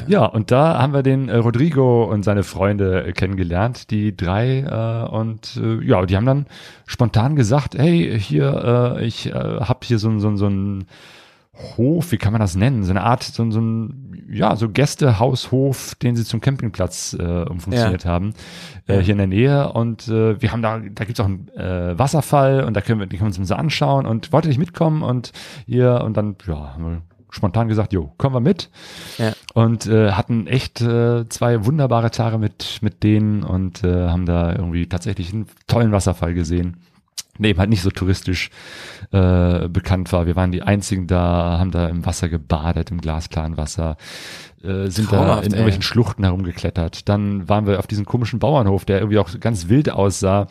Ja, 0.08 0.26
und 0.26 0.52
da 0.52 0.78
haben 0.80 0.94
wir 0.94 1.02
den 1.02 1.30
äh, 1.30 1.38
Rodrigo 1.38 2.04
und 2.04 2.24
seine 2.24 2.44
Freunde 2.44 3.06
äh, 3.06 3.12
kennengelernt, 3.14 3.90
die 3.92 4.16
drei, 4.16 4.60
äh, 4.60 5.10
und 5.10 5.58
äh, 5.64 5.84
ja, 5.86 6.06
die 6.06 6.18
haben 6.18 6.26
dann 6.26 6.46
spontan 6.86 7.36
gesagt, 7.38 7.76
hey, 7.76 8.20
hier, 8.20 8.98
äh, 9.00 9.06
ich 9.06 9.28
äh, 9.28 9.32
hab 9.34 9.84
hier 9.86 10.00
so, 10.00 10.10
ein- 10.10 10.20
so, 10.20 10.28
ein- 10.28 10.38
so 10.38 10.48
ein 10.48 10.86
Hof, 11.78 12.12
wie 12.12 12.18
kann 12.18 12.34
man 12.34 12.42
das 12.42 12.56
nennen? 12.56 12.84
So 12.84 12.92
eine 12.92 13.04
Art, 13.04 13.24
so, 13.24 13.44
ein- 13.44 13.52
so 13.52 13.62
ein, 13.62 14.26
ja, 14.30 14.56
so 14.56 14.70
Gästehaushof, 14.70 15.96
den 15.96 16.16
sie 16.16 16.26
zum 16.26 16.42
Campingplatz 16.42 17.16
äh, 17.20 17.24
umfunktioniert 17.44 18.06
haben, 18.06 18.34
äh, 18.88 18.96
Ja. 18.96 19.00
hier 19.02 19.12
in 19.14 19.18
der 19.20 19.28
Nähe. 19.28 19.72
Und 19.74 20.08
äh, 20.08 20.42
wir 20.42 20.52
haben 20.52 20.62
da, 20.62 20.80
da 20.80 21.06
gibt's 21.06 21.20
auch 21.20 21.26
einen 21.26 21.48
äh, 21.56 21.98
Wasserfall 21.98 22.64
und 22.64 22.74
da 22.76 22.82
können 22.82 23.00
wir, 23.00 23.08
den 23.08 23.20
können 23.20 23.34
wir 23.34 23.40
uns 23.40 23.48
so 23.48 23.56
anschauen 23.56 24.06
und 24.06 24.34
wollte 24.34 24.48
nicht 24.50 24.58
mitkommen 24.58 25.02
und 25.04 25.32
hier 25.66 26.02
und 26.04 26.18
dann, 26.18 26.36
ja, 26.48 26.74
haben 26.74 26.84
wir 26.86 27.02
spontan 27.30 27.68
gesagt, 27.68 27.92
jo, 27.94 28.14
kommen 28.18 28.36
wir 28.36 28.40
mit 28.42 28.70
Ja. 29.18 29.34
und 29.54 29.88
äh, 29.88 30.12
hatten 30.12 30.48
echt 30.48 30.82
äh, 30.82 31.28
zwei 31.30 31.66
wunderbare 31.66 32.10
Tage 32.12 32.38
mit 32.38 32.80
mit 32.82 33.04
denen 33.04 33.44
und 33.44 33.84
äh, 33.84 34.08
haben 34.08 34.26
da 34.26 34.54
irgendwie 34.54 34.88
tatsächlich 34.88 35.34
einen 35.34 35.48
tollen 35.68 35.92
Wasserfall 35.92 36.34
gesehen 36.34 36.78
der 37.44 37.52
eben 37.52 37.60
halt 37.60 37.70
nicht 37.70 37.82
so 37.82 37.90
touristisch 37.90 38.50
äh, 39.12 39.68
bekannt 39.68 40.12
war. 40.12 40.26
Wir 40.26 40.36
waren 40.36 40.52
die 40.52 40.62
einzigen 40.62 41.08
da, 41.08 41.58
haben 41.60 41.72
da 41.72 41.88
im 41.88 42.06
Wasser 42.06 42.30
gebadet, 42.30 42.92
im 42.92 43.02
glasklaren 43.02 43.58
Wasser, 43.58 43.98
äh, 44.64 44.88
sind 44.88 45.12
da 45.12 45.18
Traumhaft, 45.18 45.46
in 45.46 45.52
ey. 45.52 45.58
irgendwelchen 45.60 45.82
Schluchten 45.82 46.24
herumgeklettert. 46.24 47.10
Dann 47.10 47.48
waren 47.50 47.68
wir 47.68 47.80
auf 47.80 47.88
diesem 47.88 48.06
komischen 48.06 48.40
Bauernhof, 48.40 48.86
der 48.86 49.00
irgendwie 49.00 49.20
auch 49.20 49.30
ganz 49.40 49.68
wild 49.68 49.90
aussah 49.90 50.48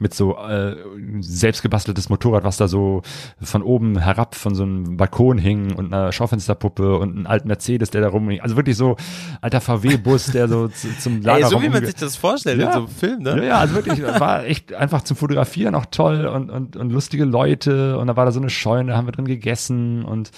mit 0.00 0.14
so 0.14 0.36
äh, 0.36 0.76
selbstgebasteltes 1.20 2.08
Motorrad, 2.08 2.44
was 2.44 2.56
da 2.56 2.68
so 2.68 3.02
von 3.40 3.62
oben 3.62 3.98
herab 3.98 4.34
von 4.34 4.54
so 4.54 4.62
einem 4.62 4.96
Balkon 4.96 5.38
hing 5.38 5.74
und 5.74 5.92
einer 5.92 6.12
Schaufensterpuppe 6.12 6.98
und 6.98 7.16
einen 7.16 7.26
alten 7.26 7.48
Mercedes, 7.48 7.90
der 7.90 8.00
da 8.00 8.08
rumhing. 8.08 8.40
Also 8.40 8.56
wirklich 8.56 8.76
so 8.76 8.96
alter 9.40 9.60
VW-Bus, 9.60 10.26
der 10.26 10.48
so 10.48 10.68
zu, 10.68 10.88
zum 10.98 11.16
Ey, 11.16 11.22
Lager 11.22 11.48
so 11.48 11.62
wie 11.62 11.68
man 11.68 11.84
sich 11.84 11.94
das 11.94 12.16
vorstellt 12.16 12.60
Ja. 12.60 12.66
in 12.66 12.72
so 12.72 12.78
einem 12.78 12.88
Film, 12.88 13.22
ne? 13.22 13.36
ja, 13.38 13.44
ja, 13.44 13.58
also 13.58 13.74
wirklich, 13.74 14.02
war 14.02 14.44
echt 14.44 14.72
einfach 14.72 15.02
zum 15.02 15.16
Fotografieren 15.16 15.74
auch 15.74 15.86
toll 15.90 16.26
und, 16.26 16.50
und, 16.50 16.76
und 16.76 16.90
lustige 16.90 17.24
Leute 17.24 17.98
und 17.98 18.06
da 18.06 18.16
war 18.16 18.24
da 18.24 18.32
so 18.32 18.40
eine 18.40 18.50
Scheune, 18.50 18.96
haben 18.96 19.06
wir 19.06 19.12
drin 19.12 19.26
gegessen 19.26 20.04
und 20.04 20.30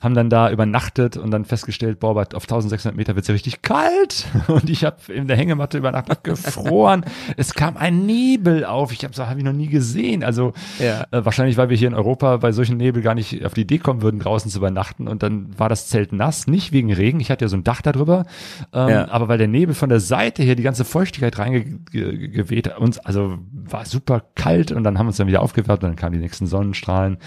haben 0.00 0.14
dann 0.14 0.30
da 0.30 0.50
übernachtet 0.50 1.16
und 1.16 1.30
dann 1.30 1.44
festgestellt, 1.44 2.00
boah, 2.00 2.16
auf 2.16 2.44
1600 2.44 2.96
Meter 2.96 3.14
wird's 3.16 3.28
ja 3.28 3.32
richtig 3.32 3.62
kalt. 3.62 4.26
Und 4.48 4.70
ich 4.70 4.84
habe 4.84 4.96
in 5.12 5.28
der 5.28 5.36
Hängematte 5.36 5.76
übernachtet, 5.78 6.24
gefroren. 6.24 7.04
es 7.36 7.54
kam 7.54 7.76
ein 7.76 8.06
Nebel 8.06 8.64
auf, 8.64 8.92
ich 8.92 9.04
habe 9.04 9.14
so 9.14 9.26
habe 9.26 9.38
ich 9.38 9.44
noch 9.44 9.52
nie 9.52 9.68
gesehen. 9.68 10.24
Also 10.24 10.54
Ja. 10.78 11.06
äh, 11.10 11.24
wahrscheinlich, 11.24 11.56
weil 11.58 11.68
wir 11.68 11.76
hier 11.76 11.88
in 11.88 11.94
Europa 11.94 12.38
bei 12.38 12.52
solchen 12.52 12.78
Nebel 12.78 13.02
gar 13.02 13.14
nicht 13.14 13.44
auf 13.44 13.52
die 13.54 13.60
Idee 13.62 13.78
kommen 13.78 14.00
würden, 14.02 14.20
draußen 14.20 14.50
zu 14.50 14.58
übernachten. 14.58 15.06
Und 15.06 15.22
dann 15.22 15.58
war 15.58 15.68
das 15.68 15.88
Zelt 15.88 16.12
nass, 16.12 16.46
nicht 16.46 16.72
wegen 16.72 16.92
Regen, 16.92 17.20
ich 17.20 17.30
hatte 17.30 17.44
ja 17.44 17.48
so 17.48 17.56
ein 17.56 17.64
Dach 17.64 17.82
darüber, 17.82 18.24
ähm, 18.72 18.88
Ja. 18.88 19.08
aber 19.10 19.28
weil 19.28 19.38
der 19.38 19.48
Nebel 19.48 19.74
von 19.74 19.90
der 19.90 20.00
Seite 20.00 20.42
hier 20.42 20.56
die 20.56 20.62
ganze 20.62 20.84
Feuchtigkeit 20.84 21.38
reingeweht 21.38 22.68
hat, 22.70 22.78
uns, 22.78 22.98
also 22.98 23.38
war 23.52 23.84
super 23.84 24.22
kalt. 24.34 24.72
Und 24.72 24.84
dann 24.84 24.98
haben 24.98 25.06
wir 25.06 25.08
uns 25.10 25.18
dann 25.18 25.26
wieder 25.26 25.42
aufgewärmt. 25.42 25.82
Und 25.84 25.90
dann 25.90 25.96
kamen 25.96 26.12
die 26.14 26.18
nächsten 26.20 26.46
Sonnenstrahlen 26.46 27.18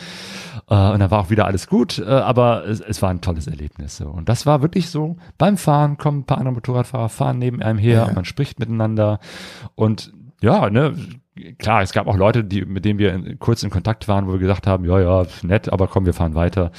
und 0.93 0.99
dann 0.99 1.11
war 1.11 1.19
auch 1.19 1.29
wieder 1.29 1.45
alles 1.45 1.67
gut, 1.67 1.99
äh, 1.99 2.03
aber 2.05 2.65
es, 2.67 2.79
es 2.79 3.01
war 3.01 3.09
ein 3.09 3.21
tolles 3.21 3.47
Erlebnis 3.47 3.97
so 3.97 4.05
und 4.07 4.29
das 4.29 4.45
war 4.45 4.61
wirklich 4.61 4.89
so, 4.89 5.17
beim 5.37 5.57
Fahren 5.57 5.97
kommen 5.97 6.19
ein 6.19 6.25
paar 6.25 6.37
andere 6.37 6.53
Motorradfahrer, 6.53 7.09
fahren 7.09 7.39
neben 7.39 7.61
einem 7.61 7.79
her 7.79 8.05
Ja. 8.07 8.13
man 8.13 8.25
spricht 8.25 8.59
miteinander 8.59 9.19
und 9.75 10.13
ja, 10.41 10.69
ne, 10.69 10.93
klar, 11.57 11.81
es 11.81 11.93
gab 11.93 12.07
auch 12.07 12.17
Leute, 12.17 12.43
die, 12.43 12.65
mit 12.65 12.85
denen 12.85 12.99
wir 12.99 13.13
in, 13.13 13.39
kurz 13.39 13.63
in 13.63 13.69
Kontakt 13.69 14.07
waren, 14.07 14.27
wo 14.27 14.31
wir 14.33 14.39
gesagt 14.39 14.67
haben, 14.67 14.85
ja, 14.85 14.99
ja, 14.99 15.25
nett, 15.41 15.71
aber 15.71 15.87
komm, 15.87 16.05
wir 16.05 16.13
fahren 16.13 16.35
weiter. 16.35 16.71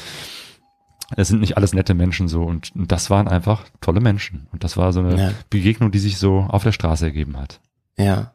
Es 1.17 1.29
sind 1.29 1.41
nicht 1.41 1.57
alles 1.57 1.75
nette 1.75 1.95
Menschen 1.95 2.29
so 2.29 2.43
und, 2.45 2.75
und 2.75 2.91
das 2.91 3.11
waren 3.11 3.29
einfach 3.29 3.65
tolle 3.81 4.01
Menschen. 4.01 4.47
Und 4.53 4.65
das 4.65 4.77
war 4.77 4.93
so 4.93 5.01
eine 5.01 5.17
Ja. 5.19 5.31
Begegnung, 5.51 5.91
die 5.93 5.99
sich 5.99 6.19
so 6.19 6.41
auf 6.49 6.63
der 6.63 6.73
Straße 6.73 7.05
ergeben 7.05 7.39
hat. 7.39 7.61
Ja. 7.99 8.33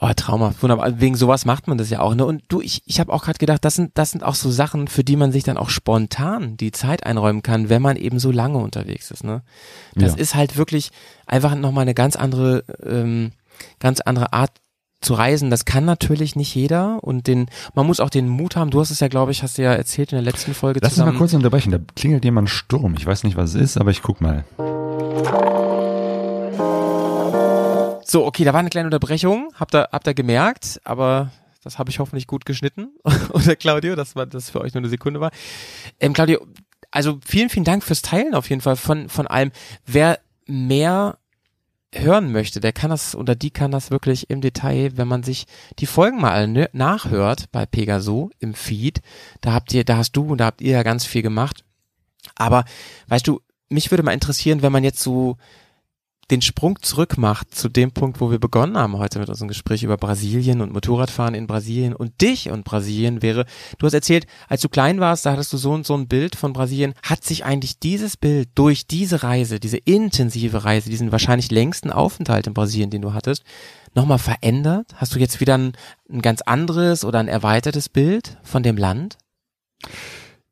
Oh, 0.00 0.10
traumhaft, 0.14 0.62
wunderbar. 0.62 1.00
Wegen 1.00 1.16
sowas 1.16 1.44
macht 1.44 1.66
man 1.66 1.76
das 1.76 1.90
ja 1.90 1.98
auch, 1.98 2.14
ne? 2.14 2.24
Und 2.24 2.42
du, 2.48 2.60
ich, 2.60 2.82
ich 2.86 3.00
habe 3.00 3.12
auch 3.12 3.24
gerade 3.24 3.38
gedacht, 3.38 3.64
das 3.64 3.74
sind, 3.74 3.90
das 3.98 4.12
sind 4.12 4.22
auch 4.22 4.36
so 4.36 4.48
Sachen, 4.48 4.86
für 4.86 5.02
die 5.02 5.16
man 5.16 5.32
sich 5.32 5.42
dann 5.42 5.56
auch 5.56 5.70
spontan 5.70 6.56
die 6.56 6.70
Zeit 6.70 7.04
einräumen 7.04 7.42
kann, 7.42 7.68
wenn 7.68 7.82
man 7.82 7.96
eben 7.96 8.20
so 8.20 8.30
lange 8.30 8.58
unterwegs 8.58 9.10
ist, 9.10 9.24
ne? 9.24 9.42
Das 9.96 10.14
Ja. 10.14 10.18
ist 10.20 10.34
halt 10.36 10.56
wirklich 10.56 10.90
einfach 11.26 11.56
nochmal 11.56 11.82
eine 11.82 11.94
ganz 11.94 12.14
andere, 12.14 12.62
ähm, 12.86 13.32
ganz 13.80 14.00
andere 14.00 14.32
Art 14.32 14.52
zu 15.00 15.14
reisen. 15.14 15.50
Das 15.50 15.64
kann 15.64 15.84
natürlich 15.84 16.36
nicht 16.36 16.54
jeder 16.54 17.02
und 17.02 17.26
den, 17.26 17.46
man 17.74 17.84
muss 17.86 17.98
auch 17.98 18.10
den 18.10 18.28
Mut 18.28 18.54
haben. 18.54 18.70
Du 18.70 18.80
hast 18.80 18.90
es 18.90 19.00
ja, 19.00 19.08
glaube 19.08 19.32
ich, 19.32 19.42
hast 19.42 19.58
du 19.58 19.62
ja 19.62 19.72
erzählt 19.72 20.12
in 20.12 20.16
der 20.16 20.24
letzten 20.24 20.54
Folge 20.54 20.78
Lass 20.80 20.96
uns 20.96 21.04
mal 21.06 21.14
kurz 21.14 21.34
unterbrechen. 21.34 21.72
Da 21.72 21.78
klingelt 21.96 22.24
jemand 22.24 22.50
Sturm. 22.50 22.94
Ich 22.96 23.06
weiß 23.06 23.24
nicht, 23.24 23.36
was 23.36 23.54
es 23.54 23.60
ist, 23.60 23.78
aber 23.78 23.90
ich 23.90 24.02
guck 24.02 24.20
mal. 24.20 24.44
So, 28.10 28.24
okay, 28.24 28.44
da 28.44 28.54
war 28.54 28.60
eine 28.60 28.70
kleine 28.70 28.86
Unterbrechung, 28.86 29.52
habt 29.54 29.74
ihr, 29.74 29.88
habt 29.92 30.06
ihr 30.06 30.14
gemerkt, 30.14 30.80
aber 30.84 31.30
das 31.62 31.78
habe 31.78 31.90
ich 31.90 31.98
hoffentlich 31.98 32.26
gut 32.26 32.46
geschnitten. 32.46 32.88
Oder 33.32 33.54
Claudio, 33.54 33.96
dass 33.96 34.16
war 34.16 34.24
das 34.24 34.48
für 34.48 34.62
euch 34.62 34.72
nur 34.72 34.80
eine 34.80 34.88
Sekunde 34.88 35.20
war. 35.20 35.30
Ähm, 36.00 36.14
Claudio, 36.14 36.46
also 36.90 37.18
vielen, 37.22 37.50
vielen 37.50 37.66
Dank 37.66 37.84
fürs 37.84 38.00
Teilen 38.00 38.34
auf 38.34 38.48
jeden 38.48 38.62
Fall 38.62 38.76
von, 38.76 39.10
von 39.10 39.26
allem. 39.26 39.52
Wer 39.84 40.20
mehr 40.46 41.18
hören 41.94 42.32
möchte, 42.32 42.60
der 42.60 42.72
kann 42.72 42.88
das 42.88 43.14
oder 43.14 43.34
die 43.34 43.50
kann 43.50 43.70
das 43.70 43.90
wirklich 43.90 44.30
im 44.30 44.40
Detail, 44.40 44.92
wenn 44.96 45.08
man 45.08 45.22
sich 45.22 45.46
die 45.78 45.86
Folgen 45.86 46.18
mal 46.18 46.68
nachhört 46.72 47.52
bei 47.52 47.66
Pegaso 47.66 48.30
im 48.38 48.54
Feed. 48.54 49.02
Da 49.42 49.52
habt 49.52 49.74
ihr, 49.74 49.84
da 49.84 49.98
hast 49.98 50.12
du 50.12 50.28
und 50.28 50.38
da 50.38 50.46
habt 50.46 50.62
ihr 50.62 50.72
ja 50.72 50.82
ganz 50.82 51.04
viel 51.04 51.22
gemacht. 51.22 51.62
Aber 52.36 52.64
weißt 53.08 53.26
du, 53.26 53.42
mich 53.68 53.90
würde 53.90 54.02
mal 54.02 54.12
interessieren, 54.12 54.62
wenn 54.62 54.72
man 54.72 54.84
jetzt 54.84 55.00
so 55.00 55.36
den 56.30 56.42
Sprung 56.42 56.80
zurück 56.82 57.16
macht 57.16 57.54
zu 57.54 57.68
dem 57.68 57.90
Punkt, 57.92 58.20
wo 58.20 58.30
wir 58.30 58.38
begonnen 58.38 58.76
haben 58.76 58.98
heute 58.98 59.18
mit 59.18 59.28
unserem 59.28 59.48
Gespräch 59.48 59.82
über 59.82 59.96
Brasilien 59.96 60.60
und 60.60 60.72
Motorradfahren 60.72 61.34
in 61.34 61.46
Brasilien 61.46 61.94
und 61.94 62.20
dich 62.20 62.50
und 62.50 62.64
Brasilien 62.64 63.22
wäre, 63.22 63.46
du 63.78 63.86
hast 63.86 63.94
erzählt, 63.94 64.26
als 64.48 64.60
du 64.60 64.68
klein 64.68 65.00
warst, 65.00 65.24
da 65.24 65.32
hattest 65.32 65.52
du 65.52 65.56
so 65.56 65.72
und 65.72 65.86
so 65.86 65.94
ein 65.94 66.06
Bild 66.06 66.36
von 66.36 66.52
Brasilien. 66.52 66.94
Hat 67.02 67.24
sich 67.24 67.44
eigentlich 67.44 67.78
dieses 67.78 68.16
Bild 68.16 68.50
durch 68.54 68.86
diese 68.86 69.22
Reise, 69.22 69.58
diese 69.58 69.78
intensive 69.78 70.64
Reise, 70.64 70.90
diesen 70.90 71.12
wahrscheinlich 71.12 71.50
längsten 71.50 71.90
Aufenthalt 71.90 72.46
in 72.46 72.54
Brasilien, 72.54 72.90
den 72.90 73.02
du 73.02 73.14
hattest, 73.14 73.42
nochmal 73.94 74.18
verändert? 74.18 74.94
Hast 74.96 75.14
du 75.14 75.18
jetzt 75.18 75.40
wieder 75.40 75.56
ein, 75.56 75.72
ein 76.10 76.20
ganz 76.20 76.42
anderes 76.42 77.04
oder 77.04 77.20
ein 77.20 77.28
erweitertes 77.28 77.88
Bild 77.88 78.36
von 78.42 78.62
dem 78.62 78.76
Land? 78.76 79.16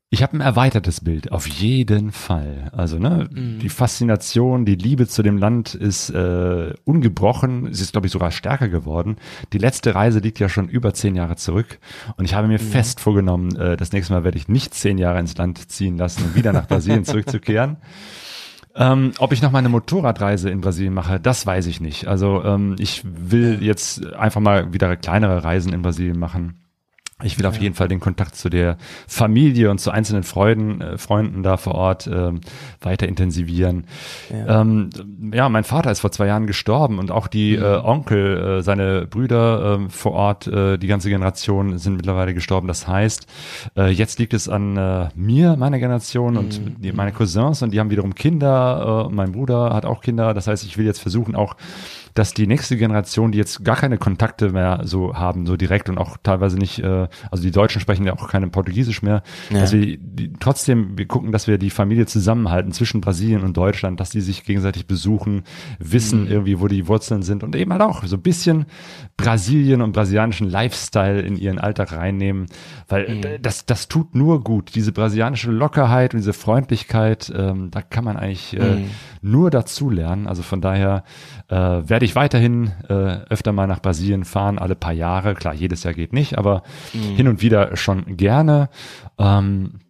Ich 0.09 0.23
habe 0.23 0.37
ein 0.37 0.41
erweitertes 0.41 1.01
Bild, 1.01 1.33
auf 1.33 1.47
jeden 1.47 2.13
Fall. 2.13 2.71
Also 2.71 2.97
ne, 2.97 3.27
mhm. 3.29 3.59
die 3.59 3.67
Faszination, 3.67 4.63
die 4.63 4.75
Liebe 4.75 5.05
zu 5.05 5.21
dem 5.21 5.37
Land 5.37 5.75
ist 5.75 6.09
äh, 6.11 6.73
ungebrochen. 6.85 7.73
Sie 7.73 7.83
ist, 7.83 7.91
glaube 7.91 8.07
ich, 8.07 8.13
sogar 8.13 8.31
stärker 8.31 8.69
geworden. 8.69 9.17
Die 9.51 9.57
letzte 9.57 9.95
Reise 9.95 10.19
liegt 10.19 10.39
ja 10.39 10.47
schon 10.47 10.69
über 10.69 10.93
zehn 10.93 11.15
Jahre 11.15 11.35
zurück. 11.35 11.79
Und 12.15 12.23
ich 12.23 12.35
habe 12.35 12.47
mir 12.47 12.57
mhm. 12.57 12.63
fest 12.63 13.01
vorgenommen, 13.01 13.53
äh, 13.57 13.75
das 13.75 13.91
nächste 13.91 14.13
Mal 14.13 14.23
werde 14.23 14.37
ich 14.37 14.47
nicht 14.47 14.73
zehn 14.73 14.97
Jahre 14.97 15.19
ins 15.19 15.35
Land 15.35 15.69
ziehen 15.69 15.97
lassen, 15.97 16.23
um 16.23 16.35
wieder 16.35 16.53
nach 16.53 16.69
Brasilien 16.69 17.03
zurückzukehren. 17.05 17.75
Ähm, 18.75 19.11
ob 19.17 19.33
ich 19.33 19.41
noch 19.41 19.51
mal 19.51 19.59
eine 19.59 19.69
Motorradreise 19.69 20.49
in 20.49 20.61
Brasilien 20.61 20.93
mache, 20.93 21.19
das 21.19 21.45
weiß 21.45 21.67
ich 21.67 21.81
nicht. 21.81 22.07
Also 22.07 22.45
ähm, 22.45 22.77
ich 22.79 23.03
will 23.03 23.61
jetzt 23.61 24.05
einfach 24.13 24.39
mal 24.39 24.71
wieder 24.71 24.95
kleinere 24.95 25.43
Reisen 25.43 25.73
in 25.73 25.81
Brasilien 25.81 26.17
machen 26.17 26.55
ich 27.23 27.39
will 27.39 27.45
ja. 27.45 27.49
auf 27.49 27.57
jeden 27.57 27.73
Fall 27.73 27.87
den 27.87 27.99
Kontakt 27.99 28.35
zu 28.35 28.47
der 28.47 28.77
Familie 29.07 29.71
und 29.71 29.79
zu 29.79 29.89
einzelnen 29.89 30.21
Freuden, 30.21 30.81
äh, 30.81 30.97
Freunden 30.99 31.41
da 31.41 31.57
vor 31.57 31.73
Ort 31.73 32.05
äh, 32.05 32.31
weiter 32.81 33.07
intensivieren. 33.07 33.85
Ja. 34.29 34.61
Ähm, 34.61 34.91
ja. 35.33 35.49
mein 35.49 35.63
Vater 35.63 35.89
ist 35.89 36.01
vor 36.01 36.11
zwei 36.11 36.27
Jahren 36.27 36.45
gestorben 36.45 36.99
und 36.99 37.09
auch 37.09 37.25
die 37.25 37.57
mhm. 37.57 37.63
äh, 37.63 37.77
Onkel, 37.77 38.59
äh, 38.59 38.61
seine 38.61 39.07
Brüder 39.07 39.79
äh, 39.79 39.89
vor 39.89 40.11
Ort, 40.11 40.45
äh, 40.45 40.77
die 40.77 40.85
ganze 40.85 41.09
Generation 41.09 41.79
sind 41.79 41.95
mittlerweile 41.95 42.35
gestorben. 42.35 42.67
Das 42.67 42.87
heißt, 42.87 43.25
äh, 43.75 43.89
jetzt 43.89 44.19
liegt 44.19 44.35
es 44.35 44.47
an 44.47 44.77
äh, 44.77 45.09
mir, 45.15 45.55
meiner 45.55 45.79
Generation 45.79 46.33
mhm. 46.33 46.39
und 46.39 46.61
die, 46.77 46.91
meine 46.91 47.13
Cousins 47.13 47.63
und 47.63 47.71
die 47.71 47.79
haben 47.79 47.89
wiederum 47.89 48.13
Kinder. 48.13 49.07
Äh, 49.09 49.13
mein 49.13 49.31
Bruder 49.31 49.73
hat 49.73 49.87
auch 49.87 50.01
Kinder. 50.01 50.35
Das 50.35 50.45
heißt, 50.45 50.63
ich 50.65 50.77
will 50.77 50.85
jetzt 50.85 50.99
versuchen 50.99 51.35
auch 51.35 51.55
dass 52.17 52.33
die 52.33 52.47
nächste 52.47 52.77
Generation, 52.77 53.31
die 53.31 53.37
jetzt 53.37 53.63
gar 53.63 53.75
keine 53.75 53.99
Kontakte 53.99 54.49
mehr 54.49 54.81
so 54.85 55.13
haben, 55.13 55.45
so 55.45 55.55
direkt 55.55 55.87
und 55.87 55.99
auch 55.99 56.17
teilweise 56.23 56.57
nicht, 56.57 56.79
äh, 56.79 57.07
also 57.29 57.43
die 57.43 57.51
Deutschen 57.51 57.79
sprechen 57.79 58.07
ja 58.07 58.13
auch 58.13 58.27
keine 58.27 58.47
Portugiesisch 58.47 59.03
mehr, 59.03 59.21
ja. 59.51 59.59
dass 59.59 59.71
wir 59.71 59.97
die, 59.97 60.33
trotzdem, 60.39 60.97
wir 60.97 61.05
gucken, 61.05 61.31
dass 61.31 61.47
wir 61.47 61.59
die 61.59 61.69
Familie 61.69 62.07
zusammenhalten 62.07 62.71
zwischen 62.71 63.01
Brasilien 63.01 63.43
und 63.43 63.55
Deutschland, 63.55 63.99
dass 63.99 64.09
die 64.09 64.21
sich 64.21 64.45
gegenseitig 64.45 64.87
besuchen, 64.87 65.43
wissen 65.77 66.23
mhm. 66.23 66.31
irgendwie, 66.31 66.59
wo 66.59 66.67
die 66.67 66.87
Wurzeln 66.87 67.21
sind 67.21 67.43
und 67.43 67.55
eben 67.55 67.71
halt 67.71 67.83
auch 67.83 68.03
so 68.03 68.15
ein 68.15 68.21
bisschen 68.23 68.65
Brasilien 69.15 69.83
und 69.83 69.91
brasilianischen 69.91 70.49
Lifestyle 70.49 71.21
in 71.21 71.35
ihren 71.35 71.59
Alltag 71.59 71.91
reinnehmen, 71.91 72.47
weil 72.87 73.15
mhm. 73.15 73.41
das, 73.43 73.67
das 73.67 73.89
tut 73.89 74.15
nur 74.15 74.43
gut. 74.43 74.73
Diese 74.73 74.91
brasilianische 74.91 75.51
Lockerheit 75.51 76.15
und 76.15 76.21
diese 76.21 76.33
Freundlichkeit, 76.33 77.31
ähm, 77.35 77.69
da 77.69 77.83
kann 77.83 78.03
man 78.03 78.17
eigentlich 78.17 78.57
äh, 78.57 78.77
mhm. 78.77 78.89
nur 79.21 79.51
dazu 79.51 79.91
lernen. 79.91 80.25
Also 80.25 80.41
von 80.41 80.61
daher 80.61 81.03
äh, 81.49 81.55
werde 81.55 82.05
ich 82.06 82.06
weiterhin 82.15 82.71
äh, 82.89 82.93
öfter 83.29 83.51
mal 83.51 83.67
nach 83.67 83.81
Brasilien 83.81 84.25
fahren, 84.25 84.59
alle 84.59 84.75
paar 84.75 84.93
Jahre. 84.93 85.33
Klar, 85.35 85.53
jedes 85.53 85.83
Jahr 85.83 85.93
geht 85.93 86.13
nicht, 86.13 86.37
aber 86.37 86.63
mhm. 86.93 87.15
hin 87.15 87.27
und 87.27 87.41
wieder 87.41 87.75
schon 87.75 88.17
gerne. 88.17 88.69
Ähm, 89.17 89.81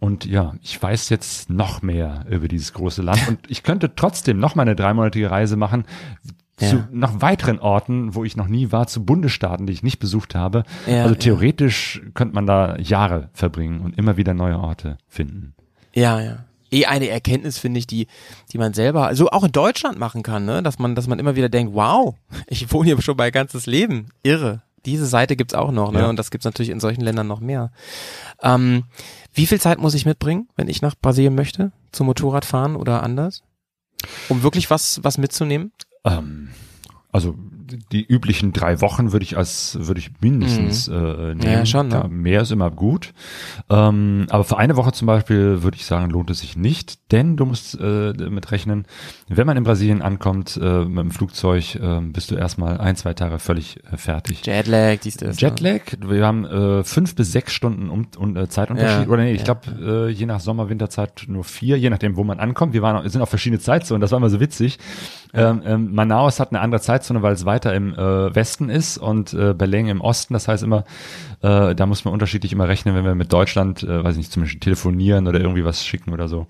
und 0.00 0.24
ja, 0.24 0.54
ich 0.62 0.82
weiß 0.82 1.10
jetzt 1.10 1.48
noch 1.48 1.82
mehr 1.82 2.24
über 2.28 2.48
dieses 2.48 2.72
große 2.72 3.02
Land 3.02 3.28
und 3.28 3.38
ich 3.48 3.62
könnte 3.62 3.94
trotzdem 3.94 4.38
noch 4.38 4.56
mal 4.56 4.62
eine 4.62 4.74
dreimonatige 4.74 5.30
Reise 5.30 5.56
machen 5.56 5.84
ja. 6.60 6.68
zu 6.68 6.84
noch 6.90 7.20
weiteren 7.20 7.60
Orten, 7.60 8.14
wo 8.14 8.24
ich 8.24 8.36
noch 8.36 8.48
nie 8.48 8.72
war, 8.72 8.86
zu 8.88 9.04
Bundesstaaten, 9.04 9.66
die 9.66 9.72
ich 9.72 9.82
nicht 9.82 10.00
besucht 10.00 10.34
habe. 10.34 10.64
Ja, 10.86 11.04
also 11.04 11.14
theoretisch 11.14 12.00
ja. 12.02 12.10
könnte 12.14 12.34
man 12.34 12.46
da 12.46 12.76
Jahre 12.78 13.30
verbringen 13.32 13.80
und 13.80 13.96
immer 13.96 14.16
wieder 14.16 14.34
neue 14.34 14.58
Orte 14.58 14.98
finden. 15.06 15.54
Ja, 15.94 16.20
ja 16.20 16.44
eh 16.72 16.86
eine 16.86 17.08
Erkenntnis, 17.08 17.58
finde 17.58 17.78
ich, 17.78 17.86
die, 17.86 18.06
die 18.52 18.58
man 18.58 18.74
selber, 18.74 19.06
also 19.06 19.30
auch 19.30 19.44
in 19.44 19.52
Deutschland 19.52 19.98
machen 19.98 20.22
kann, 20.22 20.44
ne? 20.44 20.62
Dass 20.62 20.78
man, 20.78 20.94
dass 20.94 21.06
man 21.06 21.18
immer 21.18 21.36
wieder 21.36 21.48
denkt, 21.48 21.74
wow, 21.74 22.14
ich 22.46 22.72
wohne 22.72 22.86
hier 22.86 23.02
schon 23.02 23.16
mein 23.16 23.32
ganzes 23.32 23.66
Leben. 23.66 24.08
Irre. 24.22 24.62
Diese 24.84 25.06
Seite 25.06 25.36
gibt's 25.36 25.54
auch 25.54 25.70
noch, 25.70 25.92
ne? 25.92 26.00
Ja. 26.00 26.08
Und 26.08 26.16
das 26.16 26.30
gibt's 26.30 26.44
natürlich 26.44 26.70
in 26.70 26.80
solchen 26.80 27.02
Ländern 27.02 27.28
noch 27.28 27.40
mehr. 27.40 27.70
Ähm, 28.42 28.84
wie 29.32 29.46
viel 29.46 29.60
Zeit 29.60 29.78
muss 29.78 29.94
ich 29.94 30.06
mitbringen, 30.06 30.48
wenn 30.56 30.68
ich 30.68 30.82
nach 30.82 30.94
Brasilien 31.00 31.34
möchte? 31.34 31.72
Zum 31.92 32.06
Motorradfahren 32.06 32.74
oder 32.74 33.02
anders? 33.02 33.42
Um 34.28 34.42
wirklich 34.42 34.70
was, 34.70 34.98
was 35.04 35.18
mitzunehmen? 35.18 35.72
Ähm, 36.04 36.48
also 37.12 37.36
die 37.92 38.04
üblichen 38.04 38.52
drei 38.52 38.80
Wochen 38.80 39.12
würde 39.12 39.24
ich 39.24 39.36
als 39.36 39.78
würde 39.80 40.00
ich 40.00 40.10
mindestens 40.20 40.88
mhm. 40.88 40.94
äh, 40.94 41.34
nehmen. 41.34 41.42
Ja, 41.42 41.66
schon. 41.66 41.88
Ne? 41.88 41.94
Ja, 41.94 42.08
mehr 42.08 42.42
ist 42.42 42.50
immer 42.50 42.70
gut. 42.70 43.12
Ähm, 43.70 44.26
aber 44.30 44.44
für 44.44 44.58
eine 44.58 44.76
Woche 44.76 44.92
zum 44.92 45.06
Beispiel 45.06 45.62
würde 45.62 45.76
ich 45.76 45.84
sagen, 45.84 46.10
lohnt 46.10 46.30
es 46.30 46.40
sich 46.40 46.56
nicht, 46.56 47.12
denn 47.12 47.36
du 47.36 47.46
musst 47.46 47.78
äh, 47.80 48.12
mit 48.12 48.50
rechnen, 48.50 48.86
wenn 49.28 49.46
man 49.46 49.56
in 49.56 49.64
Brasilien 49.64 50.02
ankommt 50.02 50.58
äh, 50.60 50.84
mit 50.84 50.98
dem 50.98 51.10
Flugzeug, 51.10 51.74
äh, 51.76 52.00
bist 52.00 52.30
du 52.30 52.34
erstmal 52.34 52.78
ein, 52.78 52.96
zwei 52.96 53.14
Tage 53.14 53.38
völlig 53.38 53.78
äh, 53.90 53.96
fertig. 53.96 54.44
Jetlag, 54.46 54.98
dies 55.00 55.16
das. 55.16 55.40
Ne? 55.40 55.48
Jetlag, 55.48 55.82
wir 56.00 56.26
haben 56.26 56.44
äh, 56.44 56.84
fünf 56.84 57.14
bis 57.14 57.32
sechs 57.32 57.52
Stunden 57.52 57.90
um, 57.90 58.06
um, 58.16 58.36
äh, 58.36 58.48
Zeitunterschied. 58.48 59.06
Ja, 59.06 59.12
Oder 59.12 59.22
nee, 59.22 59.32
ich 59.32 59.46
ja. 59.46 59.54
glaube, 59.54 60.08
äh, 60.08 60.10
je 60.10 60.26
nach 60.26 60.40
Sommer, 60.40 60.68
Winterzeit 60.68 61.24
nur 61.28 61.44
vier, 61.44 61.78
je 61.78 61.90
nachdem, 61.90 62.16
wo 62.16 62.24
man 62.24 62.40
ankommt. 62.40 62.72
Wir 62.72 62.82
waren, 62.82 63.08
sind 63.08 63.22
auf 63.22 63.28
verschiedene 63.28 63.60
Zeitzonen, 63.60 64.00
das 64.00 64.10
war 64.10 64.18
immer 64.18 64.30
so 64.30 64.40
witzig. 64.40 64.78
Ähm, 65.34 65.62
ähm, 65.64 65.94
Manaus 65.94 66.40
hat 66.40 66.50
eine 66.50 66.60
andere 66.60 66.80
Zeitzone, 66.80 67.22
weil 67.22 67.32
es 67.32 67.44
weiter 67.62 67.74
im 67.74 67.94
äh, 67.94 68.34
Westen 68.34 68.68
ist 68.68 68.98
und 68.98 69.32
äh, 69.34 69.54
Berlin 69.54 69.88
im 69.88 70.00
Osten. 70.00 70.34
Das 70.34 70.48
heißt 70.48 70.62
immer, 70.62 70.84
äh, 71.40 71.74
da 71.74 71.86
muss 71.86 72.04
man 72.04 72.12
unterschiedlich 72.12 72.52
immer 72.52 72.68
rechnen, 72.68 72.94
wenn 72.94 73.04
wir 73.04 73.14
mit 73.14 73.32
Deutschland, 73.32 73.82
äh, 73.82 74.02
weiß 74.02 74.16
nicht, 74.16 74.32
zum 74.32 74.42
Beispiel 74.42 74.60
telefonieren 74.60 75.26
oder 75.26 75.40
irgendwie 75.40 75.64
was 75.64 75.84
schicken 75.84 76.12
oder 76.12 76.28
so. 76.28 76.46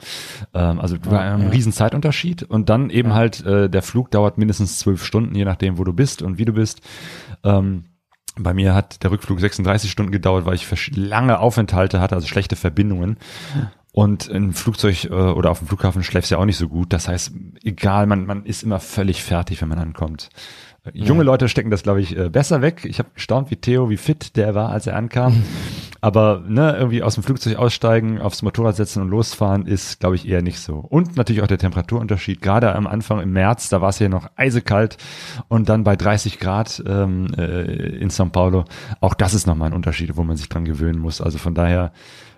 Ähm, 0.55 0.81
also 0.81 0.97
ja, 1.11 1.35
ein 1.35 1.43
ja. 1.43 1.49
riesen 1.49 1.73
Zeitunterschied 1.73 2.43
und 2.43 2.69
dann 2.69 2.91
eben 2.91 3.11
ja. 3.11 3.15
halt 3.15 3.45
äh, 3.45 3.69
der 3.69 3.83
Flug 3.83 4.11
dauert 4.11 4.39
mindestens 4.39 4.79
zwölf 4.79 5.05
Stunden, 5.05 5.35
je 5.35 5.45
nachdem, 5.45 5.79
wo 5.79 5.85
du 5.85 5.93
bist 5.93 6.23
und 6.23 6.39
wie 6.39 6.45
du 6.45 6.53
bist. 6.53 6.81
Ähm, 7.45 7.85
bei 8.37 8.55
mir 8.55 8.75
hat 8.75 9.03
der 9.03 9.11
Rückflug 9.11 9.41
36 9.41 9.91
Stunden 9.91 10.11
gedauert, 10.11 10.47
weil 10.47 10.55
ich 10.55 10.97
lange 10.97 11.39
Aufenthalte 11.39 12.01
hatte, 12.01 12.15
also 12.15 12.27
schlechte 12.27 12.57
Verbindungen. 12.57 13.19
Und 13.95 14.29
im 14.29 14.55
Flugzeug 14.55 15.05
äh, 15.05 15.11
oder 15.11 15.51
auf 15.51 15.59
dem 15.59 15.69
Flughafen 15.69 16.03
schläfst 16.03 16.31
ja 16.31 16.39
auch 16.39 16.47
nicht 16.47 16.57
so 16.57 16.67
gut. 16.67 16.95
Das 16.95 17.09
heißt, 17.09 17.33
egal, 17.63 18.07
man, 18.07 18.25
man 18.25 18.47
ist 18.47 18.63
immer 18.63 18.81
völlig 18.81 19.23
fertig, 19.23 19.61
wenn 19.61 19.69
man 19.69 19.79
ankommt. 19.79 20.31
Junge. 20.93 21.23
Leute 21.23 21.49
stecken 21.49 21.71
das, 21.71 21.85
glaube 21.85 22.01
ich, 22.01 22.17
äh, 22.17 22.29
besser 22.29 22.61
weg. 22.61 22.85
Ich 22.85 22.99
habe 22.99 23.11
gestaunt, 23.15 23.51
wie 23.51 23.57
Theo, 23.57 23.89
wie 23.89 23.97
fit 23.97 24.37
der 24.37 24.55
war, 24.55 24.71
als 24.71 24.87
er 24.87 24.97
ankam. 24.97 25.45
Aber 26.01 26.43
ne, 26.49 26.75
irgendwie 26.77 27.05
aus 27.05 27.15
dem 27.15 27.23
Flugzeug 27.23 27.57
aussteigen, 27.57 28.21
aufs 28.21 28.43
Motorrad 28.43 28.75
setzen 28.75 29.01
und 29.03 29.09
losfahren 29.09 29.67
ist, 29.67 30.01
glaube 30.01 30.17
ich, 30.17 30.27
eher 30.27 30.43
nicht 30.43 30.59
so. 30.59 30.79
Und 30.79 31.17
natürlich 31.17 31.43
auch 31.43 31.47
der 31.47 31.59
Temperaturunterschied. 31.59 32.43
Gerade 32.43 32.75
am 32.75 32.89
Anfang 32.89 33.21
im 33.21 33.33
März, 33.33 33.69
da 33.69 33.81
war 33.81 33.91
es 33.91 34.01
ja 34.01 34.09
noch 34.09 34.29
eisekalt 34.35 34.97
und 35.47 35.69
dann 35.69 35.85
bei 35.85 35.95
30 35.95 36.41
Grad 36.41 36.83
ähm, 36.85 37.33
äh, 37.39 37.63
in 37.99 38.11
São 38.11 38.31
Paulo. 38.31 38.65
Auch 39.01 39.15
das 39.15 39.35
ist 39.35 39.47
nochmal 39.47 39.71
ein 39.71 39.75
Unterschied, 39.75 40.17
wo 40.17 40.25
man 40.25 40.37
sich 40.37 40.49
dran 40.49 40.65
gewöhnen 40.65 40.99
muss. 40.99 41.21
Also 41.21 41.39
von 41.39 41.55
daher 41.55 41.93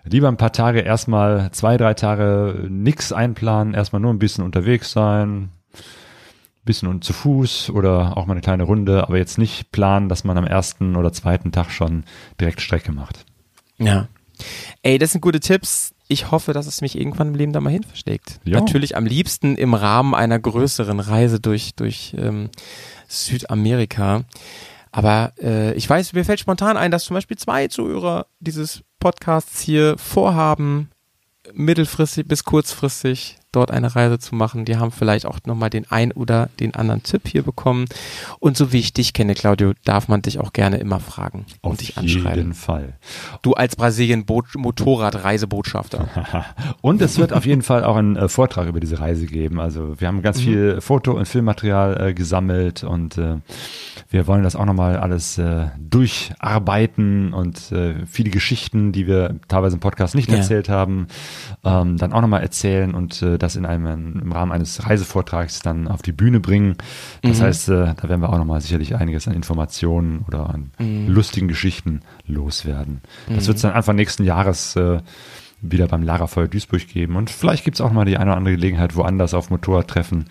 lieber 0.05 0.29
ein 0.29 0.37
paar 0.37 0.53
Tage 0.53 0.81
erstmal 0.81 1.51
zwei, 1.53 1.79
drei 1.79 1.95
Tage 1.95 2.67
nix 2.69 3.13
einplanen, 3.13 3.73
erstmal 3.73 4.03
nur 4.03 4.13
ein 4.13 4.19
bisschen 4.19 4.45
unterwegs 4.45 4.93
sein, 4.93 5.49
bisschen 6.65 6.89
und 6.89 7.05
zu 7.05 7.13
Fuß 7.13 7.71
oder 7.71 8.17
auch 8.17 8.27
mal 8.27 8.33
eine 8.33 8.41
kleine 8.41 8.65
Runde, 8.65 9.05
aber 9.07 9.19
jetzt 9.19 9.39
nicht 9.39 9.71
planen, 9.73 10.09
dass 10.09 10.25
man 10.25 10.37
am 10.39 10.47
ersten 10.47 10.97
oder 10.97 11.13
zweiten 11.13 11.53
Tag 11.53 11.71
schon 11.71 12.05
direkt 12.41 12.61
Strecke 12.61 12.93
macht. 12.93 13.25
Ja. 13.79 14.09
Ey, 14.83 14.99
das 14.99 15.13
sind 15.13 15.21
gute 15.21 15.41
Tipps. 15.41 15.95
Ich 16.09 16.31
hoffe, 16.31 16.53
dass 16.53 16.67
es 16.67 16.81
mich 16.81 16.99
irgendwann 16.99 17.29
im 17.29 17.35
Leben 17.35 17.53
da 17.53 17.61
mal 17.61 17.71
hin 17.71 17.85
versteckt. 17.85 18.41
Natürlich 18.45 18.97
am 18.97 19.07
liebsten 19.07 19.57
im 19.57 19.75
Rahmen 19.75 20.15
einer 20.15 20.39
größeren 20.39 21.01
Reise 21.01 21.41
durch, 21.41 21.75
durch 21.75 22.15
ähm, 22.19 22.51
Südamerika. 23.09 24.25
Aber 24.93 25.33
äh, 25.41 25.73
ich 25.75 25.89
weiß, 25.89 26.13
mir 26.13 26.25
fällt 26.25 26.41
spontan 26.41 26.77
ein, 26.77 26.91
dass 26.91 27.05
zum 27.05 27.15
Beispiel 27.15 27.39
zwei 27.39 27.69
Zuhörer 27.69 28.27
dieses 28.41 28.83
Podcasts 29.01 29.61
hier 29.61 29.97
vorhaben, 29.99 30.91
mittelfristig 31.53 32.29
bis 32.29 32.45
kurzfristig 32.45 33.39
dort 33.55 33.71
eine 33.71 33.95
Reise 33.95 34.19
zu 34.19 34.35
machen. 34.35 34.65
Die 34.65 34.77
haben 34.77 34.91
vielleicht 34.93 35.27
auch 35.27 35.39
nochmal 35.47 35.71
den 35.71 35.91
ein 35.91 36.13
oder 36.13 36.49
den 36.61 36.75
anderen 36.75 37.03
Tipp 37.03 37.29
hier 37.29 37.43
bekommen. 37.43 37.87
Und 38.39 38.57
so 38.57 38.73
wie 38.73 38.79
ich 38.79 38.93
dich 38.93 39.13
kenne, 39.13 39.35
Claudio, 39.35 39.73
darf 39.85 40.07
man 40.09 40.23
dich 40.23 40.41
auch 40.41 40.53
gerne 40.53 40.77
immer 40.79 41.01
fragen 41.01 41.47
Auf 41.63 41.73
und 41.73 41.81
dich 41.81 41.99
anschreiben. 41.99 42.29
Auf 42.29 42.37
jeden 42.37 42.55
Fall. 42.55 42.93
Du 43.43 43.55
als 43.55 43.75
Brasilien-Motorrad-Reisebotschafter. 43.77 46.45
und 46.81 47.03
es 47.03 47.19
wird 47.19 47.33
auf 47.33 47.47
jeden 47.47 47.63
Fall 47.63 47.85
auch 47.85 47.97
einen 47.97 48.17
äh, 48.17 48.29
Vortrag 48.29 48.69
über 48.69 48.81
diese 48.81 48.99
Reise 49.01 49.27
geben. 49.27 49.61
Also 49.61 50.01
wir 50.01 50.09
haben 50.09 50.23
ganz 50.23 50.39
mhm. 50.39 50.43
viel 50.43 50.81
Foto- 50.81 51.13
und 51.13 51.27
Filmmaterial 51.27 52.09
äh, 52.09 52.15
gesammelt 52.15 52.85
und 52.85 53.19
äh, 53.19 53.37
wir 54.11 54.27
wollen 54.27 54.43
das 54.43 54.57
auch 54.57 54.65
nochmal 54.65 54.97
alles 54.97 55.39
äh, 55.39 55.67
durcharbeiten 55.79 57.33
und 57.33 57.73
äh, 57.73 57.95
viele 58.07 58.31
Geschichten, 58.31 58.93
die 58.93 59.07
wir 59.07 59.37
teilweise 59.49 59.77
im 59.77 59.81
Podcast 59.81 60.15
nicht 60.15 60.31
ja. 60.31 60.37
erzählt 60.37 60.69
haben, 60.69 61.07
ähm, 61.65 61.97
dann 61.97 62.13
auch 62.13 62.21
nochmal 62.21 62.43
erzählen 62.43 62.95
und 62.95 63.23
äh, 63.23 63.39
das 63.45 63.57
in 63.57 63.67
einem, 63.67 64.21
im 64.21 64.33
Rahmen 64.33 64.53
eines 64.53 64.87
Reisevortrags 64.87 65.61
dann 65.61 65.87
auf 65.87 66.03
die 66.03 66.13
Bühne 66.13 66.41
bringen. 66.41 66.77
Das 67.23 67.39
mhm. 67.39 67.43
heißt, 67.43 67.69
äh, 67.69 67.95
da 67.95 68.09
werden 68.09 68.21
wir 68.21 68.31
auch 68.31 68.39
nochmal 68.39 68.61
sicherlich 68.61 68.97
einiges 68.97 69.29
an 69.29 69.35
Informationen 69.35 70.25
oder 70.27 70.51
an 70.51 70.71
mhm. 70.79 71.09
lustigen 71.09 71.49
Geschichten 71.49 72.01
loswerden. 72.27 73.01
Das 73.29 73.45
mhm. 73.45 73.47
wird 73.49 73.57
es 73.57 73.63
dann 73.63 73.73
Anfang 73.73 73.97
nächsten 73.97 74.25
Jahres 74.25 74.75
äh, 74.77 75.01
wieder 75.61 75.87
beim 75.87 76.03
Lagerfeuer 76.03 76.49
Duisburg 76.49 76.89
geben. 76.89 77.17
Und 77.17 77.31
vielleicht 77.31 77.65
gibt 77.65 77.77
es 77.77 77.81
auch 77.81 77.93
mal 77.93 78.05
die 78.05 78.17
eine 78.17 78.31
oder 78.31 78.39
andere 78.39 78.55
Gelegenheit, 78.55 78.97
woanders 78.97 79.35
auf 79.35 79.51
Motorradtreffen 79.51 80.27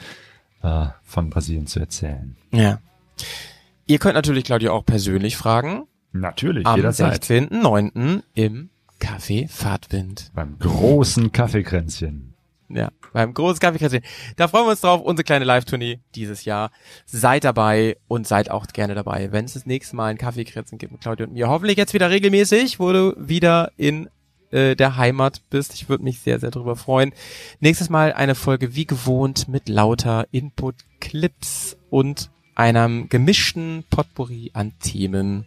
äh, 0.62 0.88
von 1.04 1.30
Brasilien 1.30 1.68
zu 1.68 1.80
erzählen. 1.80 2.36
Ja. 2.52 2.80
Ihr 3.86 4.00
könnt 4.00 4.16
natürlich 4.16 4.46
Claudia 4.46 4.72
auch 4.72 4.86
persönlich 4.86 5.38
fragen. 5.38 5.84
Natürlich, 6.12 6.66
Am 6.68 6.80
16.09. 6.80 8.22
im 8.36 8.70
Kaffee 9.00 9.48
Fahrtwind. 9.48 10.32
Beim 10.34 10.58
großen 10.60 11.32
Kaffeekränzchen. 11.32 12.33
Ja, 12.76 12.90
beim 13.12 13.34
großen 13.34 13.60
Kaffeekränzchen. 13.60 14.02
Da 14.36 14.48
freuen 14.48 14.66
wir 14.66 14.72
uns 14.72 14.82
drauf, 14.82 15.02
unsere 15.02 15.24
kleine 15.24 15.46
Live-Tournee 15.46 16.00
dieses 16.16 16.44
Jahr. 16.44 16.72
Seid 17.06 17.44
dabei 17.44 17.98
und 18.08 18.28
seid 18.28 18.50
auch 18.50 18.66
gerne 18.68 18.96
dabei, 18.96 19.32
wenn 19.32 19.46
es 19.46 19.54
das 19.54 19.68
nächste 19.68 19.96
Mal 19.96 20.08
ein 20.08 20.18
Kaffeekränzchen 20.18 20.80
gibt 20.80 20.92
mit 20.92 21.02
Claudia 21.02 21.28
und 21.28 21.34
mir. 21.34 21.50
Hoffentlich 21.50 21.78
jetzt 21.78 21.94
wieder 21.94 22.10
regelmäßig, 22.10 22.80
wo 22.80 22.92
du 22.92 23.16
wieder 23.18 23.72
in 23.78 24.10
äh, 24.50 24.76
der 24.76 24.98
Heimat 24.98 25.42
bist. 25.50 25.76
Ich 25.76 25.88
würde 25.88 26.04
mich 26.04 26.20
sehr, 26.20 26.40
sehr 26.40 26.52
drüber 26.52 26.76
freuen. 26.76 27.14
Nächstes 27.60 27.90
Mal 27.90 28.14
eine 28.14 28.34
Folge 28.34 28.76
wie 28.76 28.86
gewohnt 28.86 29.48
mit 29.48 29.70
lauter 29.70 30.28
Input, 30.32 30.76
Clips 31.00 31.78
und 31.92 32.32
einem 32.56 33.10
gemischten 33.10 33.84
Potpourri 33.90 34.52
an 34.54 34.74
Themen. 34.80 35.46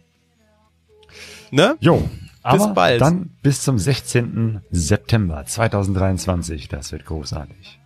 Ne? 1.51 1.77
Jo, 1.79 2.07
aber 2.47 2.73
bald. 2.73 3.01
dann 3.01 3.31
bis 3.41 3.61
zum 3.61 3.77
16. 3.77 4.61
September 4.71 5.45
2023. 5.45 6.67
Das 6.67 6.91
wird 6.91 7.05
großartig. 7.05 7.79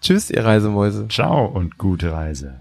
Tschüss, 0.00 0.30
ihr 0.30 0.44
Reisemäuse. 0.44 1.06
Ciao 1.08 1.46
und 1.46 1.78
gute 1.78 2.12
Reise. 2.12 2.60